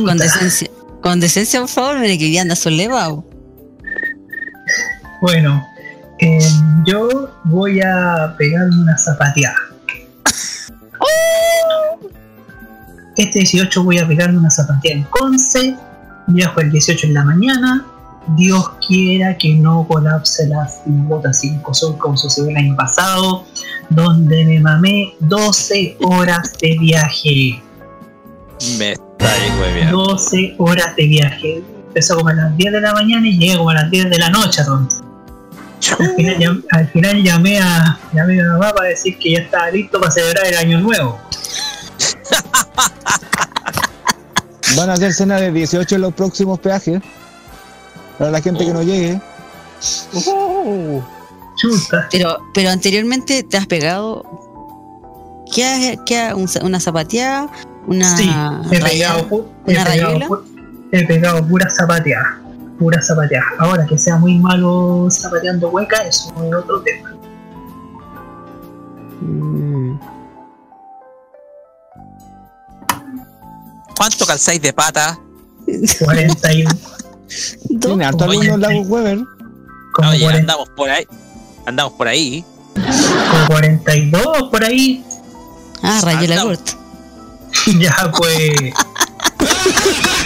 Con 0.05 0.17
decencia, 0.17 0.69
con 1.01 1.19
decencia, 1.19 1.59
por 1.61 1.69
favor, 1.69 1.99
mire 1.99 2.17
que 2.17 2.25
hoy 2.25 2.31
día 2.31 2.41
anda 2.41 2.55
sollevado. 2.55 3.25
Bueno, 5.21 5.65
eh, 6.19 6.39
yo 6.85 7.29
voy 7.45 7.81
a 7.81 8.35
pegarme 8.37 8.81
una 8.81 8.97
zapateada. 8.97 9.55
Este 13.15 13.39
18 13.39 13.83
voy 13.83 13.99
a 13.99 14.07
pegarme 14.07 14.37
una 14.37 14.49
zapateada 14.49 14.97
en 14.97 15.03
Conce. 15.05 15.75
Viajo 16.27 16.59
el 16.61 16.71
18 16.71 17.07
en 17.07 17.13
la 17.13 17.23
mañana. 17.23 17.85
Dios 18.35 18.69
quiera 18.87 19.37
que 19.37 19.55
no 19.55 19.87
colapse 19.87 20.47
la 20.47 20.69
bota 20.85 21.33
5 21.33 21.73
Sol 21.73 21.97
como 21.97 22.15
sucedió 22.15 22.49
el 22.49 22.57
año 22.57 22.75
pasado, 22.75 23.45
donde 23.89 24.45
me 24.45 24.59
mamé 24.59 25.15
12 25.19 25.97
horas 26.01 26.53
de 26.61 26.77
viaje. 26.79 27.61
Me 28.77 28.91
está 28.91 29.31
ahí, 29.31 29.51
hueveando. 29.59 30.03
12 30.05 30.55
horas 30.59 30.95
de 30.95 31.07
viaje. 31.07 31.63
Empezó 31.87 32.17
como 32.17 32.29
a 32.29 32.33
las 32.33 32.55
10 32.57 32.73
de 32.73 32.81
la 32.81 32.93
mañana 32.93 33.27
y 33.27 33.37
llegué 33.37 33.57
como 33.57 33.71
a 33.71 33.75
las 33.75 33.89
10 33.89 34.09
de 34.09 34.17
la 34.19 34.29
noche, 34.29 34.63
Ron. 34.63 34.87
Al 35.99 36.15
final, 36.15 36.37
llam- 36.37 36.63
al 36.71 36.87
final 36.89 37.23
llamé, 37.23 37.59
a, 37.59 37.99
llamé 38.13 38.39
a 38.39 38.43
mi 38.43 38.49
mamá 38.49 38.73
para 38.73 38.89
decir 38.89 39.17
que 39.17 39.31
ya 39.33 39.39
estaba 39.39 39.69
listo 39.71 39.99
para 39.99 40.11
celebrar 40.11 40.45
el 40.47 40.57
año 40.57 40.79
nuevo. 40.81 41.19
Van 44.77 44.89
a 44.89 44.93
hacer 44.93 45.13
cena 45.13 45.37
de 45.39 45.51
18 45.51 45.95
en 45.95 46.01
los 46.01 46.13
próximos 46.13 46.59
peajes. 46.59 47.01
Para 48.17 48.31
la 48.31 48.41
gente 48.41 48.65
que 48.65 48.73
no 48.73 48.83
llegue. 48.83 49.19
Chuta. 51.55 52.07
Pero, 52.11 52.37
pero 52.53 52.69
anteriormente 52.69 53.43
te 53.43 53.57
has 53.57 53.65
pegado. 53.67 54.23
¿Qué 55.53 55.65
has- 55.65 55.97
qué 56.05 56.33
una 56.61 56.79
zapateada? 56.79 57.47
Una 57.87 58.15
Sí, 58.17 58.29
he 58.71 58.79
raya- 58.79 58.89
pegado, 58.89 59.29
pu- 59.29 59.45
he 59.65 59.71
una 59.71 59.85
pegado, 59.85 60.43
he 60.91 61.05
pegado 61.07 61.47
pura 61.47 61.69
zapateada. 61.69 62.39
Pura 62.79 63.01
zapateada. 63.01 63.45
Ahora 63.59 63.85
que 63.85 63.97
sea 63.97 64.15
muy 64.17 64.39
malo 64.39 65.07
zapateando 65.11 65.69
hueca, 65.69 65.97
eso 66.07 66.33
es 66.43 66.55
otro 66.55 66.81
tema. 66.81 67.13
Mm. 69.21 69.99
¿Cuánto 73.97 74.25
calzáis 74.25 74.61
de 74.61 74.71
pata? 74.71 75.19
41. 75.99 76.69
Tiene 77.81 78.05
harto 78.05 78.25
Weber. 78.25 79.19
Como, 79.93 80.09
Oye, 80.09 80.21
40 80.21 80.39
andamos 80.39 80.69
por 80.69 80.89
ahí. 80.89 81.07
Andamos 81.65 81.93
por 81.93 82.07
ahí. 82.07 82.45
como 82.73 83.47
42 83.47 84.49
por 84.49 84.63
ahí. 84.63 85.03
Ah, 85.83 85.99
Rayuela 86.01 86.35
Andamos. 86.35 86.59
Gurt. 86.59 86.79
ya 87.79 88.11
pues. 88.15 88.73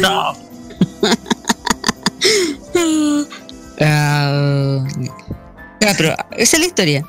no. 0.00 0.44
Ah, 3.86 4.84
pero 5.96 6.14
esa 6.30 6.56
es 6.56 6.60
la 6.60 6.66
historia. 6.66 7.04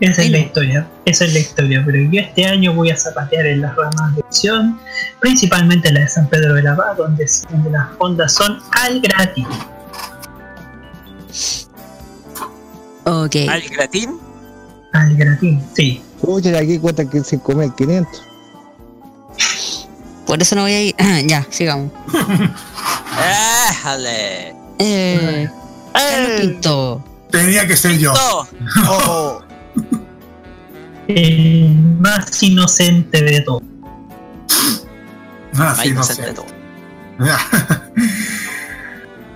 Esa 0.00 0.22
es 0.22 0.30
la 0.30 0.38
historia, 0.38 0.88
esa 1.04 1.24
es 1.24 1.32
la 1.32 1.38
historia, 1.38 1.82
pero 1.86 1.98
yo 2.10 2.20
este 2.20 2.44
año 2.44 2.74
voy 2.74 2.90
a 2.90 2.96
zapatear 2.96 3.46
en 3.46 3.60
las 3.60 3.76
ramas 3.76 4.16
de 4.16 4.22
opción, 4.22 4.80
principalmente 5.20 5.92
la 5.92 6.00
de 6.00 6.08
San 6.08 6.28
Pedro 6.28 6.54
de 6.54 6.64
la 6.64 6.74
Paz, 6.74 6.96
donde, 6.96 7.24
donde 7.50 7.70
las 7.70 7.88
fondas 7.98 8.32
son 8.32 8.58
al 8.72 9.00
gratis. 9.00 9.46
Ok. 13.04 13.36
¿Al 13.48 13.62
gratín? 13.62 14.18
Al 14.92 15.14
gratín, 15.14 15.62
sí. 15.74 16.02
Pucha, 16.20 16.58
aquí 16.58 16.80
cuesta 16.80 17.08
que 17.08 17.22
se 17.22 17.38
come 17.38 17.66
el 17.66 17.74
500. 17.74 18.22
Por 20.32 20.40
eso 20.40 20.56
no 20.56 20.62
voy 20.62 20.72
a 20.72 20.82
ir. 20.82 20.94
ya, 21.26 21.46
sigamos. 21.50 21.92
¡Éjale! 23.68 24.54
Eh, 24.78 25.46
Carlos 25.92 26.40
Pinto. 26.40 27.04
Tenía 27.30 27.66
que 27.66 27.76
ser 27.76 27.98
yo. 27.98 28.14
Oh. 28.88 29.42
El 31.08 31.68
más 32.00 32.42
inocente 32.42 33.20
de 33.20 33.42
todo. 33.42 33.60
Ah, 34.48 35.74
Más 35.74 35.78
no 35.80 35.84
inocente 35.84 36.22
de 36.22 36.32
todo. 36.32 36.46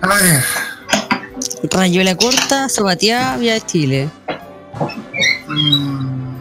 A 0.01 0.07
ver. 0.07 0.43
Rayuela 1.69 2.15
corta, 2.15 2.69
zapateada, 2.69 3.37
vía 3.37 3.53
de 3.53 3.61
Chile. 3.61 4.09
mm, 5.47 6.37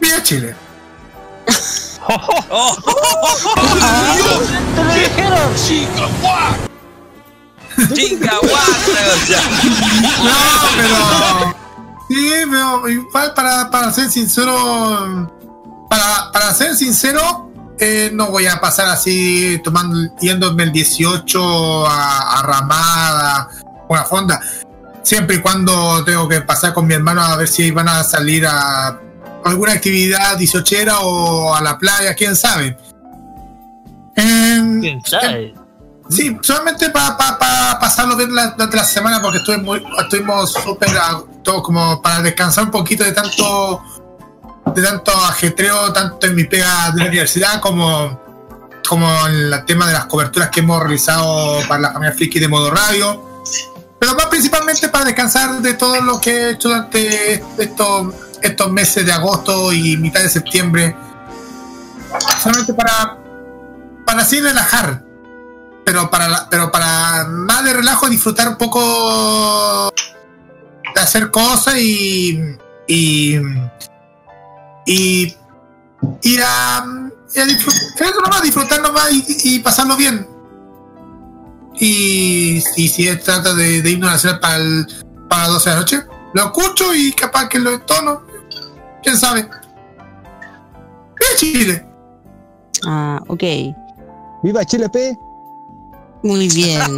Vía 0.00 0.20
Chile. 0.24 0.56
No, 10.24 10.32
pero. 10.76 11.56
Sí, 12.08 12.30
pero 12.50 12.88
igual 12.88 13.34
para, 13.34 13.70
para 13.70 13.92
ser 13.92 14.10
sincero. 14.10 15.30
Para, 15.88 16.32
para 16.32 16.54
ser 16.54 16.74
sincero, 16.74 17.50
eh, 17.78 18.10
no 18.12 18.30
voy 18.30 18.46
a 18.46 18.60
pasar 18.60 18.88
así 18.88 19.60
tomando, 19.62 20.14
yéndome 20.20 20.64
el 20.64 20.72
18 20.72 21.86
a, 21.86 22.38
a 22.38 22.42
Ramada, 22.42 23.48
una 23.88 24.04
fonda. 24.04 24.40
Siempre 25.02 25.36
y 25.36 25.40
cuando 25.40 26.02
tengo 26.04 26.28
que 26.28 26.40
pasar 26.40 26.72
con 26.74 26.86
mi 26.86 26.94
hermano 26.94 27.22
a 27.22 27.36
ver 27.36 27.46
si 27.46 27.70
van 27.70 27.88
a 27.88 28.02
salir 28.02 28.44
a 28.46 28.98
alguna 29.48 29.72
actividad 29.72 30.36
18 30.36 30.76
o 31.02 31.54
a 31.54 31.60
la 31.60 31.78
playa, 31.78 32.14
quién 32.14 32.34
sabe. 32.36 32.76
Em, 34.16 34.80
¿Quién 34.80 35.02
sabe? 35.04 35.54
Sí, 36.08 36.36
solamente 36.40 36.88
para 36.90 37.16
pasarlo 37.80 38.16
bien 38.16 38.32
la, 38.34 38.48
durante 38.48 38.76
la 38.76 38.84
semana 38.84 39.20
porque 39.20 39.38
estuve 39.38 39.58
muy, 39.58 39.84
estuvimos 39.98 40.52
súper 40.52 40.90
a- 40.96 41.20
todo 41.42 41.62
como 41.62 42.00
para 42.00 42.22
descansar 42.22 42.64
un 42.64 42.70
poquito 42.70 43.02
de 43.04 43.12
tanto 43.12 43.82
de 44.74 44.82
tanto 44.82 45.10
ajetreo, 45.12 45.92
tanto 45.92 46.26
en 46.26 46.34
mi 46.34 46.44
pega 46.44 46.90
de 46.92 47.00
la 47.02 47.08
universidad 47.08 47.60
como, 47.60 48.20
como 48.88 49.08
en 49.26 49.52
el 49.52 49.64
tema 49.64 49.86
de 49.86 49.94
las 49.94 50.06
coberturas 50.06 50.50
que 50.50 50.60
hemos 50.60 50.80
realizado 50.80 51.60
para 51.68 51.80
la 51.80 51.92
familia 51.92 52.14
Friki 52.14 52.38
de 52.38 52.48
modo 52.48 52.70
radio. 52.70 53.42
Pero 53.98 54.14
más 54.14 54.26
principalmente 54.26 54.88
para 54.88 55.06
descansar 55.06 55.60
de 55.62 55.74
todo 55.74 56.00
lo 56.02 56.20
que 56.20 56.30
he 56.30 56.50
hecho 56.50 56.68
durante 56.68 57.42
estos, 57.58 58.14
estos 58.42 58.70
meses 58.70 59.04
de 59.04 59.12
agosto 59.12 59.72
y 59.72 59.96
mitad 59.96 60.20
de 60.20 60.28
septiembre. 60.28 60.96
Solamente 62.42 62.74
para, 62.74 63.18
para 64.04 64.22
así 64.22 64.40
relajar. 64.40 65.02
Pero 65.84 66.10
para 66.10 66.48
pero 66.50 66.72
para 66.72 67.24
más 67.28 67.64
de 67.64 67.72
relajo 67.72 68.08
disfrutar 68.08 68.48
un 68.48 68.56
poco 68.56 69.92
de 70.94 71.00
hacer 71.00 71.30
cosas 71.30 71.76
y 71.78 72.56
y 72.88 73.36
y 74.84 75.36
ir 76.22 76.42
a, 76.42 76.84
y 77.34 77.40
a 77.40 77.44
disfrutar, 77.44 78.14
nomás, 78.22 78.42
disfrutar 78.42 78.80
nomás 78.80 79.12
y, 79.12 79.24
y 79.44 79.58
pasarlo 79.60 79.96
bien. 79.96 80.26
Y, 81.78 82.56
y 82.56 82.88
si 82.88 82.88
se 82.88 83.16
trata 83.16 83.54
de, 83.54 83.82
de 83.82 83.90
himno 83.90 84.06
nacional 84.06 84.40
para 84.40 84.56
el, 84.56 84.86
para 85.28 85.42
las 85.42 85.52
12 85.52 85.70
de 85.70 85.74
la 85.74 85.80
noche 85.80 86.02
lo 86.32 86.44
escucho 86.44 86.94
y 86.94 87.12
capaz 87.12 87.48
que 87.48 87.58
lo 87.58 87.70
entono 87.70 88.25
quién 89.06 89.16
sabe 89.16 89.42
¡Viva 89.42 91.30
Chile! 91.38 91.86
Ah, 92.86 93.20
ok. 93.28 93.42
¡Viva 94.42 94.64
Chile, 94.64 94.88
P! 94.90 95.16
Muy 96.22 96.48
bien. 96.48 96.80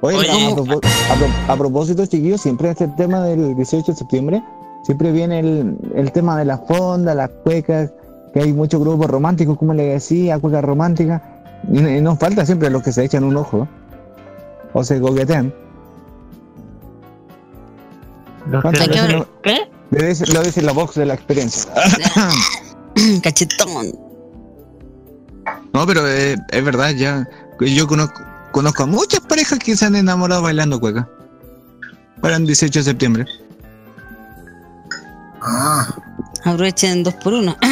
Oye, 0.00 0.16
Oye. 0.16 0.30
a, 0.30 0.54
propo- 0.54 0.80
a 1.10 1.14
pro- 1.14 1.52
a 1.52 1.56
propósito, 1.56 2.06
chiquillos, 2.06 2.40
siempre 2.40 2.70
este 2.70 2.86
tema 2.88 3.20
del 3.22 3.54
18 3.56 3.92
de 3.92 3.98
septiembre, 3.98 4.42
siempre 4.84 5.10
viene 5.12 5.40
el, 5.40 5.76
el 5.94 6.12
tema 6.12 6.38
de 6.38 6.44
la 6.44 6.56
fonda, 6.58 7.14
las 7.14 7.30
cuecas, 7.44 7.92
que 8.32 8.40
hay 8.40 8.52
muchos 8.52 8.80
grupos 8.80 9.08
románticos, 9.10 9.58
como 9.58 9.74
le 9.74 9.84
decía, 9.86 10.38
cuecas 10.38 10.62
románticas, 10.64 11.20
y, 11.70 11.78
y 11.84 12.00
nos 12.00 12.18
falta 12.18 12.46
siempre 12.46 12.70
los 12.70 12.82
que 12.82 12.92
se 12.92 13.04
echan 13.04 13.24
un 13.24 13.36
ojo, 13.36 13.66
o 14.72 14.84
se 14.84 15.00
coquetean. 15.00 15.52
Los 18.48 18.62
¿Cuántas 18.62 18.82
Hay 18.82 18.88
que 18.88 19.00
veces 19.00 19.08
ver- 19.08 19.18
lo- 19.18 19.42
¿Qué? 19.42 19.70
Lo 19.90 20.06
dice, 20.06 20.26
lo 20.26 20.42
dice 20.42 20.62
la 20.62 20.72
voz 20.72 20.94
de 20.94 21.06
la 21.06 21.14
experiencia? 21.14 21.70
Cachetón. 23.22 23.92
No, 25.72 25.86
pero 25.86 26.06
eh, 26.08 26.36
es 26.50 26.64
verdad, 26.64 26.90
ya. 26.90 27.26
Yo 27.60 27.86
conozco, 27.86 28.20
conozco 28.52 28.82
a 28.82 28.86
muchas 28.86 29.20
parejas 29.20 29.58
que 29.58 29.76
se 29.76 29.84
han 29.86 29.96
enamorado 29.96 30.42
bailando 30.42 30.78
cueca. 30.80 31.08
Para 32.20 32.36
el 32.36 32.46
18 32.46 32.80
de 32.80 32.84
septiembre. 32.84 33.26
Ah. 35.40 35.86
Aprovechen 36.44 37.02
dos 37.04 37.14
por 37.14 37.32
uno. 37.34 37.56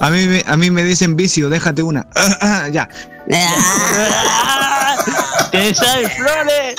A 0.00 0.10
mí, 0.10 0.26
me- 0.26 0.44
a 0.46 0.56
mí 0.56 0.70
me 0.70 0.82
dicen 0.82 1.16
vicio, 1.16 1.48
déjate 1.48 1.82
una. 1.82 2.06
ya. 2.72 2.88
¿Qué 5.50 5.74
sabe, 5.74 6.08
Flores? 6.10 6.74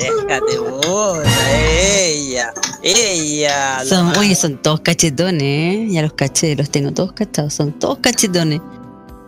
Déjate 0.00 0.58
bola, 0.58 1.30
ella. 1.52 2.52
Ella. 2.82 3.84
Son, 3.84 4.16
oye, 4.16 4.34
son 4.34 4.56
todos 4.62 4.80
cachetones, 4.80 5.42
¿eh? 5.42 5.86
Ya 5.90 6.02
los 6.02 6.14
caché, 6.14 6.56
los 6.56 6.70
tengo 6.70 6.92
todos 6.92 7.12
cachados. 7.12 7.52
Son 7.54 7.72
todos 7.78 7.98
cachetones. 7.98 8.60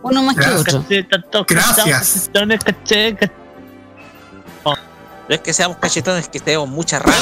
Uno 0.01 0.23
más 0.23 0.35
que 0.35 0.41
Gracias. 0.41 0.61
otro. 0.61 0.81
Caché, 0.81 1.03
tantos 1.03 1.45
Gracias. 1.47 2.11
cachetones, 2.25 2.59
caché, 2.63 3.15
caché. 3.15 3.33
No 5.29 5.35
es 5.35 5.39
que 5.39 5.53
seamos 5.53 5.77
cachetones, 5.77 6.23
es 6.23 6.29
que 6.29 6.39
tenemos 6.41 6.67
mucha 6.67 6.99
rabia. 6.99 7.15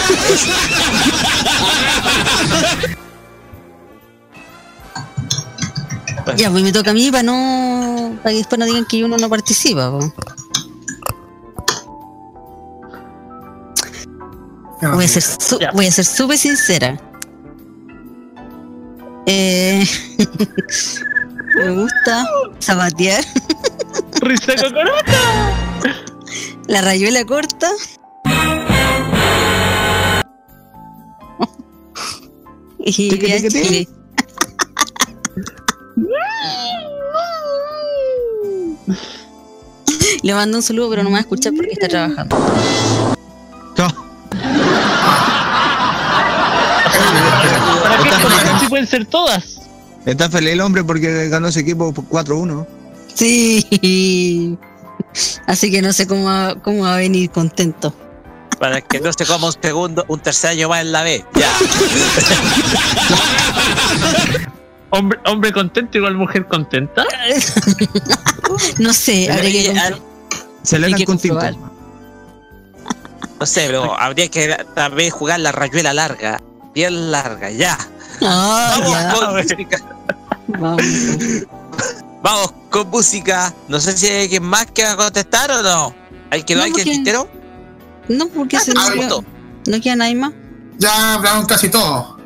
Ya, 6.37 6.49
pues 6.49 6.63
me 6.63 6.71
toca 6.71 6.91
a 6.91 6.93
mí 6.93 7.11
para 7.11 7.23
no. 7.23 8.17
para 8.23 8.31
que 8.31 8.37
después 8.37 8.59
no 8.59 8.65
digan 8.65 8.85
que 8.85 9.03
uno 9.03 9.17
no 9.17 9.29
participa. 9.29 9.91
po. 9.91 9.99
Voy 14.81 15.05
a 15.05 15.07
ser 15.07 15.21
su- 15.21 15.59
voy 15.73 15.87
a 15.87 15.91
ser 15.91 16.05
súper 16.05 16.37
sincera. 16.37 16.97
Eh, 19.27 19.85
me 21.55 21.69
gusta 21.71 22.25
zapatear 22.59 23.23
Risa 24.21 24.55
cocorota. 24.55 25.53
la 26.67 26.81
rayuela 26.81 27.23
corta. 27.25 27.69
y 32.79 33.09
tiqui. 33.09 33.49
Chile. 33.49 33.87
Le 40.23 40.33
mando 40.33 40.57
un 40.57 40.63
saludo, 40.63 40.89
pero 40.89 41.03
no 41.03 41.09
me 41.09 41.13
va 41.13 41.17
a 41.19 41.21
escuchar 41.21 41.53
porque 41.55 41.71
está 41.73 41.87
trabajando. 41.87 42.35
¿Para 48.11 48.19
qué 48.19 48.27
Está 48.27 48.29
conocer 48.29 48.47
feliz, 48.47 48.61
si 48.61 48.67
pueden 48.69 48.87
ser 48.87 49.05
todas? 49.05 49.57
está 50.05 50.29
feliz 50.29 50.53
el 50.53 50.61
hombre 50.61 50.83
porque 50.83 51.29
ganó 51.29 51.47
ese 51.47 51.61
equipo 51.61 51.93
por 51.93 52.05
4-1. 52.05 52.65
Sí. 53.13 54.57
Así 55.47 55.71
que 55.71 55.81
no 55.81 55.93
sé 55.93 56.07
cómo 56.07 56.25
va, 56.25 56.55
cómo 56.55 56.83
va 56.83 56.95
a 56.95 56.97
venir 56.97 57.29
contento. 57.29 57.93
Para 58.59 58.81
que 58.81 58.99
no 58.99 59.11
se 59.11 59.25
coma 59.25 59.47
un 59.47 59.53
segundo, 59.61 60.05
un 60.07 60.19
tercer 60.19 60.51
año 60.51 60.69
más 60.69 60.81
en 60.81 60.91
la 60.91 61.03
B. 61.03 61.25
Ya. 61.35 61.49
Hombre, 64.93 65.17
hombre 65.25 65.53
contento 65.53 65.97
igual 65.97 66.15
mujer 66.15 66.45
contenta. 66.47 67.05
no 68.77 68.93
sé, 68.93 69.31
habría 69.31 69.73
que, 69.73 69.95
Se 70.63 70.77
le 70.77 70.89
dan 70.89 70.97
que 70.97 71.05
con 71.05 71.17
tinto. 71.17 71.39
comprobar. 71.39 71.71
No 73.39 73.45
sé, 73.45 73.67
pero 73.67 73.97
habría 73.97 74.27
que 74.27 74.53
también 74.75 75.09
jugar 75.09 75.39
la 75.39 75.53
rayuela 75.53 75.93
larga. 75.93 76.41
Bien 76.75 77.09
larga, 77.09 77.49
ya. 77.51 77.77
Ah, 78.21 78.77
Vamos 78.79 78.91
ya. 78.91 79.13
con 79.13 79.35
música. 79.37 79.77
Vamos. 80.47 80.83
Vamos 82.23 82.53
con 82.69 82.89
música. 82.89 83.53
No 83.67 83.79
sé 83.79 83.97
si 83.97 84.07
hay 84.07 84.23
alguien 84.23 84.43
más 84.43 84.67
que 84.67 84.83
va 84.83 84.91
a 84.91 84.97
contestar 84.97 85.51
o 85.51 85.61
no. 85.63 85.95
¿Hay 86.29 86.43
que 86.43 86.53
no, 86.53 86.59
No, 86.59 86.65
hay 86.65 86.71
que 86.71 86.77
porque- 86.83 86.91
tintero? 86.91 87.27
No, 88.07 88.27
porque 88.27 88.59
se 88.59 88.71
Ah, 88.77 88.89
queda- 88.93 88.95
gustó. 88.95 89.23
no 89.67 89.81
queda 89.81 89.95
nadie 89.95 90.15
más. 90.15 90.31
Ya 90.77 91.13
hablaron 91.15 91.45
casi 91.45 91.69
todo. 91.69 92.17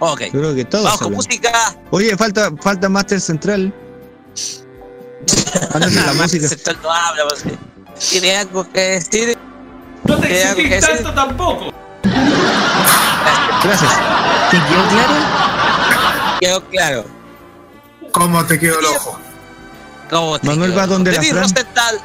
Ok. 0.00 0.20
Yo 0.24 0.30
creo 0.32 0.54
que 0.54 0.64
todos 0.64 0.84
Vamos 0.84 1.00
con 1.00 1.12
música. 1.12 1.76
Oye, 1.90 2.16
falta, 2.16 2.50
falta 2.60 2.88
Master 2.88 3.20
Central. 3.20 3.72
La 5.74 6.12
música. 6.14 6.48
Central 6.48 6.78
no 6.82 6.90
habla, 6.92 7.22
pues, 7.28 7.44
¿Tiene 8.10 8.36
algo 8.36 8.68
que 8.70 8.80
decir? 8.80 9.38
No 10.04 10.18
te 10.18 10.28
¿Qué 10.28 10.42
algo 10.44 10.56
que 10.56 10.62
exigís 10.66 10.80
decir? 10.88 11.04
tanto 11.04 11.14
tampoco. 11.14 11.72
Gracias. 13.62 13.92
¿Te 14.50 14.58
quedó 14.62 14.88
claro? 14.88 15.14
Quedó 16.40 16.64
claro. 16.70 17.04
¿Cómo 18.12 18.44
te 18.44 18.58
quedó 18.58 18.78
el 18.80 18.86
ojo? 18.86 19.18
¿Cómo 20.10 20.38
te 20.38 20.46
Manuel 20.46 20.70
quedó? 20.70 20.80
va 20.80 20.86
donde 20.86 21.12
la 21.12 21.18
Denis 21.18 21.32
Fran. 21.32 21.42
Rosenthal. 21.44 22.00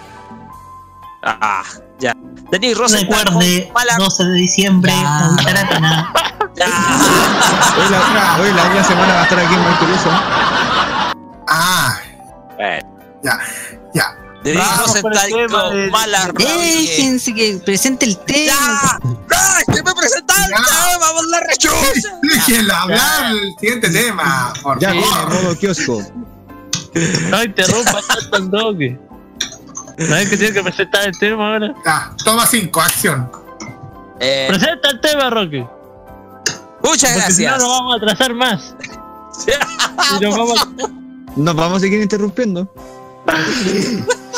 Ah, 1.24 1.64
ya. 2.00 2.14
Denis 2.52 2.78
Rosenthal. 2.78 3.26
Recuerde, 3.26 3.72
mala- 3.74 3.96
12 3.98 4.24
de 4.24 4.34
diciembre. 4.34 4.94
Hoy 4.94 5.04
la, 7.90 8.38
hoy 8.42 8.52
la 8.54 8.64
otra 8.68 8.84
semana 8.84 9.14
va 9.16 9.20
a 9.22 9.24
estar 9.24 9.40
aquí 9.40 9.56
muy 9.56 9.74
curioso. 9.74 10.10
Ah, 11.48 11.98
Bueno, 12.56 12.90
ya, 13.24 13.40
ya. 13.94 14.16
Rosenthal 14.44 15.28
tema 15.30 15.62
con 15.64 15.90
mala. 15.92 16.32
Déjense 16.34 17.34
que 17.34 17.62
presente 17.66 18.06
el 18.06 18.18
tema. 18.20 18.54
¡Ya! 18.54 19.00
¡Ya! 19.32 19.60
¡Estoy 19.74 19.94
presentando! 19.94 20.50
Ya. 20.50 20.98
¡Vamos 21.00 21.24
a 21.24 21.28
la 21.28 21.40
rechucha! 21.42 21.76
Déjenla 22.22 22.82
hablar 22.82 23.32
el 23.34 23.54
siguiente 23.60 23.90
tema, 23.90 24.54
por 24.64 24.80
Ya 24.80 24.92
viene 24.92 25.08
favor. 25.08 25.34
modo 25.44 25.58
kiosco. 25.58 26.02
No 27.30 27.44
interrumpa 27.44 28.00
tanto 28.08 28.38
el 28.38 28.50
doque. 28.50 29.00
¿Sabes 30.08 30.30
que 30.30 30.38
tiene 30.38 30.54
que 30.54 30.64
presentar 30.64 31.06
el 31.08 31.18
tema 31.20 31.54
ahora? 31.54 31.74
Ya, 31.86 32.12
toma 32.24 32.46
5, 32.48 32.82
acción. 32.82 33.30
Eh, 34.22 34.46
Presenta 34.50 34.90
el 34.92 35.02
tema, 35.02 35.30
Roque. 35.30 35.68
muchas 36.84 37.12
Porque 37.14 37.32
si 37.34 37.44
no, 37.44 37.50
gracias. 37.52 37.58
nos 37.60 37.68
vamos 37.70 37.94
a 37.94 37.98
atrasar 37.98 38.34
más. 38.34 38.76
Y 40.20 40.24
nos 40.24 40.38
vamos 40.38 40.60
a- 40.62 40.68
Nos 41.36 41.56
vamos 41.56 41.78
a 41.78 41.80
seguir 41.82 42.02
interrumpiendo. 42.02 42.74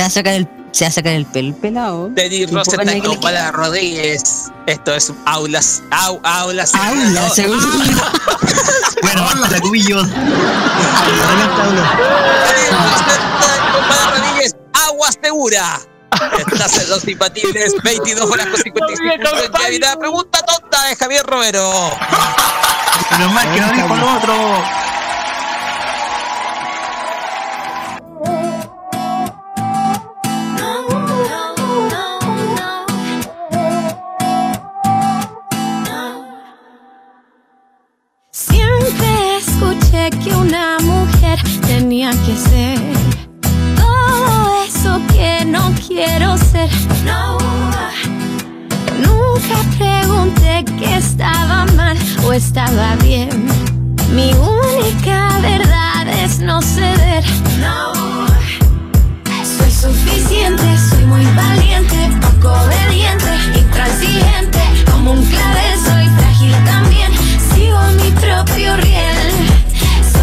Se 0.00 0.04
va 0.04 0.06
a 0.06 0.10
sacar 0.10 0.32
el, 0.32 0.48
se 0.72 0.84
va 0.84 0.88
a 0.88 0.92
sacar 0.92 1.12
el 1.12 1.26
pelo 1.26 1.48
el 1.48 1.54
pelado. 1.54 2.08
Denis 2.08 2.46
que 2.46 2.84
le 2.86 3.02
con 3.02 3.20
queda. 3.20 3.52
Rodríguez. 3.52 4.50
Esto 4.66 4.94
es 4.94 5.12
aulas. 5.26 5.82
Au, 5.90 6.18
aulas. 6.24 6.74
Aula, 6.74 7.20
no. 7.20 7.28
seguro. 7.34 7.60
Bueno, 9.02 9.22
basta, 9.24 9.60
cubillos. 9.60 10.08
Adelante, 10.08 11.62
Aulo. 11.62 11.82
Denis 12.46 12.70
con 13.74 13.88
mala 13.88 14.10
Rodríguez. 14.16 14.56
Agua 14.88 15.08
segura. 15.22 15.80
Estás 16.38 16.78
en 16.78 16.88
los 16.88 17.06
impatibles 17.06 17.74
22 17.84 18.30
horas 18.30 18.46
con 18.46 18.62
55 18.62 19.02
minutos 19.02 19.44
en 19.44 19.52
cabina. 19.52 19.96
Pregunta 19.96 20.38
tonta 20.46 20.82
de 20.86 20.96
Javier 20.96 21.26
Romero. 21.26 21.90
Menos 23.10 23.32
mal 23.34 23.52
que 23.52 23.60
no 23.60 23.72
dijo 23.72 23.96
lo 23.96 24.16
otro. 24.16 24.89
Una 40.50 40.78
mujer 40.80 41.38
tenía 41.64 42.10
que 42.10 42.36
ser 42.36 42.76
todo 43.76 44.64
eso 44.64 45.00
que 45.12 45.44
no 45.44 45.72
quiero 45.86 46.36
ser. 46.36 46.68
No, 47.04 47.38
nunca 48.98 49.56
pregunté 49.78 50.64
que 50.76 50.96
estaba 50.96 51.66
mal 51.76 51.96
o 52.24 52.32
estaba 52.32 52.96
bien. 52.96 53.46
Mi 54.12 54.32
única 54.32 55.38
verdad 55.40 56.08
es 56.24 56.40
no 56.40 56.60
ceder. 56.60 57.24
No, 57.60 57.92
soy 59.44 59.70
suficiente, 59.70 60.64
soy 60.90 61.04
muy 61.06 61.24
valiente, 61.26 62.10
poco 62.20 62.52
obediente, 62.64 63.32
intransigente, 63.56 64.62
como 64.90 65.12
un 65.12 65.24
clavel 65.26 65.78
soy 65.78 66.08
frágil 66.18 66.56
también, 66.64 67.12
sigo 67.54 67.80
mi 68.02 68.10
propio 68.20 68.76
riel, 68.78 69.49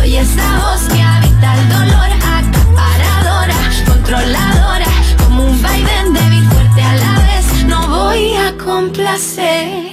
soy 0.08 0.16
esa 0.16 0.58
voz 0.60 0.88
que 0.88 1.02
habita 1.02 1.56
el 1.56 1.70
dolor, 1.70 2.10
acaparadora, 2.38 3.56
controladora, 3.86 4.86
como 5.18 5.46
un 5.46 5.62
vaivén 5.62 6.14
débil, 6.14 6.48
fuerte 6.50 6.82
a 6.82 6.96
la 6.96 7.14
vez, 7.28 7.66
no 7.66 7.88
voy 7.88 8.36
a 8.36 8.58
complacer. 8.58 9.92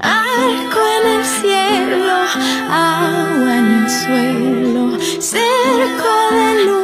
Arco 0.00 0.80
en 0.98 1.04
el 1.16 1.24
cielo, 1.24 2.16
agua 2.70 3.56
en 3.56 3.66
el 3.78 3.90
suelo, 3.90 4.98
cerco 5.18 6.12
de 6.30 6.64
luna, 6.66 6.83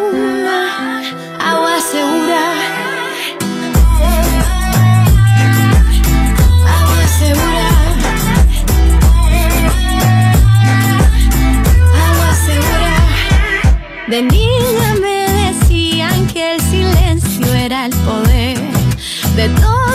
De 14.10 14.22
niña 14.22 14.96
me 15.00 15.30
decían 15.44 16.26
que 16.26 16.56
el 16.56 16.60
silencio 16.60 17.54
era 17.54 17.86
el 17.86 17.92
poder 17.98 18.58
de 19.36 19.48
todo 19.50 19.89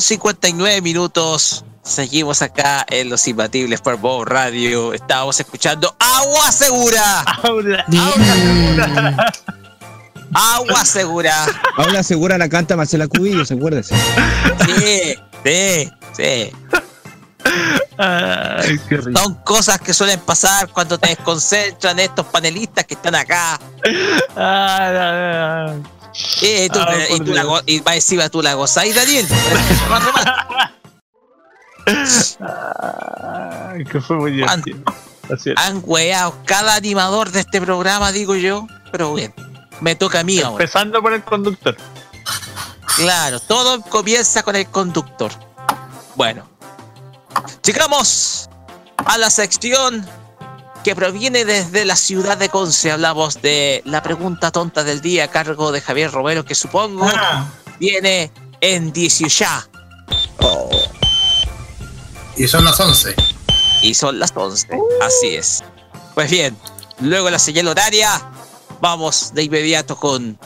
con 0.00 0.02
59 0.02 0.80
minutos. 0.80 1.62
Seguimos 1.82 2.40
acá 2.40 2.86
en 2.88 3.10
Los 3.10 3.28
Imbatibles 3.28 3.82
por 3.82 3.98
Bob 3.98 4.24
Radio. 4.24 4.94
Estábamos 4.94 5.38
escuchando 5.38 5.94
Agua 5.98 6.50
Segura. 6.52 7.20
Agua 10.32 10.84
Segura. 10.86 11.46
Habla 11.76 12.02
segura 12.02 12.38
la 12.38 12.48
canta 12.48 12.76
Marcela 12.76 13.08
Cubillo, 13.08 13.44
¿se 13.44 13.54
acuerdan? 13.54 13.84
Sí, 13.84 15.14
sí, 15.44 15.90
sí. 16.16 16.50
Son 19.14 19.34
cosas 19.44 19.80
que 19.82 19.92
suelen 19.92 20.20
pasar 20.20 20.68
cuando 20.68 20.96
te 20.96 21.08
desconcentran 21.10 21.98
estos 21.98 22.24
panelistas 22.26 22.86
que 22.86 22.94
están 22.94 23.16
acá. 23.16 23.60
Eh, 26.42 26.68
tú, 26.72 26.78
Ah, 26.80 26.96
y, 27.08 27.20
tú 27.20 27.32
la, 27.32 27.62
y 27.66 27.80
va 27.80 27.94
encima 27.94 28.28
tú 28.28 28.42
la 28.42 28.54
gozáis, 28.54 28.94
Daniel. 28.94 29.26
Que 33.90 34.00
fue 34.00 34.16
muy 34.16 34.32
divertido. 34.32 34.78
Han 35.56 35.82
weado 35.84 36.36
cada 36.44 36.74
animador 36.74 37.30
de 37.30 37.40
este 37.40 37.60
programa, 37.60 38.12
digo 38.12 38.34
yo. 38.34 38.66
Pero 38.92 39.14
bien, 39.14 39.32
me 39.80 39.94
toca 39.94 40.20
a 40.20 40.24
mí 40.24 40.38
ahora. 40.40 40.64
Empezando 40.64 41.00
por 41.00 41.12
el 41.12 41.22
conductor. 41.24 41.76
Claro, 42.96 43.40
todo 43.40 43.80
comienza 43.82 44.42
con 44.42 44.56
el 44.56 44.66
conductor. 44.66 45.30
Bueno, 46.16 46.46
llegamos 47.64 48.50
a 48.96 49.16
la 49.16 49.30
sección 49.30 50.06
que 50.84 50.94
proviene 50.94 51.44
desde 51.44 51.84
la 51.84 51.96
ciudad 51.96 52.38
de 52.38 52.48
Conce. 52.48 52.90
Hablamos 52.90 53.40
de 53.42 53.82
la 53.84 54.02
pregunta 54.02 54.50
tonta 54.50 54.84
del 54.84 55.00
día 55.00 55.24
a 55.24 55.28
cargo 55.28 55.72
de 55.72 55.80
Javier 55.80 56.10
Romero, 56.10 56.44
que 56.44 56.54
supongo 56.54 57.06
viene 57.78 58.30
en 58.60 58.92
18. 58.92 59.44
Y 62.36 62.48
son 62.48 62.64
las 62.64 62.80
11. 62.80 63.14
Y 63.82 63.94
son 63.94 64.18
las 64.18 64.32
11. 64.34 64.68
Así 65.02 65.34
es. 65.34 65.62
Pues 66.14 66.30
bien, 66.30 66.56
luego 67.00 67.30
la 67.30 67.38
señal 67.38 67.68
horaria, 67.68 68.10
vamos 68.80 69.32
de 69.34 69.44
inmediato 69.44 69.96
con 69.96 70.38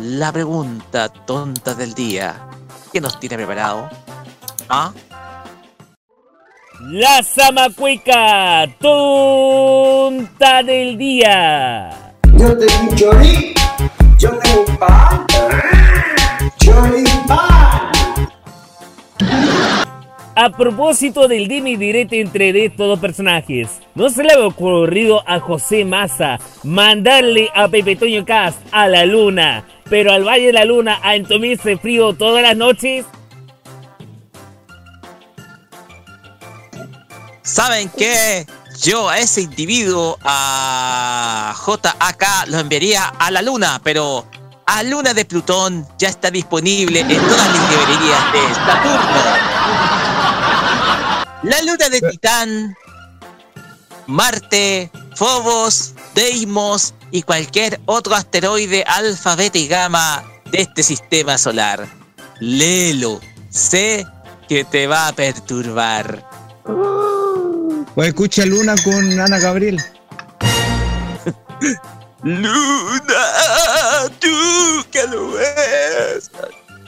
la 0.00 0.32
pregunta 0.32 1.08
tonta 1.08 1.74
del 1.74 1.94
día. 1.94 2.48
¿Qué 2.92 3.00
nos 3.00 3.18
tiene 3.20 3.36
preparado? 3.36 3.88
¿Ah? 4.68 4.92
La 6.84 7.22
Zamacueca 7.22 8.68
tonta 8.80 10.64
del 10.64 10.98
día. 10.98 12.12
Yo 12.36 12.58
tengo 12.58 12.90
un 12.90 12.96
chorí, 12.96 13.54
yo 14.18 14.30
tengo 14.30 14.64
pan. 14.80 15.24
A 20.34 20.50
propósito 20.50 21.28
del 21.28 21.46
dime 21.46 21.70
y 21.70 21.76
direte 21.76 22.20
entre 22.20 22.52
de 22.52 22.64
estos 22.64 22.88
dos 22.88 22.98
personajes, 22.98 23.80
¿no 23.94 24.08
se 24.08 24.24
le 24.24 24.32
ha 24.32 24.44
ocurrido 24.44 25.22
a 25.24 25.38
José 25.38 25.84
Massa 25.84 26.40
mandarle 26.64 27.48
a 27.54 27.68
Pepe 27.68 27.94
Toño 27.94 28.24
Cast 28.24 28.58
a 28.72 28.88
la 28.88 29.06
luna, 29.06 29.64
pero 29.88 30.10
al 30.10 30.24
Valle 30.24 30.46
de 30.46 30.52
la 30.54 30.64
Luna 30.64 30.98
a 31.04 31.14
entomirse 31.14 31.76
frío 31.76 32.14
todas 32.14 32.42
las 32.42 32.56
noches? 32.56 33.06
¿Saben 37.42 37.90
qué? 37.96 38.46
Yo 38.82 39.08
a 39.08 39.18
ese 39.18 39.42
individuo, 39.42 40.18
a 40.22 41.54
JAK, 41.54 42.48
lo 42.48 42.58
enviaría 42.58 43.04
a 43.04 43.30
la 43.30 43.42
luna, 43.42 43.80
pero 43.82 44.26
a 44.66 44.82
Luna 44.82 45.12
de 45.12 45.24
Plutón 45.24 45.86
ya 45.98 46.08
está 46.08 46.30
disponible 46.30 47.00
en 47.00 47.08
todas 47.08 47.36
las 47.36 47.70
librerías 47.70 48.32
de 48.32 48.54
Saturno. 48.54 49.22
La 51.42 51.62
luna 51.62 51.88
de 51.88 52.00
Titán, 52.00 52.76
Marte, 54.06 54.90
Phobos, 55.16 55.92
Deimos 56.14 56.94
y 57.10 57.22
cualquier 57.22 57.80
otro 57.86 58.14
asteroide 58.14 58.84
alfa, 58.86 59.34
beta 59.34 59.58
y 59.58 59.66
gamma 59.66 60.24
de 60.50 60.62
este 60.62 60.82
sistema 60.82 61.36
solar. 61.36 61.88
Léelo, 62.40 63.20
sé 63.50 64.06
que 64.48 64.64
te 64.64 64.86
va 64.86 65.08
a 65.08 65.12
perturbar. 65.12 66.24
Pues 67.94 68.08
escucha 68.08 68.46
Luna 68.46 68.74
con 68.84 69.20
Ana 69.20 69.38
Gabriel. 69.38 69.78
Luna, 72.22 73.24
tú 74.18 74.84
que 74.90 75.06
lo 75.08 75.32
ves. 75.32 76.30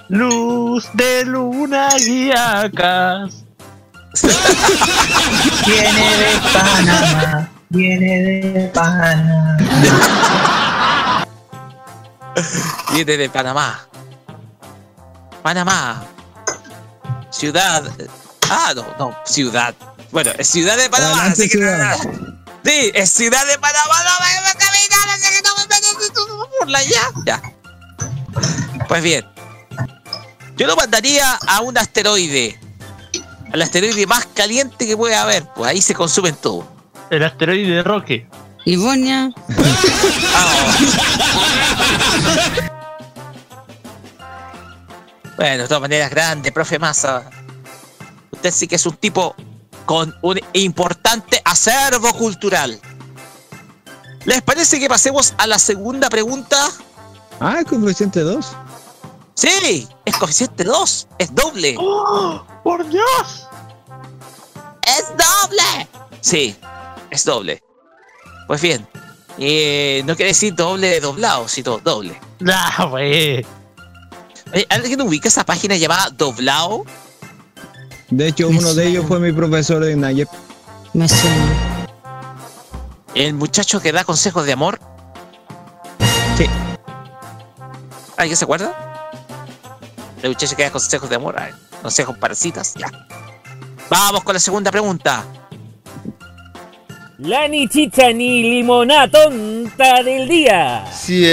Luz 0.09 0.89
de 0.95 1.25
luna 1.25 1.89
guiacas. 1.99 3.45
Viene 5.67 6.17
de 6.17 6.41
Panamá, 6.53 7.51
viene 7.69 8.23
de 8.23 8.69
Panamá. 8.69 9.57
Viene 12.93 13.17
de 13.17 13.29
Panamá. 13.29 13.89
Panamá. 15.43 16.05
Ciudad. 17.31 17.83
Ah, 18.49 18.73
no, 18.75 18.85
no, 18.99 19.17
ciudad. 19.25 19.75
Bueno, 20.15 20.31
es 20.39 20.49
ciudad 20.49 20.77
de 20.77 20.89
Panamá. 20.89 21.23
Adelante, 21.23 21.43
así 21.43 21.51
que-. 21.51 22.71
Sí, 22.71 22.93
es 22.95 23.11
ciudad 23.11 23.45
de 23.47 23.59
Panamá. 23.59 23.97
No 24.05 24.25
me 24.25 24.41
voy 24.41 24.49
a 24.49 24.55
caminar, 24.55 25.09
así 25.09 25.29
que 25.35 25.43
no 25.43 25.57
me 25.57 25.63
metas 25.63 26.61
burla 26.61 26.83
ya. 26.85 27.03
Ya. 27.27 27.43
Pues 28.87 29.03
bien. 29.03 29.27
Yo 30.57 30.69
lo 30.69 30.77
mandaría 30.77 31.33
a 31.35 31.63
un 31.63 31.77
asteroide. 31.77 32.57
Al 33.53 33.61
asteroide 33.61 34.07
más 34.07 34.27
caliente 34.27 34.87
que 34.87 34.97
puede 34.97 35.17
haber. 35.17 35.49
Pues 35.57 35.69
ahí 35.69 35.83
se 35.83 35.95
consumen 35.95 36.37
todo. 36.37 36.73
El 37.11 37.25
asteroide 37.25 37.75
de 37.75 37.83
Roque. 37.83 38.29
Livonia. 38.65 39.31
Bueno, 45.37 45.65
de 45.65 45.69
todas 45.69 45.81
maneras, 45.81 46.11
grande, 46.11 46.53
profe 46.53 46.79
Massa. 46.79 47.29
Usted 48.31 48.53
sí 48.53 48.69
que 48.69 48.77
es 48.77 48.87
un 48.87 48.97
tipo 48.97 49.35
con 49.87 50.17
un 50.23 50.41
importante 50.53 51.41
acervo 51.45 52.13
cultural. 52.15 52.81
¿Les 54.25 54.43
parece 54.43 54.81
que 54.81 54.89
pasemos 54.89 55.35
a 55.37 55.47
la 55.47 55.59
segunda 55.59 56.09
pregunta? 56.09 56.71
Ah, 57.41 57.59
es 57.61 57.67
coeficiente 57.67 58.21
2. 58.21 58.47
Sí, 59.35 59.89
es 60.05 60.17
coeficiente 60.17 60.65
2, 60.65 61.09
es 61.19 61.35
doble. 61.35 61.77
¡Oh, 61.79 62.43
¡Por 62.63 62.89
Dios! 62.89 63.49
¡Es 64.83 65.09
doble! 65.09 65.89
Sí, 66.21 66.57
es 67.11 67.25
doble. 67.25 67.63
Pues 68.47 68.63
bien, 68.63 68.87
eh, 69.39 70.03
no 70.07 70.15
quiere 70.17 70.31
decir 70.31 70.55
doble 70.55 70.89
de 70.89 71.01
doblado, 71.01 71.49
sino 71.49 71.79
doble. 71.79 72.19
Nah, 72.41 72.87
wey. 72.87 73.47
Eh, 74.53 74.67
¿Alguien 74.69 75.01
ubica 75.01 75.29
esa 75.29 75.45
página 75.45 75.77
llamada 75.77 76.11
Doblao? 76.11 76.85
De 78.17 78.29
hecho, 78.29 78.49
Me 78.49 78.59
uno 78.59 78.75
de 78.75 78.87
ellos 78.87 79.07
fue 79.09 79.19
mi 79.19 79.33
profesor 79.33 79.83
en 79.83 80.01
Nayep. 80.03 80.29
Me 80.93 81.09
suena. 81.09 81.89
El 83.13 83.35
muchacho 83.35 83.81
que 83.81 83.91
da 83.91 84.05
consejos 84.05 84.47
de 84.47 84.53
amor. 84.53 84.79
Sí. 86.39 86.47
¿Alguien 88.17 88.37
se 88.37 88.45
acuerda? 88.45 89.11
El 90.23 90.29
muchacho 90.29 90.55
que 90.55 90.63
da 90.63 90.71
consejos 90.71 91.11
de 91.11 91.17
amor. 91.17 91.35
Ay, 91.37 91.51
consejos 91.83 92.17
parasitas. 92.17 92.75
Ya. 92.75 92.87
Vamos 93.91 94.23
con 94.23 94.35
la 94.35 94.41
segunda 94.41 94.71
pregunta. 94.71 95.25
La 97.19 97.49
ni 97.49 97.67
chicha 97.69 98.13
ni 98.13 98.45
limona 98.45 99.11
tonta 99.11 100.05
del 100.05 100.29
día. 100.29 100.87
Siempre 100.93 101.25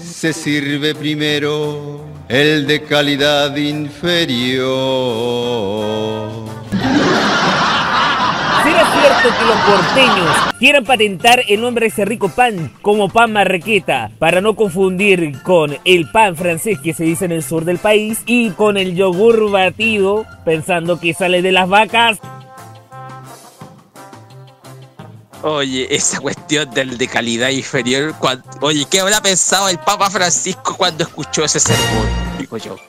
se 0.00 0.32
sirve 0.32 0.94
primero 0.94 2.07
el 2.28 2.66
de 2.66 2.82
calidad 2.82 3.56
inferior. 3.56 4.68
¿Será 8.62 8.84
cierto 8.92 9.38
que 9.38 9.44
los 9.46 9.56
porteños 9.64 10.36
quieran 10.58 10.84
patentar 10.84 11.42
el 11.48 11.62
nombre 11.62 11.86
de 11.86 11.88
ese 11.88 12.04
rico 12.04 12.28
pan 12.28 12.70
como 12.82 13.08
pan 13.08 13.32
marraqueta 13.32 14.10
para 14.18 14.42
no 14.42 14.54
confundir 14.54 15.40
con 15.42 15.76
el 15.84 16.10
pan 16.10 16.36
francés 16.36 16.78
que 16.80 16.92
se 16.92 17.04
dice 17.04 17.24
en 17.24 17.32
el 17.32 17.42
sur 17.42 17.64
del 17.64 17.78
país 17.78 18.22
y 18.26 18.50
con 18.50 18.76
el 18.76 18.94
yogur 18.94 19.50
batido 19.50 20.26
pensando 20.44 21.00
que 21.00 21.14
sale 21.14 21.40
de 21.40 21.52
las 21.52 21.68
vacas? 21.68 22.18
Oye, 25.42 25.86
esa 25.94 26.18
cuestión 26.20 26.70
del 26.72 26.96
de 26.98 27.06
calidad 27.08 27.48
inferior. 27.50 28.14
Oye, 28.60 28.86
¿qué 28.90 29.00
habrá 29.00 29.20
pensado 29.20 29.68
el 29.68 29.78
Papa 29.78 30.10
Francisco 30.10 30.76
cuando 30.76 31.04
escuchó 31.04 31.44
ese 31.44 31.60
sermón? 31.60 32.06
Digo 32.38 32.56
yo. 32.56 32.76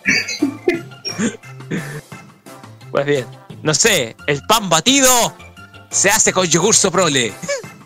Pues 2.92 3.06
bien, 3.06 3.28
no 3.62 3.72
sé, 3.76 4.16
el 4.26 4.42
pan 4.48 4.68
batido 4.68 5.08
se 5.92 6.10
hace 6.10 6.34
con 6.34 6.48
yogur 6.48 6.76
soprole. 6.76 7.32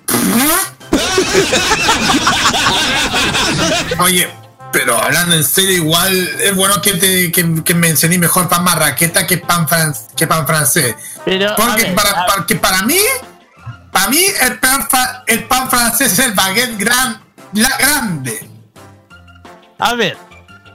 Oye, 3.99 4.29
Pero 4.71 4.97
hablando 4.97 5.35
en 5.35 5.43
serio, 5.43 5.73
igual 5.73 6.15
es 6.39 6.55
bueno 6.55 6.81
que, 6.81 6.93
te, 6.93 7.33
que, 7.33 7.63
que 7.65 7.73
mencioné 7.75 8.17
mejor 8.17 8.47
pan 8.47 8.63
marraqueta 8.63 9.27
que 9.27 9.39
pan, 9.39 9.67
fran- 9.67 9.93
que 10.15 10.25
pan 10.25 10.47
francés. 10.47 10.95
Pero, 11.25 11.53
Porque 11.57 11.83
ver, 11.83 11.95
para, 11.95 12.11
a- 12.11 12.25
para- 12.25 12.45
que 12.45 12.55
para 12.55 12.81
mí, 12.83 12.97
para 13.93 14.09
mí 14.09 14.17
el 14.41 14.59
pan, 14.59 14.81
el 15.27 15.43
pan 15.45 15.69
francés 15.69 16.13
es 16.13 16.19
el 16.19 16.33
baguette 16.33 16.77
gran, 16.77 17.21
la 17.53 17.69
grande. 17.77 18.49
A 19.79 19.93
ver, 19.93 20.17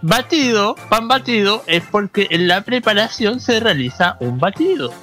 batido, 0.00 0.76
pan 0.88 1.08
batido 1.08 1.64
es 1.66 1.82
porque 1.90 2.28
en 2.30 2.48
la 2.48 2.62
preparación 2.62 3.40
se 3.40 3.60
realiza 3.60 4.16
un 4.20 4.38
batido. 4.38 4.94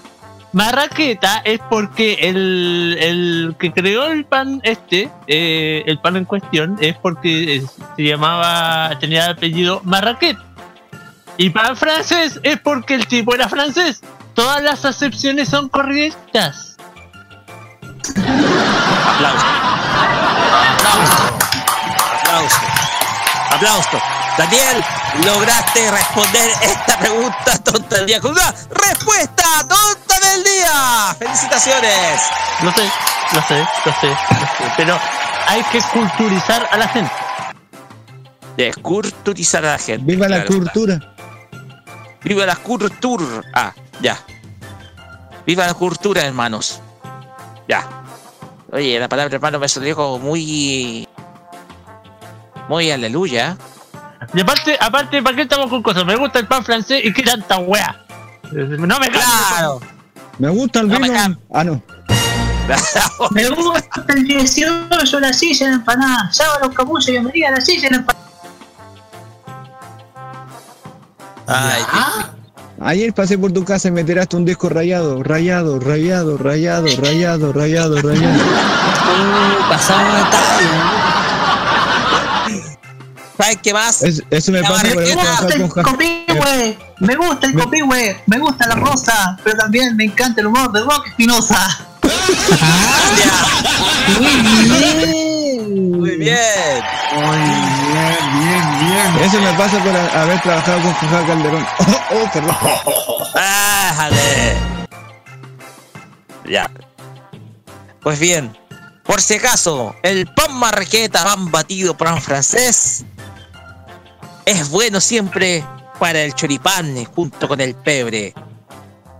Marraqueta 0.53 1.41
es 1.43 1.59
porque 1.69 2.13
el, 2.21 2.97
el 3.01 3.55
que 3.59 3.73
creó 3.73 4.05
el 4.05 4.23
pan 4.23 4.61
este, 4.63 5.09
eh, 5.27 5.83
el 5.85 5.99
pan 5.99 6.15
en 6.15 6.23
cuestión, 6.23 6.77
es 6.79 6.95
porque 6.95 7.57
eh, 7.57 7.63
se 7.97 8.03
llamaba, 8.03 8.97
tenía 8.99 9.25
el 9.25 9.31
apellido 9.31 9.81
Marraquet. 9.83 10.37
Y 11.37 11.49
pan 11.49 11.75
francés 11.75 12.39
es 12.43 12.57
porque 12.61 12.95
el 12.95 13.05
tipo 13.05 13.35
era 13.35 13.49
francés. 13.49 13.99
Todas 14.33 14.63
las 14.63 14.85
acepciones 14.85 15.49
son 15.49 15.67
correctas. 15.67 16.74
Aplauso. 18.09 19.45
Aplauso. 22.19 22.57
Aplauso. 23.51 24.01
Daniel, 24.37 24.83
lograste 25.25 25.89
responder 25.91 26.51
esta 26.61 26.99
pregunta 26.99 27.57
tonta 27.63 27.95
del 27.97 28.05
día 28.05 28.19
con 28.19 28.31
una 28.31 28.53
respuesta 28.69 29.43
tonta 29.61 30.19
del 30.19 30.43
día. 30.43 31.15
Felicitaciones. 31.17 32.21
Lo 32.61 32.71
sé, 32.73 32.91
lo 33.33 33.41
sé, 33.43 33.59
lo 33.85 33.93
sé, 33.93 34.07
lo 34.09 34.47
sé. 34.57 34.73
Pero 34.75 34.99
hay 35.47 35.63
que 35.63 35.81
culturizar 35.81 36.67
a 36.69 36.77
la 36.77 36.87
gente. 36.89 37.13
Desculturizar 38.57 39.65
a 39.65 39.71
la 39.71 39.77
gente. 39.77 40.03
Viva 40.05 40.27
la 40.27 40.43
claro. 40.43 40.59
cultura. 40.59 41.15
Viva 42.23 42.45
la 42.45 42.55
cultura. 42.57 43.41
Ah, 43.53 43.73
ya. 44.01 44.19
Viva 45.45 45.65
la 45.65 45.73
cultura, 45.73 46.23
hermanos. 46.23 46.81
Ya. 47.67 47.87
Oye, 48.71 48.99
la 48.99 49.07
palabra 49.07 49.35
hermano 49.35 49.59
me 49.59 49.69
salió 49.69 49.95
como 49.95 50.19
muy. 50.19 51.07
Muy 52.67 52.91
aleluya. 52.91 53.57
Y 54.33 54.41
aparte, 54.41 54.77
aparte, 54.79 55.21
¿para 55.21 55.35
qué 55.35 55.43
estamos 55.43 55.69
con 55.69 55.83
cosas? 55.83 56.05
Me 56.05 56.15
gusta 56.15 56.39
el 56.39 56.47
pan 56.47 56.63
francés 56.63 57.01
y 57.03 57.13
qué 57.13 57.23
tanta 57.23 57.57
wea. 57.57 58.05
No 58.51 58.99
me 58.99 59.09
Claro. 59.09 59.79
Me 60.39 60.49
gusta 60.49 60.81
el 60.81 60.87
vino. 60.87 61.37
Ah, 61.53 61.63
no. 61.63 61.81
Me 63.31 63.47
gusta 63.49 64.05
el 64.07 64.23
18, 64.23 65.19
la 65.19 65.33
silla, 65.33 65.67
la 65.67 65.75
empanada. 65.75 66.33
Sábado, 66.33 66.71
capullo, 66.73 67.11
bienvenida 67.11 67.49
a 67.49 67.51
la 67.51 67.61
silla, 67.61 67.89
la 67.91 67.97
empanada. 67.97 68.25
Ay, 71.47 71.83
Ayer 72.81 73.13
pasé 73.13 73.37
por 73.37 73.51
tu 73.53 73.63
casa 73.63 73.87
y 73.87 73.91
me 73.91 74.03
tiraste 74.03 74.35
un 74.35 74.43
disco 74.45 74.67
rayado, 74.69 75.23
rayado, 75.23 75.79
rayado, 75.79 76.37
rayado, 76.37 76.87
rayado, 76.97 77.53
rayado, 77.53 78.01
rayado. 78.01 78.39
pasamos 79.69 80.13
¿Sabes 83.37 83.57
qué 83.61 83.73
más? 83.73 84.01
Es- 84.01 84.23
eso 84.29 84.51
me 84.51 84.61
La 84.61 84.69
pasa 84.69 84.87
por 84.87 85.03
Me 85.03 85.13
gusta 85.13 85.47
el 85.47 85.51
Jaime. 85.69 85.69
copihue, 85.83 86.77
me 86.99 87.15
gusta 87.15 87.47
el 87.47 87.53
copihue, 87.53 88.17
me 88.27 88.39
gusta 88.39 88.67
la 88.67 88.75
rosa, 88.75 89.37
pero 89.43 89.57
también 89.57 89.95
me 89.97 90.05
encanta 90.05 90.39
el 90.41 90.47
humor 90.47 90.71
de 90.71 90.81
Rock 90.81 91.07
Espinosa. 91.07 91.85
Muy 94.19 94.21
bien. 94.21 95.91
Muy 95.91 96.09
bien, 96.17 96.29
bien, 98.33 98.44
bien. 98.95 99.23
Eso 99.23 99.39
me 99.39 99.53
pasa 99.53 99.83
por 99.83 99.95
haber 99.95 100.41
trabajado 100.41 100.81
con 100.81 100.93
Jujá 100.93 101.27
Calderón. 101.27 101.67
Oh, 102.11 102.23
oh, 102.23 102.31
perdón. 102.31 102.55
Ájale. 103.35 104.55
Ya. 106.45 106.69
Pues 108.01 108.19
bien, 108.19 108.55
por 109.03 109.21
si 109.21 109.35
acaso, 109.35 109.95
el 110.03 110.27
pan 110.27 110.53
marraqueta, 110.53 111.23
pan 111.23 111.51
batido, 111.51 111.97
pan 111.97 112.21
francés, 112.21 113.03
es 114.45 114.69
bueno 114.69 115.01
siempre 115.01 115.65
para 115.99 116.21
el 116.21 116.33
choripán 116.33 117.03
junto 117.05 117.47
con 117.47 117.61
el 117.61 117.75
pebre. 117.75 118.33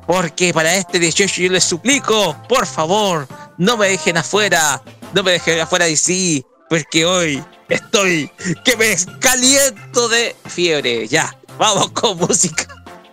Porque 0.06 0.53
para 0.53 0.76
este 0.76 0.99
18 0.99 1.41
yo 1.41 1.52
les 1.52 1.64
suplico, 1.64 2.35
por 2.47 2.68
favor, 2.68 3.27
no 3.57 3.77
me 3.77 3.89
dejen 3.89 4.18
afuera, 4.18 4.81
no 5.14 5.23
me 5.23 5.31
dejen 5.31 5.60
afuera 5.60 5.85
de 5.85 5.97
sí, 5.97 6.45
porque 6.70 7.06
hoy 7.06 7.44
estoy 7.70 8.30
que 8.64 8.78
me 8.78 8.96
caliento 9.20 10.08
de 10.10 10.36
fiebre. 10.46 11.08
Ya, 11.08 11.36
vamos 11.58 11.90
con 11.92 12.18
música. 12.18 12.66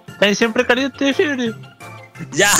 Estás 0.08 0.38
siempre 0.38 0.66
caliente 0.66 1.06
de 1.06 1.14
fiebre. 1.14 1.54
Ya. 2.32 2.52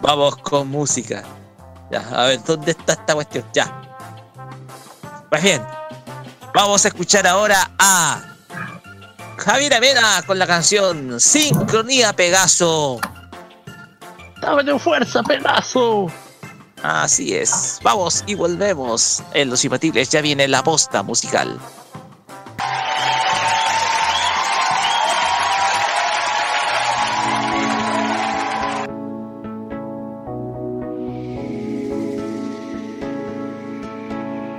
Vamos 0.00 0.36
con 0.38 0.68
música. 0.68 1.22
Ya, 1.90 2.00
a 2.12 2.26
ver, 2.26 2.42
¿dónde 2.44 2.70
está 2.72 2.94
esta 2.94 3.14
cuestión? 3.14 3.44
Ya. 3.52 3.82
Pues 5.28 5.42
bien, 5.42 5.62
vamos 6.54 6.84
a 6.84 6.88
escuchar 6.88 7.26
ahora 7.26 7.70
a 7.78 8.22
Javier 9.36 9.74
Amena 9.74 10.22
con 10.26 10.38
la 10.38 10.46
canción 10.46 11.20
Sincronía 11.20 12.14
Pegaso. 12.14 12.98
Dame 14.40 14.78
fuerza, 14.78 15.22
pedazo. 15.22 16.06
Así 16.82 17.34
es. 17.34 17.80
Vamos 17.82 18.22
y 18.26 18.34
volvemos. 18.34 19.22
En 19.34 19.50
Los 19.50 19.64
Imbatibles 19.64 20.10
ya 20.10 20.20
viene 20.20 20.46
la 20.48 20.62
posta 20.62 21.02
musical. 21.02 21.58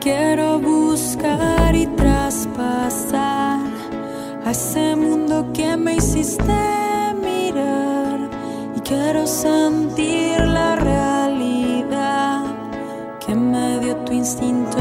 Quiero 0.01 0.59
buscar 0.59 1.75
y 1.75 1.85
traspasar 1.87 3.59
a 4.45 4.51
ese 4.51 4.95
mundo 4.95 5.51
que 5.53 5.77
me 5.77 5.95
hiciste 5.95 6.43
mirar 7.21 7.98
quiero 8.89 9.27
sentir 9.27 10.39
la 10.39 10.75
realidad 10.75 12.43
que 13.23 13.35
me 13.35 13.77
dio 13.81 13.95
tu 13.97 14.13
instinto 14.13 14.79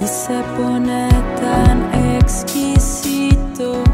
y 0.00 0.04
se 0.04 0.36
pone 0.56 1.08
tan 1.40 1.78
exquisito 2.16 3.84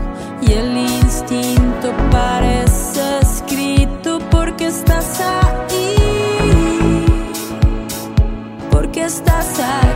y 0.41 0.53
el 0.53 0.79
instinto 0.79 1.93
parece 2.11 3.19
escrito 3.21 4.19
porque 4.31 4.69
estás 4.69 5.21
ahí 5.21 7.05
porque 8.71 9.05
estás. 9.05 9.61
Ahí 9.61 9.88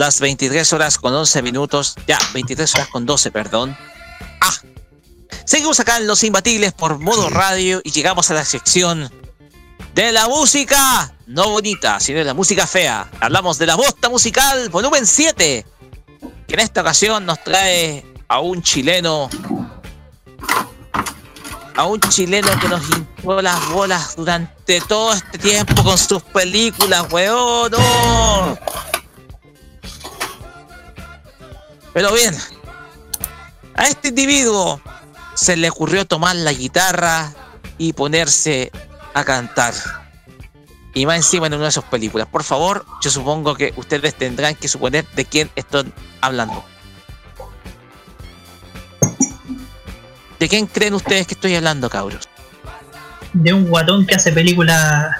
las 0.00 0.18
23 0.18 0.72
horas 0.72 0.98
con 0.98 1.14
11 1.14 1.42
minutos. 1.42 1.94
Ya, 2.06 2.18
23 2.32 2.74
horas 2.74 2.88
con 2.88 3.04
12, 3.04 3.30
perdón. 3.30 3.76
Ah. 4.40 4.54
Seguimos 5.44 5.78
acá 5.78 5.98
en 5.98 6.06
Los 6.06 6.24
Imbatibles 6.24 6.72
por 6.72 6.98
modo 6.98 7.28
radio 7.28 7.82
y 7.84 7.90
llegamos 7.90 8.30
a 8.30 8.34
la 8.34 8.46
sección 8.46 9.12
de 9.94 10.12
la 10.12 10.26
música 10.26 11.14
no 11.26 11.50
bonita, 11.50 12.00
sino 12.00 12.18
de 12.18 12.24
la 12.24 12.32
música 12.32 12.66
fea. 12.66 13.10
Hablamos 13.20 13.58
de 13.58 13.66
la 13.66 13.76
bosta 13.76 14.08
musical, 14.08 14.70
volumen 14.70 15.06
7, 15.06 15.66
que 16.48 16.54
en 16.54 16.60
esta 16.60 16.80
ocasión 16.80 17.26
nos 17.26 17.44
trae 17.44 18.04
a 18.26 18.40
un 18.40 18.62
chileno. 18.62 19.28
A 21.76 21.84
un 21.84 22.00
chileno 22.00 22.48
que 22.58 22.68
nos 22.68 22.82
hinchó 22.88 23.42
las 23.42 23.68
bolas 23.68 24.16
durante 24.16 24.80
todo 24.80 25.12
este 25.12 25.38
tiempo 25.38 25.84
con 25.84 25.98
sus 25.98 26.22
películas, 26.22 27.06
weón. 27.12 27.70
¡no! 27.70 28.69
Pero 32.00 32.14
bien, 32.14 32.34
a 33.74 33.84
este 33.88 34.08
individuo 34.08 34.80
se 35.34 35.54
le 35.54 35.68
ocurrió 35.68 36.06
tomar 36.06 36.34
la 36.34 36.50
guitarra 36.50 37.30
y 37.76 37.92
ponerse 37.92 38.72
a 39.12 39.22
cantar. 39.22 39.74
Y 40.94 41.04
más 41.04 41.16
encima 41.16 41.48
en 41.48 41.52
una 41.52 41.66
de 41.66 41.72
sus 41.72 41.84
películas. 41.84 42.26
Por 42.26 42.42
favor, 42.42 42.86
yo 43.02 43.10
supongo 43.10 43.54
que 43.54 43.74
ustedes 43.76 44.14
tendrán 44.14 44.54
que 44.54 44.66
suponer 44.66 45.06
de 45.14 45.26
quién 45.26 45.50
estoy 45.56 45.92
hablando. 46.22 46.64
¿De 50.38 50.48
quién 50.48 50.68
creen 50.68 50.94
ustedes 50.94 51.26
que 51.26 51.34
estoy 51.34 51.54
hablando, 51.54 51.90
cabros? 51.90 52.30
De 53.34 53.52
un 53.52 53.68
guatón 53.68 54.06
que 54.06 54.14
hace 54.14 54.32
películas 54.32 55.18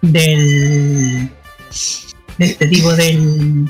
del. 0.00 1.28
de 2.38 2.46
este 2.46 2.68
tipo 2.68 2.92
del. 2.94 3.68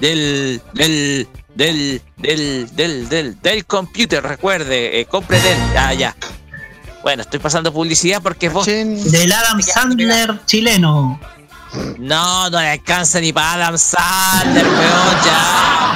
Del, 0.00 0.62
del, 0.74 1.28
del, 1.54 2.02
del, 2.16 2.76
del, 2.76 3.08
del, 3.08 3.40
del 3.42 3.66
computer, 3.66 4.22
recuerde, 4.22 5.00
eh, 5.00 5.06
compre 5.06 5.40
del. 5.40 5.58
Ah, 5.76 5.92
ya. 5.92 6.14
Bueno, 7.02 7.22
estoy 7.22 7.40
pasando 7.40 7.72
publicidad 7.72 8.22
porque 8.22 8.48
vos. 8.48 8.66
Del 8.66 9.32
Adam 9.32 9.60
Sandler 9.62 10.44
chileno. 10.46 11.18
No, 11.98 12.48
no 12.50 12.60
le 12.60 12.68
alcanza 12.70 13.20
ni 13.20 13.32
para 13.32 13.66
Adam 13.66 13.78
Sandler, 13.78 14.66
weón, 14.66 15.24
ya. 15.24 15.88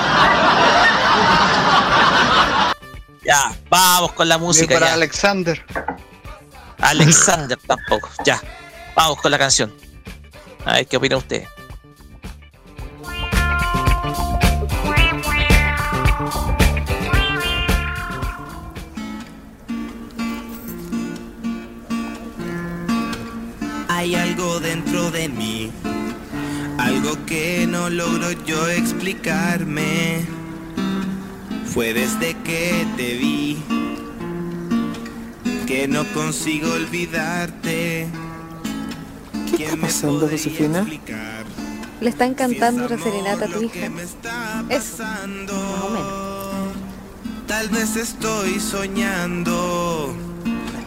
Ya, 3.24 3.56
vamos 3.70 4.12
con 4.12 4.28
la 4.28 4.38
música. 4.38 4.74
para 4.74 4.88
ya. 4.88 4.94
Alexander. 4.94 5.64
Alexander 6.78 7.58
tampoco. 7.66 8.10
Ya, 8.24 8.40
vamos 8.96 9.20
con 9.20 9.30
la 9.30 9.38
canción. 9.38 9.72
A 10.64 10.74
ver 10.74 10.86
qué 10.86 10.96
opina 10.96 11.16
usted. 11.16 11.44
De 25.12 25.28
mí, 25.28 25.70
algo 26.78 27.24
que 27.26 27.66
no 27.68 27.90
logro 27.90 28.32
yo 28.46 28.68
explicarme. 28.68 30.24
Fue 31.66 31.92
desde 31.92 32.34
que 32.42 32.86
te 32.96 33.16
vi 33.16 33.62
que 35.66 35.86
no 35.86 36.04
consigo 36.12 36.72
olvidarte. 36.72 38.08
¿Qué 39.56 39.64
está 39.64 39.76
pasando, 39.76 40.28
Josefina? 40.28 40.86
Le 42.00 42.08
están 42.08 42.34
cantando 42.34 42.86
una 42.86 42.98
serenata 42.98 43.44
a 43.44 43.48
tu 43.48 43.62
hija. 43.62 43.86
Eso. 44.70 45.02
Más 45.02 45.10
o 45.82 45.90
menos. 45.90 46.72
Tal 47.46 47.68
vez 47.68 47.96
estoy 47.96 48.58
soñando, 48.58 50.14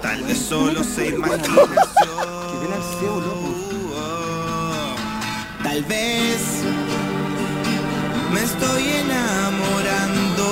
tal 0.02 0.24
vez 0.24 0.40
solo 0.40 0.84
se 0.84 1.10
imaginación. 1.10 3.45
Tal 5.76 5.84
vez 5.84 6.42
me 8.34 8.42
estoy 8.42 8.84
enamorando. 9.04 10.48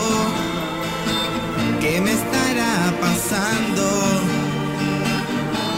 ¿Qué 1.79 2.01
me 2.01 2.11
estará 2.11 2.93
pasando? 2.99 3.85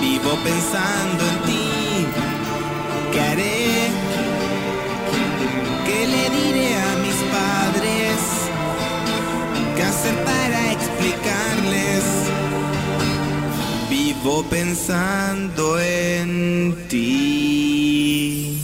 Vivo 0.02 0.32
pensando 0.44 1.24
en 1.32 1.38
ti. 1.46 2.08
¿Qué 3.14 3.22
haré? 3.22 3.92
¿Qué 5.86 6.08
le 6.08 6.24
diré 6.38 6.70
a 6.78 6.96
mis 7.06 7.20
padres? 7.38 8.18
¿Qué 9.76 9.84
hacer 9.84 10.16
para 10.24 10.72
explicarles? 10.72 12.04
Vivo 13.92 14.44
pensando 14.50 15.80
en 15.80 16.88
ti. 16.90 18.55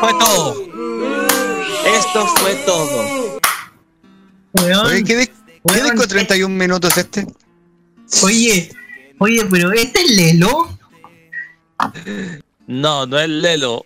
Fue 0.00 0.12
todo. 0.18 0.54
Esto 1.86 2.26
fue 2.38 2.54
todo. 2.66 3.38
Oye, 4.84 5.04
¿qué, 5.04 5.18
dis- 5.18 5.30
qué 5.66 5.82
disco 5.82 6.06
31 6.06 6.54
minutos 6.54 6.96
este? 6.96 7.26
Oye, 8.22 8.70
oye, 9.18 9.44
pero 9.50 9.72
este 9.72 10.00
es 10.02 10.10
Lelo. 10.10 10.78
No, 12.66 13.06
no 13.06 13.18
es 13.18 13.28
Lelo. 13.28 13.84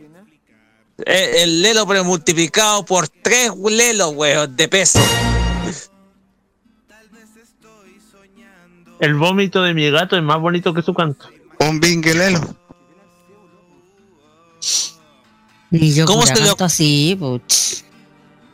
Es 1.04 1.42
el 1.42 1.62
Lelo, 1.62 1.86
pero 1.86 2.04
multiplicado 2.04 2.84
por 2.84 3.08
tres 3.08 3.50
Lelos, 3.56 4.12
weón, 4.14 4.54
de 4.56 4.68
peso. 4.68 5.00
El 9.00 9.14
vómito 9.14 9.62
de 9.62 9.74
mi 9.74 9.90
gato 9.90 10.16
es 10.16 10.22
más 10.22 10.40
bonito 10.40 10.72
que 10.72 10.80
su 10.82 10.94
canto. 10.94 11.28
Un 11.58 11.80
binguelelo. 11.80 12.56
Y 15.72 15.94
yo 15.94 16.04
¿Cómo 16.04 16.20
pura 16.20 16.34
se 16.36 16.40
lo- 16.42 16.48
canto 16.48 16.64
así, 16.66 17.16
pues. 17.18 17.84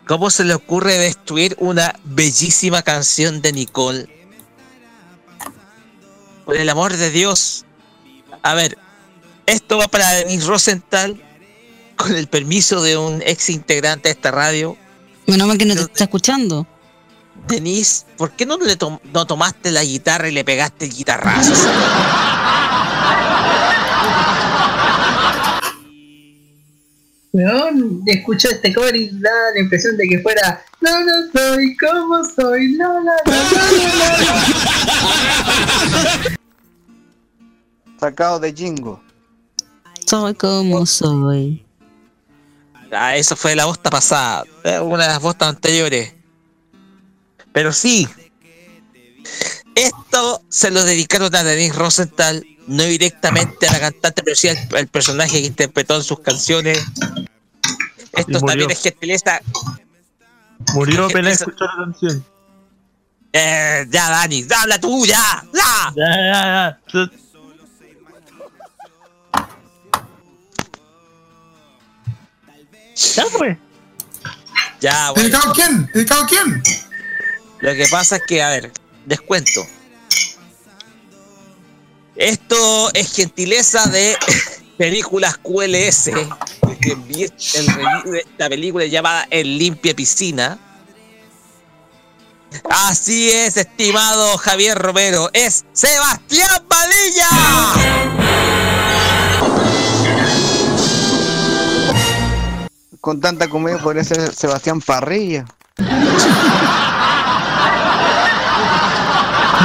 ¿Cómo 0.06 0.30
se 0.30 0.44
le 0.44 0.54
ocurre 0.54 0.96
destruir 0.96 1.54
una 1.58 1.94
bellísima 2.04 2.80
canción 2.82 3.42
de 3.42 3.52
Nicole? 3.52 4.08
Por 6.46 6.56
el 6.56 6.68
amor 6.70 6.96
de 6.96 7.10
Dios. 7.10 7.66
A 8.42 8.54
ver, 8.54 8.78
esto 9.44 9.76
va 9.76 9.88
para 9.88 10.08
Denise 10.14 10.46
Rosenthal, 10.46 11.22
con 11.96 12.14
el 12.14 12.26
permiso 12.28 12.80
de 12.82 12.96
un 12.96 13.20
ex 13.26 13.50
integrante 13.50 14.08
de 14.08 14.14
esta 14.14 14.30
radio. 14.30 14.76
Menos 15.26 15.46
mal 15.46 15.58
que 15.58 15.66
no 15.66 15.74
te 15.74 15.82
está 15.82 16.04
escuchando. 16.04 16.66
Denise, 17.46 18.06
¿por 18.16 18.30
qué 18.32 18.46
no 18.46 18.56
le 18.56 18.78
no 19.12 19.26
tomaste 19.26 19.70
la 19.70 19.84
guitarra 19.84 20.28
y 20.28 20.32
le 20.32 20.44
pegaste 20.44 20.86
el 20.86 20.94
guitarrazo? 20.94 21.52
Weón, 27.32 28.02
escucho 28.06 28.48
este 28.48 28.72
cover 28.72 28.96
y 28.96 29.10
da 29.20 29.30
la 29.54 29.60
impresión 29.60 29.96
de 29.96 30.08
que 30.08 30.18
fuera 30.20 30.64
No, 30.80 31.04
no 31.04 31.12
soy 31.32 31.76
como 31.76 32.24
soy, 32.24 32.72
no, 32.72 33.00
no, 33.00 33.12
no, 33.26 33.32
Sacado 38.00 38.38
de 38.38 38.52
Jingo. 38.52 39.02
Soy 40.06 40.34
como 40.34 40.86
soy. 40.86 41.64
Ah, 42.92 43.16
eso 43.16 43.36
fue 43.36 43.54
la 43.54 43.66
bosta 43.66 43.90
pasada, 43.90 44.44
eh, 44.64 44.78
una 44.78 45.02
de 45.02 45.08
las 45.10 45.20
bostas 45.20 45.50
anteriores. 45.50 46.14
Pero 47.52 47.72
sí, 47.72 48.08
esto 49.74 50.42
se 50.48 50.70
lo 50.70 50.82
dedicaron 50.84 51.34
a 51.34 51.44
Denise 51.44 51.76
Rosenthal, 51.76 52.46
no 52.68 52.84
directamente 52.84 53.66
a 53.66 53.72
la 53.72 53.80
cantante, 53.80 54.22
pero 54.22 54.36
sí 54.36 54.48
al, 54.48 54.58
al 54.76 54.86
personaje 54.86 55.40
que 55.40 55.46
interpretó 55.46 55.96
en 55.96 56.04
sus 56.04 56.20
canciones. 56.20 56.78
Esto 58.12 58.40
también 58.40 58.70
es 58.70 58.82
gentileza. 58.82 59.40
Murió 60.74 61.06
apenas 61.06 61.40
escuchó 61.40 61.64
la 61.64 61.84
canción. 61.84 62.24
Eh, 63.32 63.86
ya, 63.90 64.10
Dani, 64.10 64.46
habla 64.58 64.80
tú, 64.80 65.06
ya, 65.06 65.44
ya. 65.52 65.92
Ya, 65.94 66.16
ya, 66.16 66.78
ya. 66.92 67.10
Ya 73.14 73.24
pues. 73.36 73.56
Ya, 74.80 75.10
bueno. 75.10 75.22
¿Dedicado 75.28 75.50
a 75.50 75.54
quién? 75.54 75.90
¿Dedicado 75.94 76.22
a 76.22 76.26
quién? 76.26 76.62
Lo 77.60 77.74
que 77.74 77.86
pasa 77.90 78.16
es 78.16 78.22
que, 78.26 78.42
a 78.42 78.48
ver, 78.48 78.72
descuento. 79.06 79.66
Esto 82.18 82.90
es 82.94 83.12
gentileza 83.12 83.86
de 83.86 84.16
películas 84.76 85.38
QLS. 85.38 86.10
Que 86.80 86.92
envié 86.92 87.30
el 87.54 87.66
review 87.68 88.12
de 88.12 88.18
esta 88.18 88.48
película 88.48 88.84
llamada 88.86 89.26
En 89.30 89.56
Limpia 89.56 89.94
Piscina. 89.94 90.58
Así 92.68 93.30
es, 93.30 93.56
estimado 93.56 94.36
Javier 94.38 94.76
Romero, 94.76 95.30
es 95.32 95.64
Sebastián 95.72 96.48
Padilla. 96.66 97.28
Con 103.00 103.20
tanta 103.20 103.48
comedia 103.48 103.78
podría 103.78 104.02
ser 104.02 104.34
Sebastián 104.34 104.80
Parrilla. 104.80 105.44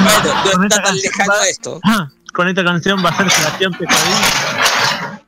Bueno, 0.04 0.58
no 0.58 0.64
está 0.64 0.84
tan 0.84 0.96
lejano 0.98 1.34
esto. 1.50 1.82
Con 2.34 2.48
esta 2.48 2.64
canción 2.64 3.04
va 3.04 3.10
a 3.10 3.18
ser 3.18 3.30
Sebastián 3.30 3.72
Pesadilla. 3.74 5.22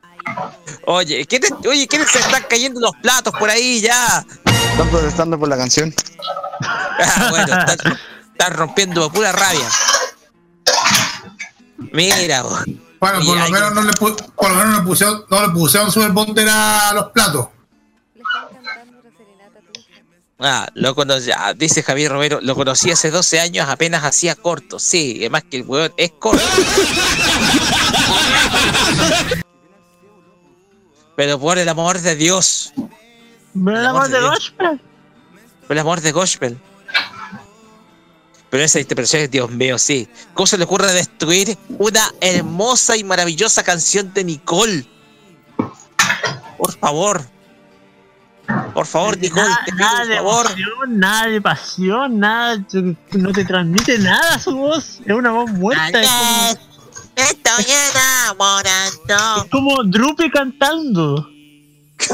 Oye, 0.86 1.26
¿quiénes, 1.26 1.52
oye, 1.66 1.86
¿quiénes 1.88 2.10
se 2.10 2.18
están 2.18 2.44
cayendo 2.48 2.80
los 2.80 2.92
platos 3.02 3.32
por 3.38 3.48
ahí 3.50 3.80
ya? 3.80 4.24
Están 4.44 4.88
protestando 4.88 5.38
por 5.38 5.48
la 5.48 5.56
canción. 5.56 5.94
Ah, 6.60 7.26
bueno, 7.30 7.58
están, 7.58 7.98
están 8.32 8.54
rompiendo 8.54 9.02
por 9.02 9.12
pura 9.12 9.32
rabia. 9.32 9.68
Mira, 11.92 12.42
vos. 12.42 12.60
Bueno, 13.00 13.20
por 13.24 13.36
lo 13.36 13.48
menos 13.50 13.74
no 13.74 13.82
le, 13.82 13.92
por 13.92 14.50
lo 14.50 14.56
menos 14.56 14.66
no 14.66 14.78
le 14.78 14.82
pusieron, 14.82 15.24
no 15.28 15.46
le 15.46 15.52
pusieron 15.52 15.92
super 15.92 16.10
bonder 16.10 16.48
a 16.50 16.92
los 16.94 17.10
platos. 17.10 17.48
Ah, 20.38 20.68
lo 20.74 20.94
conocí, 20.94 21.30
ah, 21.34 21.54
dice 21.54 21.82
Javier 21.82 22.12
Romero, 22.12 22.40
lo 22.42 22.54
conocí 22.54 22.90
hace 22.90 23.10
12 23.10 23.40
años, 23.40 23.68
apenas 23.68 24.04
hacía 24.04 24.34
corto. 24.34 24.78
Sí, 24.78 25.16
además 25.20 25.44
que 25.50 25.56
el 25.58 25.62
weón 25.62 25.92
es 25.96 26.12
corto. 26.18 26.44
Pero 31.16 31.38
por 31.40 31.58
el 31.58 31.68
amor 31.68 32.00
de 32.00 32.14
Dios, 32.16 32.72
¿Pero 33.64 33.78
el 33.78 33.86
amor 33.86 34.08
de 34.08 34.20
gospel? 34.20 34.80
por 35.66 35.72
el 35.76 35.78
amor 35.78 36.00
de 36.00 36.12
Gospel. 36.12 36.58
Pero 38.50 38.62
esa 38.62 38.78
interpretación 38.78 39.22
es, 39.22 39.30
Dios 39.30 39.50
mío, 39.50 39.78
sí. 39.78 40.08
¿Cómo 40.34 40.46
se 40.46 40.56
le 40.56 40.64
ocurre 40.64 40.92
destruir 40.92 41.58
una 41.78 42.12
hermosa 42.20 42.96
y 42.96 43.02
maravillosa 43.02 43.64
canción 43.64 44.14
de 44.14 44.22
Nicole? 44.24 44.86
Por 46.56 46.78
favor. 46.78 47.26
Por 48.76 48.84
favor, 48.86 49.16
Nicole, 49.16 49.42
Nada, 49.48 49.62
te 49.64 49.72
pido 49.72 49.86
nada 49.86 49.98
por 50.00 50.06
de 50.08 50.16
favor. 50.16 50.46
emoción, 50.46 50.98
nada 50.98 51.26
de 51.28 51.40
pasión, 51.40 52.18
nada, 52.20 52.62
no 53.12 53.32
te 53.32 53.44
transmite 53.46 53.98
nada 53.98 54.38
su 54.38 54.54
voz, 54.54 55.00
es 55.02 55.12
una 55.14 55.30
voz 55.30 55.50
muerta. 55.52 55.98
Es 56.02 56.06
como, 56.10 56.58
Estoy 57.16 57.64
enamorando. 57.94 59.36
es 59.38 59.50
como 59.50 59.82
Drupi 59.84 60.28
cantando. 60.30 61.26
Es 61.98 62.08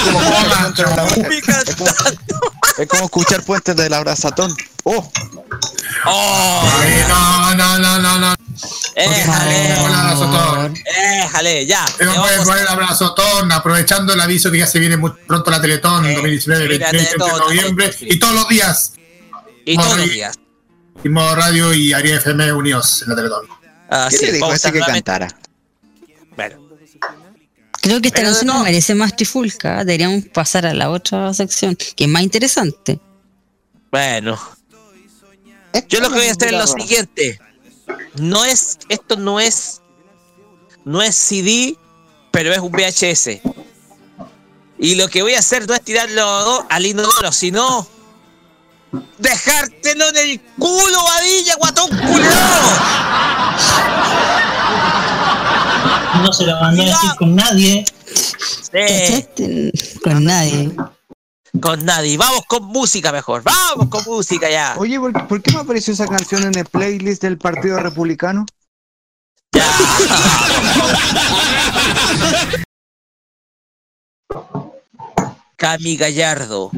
como, 0.00 0.20
es 1.30 1.76
como- 1.76 2.50
es 2.78 2.88
como 2.88 3.04
escuchar 3.04 3.42
puentes 3.42 3.76
del 3.76 3.92
abrazatón. 3.92 4.54
¡Oh! 4.84 5.10
Ay, 6.04 7.04
no, 7.08 7.54
no, 7.54 7.78
no, 7.78 7.98
no, 7.98 8.18
no. 8.18 8.34
Éjale, 8.94 9.80
Un 9.80 9.92
abrazotón. 9.92 10.74
éjale, 10.86 11.66
ya. 11.66 11.84
Tengo 11.98 12.12
le 12.12 12.18
que 12.18 12.20
vamos 12.36 12.46
poner 12.46 12.62
el 12.62 12.68
abrazotón, 12.68 13.52
aprovechando 13.52 14.12
el 14.12 14.20
aviso 14.20 14.50
que 14.50 14.58
ya 14.58 14.66
se 14.66 14.78
viene 14.78 14.96
muy 14.96 15.10
pronto 15.26 15.50
la 15.50 15.60
Teletón 15.60 16.02
2019, 16.02 16.74
sí, 16.74 16.78
la 16.78 16.90
29 16.90 17.32
de 17.32 17.38
noviembre, 17.38 17.96
y 18.00 18.18
todos 18.18 18.34
los 18.34 18.48
días. 18.48 18.92
Y 19.64 19.76
todos 19.76 19.96
los 19.96 20.10
días. 20.10 20.38
Y 21.02 21.08
modo 21.08 21.34
radio 21.34 21.72
y 21.72 21.92
Ariel 21.92 22.18
FM 22.18 22.52
unidos 22.52 23.02
en 23.02 23.10
la 23.10 23.16
Teletón. 23.16 23.46
Ah, 23.90 24.08
¿Qué 24.10 24.16
sí, 24.16 24.26
le 24.26 24.32
dijo 24.32 24.52
ese 24.52 24.72
que 24.72 24.80
cantara? 24.80 25.28
Bueno, 26.36 26.69
Creo 27.80 28.00
que 28.00 28.08
esta 28.08 28.20
Pero 28.20 28.28
canción 28.28 28.46
no. 28.48 28.58
no 28.58 28.64
merece 28.64 28.94
más 28.94 29.16
trifulca. 29.16 29.78
Deberíamos 29.84 30.24
pasar 30.26 30.66
a 30.66 30.74
la 30.74 30.90
otra 30.90 31.32
sección, 31.34 31.76
que 31.76 32.04
es 32.04 32.10
más 32.10 32.22
interesante. 32.22 33.00
bueno. 33.90 34.38
Yo 35.88 36.00
lo 36.00 36.08
que 36.08 36.16
voy 36.16 36.26
a 36.26 36.32
hacer 36.32 36.48
es 36.52 36.58
lo 36.58 36.66
siguiente. 36.66 37.38
No 38.16 38.44
es, 38.44 38.78
esto 38.88 39.16
no 39.16 39.38
es, 39.38 39.80
no 40.84 41.00
es 41.00 41.14
CD, 41.14 41.76
pero 42.32 42.52
es 42.52 42.58
un 42.58 42.72
VHS. 42.72 43.40
Y 44.80 44.96
lo 44.96 45.08
que 45.08 45.22
voy 45.22 45.34
a 45.34 45.38
hacer 45.38 45.68
no 45.68 45.74
es 45.74 45.82
tirarlo 45.82 46.66
al 46.68 46.86
inodoro, 46.86 47.30
sino 47.30 47.86
dejártelo 49.18 50.08
en 50.08 50.16
el 50.16 50.40
culo, 50.58 51.04
vadilla, 51.04 51.54
guatón 51.56 51.88
culiao. 51.90 52.70
No 56.22 56.32
se 56.32 56.46
lo 56.46 56.60
mandó 56.60 56.82
a 56.82 56.86
decir 56.86 57.10
con 57.18 57.34
nadie. 57.34 57.84
Sí, 58.04 59.26
Con 60.02 60.24
nadie. 60.24 60.70
con 61.60 61.84
nadie. 61.84 62.16
Vamos 62.16 62.42
con 62.48 62.64
música 62.64 63.12
mejor. 63.12 63.42
Vamos 63.42 63.88
con 63.88 64.04
música 64.04 64.48
ya. 64.50 64.74
Oye, 64.78 64.98
¿por, 64.98 65.26
por 65.28 65.42
qué 65.42 65.52
me 65.52 65.60
apareció 65.60 65.92
esa 65.94 66.06
canción 66.06 66.44
en 66.44 66.56
el 66.58 66.66
playlist 66.66 67.22
del 67.22 67.38
Partido 67.38 67.78
Republicano? 67.78 68.46
Cami 75.56 75.96
Gallardo. 75.96 76.70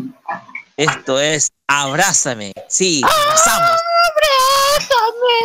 Esto 0.76 1.20
es 1.20 1.52
Abrázame. 1.66 2.52
Sí, 2.68 3.02
abrazamos. 3.04 3.70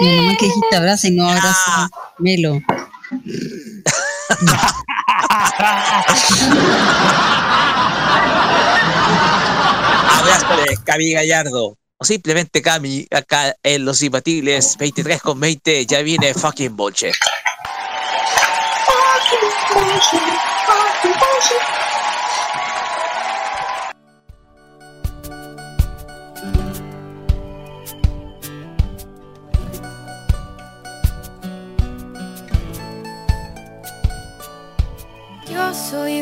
Menos 0.02 0.26
mal 0.26 0.38
que 0.38 0.46
dijiste 0.46 0.76
abraza 0.76 1.08
y 1.08 1.12
no 1.12 1.30
abraza 1.30 1.90
Melo. 2.20 2.60
Abrázame, 10.20 10.66
Cami 10.84 11.14
Gallardo. 11.14 11.78
O 12.00 12.06
simplemente 12.06 12.62
Cami, 12.62 13.08
acá 13.10 13.56
en 13.64 13.86
Los 13.86 14.04
Imbatibles 14.04 14.76
23 14.78 15.22
con 15.22 15.40
20, 15.40 15.86
ya 15.86 16.02
viene 16.02 16.34
fucking 16.34 16.76
Bolche. 16.76 17.12
Yo 17.12 17.18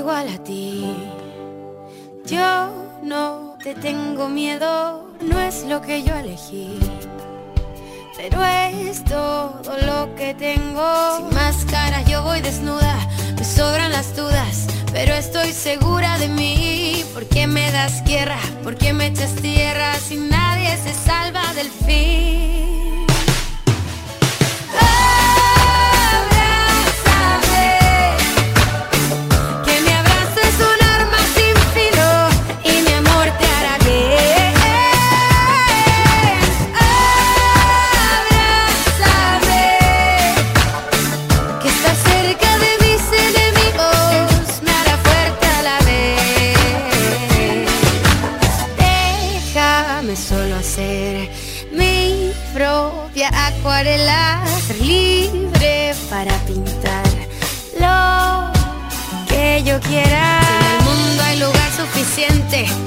igual 0.05 0.29
a 0.29 0.37
ti. 0.43 0.85
Yo 2.27 2.99
no 3.01 3.57
te 3.63 3.73
tengo 3.73 4.29
miedo, 4.29 5.09
no 5.19 5.39
es 5.39 5.63
lo 5.63 5.81
que 5.81 6.03
yo 6.03 6.13
elegí. 6.15 6.77
Pero 8.15 8.37
es 8.45 9.03
todo 9.03 9.63
lo 9.89 10.13
que 10.13 10.35
tengo. 10.35 10.87
Sin 11.17 11.33
máscara 11.33 12.03
yo 12.03 12.21
voy 12.21 12.39
desnuda, 12.41 12.95
me 13.35 13.43
sobran 13.43 13.91
las 13.91 14.15
dudas, 14.15 14.67
pero 14.93 15.11
estoy 15.15 15.51
segura 15.51 16.19
de 16.19 16.27
mí. 16.27 17.03
¿Por 17.11 17.25
qué 17.25 17.47
me 17.47 17.71
das 17.71 18.03
guerra? 18.03 18.39
¿Por 18.63 18.75
qué 18.75 18.93
me 18.93 19.07
echas 19.07 19.33
tierra 19.41 19.95
si 19.95 20.17
nadie 20.17 20.77
se 20.77 20.93
salva 20.93 21.51
del 21.55 21.69
fin? 21.85 22.74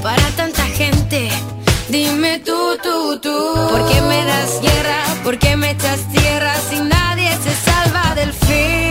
Para 0.03 0.31
tanta 0.31 0.63
gente. 0.65 1.29
Dime 1.89 2.39
tú, 2.39 2.79
tú, 2.83 3.19
tú, 3.21 3.55
¿por 3.71 3.87
qué 3.89 4.01
me 4.01 4.25
das 4.25 4.61
guerra? 4.63 5.03
¿Por 5.23 5.39
qué 5.39 5.57
me 5.57 5.73
echas 5.73 6.01
tierra 6.11 6.55
si 6.71 6.81
nadie 6.81 7.31
se 7.43 7.55
salva 7.71 8.15
del 8.15 8.33
fin? 8.33 8.88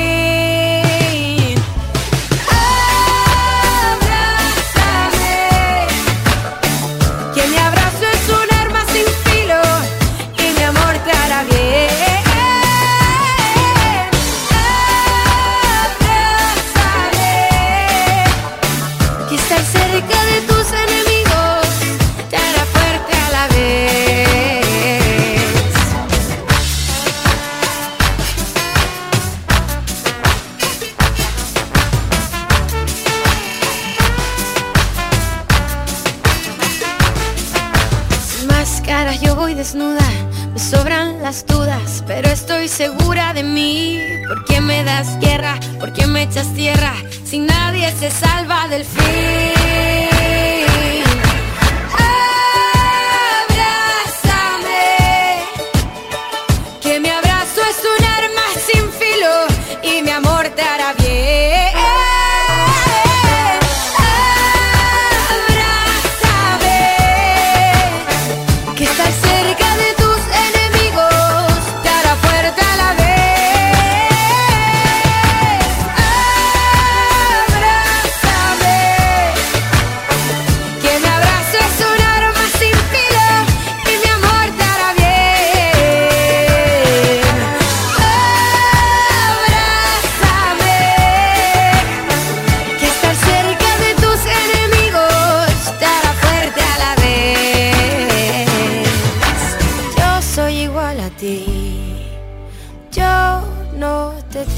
Sobran 40.67 41.21
las 41.21 41.45
dudas, 41.45 42.03
pero 42.05 42.27
estoy 42.27 42.67
segura 42.67 43.33
de 43.33 43.41
mí. 43.41 44.01
¿Por 44.27 44.43
qué 44.43 44.59
me 44.59 44.83
das 44.83 45.17
guerra? 45.19 45.57
¿Por 45.79 45.93
qué 45.93 46.05
me 46.07 46.23
echas 46.23 46.53
tierra? 46.53 46.93
Si 47.23 47.39
nadie 47.39 47.89
se 47.93 48.11
salva 48.11 48.67
del 48.67 48.83
fin. 48.83 50.16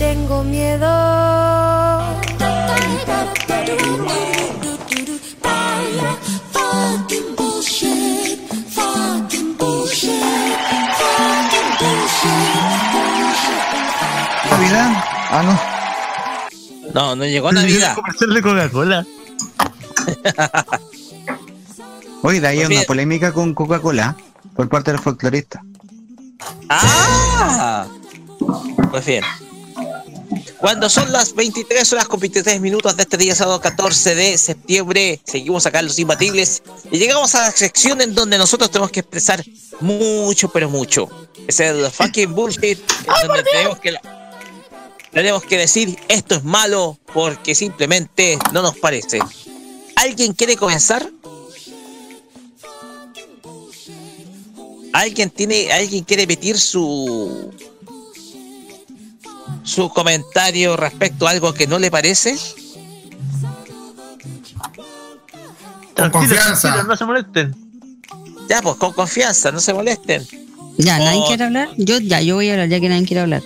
Tengo 0.09 0.43
miedo. 0.43 0.87
¿Navidad? 14.49 15.03
Ah, 15.29 15.43
no. 15.43 15.53
No, 16.91 17.15
no 17.15 17.25
llegó 17.25 17.51
Navidad. 17.51 17.93
comercial 17.93 18.33
de 18.33 18.41
Coca-Cola. 18.41 19.05
Oye, 22.23 22.41
de 22.41 22.47
ahí 22.47 22.59
hay 22.61 22.65
Pues 22.65 22.77
una 22.77 22.87
polémica 22.87 23.31
con 23.31 23.53
Coca-Cola 23.53 24.17
por 24.55 24.67
parte 24.69 24.91
del 24.91 24.99
folclorista. 24.99 25.61
¡Ah! 26.67 27.85
Pues 28.91 29.05
bien. 29.05 29.23
Cuando 30.59 30.89
son 30.89 31.11
las 31.13 31.33
23 31.35 31.93
horas 31.93 32.07
con 32.09 32.19
23 32.19 32.59
minutos 32.59 32.97
de 32.97 33.03
este 33.03 33.15
día 33.15 33.33
sábado 33.33 33.61
14 33.61 34.13
de 34.13 34.37
septiembre, 34.37 35.21
seguimos 35.23 35.65
acá 35.65 35.79
en 35.79 35.85
Los 35.85 35.97
Imbatibles 35.99 36.61
y 36.91 36.97
llegamos 36.97 37.33
a 37.35 37.43
la 37.43 37.51
sección 37.51 38.01
en 38.01 38.13
donde 38.13 38.37
nosotros 38.37 38.69
tenemos 38.69 38.91
que 38.91 38.99
expresar 38.99 39.41
mucho, 39.79 40.49
pero 40.49 40.69
mucho. 40.69 41.07
Es 41.47 41.61
el 41.61 41.89
fucking 41.89 42.35
bullshit, 42.35 42.77
en 42.77 43.27
donde 43.27 43.43
tenemos 43.43 43.79
que, 43.79 43.95
tenemos 45.11 45.43
que 45.43 45.57
decir 45.59 45.97
esto 46.09 46.35
es 46.35 46.43
malo 46.43 46.99
porque 47.13 47.55
simplemente 47.55 48.37
no 48.51 48.61
nos 48.61 48.77
parece. 48.77 49.19
¿Alguien 49.95 50.33
quiere 50.33 50.57
comenzar? 50.57 51.09
¿Alguien 54.91 55.29
tiene, 55.29 55.71
alguien 55.71 56.03
quiere 56.03 56.23
emitir 56.23 56.59
su 56.59 57.49
su 59.69 59.89
comentario 59.89 60.75
respecto 60.75 61.27
a 61.27 61.31
algo 61.31 61.53
que 61.53 61.67
no 61.67 61.79
le 61.79 61.91
parece? 61.91 62.35
Con 65.95 66.09
confianza. 66.11 66.83
No 66.83 66.95
se 66.95 67.05
molesten. 67.05 67.55
Ya, 68.49 68.61
pues 68.61 68.75
con 68.77 68.93
confianza, 68.93 69.51
no 69.51 69.59
se 69.59 69.73
molesten. 69.73 70.25
Ya, 70.77 70.97
¿nadie 70.97 71.19
Oh. 71.23 71.27
quiere 71.27 71.43
hablar? 71.43 71.69
Yo, 71.77 71.99
ya, 71.99 72.21
yo 72.21 72.35
voy 72.35 72.49
a 72.49 72.53
hablar, 72.53 72.69
ya 72.69 72.79
que 72.79 72.89
nadie 72.89 73.05
quiere 73.05 73.21
hablar. 73.21 73.43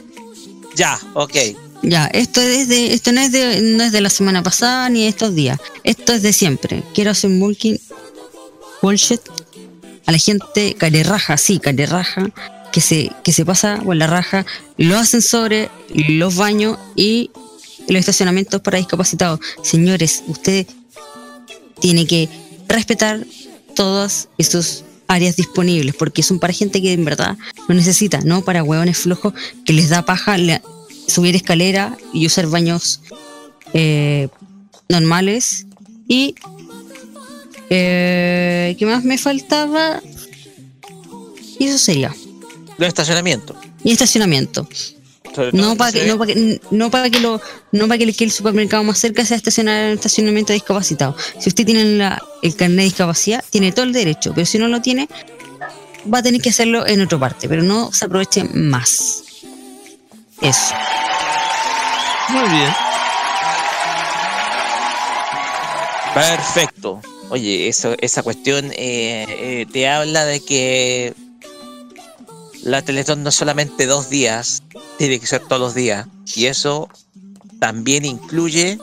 Ya, 0.76 1.00
ok. 1.14 1.36
Ya, 1.82 2.06
esto 2.08 2.40
es 2.42 2.70
de, 2.70 2.94
esto 2.94 3.12
no 3.12 3.20
es 3.22 3.32
de, 3.32 3.62
no 3.62 3.84
es 3.84 3.92
de 3.92 4.00
la 4.02 4.10
semana 4.10 4.42
pasada 4.44 4.88
ni 4.90 5.02
de 5.04 5.10
estos 5.10 5.36
días. 5.36 5.60
Esto 5.84 6.14
es 6.14 6.22
de 6.22 6.32
siempre. 6.32 6.84
Quiero 6.94 7.12
hacer 7.12 7.30
un 7.30 7.40
bulking 7.40 7.78
bullshit 8.82 9.20
a 10.06 10.12
la 10.12 10.18
gente 10.18 10.76
carerraja, 10.76 11.38
sí, 11.38 11.60
carerraja, 11.60 12.30
que 12.74 12.82
se, 12.82 13.10
que 13.24 13.32
se 13.32 13.46
pasa 13.46 13.80
por 13.86 13.96
la 13.96 14.08
raja, 14.08 14.46
los 14.78 14.98
ascensores, 15.00 15.70
los 15.94 16.36
baños 16.36 16.78
y 16.96 17.32
los 17.88 18.00
estacionamientos 18.00 18.60
para 18.62 18.80
discapacitados. 18.80 19.40
Señores, 19.62 20.24
usted 20.28 20.68
tiene 21.80 22.06
que 22.08 22.28
respetar 22.68 23.26
todas 23.76 24.28
sus 24.40 24.84
áreas 25.08 25.36
disponibles, 25.36 25.96
porque 25.96 26.24
son 26.24 26.40
para 26.40 26.54
gente 26.54 26.82
que 26.82 26.94
en 26.94 27.06
verdad 27.06 27.38
lo 27.68 27.76
necesita, 27.76 28.22
no 28.22 28.44
para 28.44 28.64
hueones 28.64 28.98
flojos 28.98 29.34
que 29.66 29.74
les 29.74 29.90
da 29.90 30.04
paja 30.04 30.38
la- 30.38 30.62
subir 31.08 31.36
escalera 31.36 31.96
y 32.14 32.26
usar 32.26 32.48
baños 32.48 33.02
eh, 33.74 34.30
normales. 34.90 35.68
Y 36.08 36.36
eh, 37.70 38.76
¿qué 38.80 38.86
más 38.86 39.04
me 39.04 39.18
faltaba? 39.18 40.02
Y 41.60 41.66
eso 41.66 41.78
sería. 41.78 42.14
Los 42.78 42.88
estacionamientos. 42.88 43.56
Y 43.84 43.92
estacionamiento. 43.92 44.68
No 45.52 45.76
para 45.76 45.92
que, 45.92 46.06
no 46.06 46.18
para 46.20 46.34
que, 46.34 46.62
no 46.70 46.92
para 46.92 47.10
que, 47.10 47.20
lo, 47.20 47.42
no 47.72 47.88
para 47.88 47.98
que, 47.98 48.04
el- 48.04 48.32
supermercado 48.32 48.84
más 48.84 49.00
cerca 49.00 49.26
sea 49.26 49.36
estacionar 49.38 49.76
en 49.80 49.88
el 49.90 49.94
estacionamiento 49.96 50.50
de 50.54 50.56
discapacitado. 50.56 51.16
Si 51.40 51.50
usted 51.50 51.66
tiene 51.66 51.84
la- 51.98 52.22
el 52.44 52.56
carnet 52.56 52.78
de 52.78 52.84
discapacidad, 52.84 53.44
tiene 53.50 53.72
todo 53.72 53.86
el 53.86 53.94
derecho, 53.94 54.32
pero 54.36 54.46
si 54.46 54.60
no 54.60 54.68
lo 54.68 54.82
tiene, 54.82 55.10
va 56.14 56.20
a 56.20 56.24
tener 56.24 56.40
que 56.42 56.50
hacerlo 56.50 56.86
en 56.86 57.02
otra 57.02 57.18
parte, 57.18 57.50
pero 57.50 57.64
no 57.64 57.92
se 57.92 58.06
aproveche 58.06 58.44
más. 58.44 59.24
Eso. 60.42 60.76
Muy 62.30 62.50
bien. 62.50 62.70
Perfecto. 66.14 67.02
Oye, 67.30 67.68
eso, 67.68 67.96
esa 68.00 68.22
cuestión 68.22 68.72
eh, 68.74 69.26
eh, 69.30 69.66
te 69.72 69.88
habla 69.88 70.26
de 70.26 70.42
que 70.42 71.14
la 72.64 72.82
Teletón 72.82 73.24
no 73.24 73.30
es 73.30 73.36
solamente 73.36 73.86
dos 73.86 74.10
días, 74.10 74.64
tiene 74.98 75.20
que 75.20 75.28
ser 75.28 75.42
todos 75.42 75.60
los 75.60 75.76
días. 75.76 76.08
Y 76.36 76.46
eso 76.46 76.90
también 77.60 78.06
incluye 78.06 78.80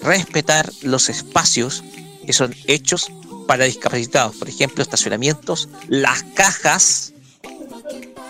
respetar 0.00 0.72
los 0.82 1.08
espacios 1.08 1.82
que 2.24 2.32
son 2.32 2.54
hechos 2.66 3.08
para 3.46 3.64
discapacitados. 3.64 4.36
Por 4.36 4.48
ejemplo, 4.48 4.82
estacionamientos, 4.82 5.68
las 5.88 6.22
cajas, 6.34 7.12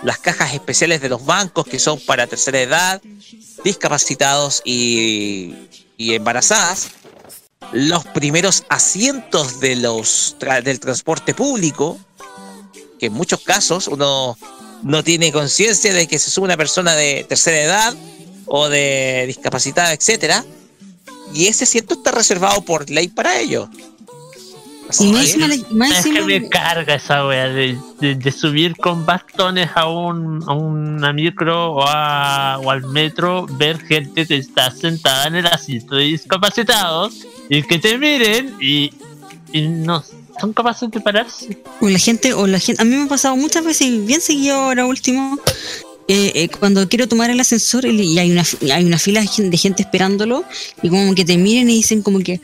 las 0.03 0.19
cajas 0.19 0.55
especiales 0.55 1.01
de 1.01 1.09
los 1.09 1.25
bancos 1.25 1.67
que 1.67 1.79
son 1.79 2.01
para 2.01 2.27
tercera 2.27 2.61
edad, 2.61 3.03
discapacitados 3.65 4.63
y, 4.65 5.55
y 5.97 6.15
embarazadas 6.15 6.89
los 7.73 8.07
primeros 8.07 8.65
asientos 8.71 9.61
de 9.61 9.77
los 9.77 10.37
tra- 10.39 10.63
del 10.63 10.81
transporte 10.81 11.35
público, 11.35 11.99
que 12.99 13.07
en 13.07 13.13
muchos 13.13 13.41
casos 13.41 13.89
uno 13.89 14.39
no 14.83 15.03
tiene 15.03 15.33
conciencia 15.33 15.93
de 15.93 16.07
que 16.07 16.19
se 16.19 16.31
sube 16.31 16.45
una 16.47 16.57
persona 16.57 16.95
de 16.95 17.25
tercera 17.29 17.61
edad 17.61 17.95
o 18.47 18.69
de 18.69 19.25
discapacitada, 19.27 19.93
etcétera, 19.93 20.45
y 21.35 21.47
ese 21.47 21.65
asiento 21.65 21.95
está 21.95 22.11
reservado 22.13 22.63
por 22.63 22.89
ley 22.91 23.09
para 23.09 23.39
ellos. 23.39 23.69
Así 24.89 25.09
Y 25.09 25.13
más 25.13 25.71
más 25.71 25.99
Es 25.99 26.05
que 26.07 26.23
me 26.23 26.49
carga 26.49 26.95
esa 26.95 27.27
wea 27.27 27.49
de, 27.49 27.77
de- 28.01 28.15
de 28.15 28.33
subir 28.33 28.75
con 28.75 29.05
bastones 29.05 29.69
a, 29.75 29.87
un, 29.87 30.43
a 30.49 30.55
una 30.55 31.13
micro 31.13 31.73
o, 31.75 31.83
a- 31.87 32.59
o 32.65 32.71
al 32.71 32.87
metro, 32.87 33.45
ver 33.51 33.79
gente 33.81 34.27
que 34.27 34.37
está 34.37 34.71
sentada 34.71 35.27
en 35.27 35.35
el 35.35 35.47
asiento 35.47 35.95
de 35.97 36.05
discapacitados 36.05 37.27
y 37.51 37.63
que 37.65 37.79
te 37.79 37.99
miren 37.99 38.57
y, 38.63 38.91
y 39.53 39.69
no 39.69 40.03
son 40.41 40.53
capaces 40.53 40.91
de 40.91 41.01
pararse. 41.01 41.59
O 41.81 41.89
la 41.89 41.99
gente, 41.99 42.33
o 42.35 42.47
la 42.47 42.59
gente, 42.59 42.81
a 42.81 42.85
mí 42.85 42.97
me 42.97 43.05
ha 43.05 43.09
pasado 43.09 43.37
muchas 43.37 43.65
veces, 43.65 43.87
y 43.89 43.99
bien 44.01 44.21
seguido 44.21 44.57
ahora 44.57 44.87
último, 44.87 45.39
eh, 46.09 46.33
eh, 46.35 46.49
cuando 46.49 46.89
quiero 46.89 47.07
tomar 47.09 47.31
el 47.31 47.39
ascensor 47.41 47.85
y, 47.85 48.19
hay 48.19 48.31
una 48.31 48.45
hay 48.75 48.85
una 48.85 48.99
fila 48.99 49.21
de 49.21 49.27
gen- 49.27 49.51
de 49.51 49.57
gente 49.59 49.83
esperándolo 49.83 50.45
y 50.83 50.89
como 50.89 51.15
que 51.15 51.25
te 51.25 51.37
miren 51.37 51.69
y 51.69 51.75
dicen 51.75 52.01
como 52.03 52.21
que 52.21 52.41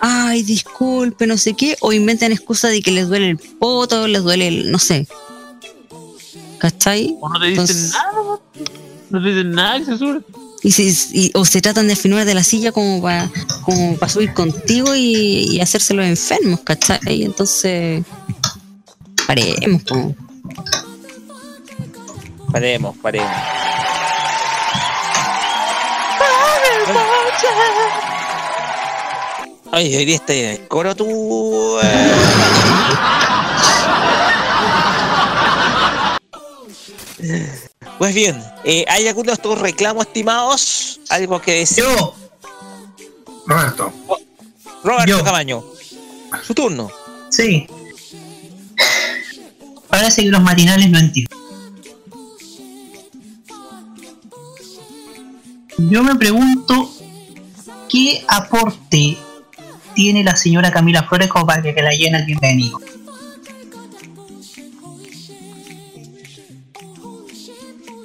ay 0.00 0.42
disculpe 0.42 1.26
no 1.28 1.36
sé 1.38 1.54
qué 1.54 1.76
o 1.82 1.92
inventan 1.92 2.32
excusa 2.32 2.66
de 2.66 2.82
que 2.82 2.90
les 2.90 3.06
duele 3.06 3.30
el 3.30 3.36
poto 3.38 4.08
les 4.08 4.24
duele 4.24 4.48
el 4.48 4.72
no 4.72 4.80
sé 4.80 5.06
¿cachai? 6.58 7.16
O 7.20 7.28
no 7.28 7.38
te 7.38 7.46
dicen 7.46 7.60
Entonces- 7.62 7.92
nada, 7.92 8.40
no 9.10 9.22
te 9.22 9.28
dicen 9.28 9.50
nada 9.52 9.78
que 9.78 9.84
se 9.84 9.98
sube. 9.98 10.20
Y, 10.62 10.72
si- 10.72 11.30
o 11.34 11.44
se 11.44 11.62
tratan 11.62 11.86
de 11.86 11.94
afinar 11.94 12.24
de 12.26 12.34
la 12.34 12.44
silla 12.44 12.72
como 12.72 13.00
para 13.00 13.30
como 13.64 13.96
para 13.96 14.12
subir 14.12 14.34
contigo 14.34 14.94
y, 14.94 15.56
y 15.56 15.60
hacerse 15.60 15.94
los 15.94 16.04
enfermos 16.06 16.60
¿cachai? 16.60 17.22
entonces 17.22 18.02
paremos 19.26 19.82
po. 19.84 20.14
Paremos, 22.52 22.96
paremos. 22.98 23.30
Ay, 29.72 29.94
hoy 29.94 30.04
día 30.04 30.16
está 30.16 30.32
en 30.34 30.50
el 30.50 30.68
coro 30.68 30.94
tú. 30.96 31.78
eh. 31.82 32.14
Pues 38.00 38.14
bien, 38.14 38.42
eh, 38.64 38.86
¿hay 38.88 39.06
algunos 39.08 39.26
de 39.26 39.32
estos 39.34 39.58
reclamos, 39.58 40.06
estimados? 40.06 41.00
¿Algo 41.10 41.38
que 41.38 41.52
decir? 41.52 41.84
Yo. 41.84 42.14
Roberto. 43.44 43.92
Roberto 44.82 45.22
Camaño. 45.22 45.62
Su 46.42 46.54
turno. 46.54 46.90
Sí. 47.28 47.66
Parece 49.86 50.22
que 50.22 50.30
los 50.30 50.40
matinales 50.40 50.88
no 50.88 50.98
entienden. 50.98 51.38
Yo 55.76 56.02
me 56.02 56.14
pregunto 56.14 56.90
qué 57.90 58.24
aporte 58.28 59.18
tiene 59.94 60.24
la 60.24 60.36
señora 60.36 60.72
Camila 60.72 61.02
Flores 61.02 61.28
como 61.28 61.44
para 61.44 61.60
que 61.60 61.82
la 61.82 61.90
llene 61.90 62.16
el 62.16 62.24
bienvenido. 62.24 62.80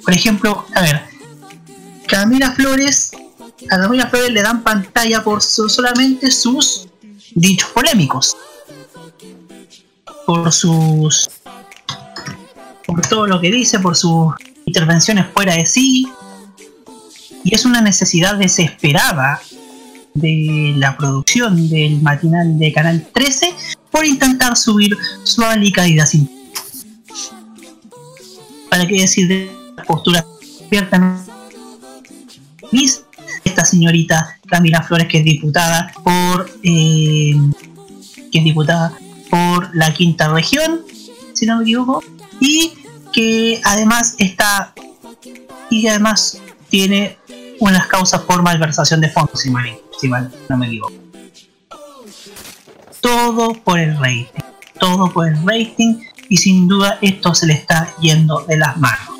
Por 0.06 0.14
ejemplo, 0.14 0.64
a 0.72 0.82
ver, 0.82 1.02
Camila 2.06 2.52
Flores, 2.52 3.10
a 3.68 3.76
Camila 3.80 4.06
Flores 4.06 4.30
le 4.30 4.40
dan 4.40 4.62
pantalla 4.62 5.24
por 5.24 5.42
su- 5.42 5.68
solamente 5.68 6.30
sus 6.30 6.86
dichos 7.34 7.68
polémicos. 7.70 8.36
Por 10.24 10.52
sus. 10.52 11.28
por 12.86 13.00
todo 13.08 13.26
lo 13.26 13.40
que 13.40 13.50
dice, 13.50 13.80
por 13.80 13.96
sus 13.96 14.32
intervenciones 14.64 15.26
fuera 15.34 15.54
de 15.56 15.66
sí. 15.66 16.06
Y 17.42 17.52
es 17.52 17.64
una 17.64 17.80
necesidad 17.80 18.36
desesperada 18.36 19.40
de 20.14 20.72
la 20.76 20.96
producción 20.96 21.68
del 21.68 22.00
matinal 22.00 22.56
de 22.60 22.72
Canal 22.72 23.08
13 23.12 23.52
por 23.90 24.06
intentar 24.06 24.56
subir 24.56 24.96
su 25.24 25.42
alicaída 25.42 26.06
sin. 26.06 26.30
¿Para 28.70 28.86
qué 28.86 29.00
decir 29.00 29.26
de 29.26 29.65
postura? 29.84 30.24
Mis- 32.72 33.02
Esta 33.44 33.64
señorita 33.64 34.38
Camila 34.46 34.82
Flores, 34.82 35.06
que 35.08 35.18
es 35.18 35.24
diputada 35.24 35.92
por. 36.04 36.50
eh, 36.62 37.34
que 38.32 38.40
diputada 38.40 38.92
por 39.30 39.74
la 39.74 39.92
quinta 39.94 40.28
región, 40.28 40.80
si 41.32 41.46
no 41.46 41.56
me 41.58 41.62
equivoco, 41.62 42.02
y 42.40 42.72
que 43.12 43.60
además 43.64 44.16
está. 44.18 44.74
y 45.70 45.86
además 45.88 46.38
tiene 46.68 47.18
unas 47.60 47.86
causas 47.86 48.20
por 48.22 48.42
malversación 48.42 49.00
de 49.00 49.08
fondos, 49.10 49.40
si, 49.40 49.50
mal- 49.50 49.78
si 50.00 50.08
mal 50.08 50.32
no 50.48 50.56
me 50.56 50.66
equivoco. 50.66 50.92
Todo 53.00 53.52
por 53.54 53.78
el 53.78 53.96
rating, 53.98 54.24
todo 54.80 55.10
por 55.12 55.28
el 55.28 55.36
rating, 55.46 56.00
y 56.28 56.36
sin 56.36 56.66
duda 56.68 56.98
esto 57.00 57.34
se 57.34 57.46
le 57.46 57.54
está 57.54 57.94
yendo 58.00 58.40
de 58.46 58.56
las 58.56 58.76
manos. 58.76 59.15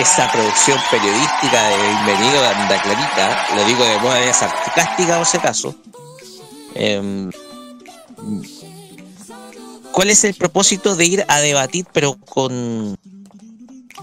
Esa 0.00 0.30
producción 0.32 0.78
periodística 0.90 1.68
de 1.68 1.76
Bienvenido 1.76 2.40
de 2.42 2.48
Anda 2.48 2.82
Clarita, 2.82 3.46
lo 3.54 3.64
digo 3.64 3.84
de 3.84 3.98
manera 4.00 4.32
sarcástica 4.32 5.18
por 5.18 5.26
si 5.26 5.36
acaso. 5.36 5.74
em, 6.74 7.30
¿Cuál 9.92 10.10
es 10.10 10.24
el 10.24 10.34
propósito 10.34 10.96
de 10.96 11.04
ir 11.04 11.24
a 11.28 11.40
debatir, 11.40 11.84
pero 11.92 12.14
con. 12.14 12.96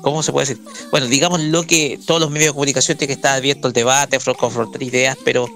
¿Cómo 0.01 0.21
se 0.21 0.31
puede 0.31 0.47
decir? 0.47 0.63
Bueno, 0.91 1.07
digamos 1.07 1.39
lo 1.39 1.63
que 1.63 1.99
todos 2.05 2.21
los 2.21 2.29
medios 2.29 2.49
de 2.49 2.53
comunicación 2.53 2.97
tienen 2.97 3.15
que 3.15 3.19
estar 3.19 3.35
abierto 3.35 3.67
el 3.67 3.73
debate, 3.73 4.19
fro- 4.19 4.35
confrontar 4.37 4.83
ideas, 4.83 5.17
pero 5.25 5.47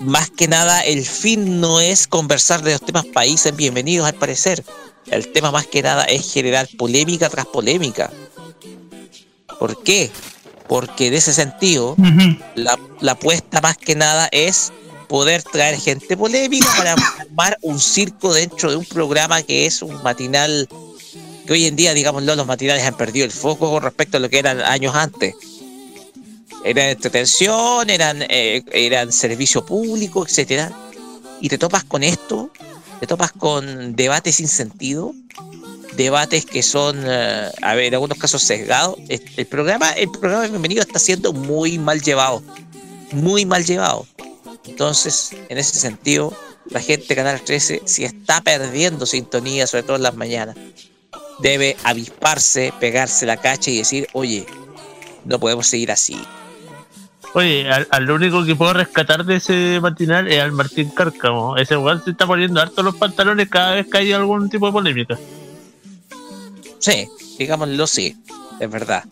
más 0.00 0.30
que 0.30 0.48
nada 0.48 0.80
el 0.80 1.04
fin 1.04 1.60
no 1.60 1.80
es 1.80 2.06
conversar 2.06 2.62
de 2.62 2.72
los 2.72 2.80
temas 2.80 3.04
países 3.06 3.54
bienvenidos 3.54 4.06
al 4.06 4.14
parecer. 4.14 4.64
El 5.08 5.30
tema 5.32 5.50
más 5.50 5.66
que 5.66 5.82
nada 5.82 6.04
es 6.04 6.32
generar 6.32 6.66
polémica 6.78 7.28
tras 7.28 7.46
polémica. 7.46 8.10
¿Por 9.58 9.82
qué? 9.82 10.10
Porque 10.68 11.08
en 11.08 11.14
ese 11.14 11.32
sentido, 11.32 11.96
la, 12.54 12.78
la 13.00 13.12
apuesta 13.12 13.60
más 13.60 13.76
que 13.76 13.94
nada 13.94 14.28
es 14.32 14.72
poder 15.08 15.42
traer 15.42 15.78
gente 15.78 16.16
polémica 16.16 16.66
para 16.76 16.94
armar 17.20 17.58
un 17.62 17.78
circo 17.78 18.34
dentro 18.34 18.70
de 18.70 18.76
un 18.76 18.84
programa 18.84 19.42
que 19.42 19.66
es 19.66 19.82
un 19.82 20.02
matinal 20.02 20.68
que 21.46 21.52
hoy 21.52 21.66
en 21.66 21.76
día, 21.76 21.94
digámoslo, 21.94 22.34
los 22.34 22.46
matinales 22.46 22.84
han 22.84 22.96
perdido 22.96 23.24
el 23.24 23.32
foco 23.32 23.70
con 23.70 23.82
respecto 23.82 24.16
a 24.16 24.20
lo 24.20 24.28
que 24.28 24.38
eran 24.38 24.60
años 24.60 24.94
antes. 24.94 25.34
Eran 26.64 26.88
entretención, 26.88 27.88
eran, 27.88 28.22
eh, 28.28 28.64
eran 28.72 29.12
servicio 29.12 29.64
público, 29.64 30.26
etcétera. 30.26 30.72
Y 31.40 31.48
te 31.48 31.58
topas 31.58 31.84
con 31.84 32.02
esto, 32.02 32.50
te 32.98 33.06
topas 33.06 33.30
con 33.30 33.94
debates 33.94 34.36
sin 34.36 34.48
sentido, 34.48 35.14
debates 35.96 36.44
que 36.46 36.62
son, 36.62 37.02
eh, 37.06 37.50
a 37.62 37.74
ver, 37.74 37.84
en 37.86 37.94
algunos 37.94 38.18
casos 38.18 38.42
sesgados. 38.42 38.96
Es- 39.08 39.22
El 39.36 39.46
programa, 39.46 39.90
el 39.92 40.10
programa 40.10 40.42
de 40.42 40.48
Bienvenido 40.50 40.82
está 40.82 40.98
siendo 40.98 41.32
muy 41.32 41.78
mal 41.78 42.00
llevado, 42.02 42.42
muy 43.12 43.46
mal 43.46 43.64
llevado. 43.64 44.06
Entonces, 44.66 45.30
en 45.48 45.58
ese 45.58 45.78
sentido, 45.78 46.36
la 46.70 46.80
gente 46.80 47.06
de 47.08 47.14
Canal 47.16 47.40
13, 47.40 47.82
si 47.84 48.04
está 48.04 48.40
perdiendo 48.40 49.06
sintonía, 49.06 49.66
sobre 49.66 49.84
todo 49.84 49.96
en 49.96 50.02
las 50.02 50.14
mañanas, 50.16 50.56
debe 51.38 51.76
avisparse, 51.84 52.72
pegarse 52.80 53.26
la 53.26 53.36
cacha 53.36 53.70
y 53.70 53.78
decir, 53.78 54.08
oye, 54.12 54.46
no 55.24 55.38
podemos 55.38 55.66
seguir 55.66 55.92
así. 55.92 56.16
Oye, 57.34 57.68
al, 57.70 57.86
al 57.90 58.10
único 58.10 58.44
que 58.44 58.56
puedo 58.56 58.72
rescatar 58.72 59.24
de 59.24 59.36
ese 59.36 59.78
matinal 59.80 60.26
es 60.26 60.40
al 60.40 60.52
Martín 60.52 60.88
Cárcamo. 60.90 61.56
Ese 61.58 61.76
weón 61.76 62.02
se 62.02 62.12
está 62.12 62.26
poniendo 62.26 62.60
harto 62.60 62.82
los 62.82 62.96
pantalones 62.96 63.48
cada 63.50 63.74
vez 63.74 63.86
que 63.90 63.98
hay 63.98 64.12
algún 64.12 64.48
tipo 64.48 64.66
de 64.66 64.72
polémica. 64.72 65.18
Sí, 66.86 67.08
digámoslo, 67.36 67.84
sí, 67.88 68.16
es 68.60 68.70
verdad. 68.70 69.02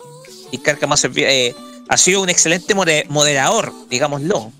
Y 0.52 0.58
Cárcamo 0.58 0.94
eh, 1.16 1.56
ha 1.88 1.96
sido 1.96 2.22
un 2.22 2.28
excelente 2.28 2.72
moderador, 2.72 3.72
digámoslo. 3.90 4.52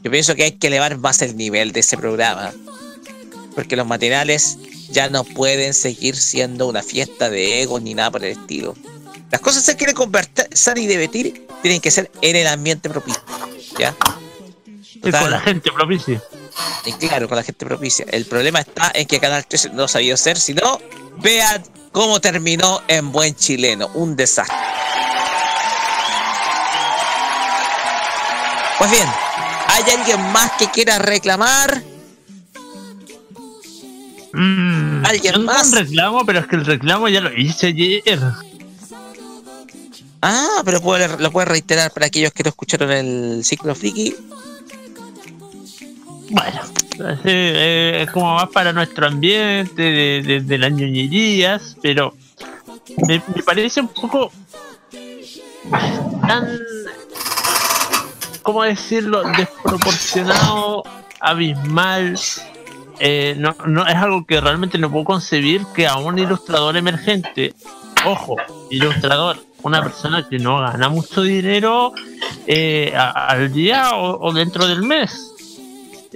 Yo 0.00 0.10
pienso 0.12 0.36
que 0.36 0.44
hay 0.44 0.52
que 0.52 0.68
elevar 0.68 0.96
más 0.98 1.22
el 1.22 1.36
nivel 1.36 1.72
de 1.72 1.80
ese 1.80 1.96
programa. 1.96 2.54
Porque 3.56 3.74
los 3.74 3.84
matinales 3.84 4.58
ya 4.92 5.08
no 5.08 5.24
pueden 5.24 5.74
seguir 5.74 6.14
siendo 6.14 6.68
una 6.68 6.84
fiesta 6.84 7.30
de 7.30 7.62
egos 7.62 7.82
ni 7.82 7.94
nada 7.94 8.12
por 8.12 8.24
el 8.24 8.38
estilo. 8.38 8.76
Las 9.32 9.40
cosas 9.40 9.64
se 9.64 9.74
quieren 9.74 9.96
conversar 9.96 10.78
y 10.78 10.86
debatir, 10.86 11.48
tienen 11.62 11.80
que 11.80 11.90
ser 11.90 12.12
en 12.22 12.36
el 12.36 12.46
ambiente 12.46 12.88
propicio. 12.88 13.22
¿Ya? 13.76 13.96
Con 15.00 15.30
la 15.30 15.40
gente 15.40 15.70
propicia. 15.72 16.22
Y 16.84 16.92
claro, 16.92 17.28
con 17.28 17.36
la 17.36 17.42
gente 17.42 17.66
propicia. 17.66 18.06
El 18.10 18.24
problema 18.26 18.60
está 18.60 18.90
en 18.94 19.06
que 19.06 19.20
Canal 19.20 19.46
13 19.46 19.70
no 19.70 19.88
sabido 19.88 20.16
ser, 20.16 20.38
sino 20.38 20.80
vean 21.18 21.62
cómo 21.92 22.20
terminó 22.20 22.82
en 22.88 23.12
buen 23.12 23.34
chileno. 23.34 23.88
Un 23.94 24.16
desastre. 24.16 24.56
Pues 28.78 28.90
bien, 28.90 29.08
¿hay 29.68 29.82
alguien 29.98 30.20
más 30.32 30.52
que 30.52 30.70
quiera 30.70 30.98
reclamar? 30.98 31.82
¿Alguien 34.34 35.44
más? 35.44 35.68
Mm, 35.68 35.72
un 35.72 35.78
reclamo, 35.78 36.26
pero 36.26 36.40
es 36.40 36.46
que 36.46 36.56
el 36.56 36.66
reclamo 36.66 37.08
ya 37.08 37.22
lo 37.22 37.34
hice 37.34 37.68
ayer. 37.68 38.20
Ah, 40.20 40.62
pero 40.64 40.80
lo 41.18 41.30
puede 41.30 41.46
reiterar 41.46 41.92
para 41.92 42.06
aquellos 42.06 42.32
que 42.32 42.42
no 42.42 42.50
escucharon 42.50 42.90
el 42.90 43.44
ciclo 43.44 43.74
friki. 43.74 44.14
Bueno, 46.30 46.60
así, 46.60 47.20
eh, 47.24 48.02
es 48.02 48.10
como 48.10 48.34
más 48.34 48.48
para 48.48 48.72
nuestro 48.72 49.06
ambiente, 49.06 49.82
de, 50.42 50.58
las 50.58 50.72
ñoñerías, 50.72 51.76
pero 51.80 52.14
me, 53.06 53.20
parece 53.44 53.80
un 53.80 53.88
poco 53.88 54.32
tan, 56.26 56.58
¿cómo 58.42 58.64
decirlo?, 58.64 59.22
desproporcionado, 59.36 60.82
abismal. 61.20 62.18
Eh, 62.98 63.34
no, 63.36 63.54
no 63.66 63.86
es 63.86 63.94
algo 63.94 64.24
que 64.24 64.40
realmente 64.40 64.78
no 64.78 64.90
puedo 64.90 65.04
concebir 65.04 65.62
que 65.74 65.86
a 65.86 65.98
un 65.98 66.18
ilustrador 66.18 66.76
emergente, 66.76 67.54
ojo, 68.06 68.36
ilustrador, 68.70 69.38
una 69.62 69.82
persona 69.82 70.26
que 70.28 70.38
no 70.38 70.60
gana 70.60 70.88
mucho 70.88 71.22
dinero 71.22 71.92
eh, 72.46 72.94
al 72.96 73.52
día 73.52 73.90
o 73.94 74.32
dentro 74.32 74.66
del 74.66 74.82
mes, 74.82 75.35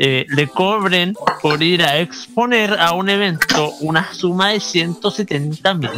eh, 0.02 0.24
le 0.30 0.48
cobren 0.48 1.14
por 1.42 1.62
ir 1.62 1.82
a 1.82 1.98
exponer 1.98 2.72
a 2.80 2.92
un 2.92 3.10
evento 3.10 3.70
una 3.80 4.14
suma 4.14 4.48
de 4.48 4.58
170 4.58 5.74
mil 5.74 5.90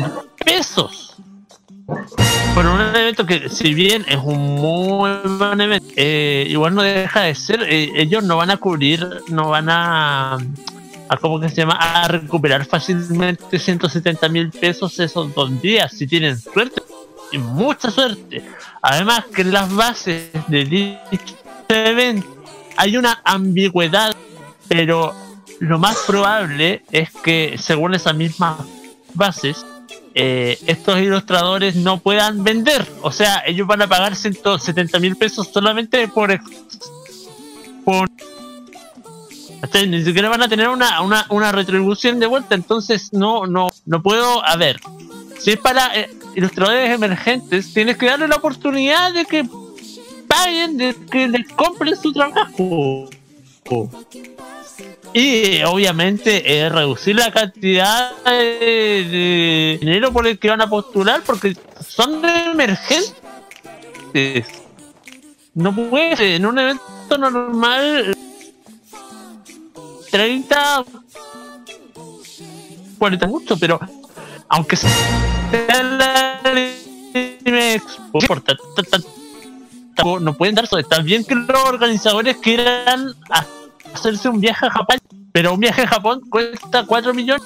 pesos. 0.44 1.14
Por 2.52 2.66
un 2.66 2.80
evento 2.80 3.24
que, 3.24 3.48
si 3.48 3.72
bien 3.74 4.04
es 4.08 4.18
un 4.20 4.56
muy 4.56 5.12
buen 5.38 5.60
evento, 5.60 5.86
eh, 5.94 6.48
igual 6.48 6.74
no 6.74 6.82
deja 6.82 7.20
de 7.20 7.34
ser, 7.36 7.62
eh, 7.62 7.92
ellos 7.94 8.24
no 8.24 8.38
van 8.38 8.50
a 8.50 8.56
cubrir, 8.56 9.06
no 9.28 9.50
van 9.50 9.68
a 9.70 10.36
a 11.08 11.16
cómo 11.18 11.38
que 11.38 11.48
se 11.48 11.56
llama 11.56 11.74
a 11.74 12.08
recuperar 12.08 12.64
fácilmente 12.64 13.58
170 13.58 14.28
mil 14.30 14.50
pesos 14.50 14.98
esos 14.98 15.32
dos 15.34 15.60
días 15.60 15.92
si 15.92 16.06
tienen 16.06 16.38
suerte 16.38 16.82
y 17.32 17.38
mucha 17.38 17.90
suerte 17.90 18.42
además 18.80 19.26
que 19.26 19.44
las 19.44 19.70
bases 19.74 20.30
de 20.48 20.64
dicho 20.64 21.36
evento 21.68 22.31
hay 22.76 22.96
una 22.96 23.20
ambigüedad 23.24 24.16
pero 24.68 25.14
lo 25.60 25.78
más 25.78 25.98
probable 26.06 26.82
es 26.90 27.10
que 27.10 27.56
según 27.58 27.94
esas 27.94 28.14
mismas 28.14 28.58
bases 29.14 29.64
eh, 30.14 30.58
estos 30.66 30.98
ilustradores 30.98 31.74
no 31.74 31.98
puedan 31.98 32.44
vender. 32.44 32.86
O 33.02 33.12
sea 33.12 33.42
ellos 33.46 33.66
van 33.66 33.82
a 33.82 33.86
pagar 33.86 34.16
170 34.16 34.98
mil 34.98 35.16
pesos 35.16 35.48
solamente 35.52 36.08
por 36.08 36.30
ni 39.86 40.04
siquiera 40.04 40.28
van 40.28 40.42
a 40.42 40.48
tener 40.48 40.68
una, 40.68 41.00
una, 41.00 41.26
una 41.30 41.52
retribución 41.52 42.18
de 42.18 42.26
vuelta, 42.26 42.54
entonces 42.54 43.12
no, 43.12 43.46
no, 43.46 43.70
no 43.86 44.02
puedo, 44.02 44.44
a 44.44 44.56
ver, 44.56 44.80
si 45.38 45.52
es 45.52 45.58
para 45.58 45.98
eh, 45.98 46.10
ilustradores 46.34 46.90
emergentes, 46.90 47.72
tienes 47.72 47.96
que 47.96 48.06
darle 48.06 48.28
la 48.28 48.36
oportunidad 48.36 49.12
de 49.12 49.24
que 49.24 49.48
paguen, 50.34 50.76
de 50.78 50.94
que 51.10 51.28
les 51.28 51.48
compren 51.48 51.96
su 51.96 52.12
trabajo. 52.12 53.08
Y 55.14 55.62
obviamente 55.64 56.42
eh, 56.58 56.68
reducir 56.70 57.16
la 57.16 57.30
cantidad 57.30 58.12
de, 58.24 59.06
de 59.10 59.78
dinero 59.80 60.12
por 60.12 60.26
el 60.26 60.38
que 60.38 60.48
van 60.48 60.60
a 60.62 60.68
postular 60.70 61.22
porque 61.24 61.54
son 61.86 62.24
emergentes. 62.24 63.14
No 65.54 65.74
puede 65.74 66.36
en 66.36 66.46
un 66.46 66.58
evento 66.58 67.18
normal 67.18 68.16
30 70.10 70.84
40 72.98 73.26
mucho, 73.26 73.58
pero 73.58 73.78
aunque 74.48 74.76
sea 74.76 75.82
la 75.82 76.40
Expo, 77.14 78.18
por 78.26 78.40
ta- 78.40 78.56
ta- 78.76 78.82
ta- 78.82 78.98
no 80.20 80.34
pueden 80.34 80.54
darse. 80.54 80.80
Está 80.80 80.98
bien 81.00 81.24
que 81.24 81.34
los 81.34 81.64
organizadores 81.64 82.36
quieran 82.38 83.14
ha- 83.30 83.46
hacerse 83.94 84.28
un 84.28 84.40
viaje 84.40 84.66
a 84.66 84.70
Japón, 84.70 84.98
pero 85.32 85.54
un 85.54 85.60
viaje 85.60 85.82
a 85.82 85.88
Japón 85.88 86.20
cuesta 86.28 86.84
4 86.86 87.14
millones 87.14 87.42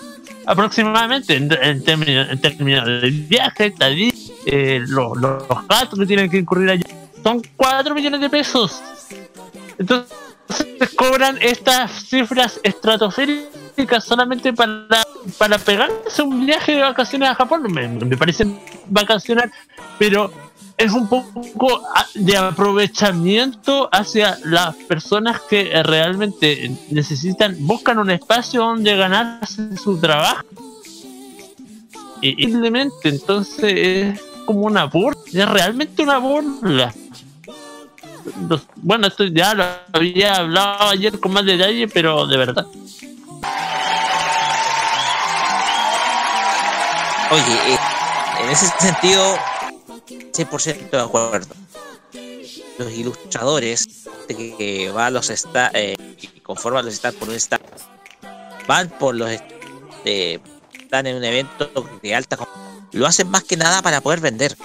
aproximadamente 0.46 1.36
en, 1.36 1.50
en 1.60 1.82
términos, 1.84 2.28
en 2.30 2.40
términos 2.40 2.86
de 2.86 3.10
viaje, 3.10 3.74
eh, 4.46 4.80
los, 4.86 5.16
los 5.18 5.42
gastos 5.68 5.98
que 5.98 6.06
tienen 6.06 6.30
que 6.30 6.38
incurrir 6.38 6.70
allá. 6.70 6.84
Son 7.22 7.42
4 7.56 7.94
millones 7.94 8.20
de 8.20 8.30
pesos. 8.30 8.80
Entonces 9.78 10.10
cobran 10.96 11.36
estas 11.40 11.90
cifras 12.08 12.60
estratosféricas 12.62 14.04
solamente 14.04 14.52
para, 14.52 15.02
para 15.36 15.58
pegarse 15.58 16.22
un 16.22 16.46
viaje 16.46 16.76
de 16.76 16.82
vacaciones 16.82 17.28
a 17.30 17.34
Japón. 17.34 17.64
Me, 17.70 17.88
me 17.88 18.16
parece 18.16 18.46
vacacional, 18.86 19.50
pero 19.98 20.30
es 20.78 20.92
un 20.92 21.08
poco 21.08 21.80
a- 21.94 22.06
de 22.14 22.36
aprovechamiento 22.36 23.88
hacia 23.90 24.38
las 24.44 24.74
personas 24.74 25.40
que 25.48 25.72
eh, 25.72 25.82
realmente 25.82 26.70
necesitan, 26.90 27.56
buscan 27.60 27.98
un 27.98 28.10
espacio 28.10 28.60
donde 28.62 28.94
ganarse 28.96 29.76
su 29.76 29.98
trabajo. 29.98 30.44
Y 32.20 32.34
simplemente, 32.44 33.08
entonces 33.08 33.72
es 33.74 34.20
como 34.44 34.60
una 34.60 34.84
burla, 34.84 35.20
es 35.32 35.48
realmente 35.48 36.02
una 36.02 36.18
burla. 36.18 36.92
Bueno, 38.76 39.06
esto 39.06 39.24
ya 39.24 39.54
lo 39.54 39.64
había 39.92 40.36
hablado 40.36 40.90
ayer 40.90 41.18
con 41.20 41.32
más 41.32 41.44
detalle, 41.44 41.86
pero 41.88 42.26
de 42.26 42.36
verdad. 42.36 42.66
Oye, 47.30 47.74
eh, 47.74 47.78
en 48.42 48.50
ese 48.50 48.66
sentido, 48.78 49.36
100% 50.08 50.90
de 50.90 51.00
acuerdo. 51.00 51.54
Los 52.78 52.92
ilustradores 52.92 53.88
que, 54.28 54.54
que 54.56 54.90
van 54.90 55.06
a 55.06 55.10
los 55.10 55.30
sta- 55.30 55.70
eh, 55.74 55.96
conforman 56.42 56.84
los 56.84 56.94
stands 56.94 57.18
por 57.18 57.28
un 57.28 57.34
stand, 57.34 57.62
van 58.66 58.88
por 58.90 59.14
los 59.14 59.30
eh, 60.04 60.38
están 60.78 61.06
en 61.06 61.16
un 61.16 61.24
evento 61.24 61.70
de 62.02 62.14
alta 62.14 62.38
lo 62.92 63.06
hacen 63.06 63.28
más 63.28 63.42
que 63.44 63.56
nada 63.56 63.82
para 63.82 64.00
poder 64.00 64.20
vender. 64.20 64.56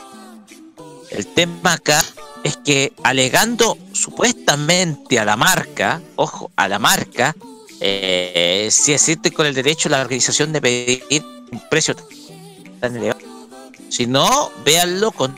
El 1.10 1.28
tema 1.28 1.74
acá 1.74 2.02
es 2.44 2.58
que 2.58 2.94
alegando 3.04 3.78
supuestamente 3.92 5.20
a 5.20 5.26
la 5.26 5.36
marca, 5.36 6.02
ojo, 6.16 6.52
a 6.56 6.68
la 6.68 6.80
marca, 6.80 7.36
eh, 7.80 8.70
si 8.72 8.94
existe 8.94 9.32
con 9.32 9.46
el 9.46 9.54
derecho 9.56 9.90
la 9.90 10.02
organización 10.02 10.54
de 10.54 10.62
pedir 10.62 11.04
un 11.52 11.62
precio 11.70 11.96
tan 12.80 12.96
elevado. 12.96 13.31
Si 13.92 14.08
no, 14.08 14.54
véanlo 14.64 15.12
con 15.12 15.38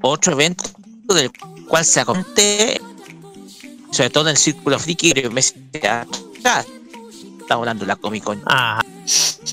otro 0.00 0.32
evento 0.32 0.64
del 1.06 1.30
cual 1.68 1.84
se 1.84 2.00
acontece, 2.00 2.80
sobre 3.90 4.08
todo 4.08 4.24
en 4.24 4.30
el 4.30 4.36
círculo 4.38 4.78
friki 4.78 5.12
meses 5.30 5.54
atrás. 5.74 6.66
Estamos 7.38 7.62
hablando 7.62 7.84
de 7.84 7.88
la 7.88 7.96
Comic 7.96 8.24
Con. 8.24 8.42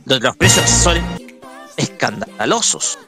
Donde 0.06 0.27
los 0.27 0.38
precios 0.38 0.69
son 0.69 0.98
escandalosos. 1.76 3.00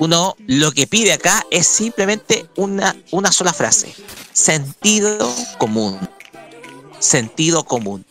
Uno 0.00 0.34
lo 0.48 0.72
que 0.72 0.88
pide 0.88 1.12
acá 1.12 1.46
es 1.52 1.68
simplemente 1.68 2.48
una, 2.56 2.96
una 3.12 3.30
sola 3.30 3.52
frase. 3.52 3.94
Sentido 4.32 5.32
común. 5.56 6.00
Sentido 6.98 7.62
común. 7.62 8.04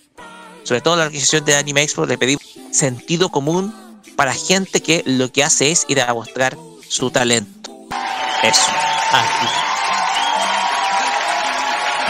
Sobre 0.64 0.80
todo 0.80 0.96
la 0.96 1.04
organización 1.04 1.44
de 1.44 1.56
Anime 1.56 1.84
Expo 1.84 2.06
le 2.06 2.18
pedimos 2.18 2.42
sentido 2.72 3.28
común 3.28 3.83
para 4.16 4.34
gente 4.34 4.82
que 4.82 5.04
lo 5.06 5.32
que 5.32 5.44
hace 5.44 5.72
es 5.72 5.86
ir 5.88 6.02
a 6.02 6.14
mostrar 6.14 6.58
su 6.88 7.10
talento. 7.12 7.72
Eso. 8.44 8.72
Así. 9.12 9.48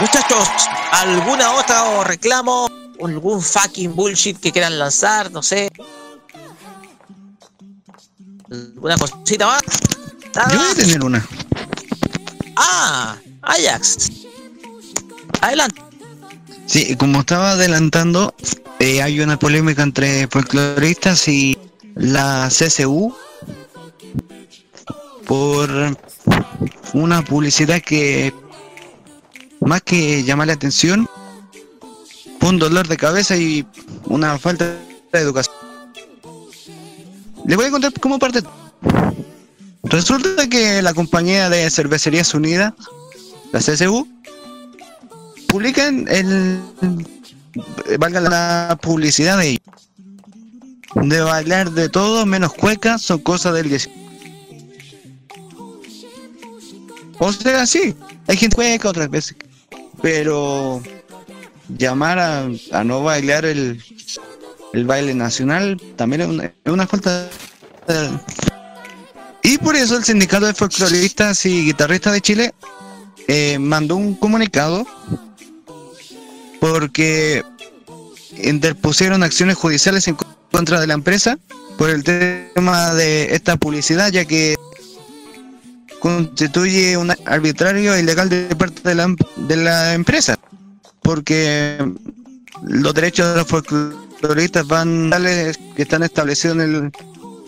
Muchachos, 0.00 0.48
¿alguna 0.92 1.52
otra 1.52 1.84
o 1.84 2.04
reclamo? 2.04 2.68
¿Algún 3.02 3.42
fucking 3.42 3.94
bullshit 3.94 4.38
que 4.38 4.52
quieran 4.52 4.78
lanzar? 4.78 5.30
No 5.30 5.42
sé. 5.42 5.70
¿Una 8.76 8.96
cosita 8.96 9.46
más? 9.46 9.62
Yo 10.50 10.58
voy 10.58 10.70
a 10.70 10.74
tener 10.74 11.04
una. 11.04 11.26
Ah, 12.56 13.16
Ajax. 13.42 14.10
Adelante. 15.40 15.80
Sí, 16.66 16.96
como 16.96 17.20
estaba 17.20 17.52
adelantando, 17.52 18.34
eh, 18.80 19.02
hay 19.02 19.20
una 19.20 19.38
polémica 19.38 19.82
entre 19.82 20.26
folcloristas 20.28 21.28
y 21.28 21.56
la 21.94 22.48
CSU 22.48 23.14
por 25.26 25.70
una 26.92 27.24
publicidad 27.24 27.80
que 27.80 28.34
más 29.60 29.82
que 29.82 30.22
llamar 30.22 30.48
la 30.48 30.52
atención 30.54 31.08
fue 32.38 32.50
un 32.50 32.58
dolor 32.58 32.86
de 32.88 32.96
cabeza 32.96 33.36
y 33.36 33.66
una 34.06 34.38
falta 34.38 34.66
de 35.12 35.18
educación. 35.18 35.54
Les 37.46 37.56
voy 37.56 37.66
a 37.66 37.70
contar 37.70 37.92
cómo 38.00 38.18
parte. 38.18 38.42
Resulta 39.84 40.48
que 40.48 40.82
la 40.82 40.94
compañía 40.94 41.48
de 41.50 41.70
cervecerías 41.70 42.34
unidas, 42.34 42.72
la 43.52 43.60
CSU, 43.60 44.08
publican 45.48 46.06
el 46.08 46.60
valga 47.98 48.20
la 48.20 48.78
publicidad 48.80 49.38
de 49.38 49.50
ellos. 49.50 49.60
De 50.94 51.20
bailar 51.20 51.70
de 51.72 51.88
todo 51.88 52.24
menos 52.26 52.52
cuecas 52.54 53.02
son 53.02 53.18
cosas 53.18 53.54
del 53.54 53.68
10 53.68 53.90
o 57.18 57.32
sea 57.32 57.66
sí 57.66 57.94
hay 58.26 58.36
gente 58.36 58.54
cueca 58.56 58.88
otras 58.88 59.10
veces 59.10 59.36
pero 60.02 60.82
llamar 61.68 62.18
a, 62.18 62.48
a 62.72 62.84
no 62.84 63.02
bailar 63.02 63.44
el, 63.44 63.82
el 64.72 64.84
baile 64.84 65.14
nacional 65.14 65.80
también 65.96 66.22
es 66.22 66.28
una, 66.28 66.44
es 66.44 66.52
una 66.72 66.86
falta 66.86 67.24
de- 67.88 68.10
y 69.42 69.58
por 69.58 69.76
eso 69.76 69.96
el 69.96 70.04
sindicato 70.04 70.46
de 70.46 70.54
folcloristas 70.54 71.44
y 71.44 71.66
guitarristas 71.66 72.14
de 72.14 72.20
Chile 72.22 72.54
eh, 73.28 73.58
mandó 73.58 73.96
un 73.96 74.14
comunicado 74.14 74.86
porque 76.60 77.44
interpusieron 78.42 79.22
acciones 79.22 79.56
judiciales 79.56 80.08
en 80.08 80.14
contra 80.14 80.33
de 80.62 80.86
la 80.86 80.94
empresa 80.94 81.36
por 81.76 81.90
el 81.90 82.04
tema 82.04 82.94
de 82.94 83.34
esta 83.34 83.56
publicidad, 83.56 84.12
ya 84.12 84.24
que 84.24 84.54
constituye 85.98 86.96
un 86.96 87.12
arbitrario 87.26 87.98
ilegal 87.98 88.28
de 88.28 88.54
parte 88.54 88.88
de 88.88 88.94
la, 88.94 89.12
de 89.36 89.56
la 89.56 89.94
empresa, 89.94 90.38
porque 91.02 91.84
los 92.62 92.94
derechos 92.94 93.30
de 93.30 93.36
los 93.38 93.48
folcloristas 93.48 94.64
van 94.68 95.10
tales 95.10 95.58
que 95.74 95.82
están 95.82 96.04
establecidos 96.04 96.56
en 96.58 96.62
el 96.62 96.92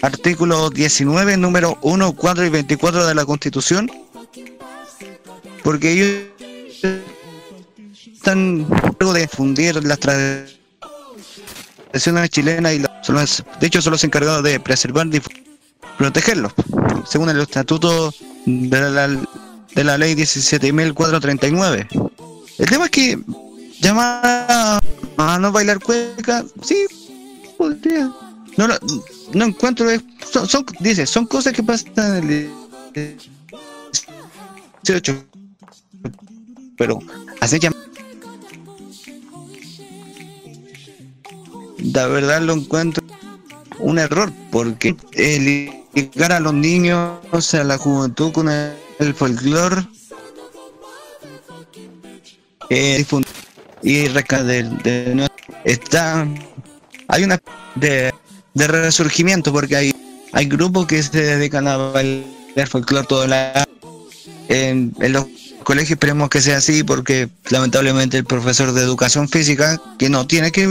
artículo 0.02 0.68
19, 0.70 1.36
número 1.36 1.78
1, 1.82 2.12
4 2.12 2.44
y 2.44 2.48
24 2.48 3.06
de 3.06 3.14
la 3.14 3.24
Constitución, 3.24 3.88
porque 5.62 5.92
ellos 5.92 6.24
están 8.12 8.66
luego 8.98 9.12
de 9.14 9.28
fundir 9.28 9.82
las 9.84 10.00
tradiciones 10.00 10.58
chilenas 12.30 12.72
y 12.74 12.80
los- 12.80 12.90
de 13.60 13.66
hecho 13.66 13.80
son 13.82 13.92
los 13.92 14.04
encargados 14.04 14.42
de 14.42 14.58
preservar 14.60 15.06
y 15.12 15.20
protegerlos, 15.98 16.52
según 17.08 17.28
el 17.30 17.40
estatuto 17.40 18.12
de 18.44 18.90
la, 18.90 19.08
de 19.08 19.84
la 19.84 19.96
ley 19.98 20.14
17.439. 20.14 22.10
El 22.58 22.66
tema 22.68 22.84
es 22.86 22.90
que 22.90 23.18
llamar 23.80 24.80
a, 25.18 25.38
no 25.40 25.52
bailar 25.52 25.78
cueca, 25.80 26.44
sí, 26.62 26.86
podría. 27.58 28.10
No, 28.56 28.66
lo- 28.68 28.78
no 29.34 29.44
encuentro, 29.44 29.86
son- 30.30 30.64
dice, 30.80 31.06
son 31.06 31.26
cosas 31.26 31.52
que 31.52 31.62
pasan 31.62 32.24
en 32.24 32.50
el 32.94 33.14
18, 34.82 35.24
pero 36.76 36.98
así 37.40 37.58
llamar. 37.58 37.85
La 41.92 42.06
verdad 42.06 42.42
lo 42.42 42.54
encuentro 42.54 43.02
un 43.78 43.98
error, 43.98 44.32
porque 44.50 44.96
el 45.12 45.70
ligar 45.94 46.32
a 46.32 46.40
los 46.40 46.54
niños, 46.54 47.18
o 47.30 47.40
sea, 47.40 47.62
la 47.64 47.78
juventud 47.78 48.32
con 48.32 48.48
el, 48.48 48.72
el 48.98 49.14
folclore 49.14 49.86
eh, 52.70 53.04
y 53.82 54.06
resca- 54.08 54.42
de, 54.42 54.62
de- 54.82 55.28
está 55.64 56.26
hay 57.08 57.24
una 57.24 57.38
de, 57.76 58.12
de 58.54 58.66
resurgimiento 58.66 59.52
porque 59.52 59.76
hay 59.76 59.94
hay 60.32 60.46
grupos 60.46 60.86
que 60.86 61.02
se 61.02 61.22
dedican 61.22 61.68
a 61.68 61.76
bailar 61.76 62.68
folclore 62.68 63.06
todo 63.06 63.24
el 63.24 63.32
año 63.34 63.64
en, 64.48 64.94
en 65.00 65.12
los 65.12 65.26
colegios 65.62 65.92
esperemos 65.92 66.28
que 66.30 66.40
sea 66.40 66.56
así 66.56 66.82
porque 66.82 67.28
lamentablemente 67.50 68.16
el 68.16 68.24
profesor 68.24 68.72
de 68.72 68.82
educación 68.82 69.28
física 69.28 69.80
que 69.98 70.08
no 70.08 70.26
tiene 70.26 70.50
que 70.50 70.70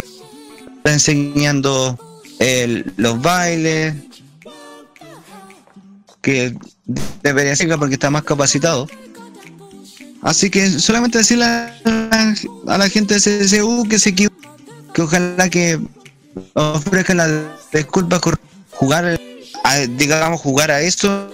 está 0.85 0.93
enseñando 0.93 1.97
el- 2.37 2.93
los 2.97 3.19
bailes 3.19 3.95
que 6.21 6.55
debería 7.23 7.55
ser 7.55 7.75
porque 7.79 7.95
está 7.95 8.11
más 8.11 8.23
capacitado. 8.23 8.87
Así 10.21 10.51
que 10.51 10.69
solamente 10.69 11.17
decirle 11.17 11.45
a 11.45 11.71
la, 12.77 12.89
gente 12.89 13.15
de 13.15 13.19
CSU 13.19 13.87
que 13.89 13.97
se 13.97 14.11
equivo- 14.11 14.31
que 14.93 15.01
ojalá 15.01 15.49
que 15.49 15.79
ofrezcan 16.53 17.17
las 17.17 17.31
disculpas 17.73 18.21
jugar 18.71 19.19
a- 19.63 19.77
digamos 19.87 20.39
jugar 20.39 20.69
a 20.69 20.81
esto 20.81 21.29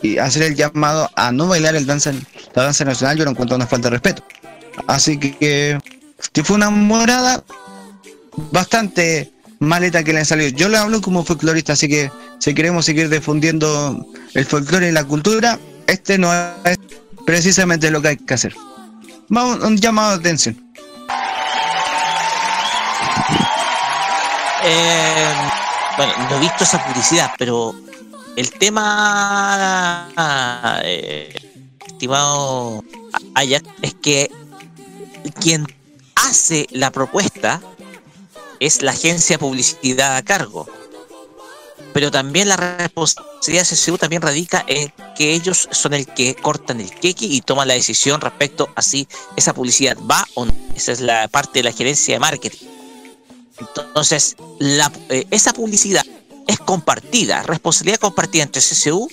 y 0.00 0.18
hacer 0.18 0.42
el 0.44 0.54
llamado 0.54 1.10
a 1.16 1.32
no 1.32 1.48
bailar 1.48 1.74
el 1.74 1.86
danza 1.86 2.12
la 2.54 2.62
danza 2.62 2.84
nacional. 2.84 3.16
Yo 3.16 3.24
lo 3.24 3.32
encuentro 3.32 3.56
una 3.56 3.66
falta 3.66 3.88
de 3.88 3.96
respeto. 3.96 4.22
Así 4.86 5.18
que, 5.18 5.78
que 6.32 6.44
fue 6.44 6.56
una 6.56 6.70
morada 6.70 7.42
bastante 8.50 9.32
maleta 9.60 10.02
que 10.02 10.12
le 10.12 10.24
salió. 10.24 10.48
Yo 10.48 10.68
le 10.68 10.78
hablo 10.78 11.00
como 11.00 11.24
folclorista, 11.24 11.74
así 11.74 11.88
que 11.88 12.10
si 12.38 12.54
queremos 12.54 12.84
seguir 12.84 13.08
difundiendo 13.08 14.06
el 14.34 14.44
folclore 14.46 14.88
y 14.88 14.92
la 14.92 15.04
cultura, 15.04 15.58
este 15.86 16.18
no 16.18 16.32
es 16.64 16.78
precisamente 17.26 17.90
lo 17.90 18.02
que 18.02 18.08
hay 18.08 18.16
que 18.16 18.34
hacer. 18.34 18.54
Vamos, 19.28 19.60
un 19.60 19.76
llamado 19.76 20.10
de 20.10 20.16
atención. 20.16 20.72
Eh, 24.62 25.34
bueno, 25.96 26.12
no 26.28 26.36
he 26.36 26.40
visto 26.40 26.64
esa 26.64 26.84
publicidad, 26.84 27.30
pero 27.38 27.74
el 28.36 28.50
tema, 28.52 30.08
eh, 30.84 31.34
estimado 31.86 32.84
Ayak, 33.34 33.64
es 33.82 33.94
que 33.94 34.30
quien 35.40 35.66
hace 36.14 36.66
la 36.70 36.90
propuesta 36.90 37.60
es 38.60 38.82
la 38.82 38.92
agencia 38.92 39.34
de 39.34 39.40
publicidad 39.40 40.16
a 40.16 40.22
cargo. 40.22 40.68
Pero 41.92 42.10
también 42.10 42.48
la 42.48 42.56
responsabilidad 42.56 43.68
de 43.68 43.76
CCU 43.76 43.98
también 43.98 44.22
radica 44.22 44.64
en 44.68 44.92
que 45.16 45.32
ellos 45.32 45.68
son 45.72 45.94
el 45.94 46.06
que 46.06 46.36
cortan 46.36 46.80
el 46.80 46.90
queque 46.90 47.24
y 47.24 47.40
toman 47.40 47.66
la 47.66 47.74
decisión 47.74 48.20
respecto 48.20 48.68
a 48.76 48.82
si 48.82 49.08
esa 49.36 49.54
publicidad 49.54 49.96
va 50.08 50.24
o 50.34 50.44
no. 50.44 50.54
Esa 50.76 50.92
es 50.92 51.00
la 51.00 51.26
parte 51.26 51.60
de 51.60 51.62
la 51.64 51.72
gerencia 51.72 52.14
de 52.14 52.20
marketing. 52.20 52.66
Entonces, 53.58 54.36
eh, 55.08 55.26
esa 55.30 55.52
publicidad 55.52 56.04
es 56.46 56.58
compartida, 56.58 57.42
responsabilidad 57.42 57.98
compartida 57.98 58.44
entre 58.44 58.62
CCU 58.62 59.08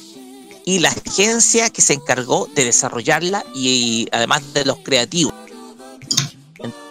y 0.65 0.79
la 0.79 0.89
agencia 0.89 1.69
que 1.69 1.81
se 1.81 1.93
encargó 1.93 2.47
de 2.53 2.65
desarrollarla 2.65 3.45
y, 3.55 4.07
además 4.11 4.53
de 4.53 4.65
los 4.65 4.77
creativos. 4.79 5.33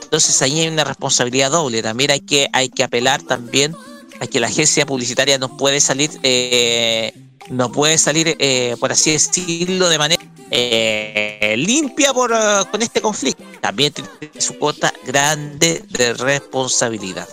Entonces 0.06 0.40
ahí 0.40 0.60
hay 0.60 0.68
una 0.68 0.84
responsabilidad 0.84 1.50
doble. 1.50 1.82
También 1.82 2.12
hay 2.12 2.20
que, 2.20 2.48
hay 2.52 2.68
que 2.68 2.84
apelar 2.84 3.22
también 3.22 3.74
a 4.20 4.28
que 4.28 4.38
la 4.38 4.46
agencia 4.46 4.86
publicitaria 4.86 5.36
no 5.36 5.56
puede 5.56 5.80
salir, 5.80 6.10
eh, 6.22 7.12
no 7.50 7.72
puede 7.72 7.98
salir, 7.98 8.36
eh, 8.38 8.76
por 8.78 8.92
así 8.92 9.10
decirlo, 9.10 9.88
de 9.88 9.98
manera 9.98 10.22
eh, 10.52 11.56
limpia 11.58 12.14
por, 12.14 12.32
eh, 12.32 12.64
con 12.70 12.82
este 12.82 13.00
conflicto. 13.00 13.42
También 13.60 13.92
tiene 13.92 14.10
su 14.38 14.56
cuota 14.58 14.94
grande 15.04 15.84
de 15.88 16.14
responsabilidad. 16.14 17.28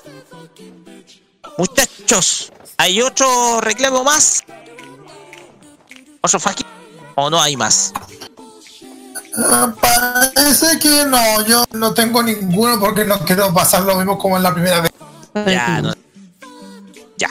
Muchachos, 1.60 2.52
¿hay 2.77 3.03
otro 3.03 3.61
reclamo 3.61 4.03
más? 4.03 4.43
¿Otro? 6.22 6.40
¿O 7.16 7.30
no 7.30 7.40
hay 7.40 7.56
más? 7.56 7.93
Ah, 9.38 9.74
Parece 9.82 10.78
que 10.80 11.06
no, 11.06 11.45
yo 11.45 11.64
no 11.74 11.94
tengo 11.94 12.22
ninguno 12.22 12.80
porque 12.80 13.03
no 13.06 13.20
quiero 13.20 13.53
pasar 13.53 13.84
lo 13.84 13.95
mismo 13.95 14.18
como 14.18 14.38
en 14.38 14.44
la 14.44 14.53
primera 14.53 14.82
vez. 14.82 14.92
Ya, 15.48 15.82
no- 15.82 15.94
ya. 17.18 17.30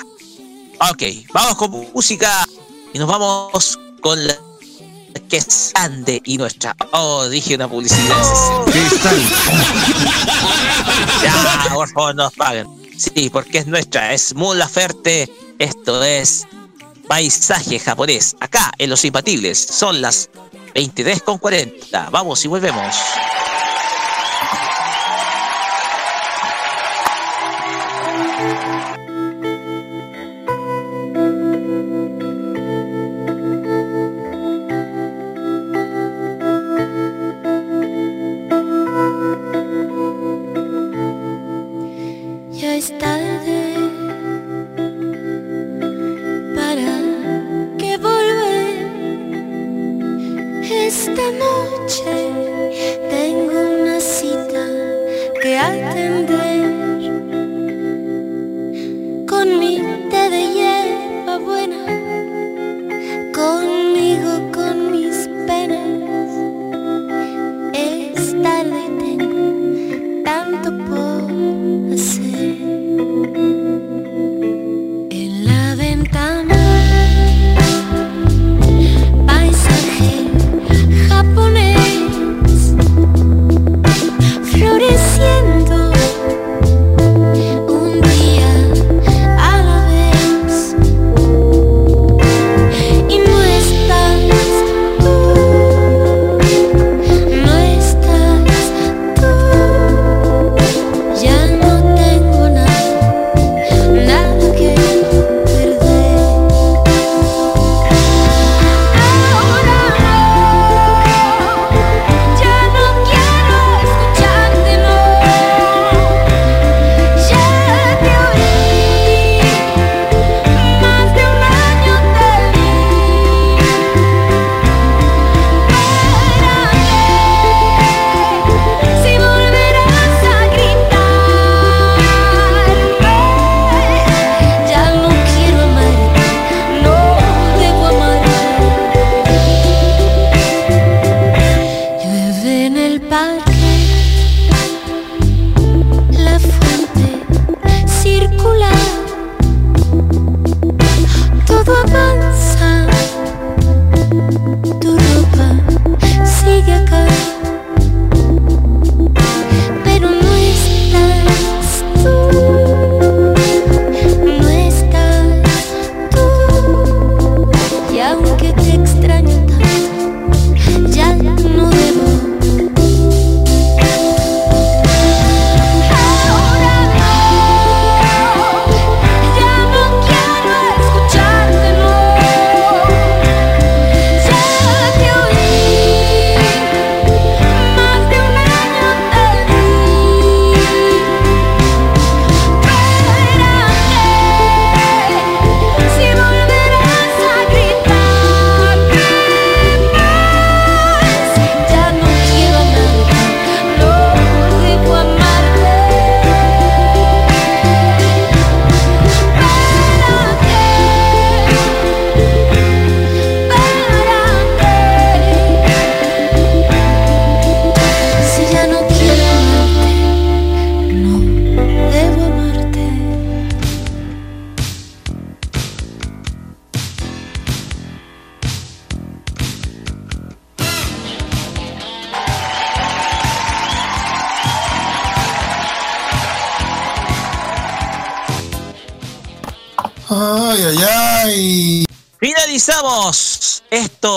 Ok, 0.90 1.02
vamos 1.32 1.54
con 1.56 1.70
música 1.92 2.44
y 2.92 2.98
nos 2.98 3.06
vamos 3.08 3.78
con 4.00 4.26
la 4.26 4.34
que 5.28 5.36
es 5.36 5.70
grande 5.74 6.20
y 6.24 6.36
nuestra. 6.38 6.74
Oh, 6.92 7.28
dije 7.28 7.54
una 7.54 7.68
publicidad. 7.68 8.16
ya, 11.22 11.68
por 11.74 11.88
favor, 11.90 12.14
nos 12.14 12.32
paguen. 12.34 12.66
Sí, 12.98 13.30
porque 13.30 13.58
es 13.58 13.66
nuestra, 13.66 14.12
es 14.12 14.34
Mon 14.34 14.58
Laferte. 14.58 15.30
Esto 15.58 16.02
es 16.02 16.46
paisaje 17.06 17.78
japonés. 17.78 18.36
Acá 18.40 18.72
en 18.78 18.90
Los 18.90 19.04
Imbatibles 19.04 19.58
son 19.70 20.00
las 20.02 20.28
23 20.74 21.22
con 21.22 21.38
40. 21.38 22.10
Vamos 22.10 22.44
y 22.44 22.48
volvemos. 22.48 22.96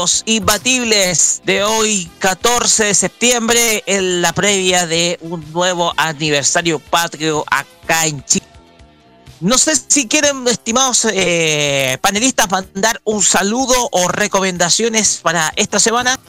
Estos 0.06 0.24
imbatibles 0.27 1.42
de 1.45 1.64
hoy, 1.64 2.11
14 2.19 2.85
de 2.85 2.93
septiembre, 2.93 3.84
en 3.88 4.22
la 4.22 4.34
previa 4.34 4.85
de 4.85 5.17
un 5.22 5.43
nuevo 5.51 5.93
aniversario 5.98 6.77
patrio 6.77 7.43
acá 7.50 8.06
en 8.06 8.24
Chile. 8.24 8.45
No 9.40 9.58
sé 9.58 9.74
si 9.75 10.08
quieren, 10.08 10.48
estimados 10.48 11.08
eh, 11.11 11.98
panelistas, 12.01 12.51
mandar 12.51 13.01
un 13.03 13.24
saludo 13.24 13.74
o 13.92 14.08
recomendaciones 14.08 15.22
para 15.24 15.51
esta 15.56 15.80
semana. 15.80 16.19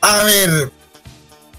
A 0.00 0.22
ver. 0.22 0.70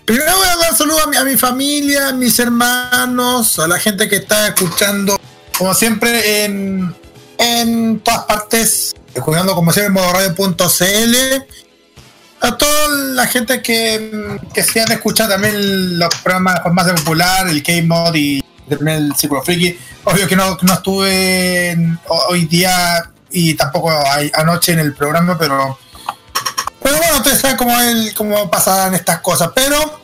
Primero 0.05 0.37
voy 0.37 0.47
a 0.47 0.55
dar 0.55 0.77
saludos 0.77 1.01
a 1.03 1.07
mi, 1.07 1.17
a 1.17 1.23
mi 1.25 1.35
familia, 1.35 2.07
a 2.07 2.13
mis 2.13 2.39
hermanos, 2.39 3.59
a 3.59 3.67
la 3.67 3.77
gente 3.77 4.07
que 4.07 4.15
está 4.15 4.47
escuchando, 4.47 5.19
como 5.57 5.73
siempre, 5.73 6.45
en, 6.45 6.95
en 7.37 7.99
todas 7.99 8.23
partes, 8.23 8.95
escuchando 9.17 9.53
como 9.55 9.71
siempre 9.71 9.87
en 9.87 9.93
modoradio.cl. 9.93 11.43
A 12.39 12.55
toda 12.55 12.87
la 12.89 13.25
gente 13.27 13.61
que, 13.63 14.37
que 14.53 14.63
se 14.63 14.79
han 14.81 14.91
escuchado 14.91 15.31
también 15.31 15.97
los 15.97 16.13
programas 16.23 16.61
más 16.71 16.85
de 16.85 16.93
popular, 16.93 17.47
el 17.47 17.63
K-Mod 17.63 18.13
y 18.15 18.43
también 18.69 18.97
el 18.97 19.15
Círculo 19.15 19.41
Friki. 19.41 19.77
Obvio 20.03 20.27
que 20.27 20.35
no, 20.35 20.57
no 20.61 20.73
estuve 20.73 21.75
hoy 22.29 22.45
día 22.45 23.09
y 23.31 23.55
tampoco 23.55 23.91
hay- 24.11 24.31
anoche 24.35 24.73
en 24.73 24.79
el 24.79 24.93
programa, 24.93 25.37
pero 25.37 25.77
pero 26.81 26.97
bueno, 26.99 27.17
ustedes 27.17 27.41
saben 27.41 27.57
cómo, 27.57 27.77
el, 27.81 28.13
cómo 28.13 28.49
pasan 28.49 28.93
estas 28.93 29.19
cosas. 29.19 29.49
Pero 29.53 29.99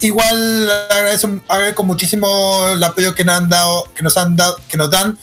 igual 0.00 0.70
agradezco, 0.90 1.40
agradezco 1.48 1.82
muchísimo 1.84 2.68
el 2.68 2.84
apoyo 2.84 3.14
que 3.14 3.24
nos 3.24 3.38
han 3.38 3.48
dado, 3.48 3.88
que 3.94 4.02
nos 4.02 4.16
han 4.16 4.36
dado, 4.36 4.56
que 4.68 4.76
nos 4.76 4.90
dan, 4.90 5.18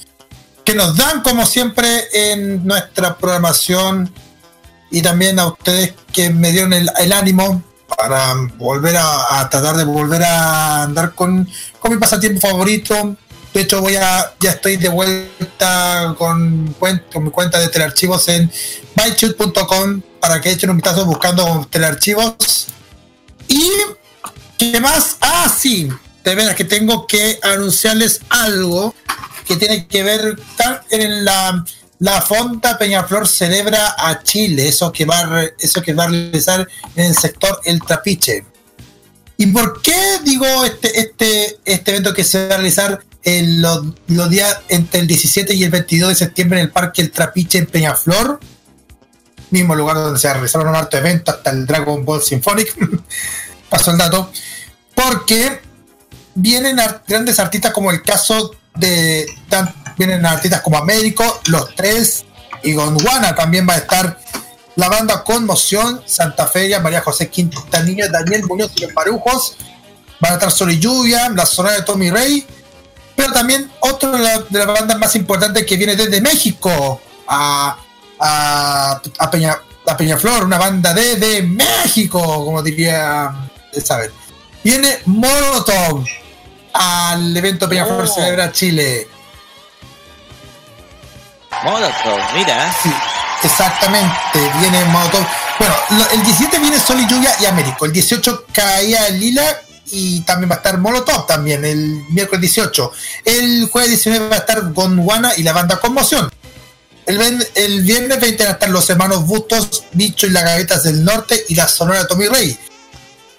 que 0.65 0.73
nos 0.73 0.97
dan 0.97 1.21
como 1.21 1.45
siempre 1.45 2.05
en 2.11 2.65
nuestra 2.65 3.15
programación 3.17 4.11
y 4.89 5.01
también 5.01 5.39
a 5.39 5.47
ustedes 5.47 5.93
que 6.11 6.31
me 6.31 6.51
dieron 6.51 6.73
el, 6.73 6.89
ánimo 7.13 7.63
para 7.97 8.33
volver 8.57 8.97
a, 8.97 9.47
tratar 9.49 9.77
de 9.77 9.83
volver 9.83 10.23
a 10.23 10.83
andar 10.83 11.13
con, 11.13 11.47
con 11.79 11.91
mi 11.93 11.97
pasatiempo 11.97 12.41
favorito. 12.41 13.15
De 13.53 13.61
hecho, 13.61 13.79
voy 13.79 13.95
a, 13.95 14.33
ya 14.39 14.51
estoy 14.51 14.77
de 14.77 14.89
vuelta 14.89 16.15
con, 16.17 16.65
mi 16.65 17.31
cuenta 17.31 17.59
de 17.59 17.69
telearchivos 17.69 18.27
en 18.27 18.51
bytechute.com 18.95 20.01
para 20.19 20.41
que 20.41 20.51
echen 20.51 20.71
un 20.71 20.77
vistazo 20.77 21.05
buscando 21.05 21.65
telearchivos. 21.69 22.67
Y 23.47 23.69
¿qué 24.57 24.79
más? 24.81 25.17
Ah, 25.21 25.47
sí, 25.55 25.89
de 26.23 26.35
veras 26.35 26.55
que 26.55 26.65
tengo 26.65 27.05
que 27.05 27.39
anunciarles 27.43 28.21
algo 28.29 28.95
que 29.45 29.55
tiene 29.55 29.87
que 29.87 30.03
ver 30.03 30.39
en 30.89 31.25
la, 31.25 31.63
la 31.99 32.21
Fonda 32.21 32.77
Peñaflor 32.77 33.27
celebra 33.27 33.95
a 33.97 34.21
Chile, 34.23 34.67
eso 34.67 34.91
que 34.91 35.05
va 35.05 35.43
eso 35.59 35.81
que 35.81 35.93
va 35.93 36.05
a 36.05 36.07
realizar 36.07 36.67
en 36.95 37.05
el 37.05 37.15
sector 37.15 37.59
El 37.63 37.81
Trapiche. 37.81 38.45
¿Y 39.37 39.47
por 39.47 39.81
qué 39.81 40.19
digo 40.23 40.45
este, 40.63 40.99
este, 40.99 41.59
este 41.65 41.91
evento 41.91 42.13
que 42.13 42.23
se 42.23 42.47
va 42.47 42.55
a 42.55 42.57
realizar 42.57 43.03
en 43.23 43.61
los, 43.61 43.85
los 44.07 44.29
días 44.29 44.59
entre 44.69 45.01
el 45.01 45.07
17 45.07 45.53
y 45.53 45.63
el 45.63 45.71
22 45.71 46.09
de 46.09 46.15
septiembre 46.15 46.59
en 46.59 46.67
el 46.67 46.71
Parque 46.71 47.01
El 47.01 47.11
Trapiche 47.11 47.57
en 47.57 47.65
Peñaflor? 47.65 48.39
Mismo 49.49 49.75
lugar 49.75 49.97
donde 49.97 50.19
se 50.19 50.31
realizaron 50.31 50.69
un 50.69 50.75
harto 50.75 50.97
evento, 50.97 51.31
hasta 51.31 51.49
el 51.51 51.65
Dragon 51.65 52.03
Ball 52.03 52.21
Symphonic. 52.21 52.75
Pasó 53.69 53.91
el 53.91 53.97
dato. 53.97 54.31
Porque 54.93 55.59
vienen 56.35 56.77
grandes 57.07 57.39
artistas 57.39 57.73
como 57.73 57.91
el 57.91 58.01
caso 58.01 58.55
de. 58.75 59.25
tan- 59.49 59.73
vienen 59.97 60.25
artistas 60.25 60.61
como 60.61 60.77
Américo, 60.77 61.41
Los 61.47 61.73
Tres 61.75 62.25
y 62.63 62.73
Gondwana. 62.73 63.33
También 63.35 63.65
va 63.67 63.73
a 63.75 63.77
estar 63.77 64.19
la 64.75 64.89
banda 64.89 65.23
Conmoción, 65.23 66.01
Santa 66.05 66.47
Feria, 66.47 66.79
María 66.81 67.01
José 67.01 67.29
Quintanilla, 67.29 68.09
Daniel 68.09 68.43
Muñoz 68.45 68.71
y 68.75 68.81
los 68.81 68.93
Marujos. 68.93 69.55
Van 70.19 70.31
a 70.31 70.35
estar 70.35 70.51
Sol 70.51 70.71
y 70.71 70.79
Lluvia, 70.79 71.29
la 71.29 71.45
zona 71.45 71.71
de 71.71 71.81
Tommy 71.83 72.09
Rey. 72.11 72.45
Pero 73.15 73.31
también 73.31 73.71
otro 73.79 74.11
de, 74.11 74.19
la- 74.19 74.43
las 74.49 74.67
bandas 74.67 74.97
más 74.99 75.15
importantes 75.15 75.65
que 75.65 75.77
viene 75.77 75.95
desde 75.95 76.19
México 76.19 76.99
a, 77.27 77.77
a, 78.19 79.01
Peña, 79.31 79.57
Peñaflor, 79.97 80.43
una 80.43 80.57
banda 80.57 80.93
de, 80.93 81.15
de 81.15 81.41
México, 81.43 82.19
como 82.43 82.61
diría 82.61 83.33
saber. 83.81 84.11
Viene 84.63 84.99
Molotov 85.05 86.03
al 86.75 87.35
evento 87.35 87.67
Peñaflor 87.69 88.03
Oh. 88.05 88.07
Celebra 88.13 88.51
Chile. 88.51 89.07
Molotov, 91.63 92.19
mira. 92.35 92.71
Sí, 92.83 92.91
exactamente, 93.43 94.39
viene 94.59 94.83
Molotov. 94.85 95.25
Bueno, 95.57 95.73
lo- 95.91 96.09
el 96.11 96.23
17 96.23 96.59
viene 96.59 96.79
Sol 96.79 96.99
y 96.99 97.07
Lluvia 97.07 97.33
y 97.39 97.45
Américo. 97.45 97.85
El 97.85 97.93
18 97.93 98.45
caía 98.51 99.09
Lila 99.09 99.43
y 99.91 100.21
también 100.21 100.49
va 100.49 100.55
a 100.55 100.57
estar 100.57 100.77
Molotov 100.77 101.25
también, 101.27 101.63
el 101.65 102.03
miércoles 102.09 102.41
18. 102.41 102.91
El 103.23 103.69
jueves 103.71 103.89
19 103.91 104.27
va 104.29 104.35
a 104.35 104.39
estar 104.39 104.73
Gondwana 104.73 105.33
y 105.37 105.43
la 105.43 105.53
banda 105.53 105.77
Conmoción. 105.79 106.29
El, 107.05 107.47
el 107.55 107.83
viernes 107.83 108.19
20 108.19 108.43
van 108.43 108.51
a 108.51 108.53
estar 108.55 108.69
los 108.69 108.89
hermanos 108.89 109.25
Bustos, 109.25 109.83
Bicho 109.93 110.25
y 110.27 110.31
las 110.31 110.43
Gavetas 110.43 110.83
del 110.83 111.03
Norte 111.05 111.45
y 111.49 111.55
la 111.55 111.67
Sonora 111.67 111.99
de 111.99 112.05
Tommy 112.07 112.27
Rey. 112.27 112.57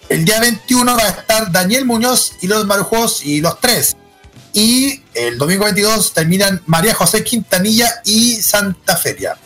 El 0.09 0.25
día 0.25 0.39
21 0.41 0.97
va 0.97 1.03
a 1.03 1.09
estar 1.09 1.51
Daniel 1.51 1.85
Muñoz 1.85 2.33
y 2.41 2.47
los 2.47 2.65
Marujos 2.67 3.25
y 3.25 3.41
los 3.41 3.61
tres. 3.61 3.97
Y 4.53 5.03
el 5.15 5.37
domingo 5.37 5.65
22 5.65 6.15
terminan 6.15 6.63
María 6.67 6.95
José 6.95 7.25
Quintanilla 7.25 8.03
y 8.05 8.41
Santa 8.41 8.97
Feria. 8.97 9.37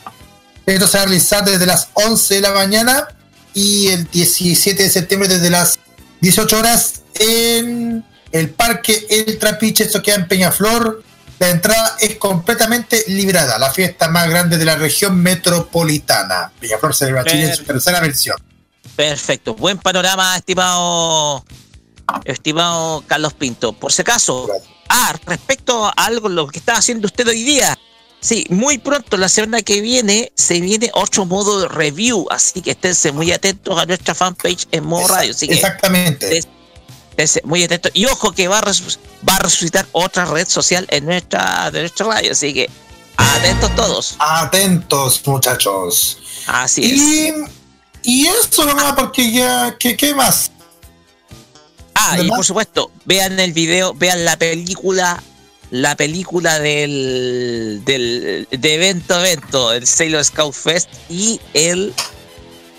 Esto 0.67 0.87
se 0.87 0.99
va 0.99 1.03
a 1.03 1.07
realizar 1.07 1.45
desde 1.45 1.67
las 1.67 1.89
11 1.95 2.35
de 2.35 2.41
la 2.43 2.53
mañana 2.53 3.09
y 3.55 3.89
el 3.89 4.09
17 4.09 4.83
de 4.83 4.91
septiembre 4.91 5.29
desde 5.29 5.51
las 5.51 5.79
18 6.21 6.59
horas 6.59 7.03
en 7.19 8.05
el 8.31 8.51
Parque 8.51 9.07
El 9.11 9.39
Trapiche, 9.39 9.85
esto 9.85 10.03
queda 10.03 10.17
en 10.17 10.29
Peñaflor. 10.29 11.03
La 11.39 11.49
entrada 11.49 11.97
es 11.99 12.17
completamente 12.17 13.03
librada, 13.09 13.59
la 13.59 13.73
fiesta 13.73 14.09
más 14.09 14.29
grande 14.29 14.59
de 14.59 14.65
la 14.67 14.77
región 14.77 15.21
metropolitana. 15.21 16.53
Peñaflor 16.61 16.95
celebra 16.95 17.25
Chile 17.25 17.47
en 17.47 17.57
su 17.57 17.65
tercera 17.65 17.99
versión. 18.01 18.37
Perfecto. 18.97 19.55
Buen 19.55 19.79
panorama, 19.79 20.37
estimado, 20.37 21.45
estimado 22.25 23.03
Carlos 23.07 23.33
Pinto. 23.35 23.73
Por 23.73 23.93
si 23.93 24.03
acaso, 24.03 24.49
ah, 24.89 25.15
respecto 25.27 25.87
a 25.87 25.91
algo 25.91 26.29
lo 26.29 26.47
que 26.47 26.59
está 26.59 26.77
haciendo 26.77 27.07
usted 27.07 27.27
hoy 27.29 27.43
día. 27.43 27.79
Sí, 28.21 28.45
muy 28.51 28.77
pronto, 28.77 29.17
la 29.17 29.31
semana 29.31 29.63
que 29.63 29.81
viene, 29.81 30.31
se 30.35 30.61
viene 30.61 30.91
otro 30.93 31.25
modo 31.25 31.61
de 31.61 31.69
review, 31.69 32.27
así 32.31 32.61
que 32.61 32.73
esténse 32.73 33.13
muy 33.13 33.33
atentos 33.33 33.79
a 33.79 33.87
nuestra 33.87 34.15
fanpage 34.15 34.67
en 34.73 34.85
modo 34.85 35.09
radio. 35.09 35.31
Así 35.31 35.49
que 35.49 35.55
Exactamente. 35.55 36.39
esténse 37.11 37.41
muy 37.45 37.65
atentos. 37.65 37.91
Y 37.95 38.05
ojo 38.05 38.33
que 38.33 38.47
va 38.47 38.59
a, 38.59 38.63
resu- 38.63 38.99
va 39.27 39.37
a 39.37 39.39
resucitar 39.39 39.87
otra 39.93 40.27
red 40.27 40.47
social 40.47 40.87
en 40.91 41.07
nuestra, 41.07 41.71
de 41.71 41.81
nuestra 41.81 42.07
radio, 42.09 42.33
así 42.33 42.53
que 42.53 42.69
atentos 43.17 43.75
todos. 43.75 44.17
Atentos, 44.19 45.23
muchachos. 45.27 46.19
Así 46.47 46.83
y, 46.83 47.33
y 48.03 48.27
eso 48.27 48.65
nomás, 48.65 48.95
porque 48.95 49.31
ya, 49.33 49.77
¿qué, 49.79 49.97
qué 49.97 50.15
más? 50.15 50.51
Ah, 51.95 52.19
y 52.21 52.29
por 52.29 52.45
supuesto, 52.45 52.91
vean 53.05 53.39
el 53.41 53.53
video, 53.53 53.93
vean 53.95 54.25
la 54.25 54.39
película, 54.39 55.23
la 55.71 55.97
película 55.97 56.59
del, 56.59 57.83
del 57.85 58.49
de 58.51 58.75
evento 58.75 59.15
a 59.15 59.21
evento, 59.29 59.73
el 59.73 59.87
Sailor 59.87 60.25
Scout 60.25 60.55
Fest 60.55 60.89
y 61.09 61.41
el 61.53 61.93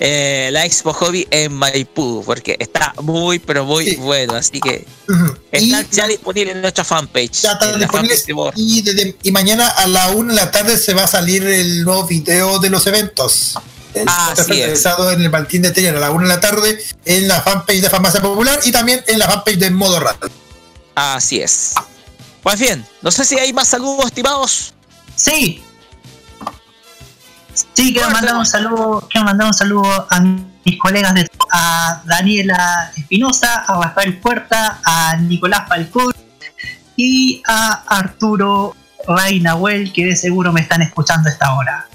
eh, 0.04 0.50
la 0.52 0.66
Expo 0.66 0.94
Hobby 0.94 1.28
en 1.30 1.54
Maipú, 1.54 2.24
porque 2.26 2.56
está 2.60 2.96
muy, 3.04 3.38
pero 3.38 3.66
muy 3.66 3.96
bueno, 3.98 4.34
así 4.34 4.60
que 4.60 4.88
está 5.52 5.86
ya 5.92 6.08
disponible 6.08 6.54
en 6.54 6.62
nuestra 6.62 6.84
fanpage. 6.84 7.42
Ya 7.44 7.52
está 7.52 7.78
disponible. 7.78 8.18
fanpage 8.18 8.84
desde- 8.84 9.16
y 9.22 9.32
mañana 9.32 9.68
a 9.68 9.86
la 9.86 10.10
1 10.10 10.34
de 10.34 10.36
la 10.42 10.50
tarde 10.50 10.80
se 10.80 10.96
va 10.96 11.04
a 11.04 11.08
salir 11.08 11.44
el 11.46 11.84
nuevo 11.84 12.08
video 12.08 12.58
de 12.58 12.72
los 12.72 12.88
eventos. 12.88 13.54
Así 14.08 14.54
realizado 14.54 15.12
en 15.12 15.22
el 15.22 15.30
Martín 15.30 15.62
de 15.62 15.72
Teller 15.72 15.96
a 15.96 16.00
la 16.00 16.12
1 16.12 16.28
de 16.28 16.34
la 16.34 16.40
tarde 16.40 16.84
en 17.06 17.28
la 17.28 17.42
fanpage 17.42 17.82
de 17.82 17.90
Farmacia 17.90 18.22
Popular 18.22 18.60
y 18.64 18.72
también 18.72 19.04
en 19.08 19.20
la 19.20 19.28
fanpage 19.28 19.58
de 19.58 19.72
Modo 19.72 20.00
Radio. 20.00 20.30
Así 20.96 21.42
es. 21.42 21.74
Pues 22.44 22.60
bien, 22.60 22.86
no 23.02 23.12
sé 23.12 23.26
si 23.26 23.38
hay 23.38 23.54
más 23.54 23.68
saludos, 23.68 24.06
estimados. 24.06 24.74
Sí. 25.16 25.64
Sí, 27.74 27.94
quiero 27.94 28.10
mandar 28.10 28.36
un 28.36 28.46
saludo, 28.46 29.08
quiero 29.10 29.26
mandar 29.26 29.48
un 29.48 29.54
saludo 29.54 30.08
a 30.10 30.20
mis 30.20 30.80
colegas 30.80 31.14
de 31.14 31.30
a 31.52 32.02
Daniela 32.06 32.92
Espinosa, 32.96 33.66
a 33.68 33.84
Rafael 33.84 34.18
Puerta, 34.20 34.80
a 34.86 35.18
Nicolás 35.18 35.68
Falcón 35.68 36.14
y 36.96 37.44
a 37.46 37.84
Arturo 37.88 38.76
Reinahuel, 39.08 39.92
que 39.92 40.06
de 40.06 40.16
seguro 40.16 40.54
me 40.54 40.62
están 40.62 40.82
escuchando 40.82 41.30
a 41.30 41.32
esta 41.32 41.54
hora. 41.54 41.88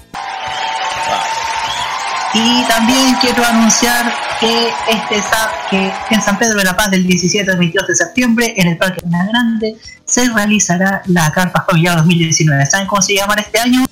Y 2.33 2.63
también 2.67 3.15
quiero 3.21 3.43
anunciar 3.45 4.13
que, 4.39 4.67
este, 4.91 5.21
sa- 5.21 5.51
que 5.69 5.91
en 6.11 6.21
San 6.21 6.37
Pedro 6.37 6.57
de 6.59 6.65
la 6.65 6.75
Paz 6.75 6.91
del 6.91 7.07
17 7.07 7.49
al 7.49 7.57
22 7.57 7.87
de 7.87 7.95
septiembre, 7.95 8.53
en 8.57 8.67
el 8.67 8.77
Parque 8.77 9.05
Más 9.07 9.27
Grande, 9.29 9.75
se 10.05 10.29
realizará 10.29 11.01
la 11.05 11.31
Carpa 11.31 11.63
Familiar 11.65 11.97
2019. 11.97 12.65
¿Saben 12.65 12.87
cómo 12.87 13.01
se 13.01 13.15
llamará 13.15 13.41
este 13.41 13.59
año? 13.59 13.85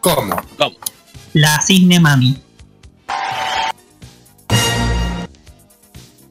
¿Cómo? 0.00 0.36
¿Cómo? 0.58 0.76
La 1.32 1.60
Cisne 1.60 1.98
Mami. 1.98 2.40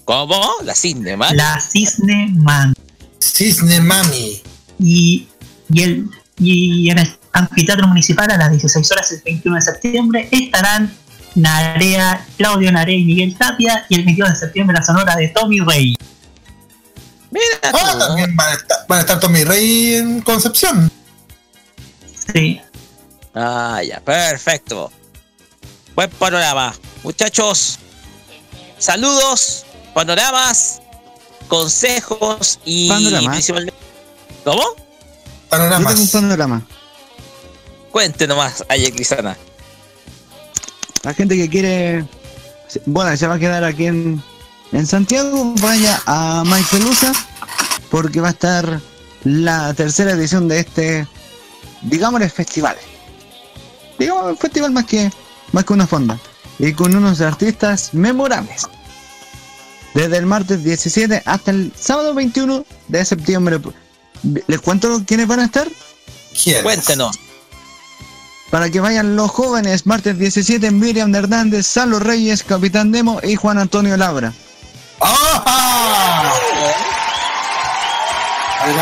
¿Cómo? 0.06 0.40
La 0.64 0.76
cisne, 0.76 1.18
¿mal? 1.18 1.36
La 1.36 1.60
Cisne 1.60 2.30
Mami. 2.36 2.74
Cisne 3.20 3.82
Mami. 3.82 4.42
Y, 4.80 5.28
y, 5.74 5.82
el, 5.82 6.10
y 6.38 6.90
en 6.92 7.00
el 7.00 7.18
anfiteatro 7.34 7.88
municipal 7.88 8.30
a 8.30 8.38
las 8.38 8.52
16 8.52 8.92
horas 8.92 9.12
el 9.12 9.22
21 9.26 9.56
de 9.56 9.62
septiembre 9.62 10.28
estarán 10.32 10.94
Narea, 11.36 12.26
Claudio 12.38 12.72
Narea 12.72 12.96
y 12.96 13.04
Miguel 13.06 13.36
Tapia 13.38 13.86
y 13.90 13.96
el 13.96 14.06
22 14.06 14.30
de 14.32 14.36
septiembre 14.36 14.78
la 14.78 14.84
sonora 14.86 15.16
de 15.16 15.28
Tommy 15.30 15.60
Rey. 15.60 15.96
Ah, 17.64 17.96
también 18.00 18.36
van 18.36 18.50
a 18.50 18.54
estar, 18.54 18.78
van 18.88 18.98
a 18.98 19.02
estar 19.02 19.20
Tommy 19.20 19.44
Rey 19.44 19.96
en 19.96 20.22
Concepción. 20.22 20.90
Sí. 22.34 22.62
Ah, 23.34 23.82
ya, 23.86 24.00
perfecto. 24.00 24.92
Buen 25.96 26.10
panorama. 26.12 26.74
Muchachos, 27.04 27.80
saludos, 28.78 29.66
panoramas, 29.94 30.82
consejos 31.48 32.60
y 32.66 32.88
Panorama. 32.90 33.32
principalmente. 33.32 33.80
¿Cómo? 34.44 34.62
Yo 35.52 35.58
tengo 35.70 36.02
un 36.02 36.10
panorama. 36.10 36.68
Cuente 37.92 38.28
nomás, 38.28 38.64
Aye 38.70 38.92
Crisana. 38.92 39.38
La 41.06 41.14
gente 41.14 41.38
que 41.38 41.48
quiere, 41.48 42.03
bueno, 42.88 43.16
se 43.16 43.27
va 43.27 43.35
a 43.35 43.40
quedar 43.40 43.64
aquí 43.64 43.85
en, 43.85 44.22
en 44.72 44.88
Santiago, 44.88 45.53
vaya 45.61 46.01
a 46.08 46.43
Maipelusa, 46.43 47.14
porque 47.92 48.22
va 48.22 48.30
a 48.30 48.32
estar 48.32 48.82
la 49.24 49.72
tercera 49.75 50.11
edición 50.11 50.48
de 50.48 50.59
este, 50.61 51.08
digámosle, 51.84 52.27
festival. 52.27 52.75
Digamos, 54.00 54.32
un 54.32 54.38
festival 54.38 54.72
más 54.72 54.85
que, 54.85 55.11
más 55.51 55.64
que 55.64 55.74
una 55.74 55.85
fonda. 55.85 56.19
Y 56.58 56.74
con 56.74 56.95
unos 56.95 57.22
artistas 57.22 57.93
memorables. 57.93 58.66
Desde 59.93 60.17
el 60.17 60.25
martes 60.25 60.64
17 60.64 61.22
hasta 61.24 61.51
el 61.51 61.72
sábado 61.80 62.16
21 62.16 62.66
de 62.88 63.06
septiembre. 63.06 63.59
¿Les 64.48 64.59
cuento 64.59 65.03
quiénes 65.06 65.27
van 65.27 65.42
a 65.42 65.45
estar? 65.45 65.67
Cuéntenos. 66.64 67.19
Para 68.49 68.69
que 68.69 68.80
vayan 68.80 69.15
los 69.15 69.32
jóvenes, 69.32 69.85
martes 69.85 70.17
17, 70.17 70.72
Miriam 70.72 71.14
Hernández, 71.14 71.65
Salo 71.65 71.99
Reyes, 71.99 72.43
Capitán 72.43 72.91
Demo 72.91 73.19
y 73.24 73.35
Juan 73.35 73.57
Antonio 73.57 73.98
Labra. 73.98 74.33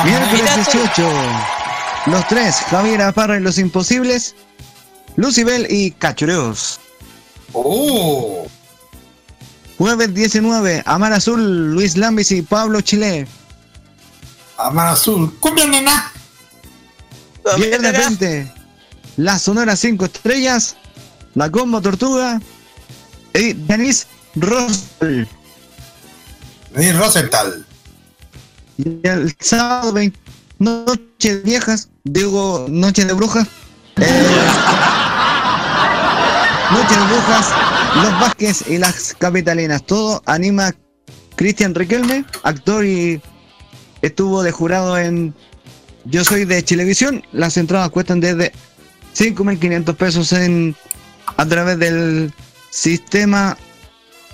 Miércoles 0.06 0.56
18, 0.56 1.10
los 2.08 2.28
tres, 2.28 2.56
Javier 2.70 3.02
Aparra 3.02 3.38
y 3.38 3.42
los 3.42 3.58
Imposibles, 3.58 4.36
Lucibel 5.16 5.68
y 5.70 5.92
Cachureos. 5.92 6.80
Oh. 7.54 8.48
Jueves 9.78 10.14
19, 10.14 10.84
Amar 10.86 11.14
Azul, 11.14 11.74
Luis 11.74 11.98
Lambis 11.98 12.32
y 12.32 12.42
Pablo 12.42 12.82
Chile. 12.82 13.28
Amar 14.58 14.90
Azul, 14.90 15.38
cumbia 15.40 15.66
nena. 15.68 16.12
Viernes 17.58 17.98
20, 17.98 18.54
La 19.18 19.38
Sonora 19.38 19.76
5 19.76 20.06
Estrellas, 20.06 20.76
La 21.36 21.50
Combo 21.50 21.82
Tortuga 21.82 22.42
y 23.34 23.54
Denise 23.54 24.06
Rosal. 24.36 25.28
Denise 26.74 26.98
Rosenthal. 26.98 27.66
Y 28.78 29.08
el 29.08 29.36
sábado 29.40 29.94
20, 29.94 30.20
Noche 30.60 31.00
de 31.22 31.38
Viejas, 31.42 31.90
digo 32.04 32.66
Noche 32.70 33.06
de 33.06 33.14
Brujas. 33.14 33.48
eh, 33.98 34.02
Noche 36.72 36.96
de 37.00 37.06
Brujas, 37.06 37.48
Los 37.96 38.20
Vázquez 38.20 38.64
y 38.68 38.78
las 38.80 39.14
Capitalinas. 39.14 39.86
Todo 39.86 40.24
anima 40.26 40.74
Cristian 41.36 41.76
Riquelme, 41.76 42.26
actor 42.42 42.84
y 42.84 43.22
estuvo 44.02 44.42
de 44.42 44.52
jurado 44.52 44.98
en 44.98 45.36
Yo 46.06 46.26
Soy 46.26 46.46
de 46.46 46.64
Televisión. 46.64 47.24
Las 47.32 47.58
entradas 47.58 47.92
cuestan 47.92 48.20
desde 48.20 48.52
5.500 49.16 49.96
pesos 49.96 50.32
en 50.34 50.76
a 51.38 51.46
través 51.46 51.80
del 51.80 52.34
sistema 52.70 53.58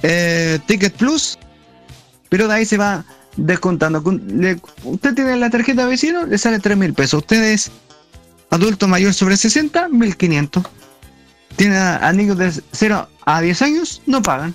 eh, 0.04 0.60
Ticket 0.66 0.94
Plus. 0.94 1.38
Pero 2.30 2.48
de 2.48 2.54
ahí 2.56 2.66
se 2.66 2.78
va 2.78 3.04
descontando. 3.38 4.04
Con- 4.04 4.22
le- 4.42 4.60
usted 4.84 5.14
tiene 5.16 5.36
la 5.38 5.50
tarjeta 5.50 5.84
de 5.84 5.90
vecino, 5.92 6.26
le 6.26 6.38
sale 6.38 6.60
3.000 6.60 6.94
pesos. 6.94 7.22
Usted 7.22 7.44
es 7.44 7.72
adulto 8.50 8.88
mayor 8.88 9.14
sobre 9.14 9.36
60, 9.38 9.88
1.500. 9.90 10.64
Tiene 11.56 11.78
a- 11.78 12.12
niños 12.14 12.38
de 12.38 12.52
0 12.72 13.10
a 13.26 13.42
10 13.42 13.62
años, 13.62 14.02
no 14.06 14.22
pagan. 14.22 14.54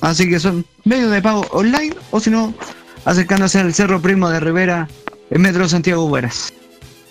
Así 0.00 0.28
que 0.28 0.40
son 0.40 0.64
medios 0.84 1.10
de 1.10 1.20
pago 1.20 1.46
online 1.50 1.94
o 2.10 2.20
si 2.20 2.30
no, 2.30 2.54
acercándose 3.04 3.58
al 3.58 3.74
Cerro 3.74 4.00
Primo 4.00 4.28
de 4.30 4.40
Rivera 4.40 4.88
en 5.30 5.42
Metro 5.42 5.68
Santiago 5.68 6.08
Bueras. 6.08 6.52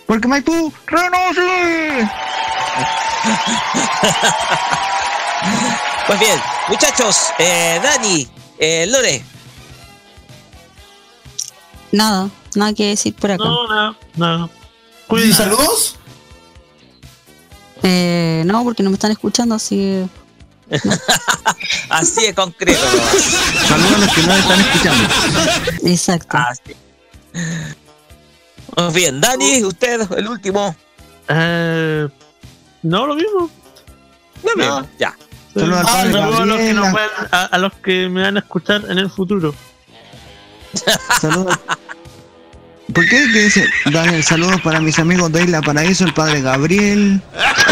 Porque 0.05 0.27
Maipú 0.27 0.71
reconoce. 0.87 2.09
Pues 6.07 6.19
bien, 6.19 6.39
muchachos, 6.67 7.27
eh, 7.39 7.79
Dani, 7.81 8.27
eh, 8.59 8.85
Lore, 8.87 9.23
Nada, 11.91 12.29
nada 12.55 12.73
que 12.73 12.87
decir 12.87 13.15
por 13.15 13.31
acá. 13.31 13.43
No, 13.43 13.95
no, 14.17 14.49
no. 15.09 15.17
¿Y 15.17 15.33
saludos? 15.33 15.95
Eh, 17.83 18.43
no, 18.45 18.63
porque 18.63 18.83
no 18.83 18.89
me 18.89 18.95
están 18.95 19.11
escuchando, 19.11 19.55
así 19.55 19.77
que. 19.77 20.07
así 21.89 22.21
de 22.23 22.33
concreto. 22.33 22.81
Saludos 23.67 23.93
a 23.93 23.97
los 23.97 24.13
que 24.13 24.21
no 24.23 24.33
están 24.33 24.59
escuchando. 24.59 25.09
Exacto. 25.85 26.37
Pues 27.31 27.84
bien, 28.93 29.21
Dani, 29.21 29.63
usted, 29.63 30.01
el 30.17 30.27
último. 30.27 30.75
Eh, 31.27 32.07
no, 32.83 33.07
lo 33.07 33.15
mismo. 33.15 33.49
Lo 34.43 34.55
mismo, 34.55 34.87
ya. 34.99 35.15
Saludos 35.53 35.85
al 35.87 35.87
Ah, 35.87 36.01
a 36.01 36.05
los, 36.45 36.57
que 36.57 36.73
nos 36.73 36.83
Gabriela. 36.85 36.91
van- 36.91 37.27
a, 37.31 37.43
a 37.45 37.57
los 37.57 37.73
que 37.75 38.09
me 38.09 38.21
van 38.23 38.35
a 38.37 38.39
escuchar 38.41 38.83
en 38.89 38.97
el 38.99 39.09
futuro. 39.09 39.55
Saludos. 41.21 41.57
¿Por 42.93 43.03
qué 43.09 43.25
que 43.33 43.39
dice 43.45 43.67
Daniel? 43.91 44.23
Saludos 44.23 44.61
para 44.61 44.79
mis 44.79 44.99
amigos 44.99 45.31
de 45.31 45.43
Isla 45.43 45.61
Paraíso, 45.61 46.05
el 46.05 46.13
padre 46.13 46.41
Gabriel, 46.41 47.21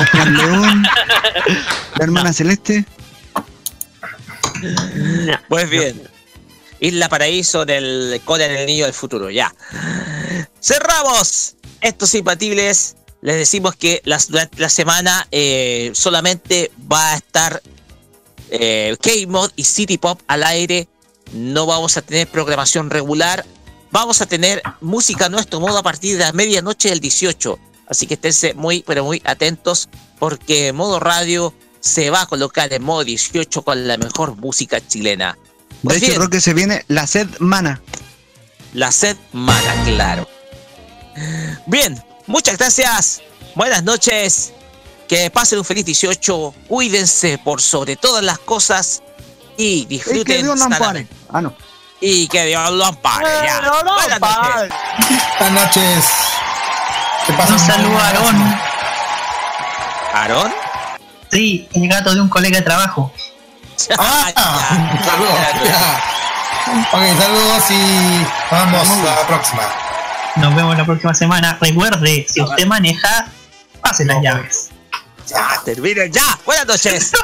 Oscar 0.02 0.28
León, 0.30 0.84
la 1.98 2.04
hermana 2.04 2.34
Celeste. 2.34 2.86
Pues 5.50 5.70
bien. 5.70 6.02
Isla 6.80 7.10
Paraíso 7.10 7.66
del 7.66 8.20
Corea 8.26 8.48
del 8.48 8.66
Niño 8.66 8.86
del 8.86 8.94
Futuro, 8.94 9.30
ya. 9.30 9.54
Cerramos 10.62 11.56
estos 11.82 12.14
impatibles. 12.16 12.96
Les 13.22 13.38
decimos 13.38 13.76
que 13.76 14.02
durante 14.28 14.60
la 14.60 14.70
semana 14.70 15.28
eh, 15.32 15.92
solamente 15.94 16.72
va 16.92 17.14
a 17.14 17.16
estar 17.16 17.62
eh, 18.50 18.96
K-Mod 19.02 19.52
y 19.56 19.64
City 19.64 19.98
Pop 19.98 20.20
al 20.28 20.44
aire. 20.44 20.88
No 21.34 21.66
vamos 21.66 21.98
a 21.98 22.02
tener 22.02 22.28
programación 22.28 22.90
regular. 22.90 23.46
Vamos 23.92 24.22
a 24.22 24.26
tener 24.26 24.62
música 24.82 25.28
a 25.28 25.30
nuestro 25.30 25.60
modo 25.60 25.78
a 25.78 25.84
partir 25.84 26.18
de 26.18 26.24
la 26.24 26.34
medianoche 26.34 26.90
del 26.90 27.00
18. 27.00 27.60
Así 27.88 28.08
que 28.08 28.16
esténse 28.16 28.54
muy, 28.56 28.84
pero 28.86 29.04
muy 29.04 29.22
atentos 29.26 29.88
porque 30.20 30.74
modo 30.74 31.00
radio 31.00 31.54
se 31.80 32.10
va 32.10 32.22
a 32.22 32.26
colocar 32.26 32.72
en 32.74 32.82
modo 32.84 33.04
18 33.04 33.62
con 33.62 33.88
la 33.88 33.98
mejor 33.98 34.36
música 34.38 34.86
chilena. 34.86 35.38
De 35.70 35.78
Pues 35.84 35.98
hecho, 35.98 36.08
bien, 36.08 36.18
creo 36.18 36.30
que 36.30 36.42
se 36.42 36.54
viene 36.54 36.86
la 36.88 37.08
sed 37.08 37.28
mana. 37.40 37.82
la 38.74 38.92
sed 38.92 39.18
mala, 39.34 39.84
claro. 39.86 40.28
Bien, 41.66 42.02
muchas 42.28 42.58
gracias. 42.58 43.22
Buenas 43.56 43.84
noches. 43.84 44.54
Que 45.08 45.30
pasen 45.30 45.60
un 45.60 45.66
feliz 45.66 45.86
18. 45.86 46.54
Cuídense 46.68 47.38
por 47.38 47.62
sobre 47.62 47.96
todas 47.96 48.24
las 48.24 48.40
cosas. 48.40 49.02
Y 49.58 49.64
Y 49.82 49.86
disfruten. 49.86 50.24
que 50.24 50.38
Dios 50.44 50.58
lo 50.58 50.66
ampare. 50.66 51.08
Ah, 51.32 51.42
no. 51.42 51.54
Y 52.02 52.28
que 52.28 52.46
Dios 52.48 52.72
lo 52.72 52.86
ampare. 52.86 53.28
ya. 53.46 53.60
Buenas 53.62 53.84
noches. 53.84 54.70
Buenas 55.40 55.76
noches. 55.76 56.06
Un 57.50 57.60
saludo 57.60 57.98
a 58.00 58.08
Aarón. 58.08 58.60
¿Aarón? 60.14 60.54
Sí, 61.32 61.68
el 61.74 61.88
gato 61.88 62.14
de 62.14 62.22
un 62.22 62.30
colega 62.30 62.58
de 62.60 62.64
trabajo. 62.66 63.12
Ah, 63.98 64.32
saludos. 65.04 65.34
ya. 65.66 66.04
Ok, 66.94 67.20
saludos 67.20 67.64
y 67.72 68.26
vamos 68.50 68.88
a 68.90 68.96
la 69.04 69.28
próxima. 69.28 69.64
Nos 70.36 70.56
vemos 70.56 70.78
la 70.78 70.86
próxima 70.86 71.14
semana. 71.14 71.58
Recuerde, 71.62 72.26
si 72.28 72.42
usted 72.42 72.66
maneja, 72.66 73.28
pase 73.82 74.06
las 74.06 74.22
llaves. 74.22 74.72
Pues. 75.18 75.30
Ya, 75.30 75.62
terminen 75.64 76.12
ya. 76.12 76.40
Buenas 76.46 76.68
noches. 76.68 77.12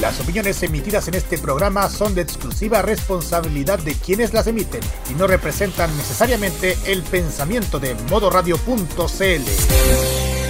Las 0.00 0.18
opiniones 0.18 0.60
emitidas 0.64 1.06
en 1.06 1.14
este 1.14 1.38
programa 1.38 1.88
son 1.88 2.16
de 2.16 2.22
exclusiva 2.22 2.82
responsabilidad 2.82 3.78
de 3.78 3.94
quienes 3.94 4.34
las 4.34 4.48
emiten 4.48 4.80
y 5.08 5.14
no 5.14 5.28
representan 5.28 5.96
necesariamente 5.96 6.76
el 6.86 7.04
pensamiento 7.04 7.78
de 7.78 7.94
modoradio.cl. 8.10 10.41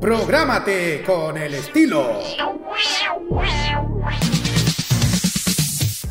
Prográmate 0.00 1.02
con 1.06 1.36
el 1.36 1.54
estilo. 1.54 2.20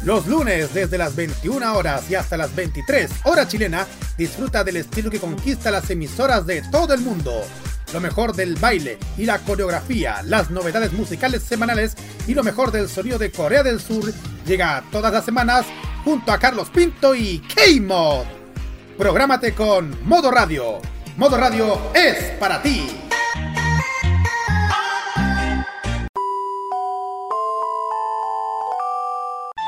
Los 0.03 0.27
lunes 0.27 0.73
desde 0.73 0.97
las 0.97 1.15
21 1.15 1.73
horas 1.75 2.09
y 2.09 2.15
hasta 2.15 2.35
las 2.35 2.55
23 2.55 3.11
horas 3.25 3.47
chilena, 3.47 3.85
disfruta 4.17 4.63
del 4.63 4.77
estilo 4.77 5.11
que 5.11 5.19
conquista 5.19 5.69
las 5.71 5.89
emisoras 5.89 6.45
de 6.47 6.61
todo 6.71 6.93
el 6.93 7.01
mundo. 7.01 7.43
Lo 7.93 7.99
mejor 7.99 8.33
del 8.33 8.55
baile 8.55 8.97
y 9.17 9.25
la 9.25 9.39
coreografía, 9.39 10.21
las 10.23 10.49
novedades 10.49 10.93
musicales 10.93 11.43
semanales 11.43 11.95
y 12.25 12.33
lo 12.33 12.43
mejor 12.43 12.71
del 12.71 12.87
sonido 12.87 13.17
de 13.17 13.31
Corea 13.31 13.63
del 13.63 13.81
Sur 13.81 14.13
llega 14.45 14.83
todas 14.91 15.11
las 15.11 15.25
semanas 15.25 15.65
junto 16.05 16.31
a 16.31 16.39
Carlos 16.39 16.69
Pinto 16.69 17.13
y 17.13 17.39
K-Mod. 17.39 18.25
Prográmate 18.97 19.53
con 19.53 19.97
Modo 20.07 20.31
Radio. 20.31 20.79
Modo 21.17 21.37
Radio 21.37 21.91
es 21.93 22.31
para 22.39 22.61
ti. 22.61 23.10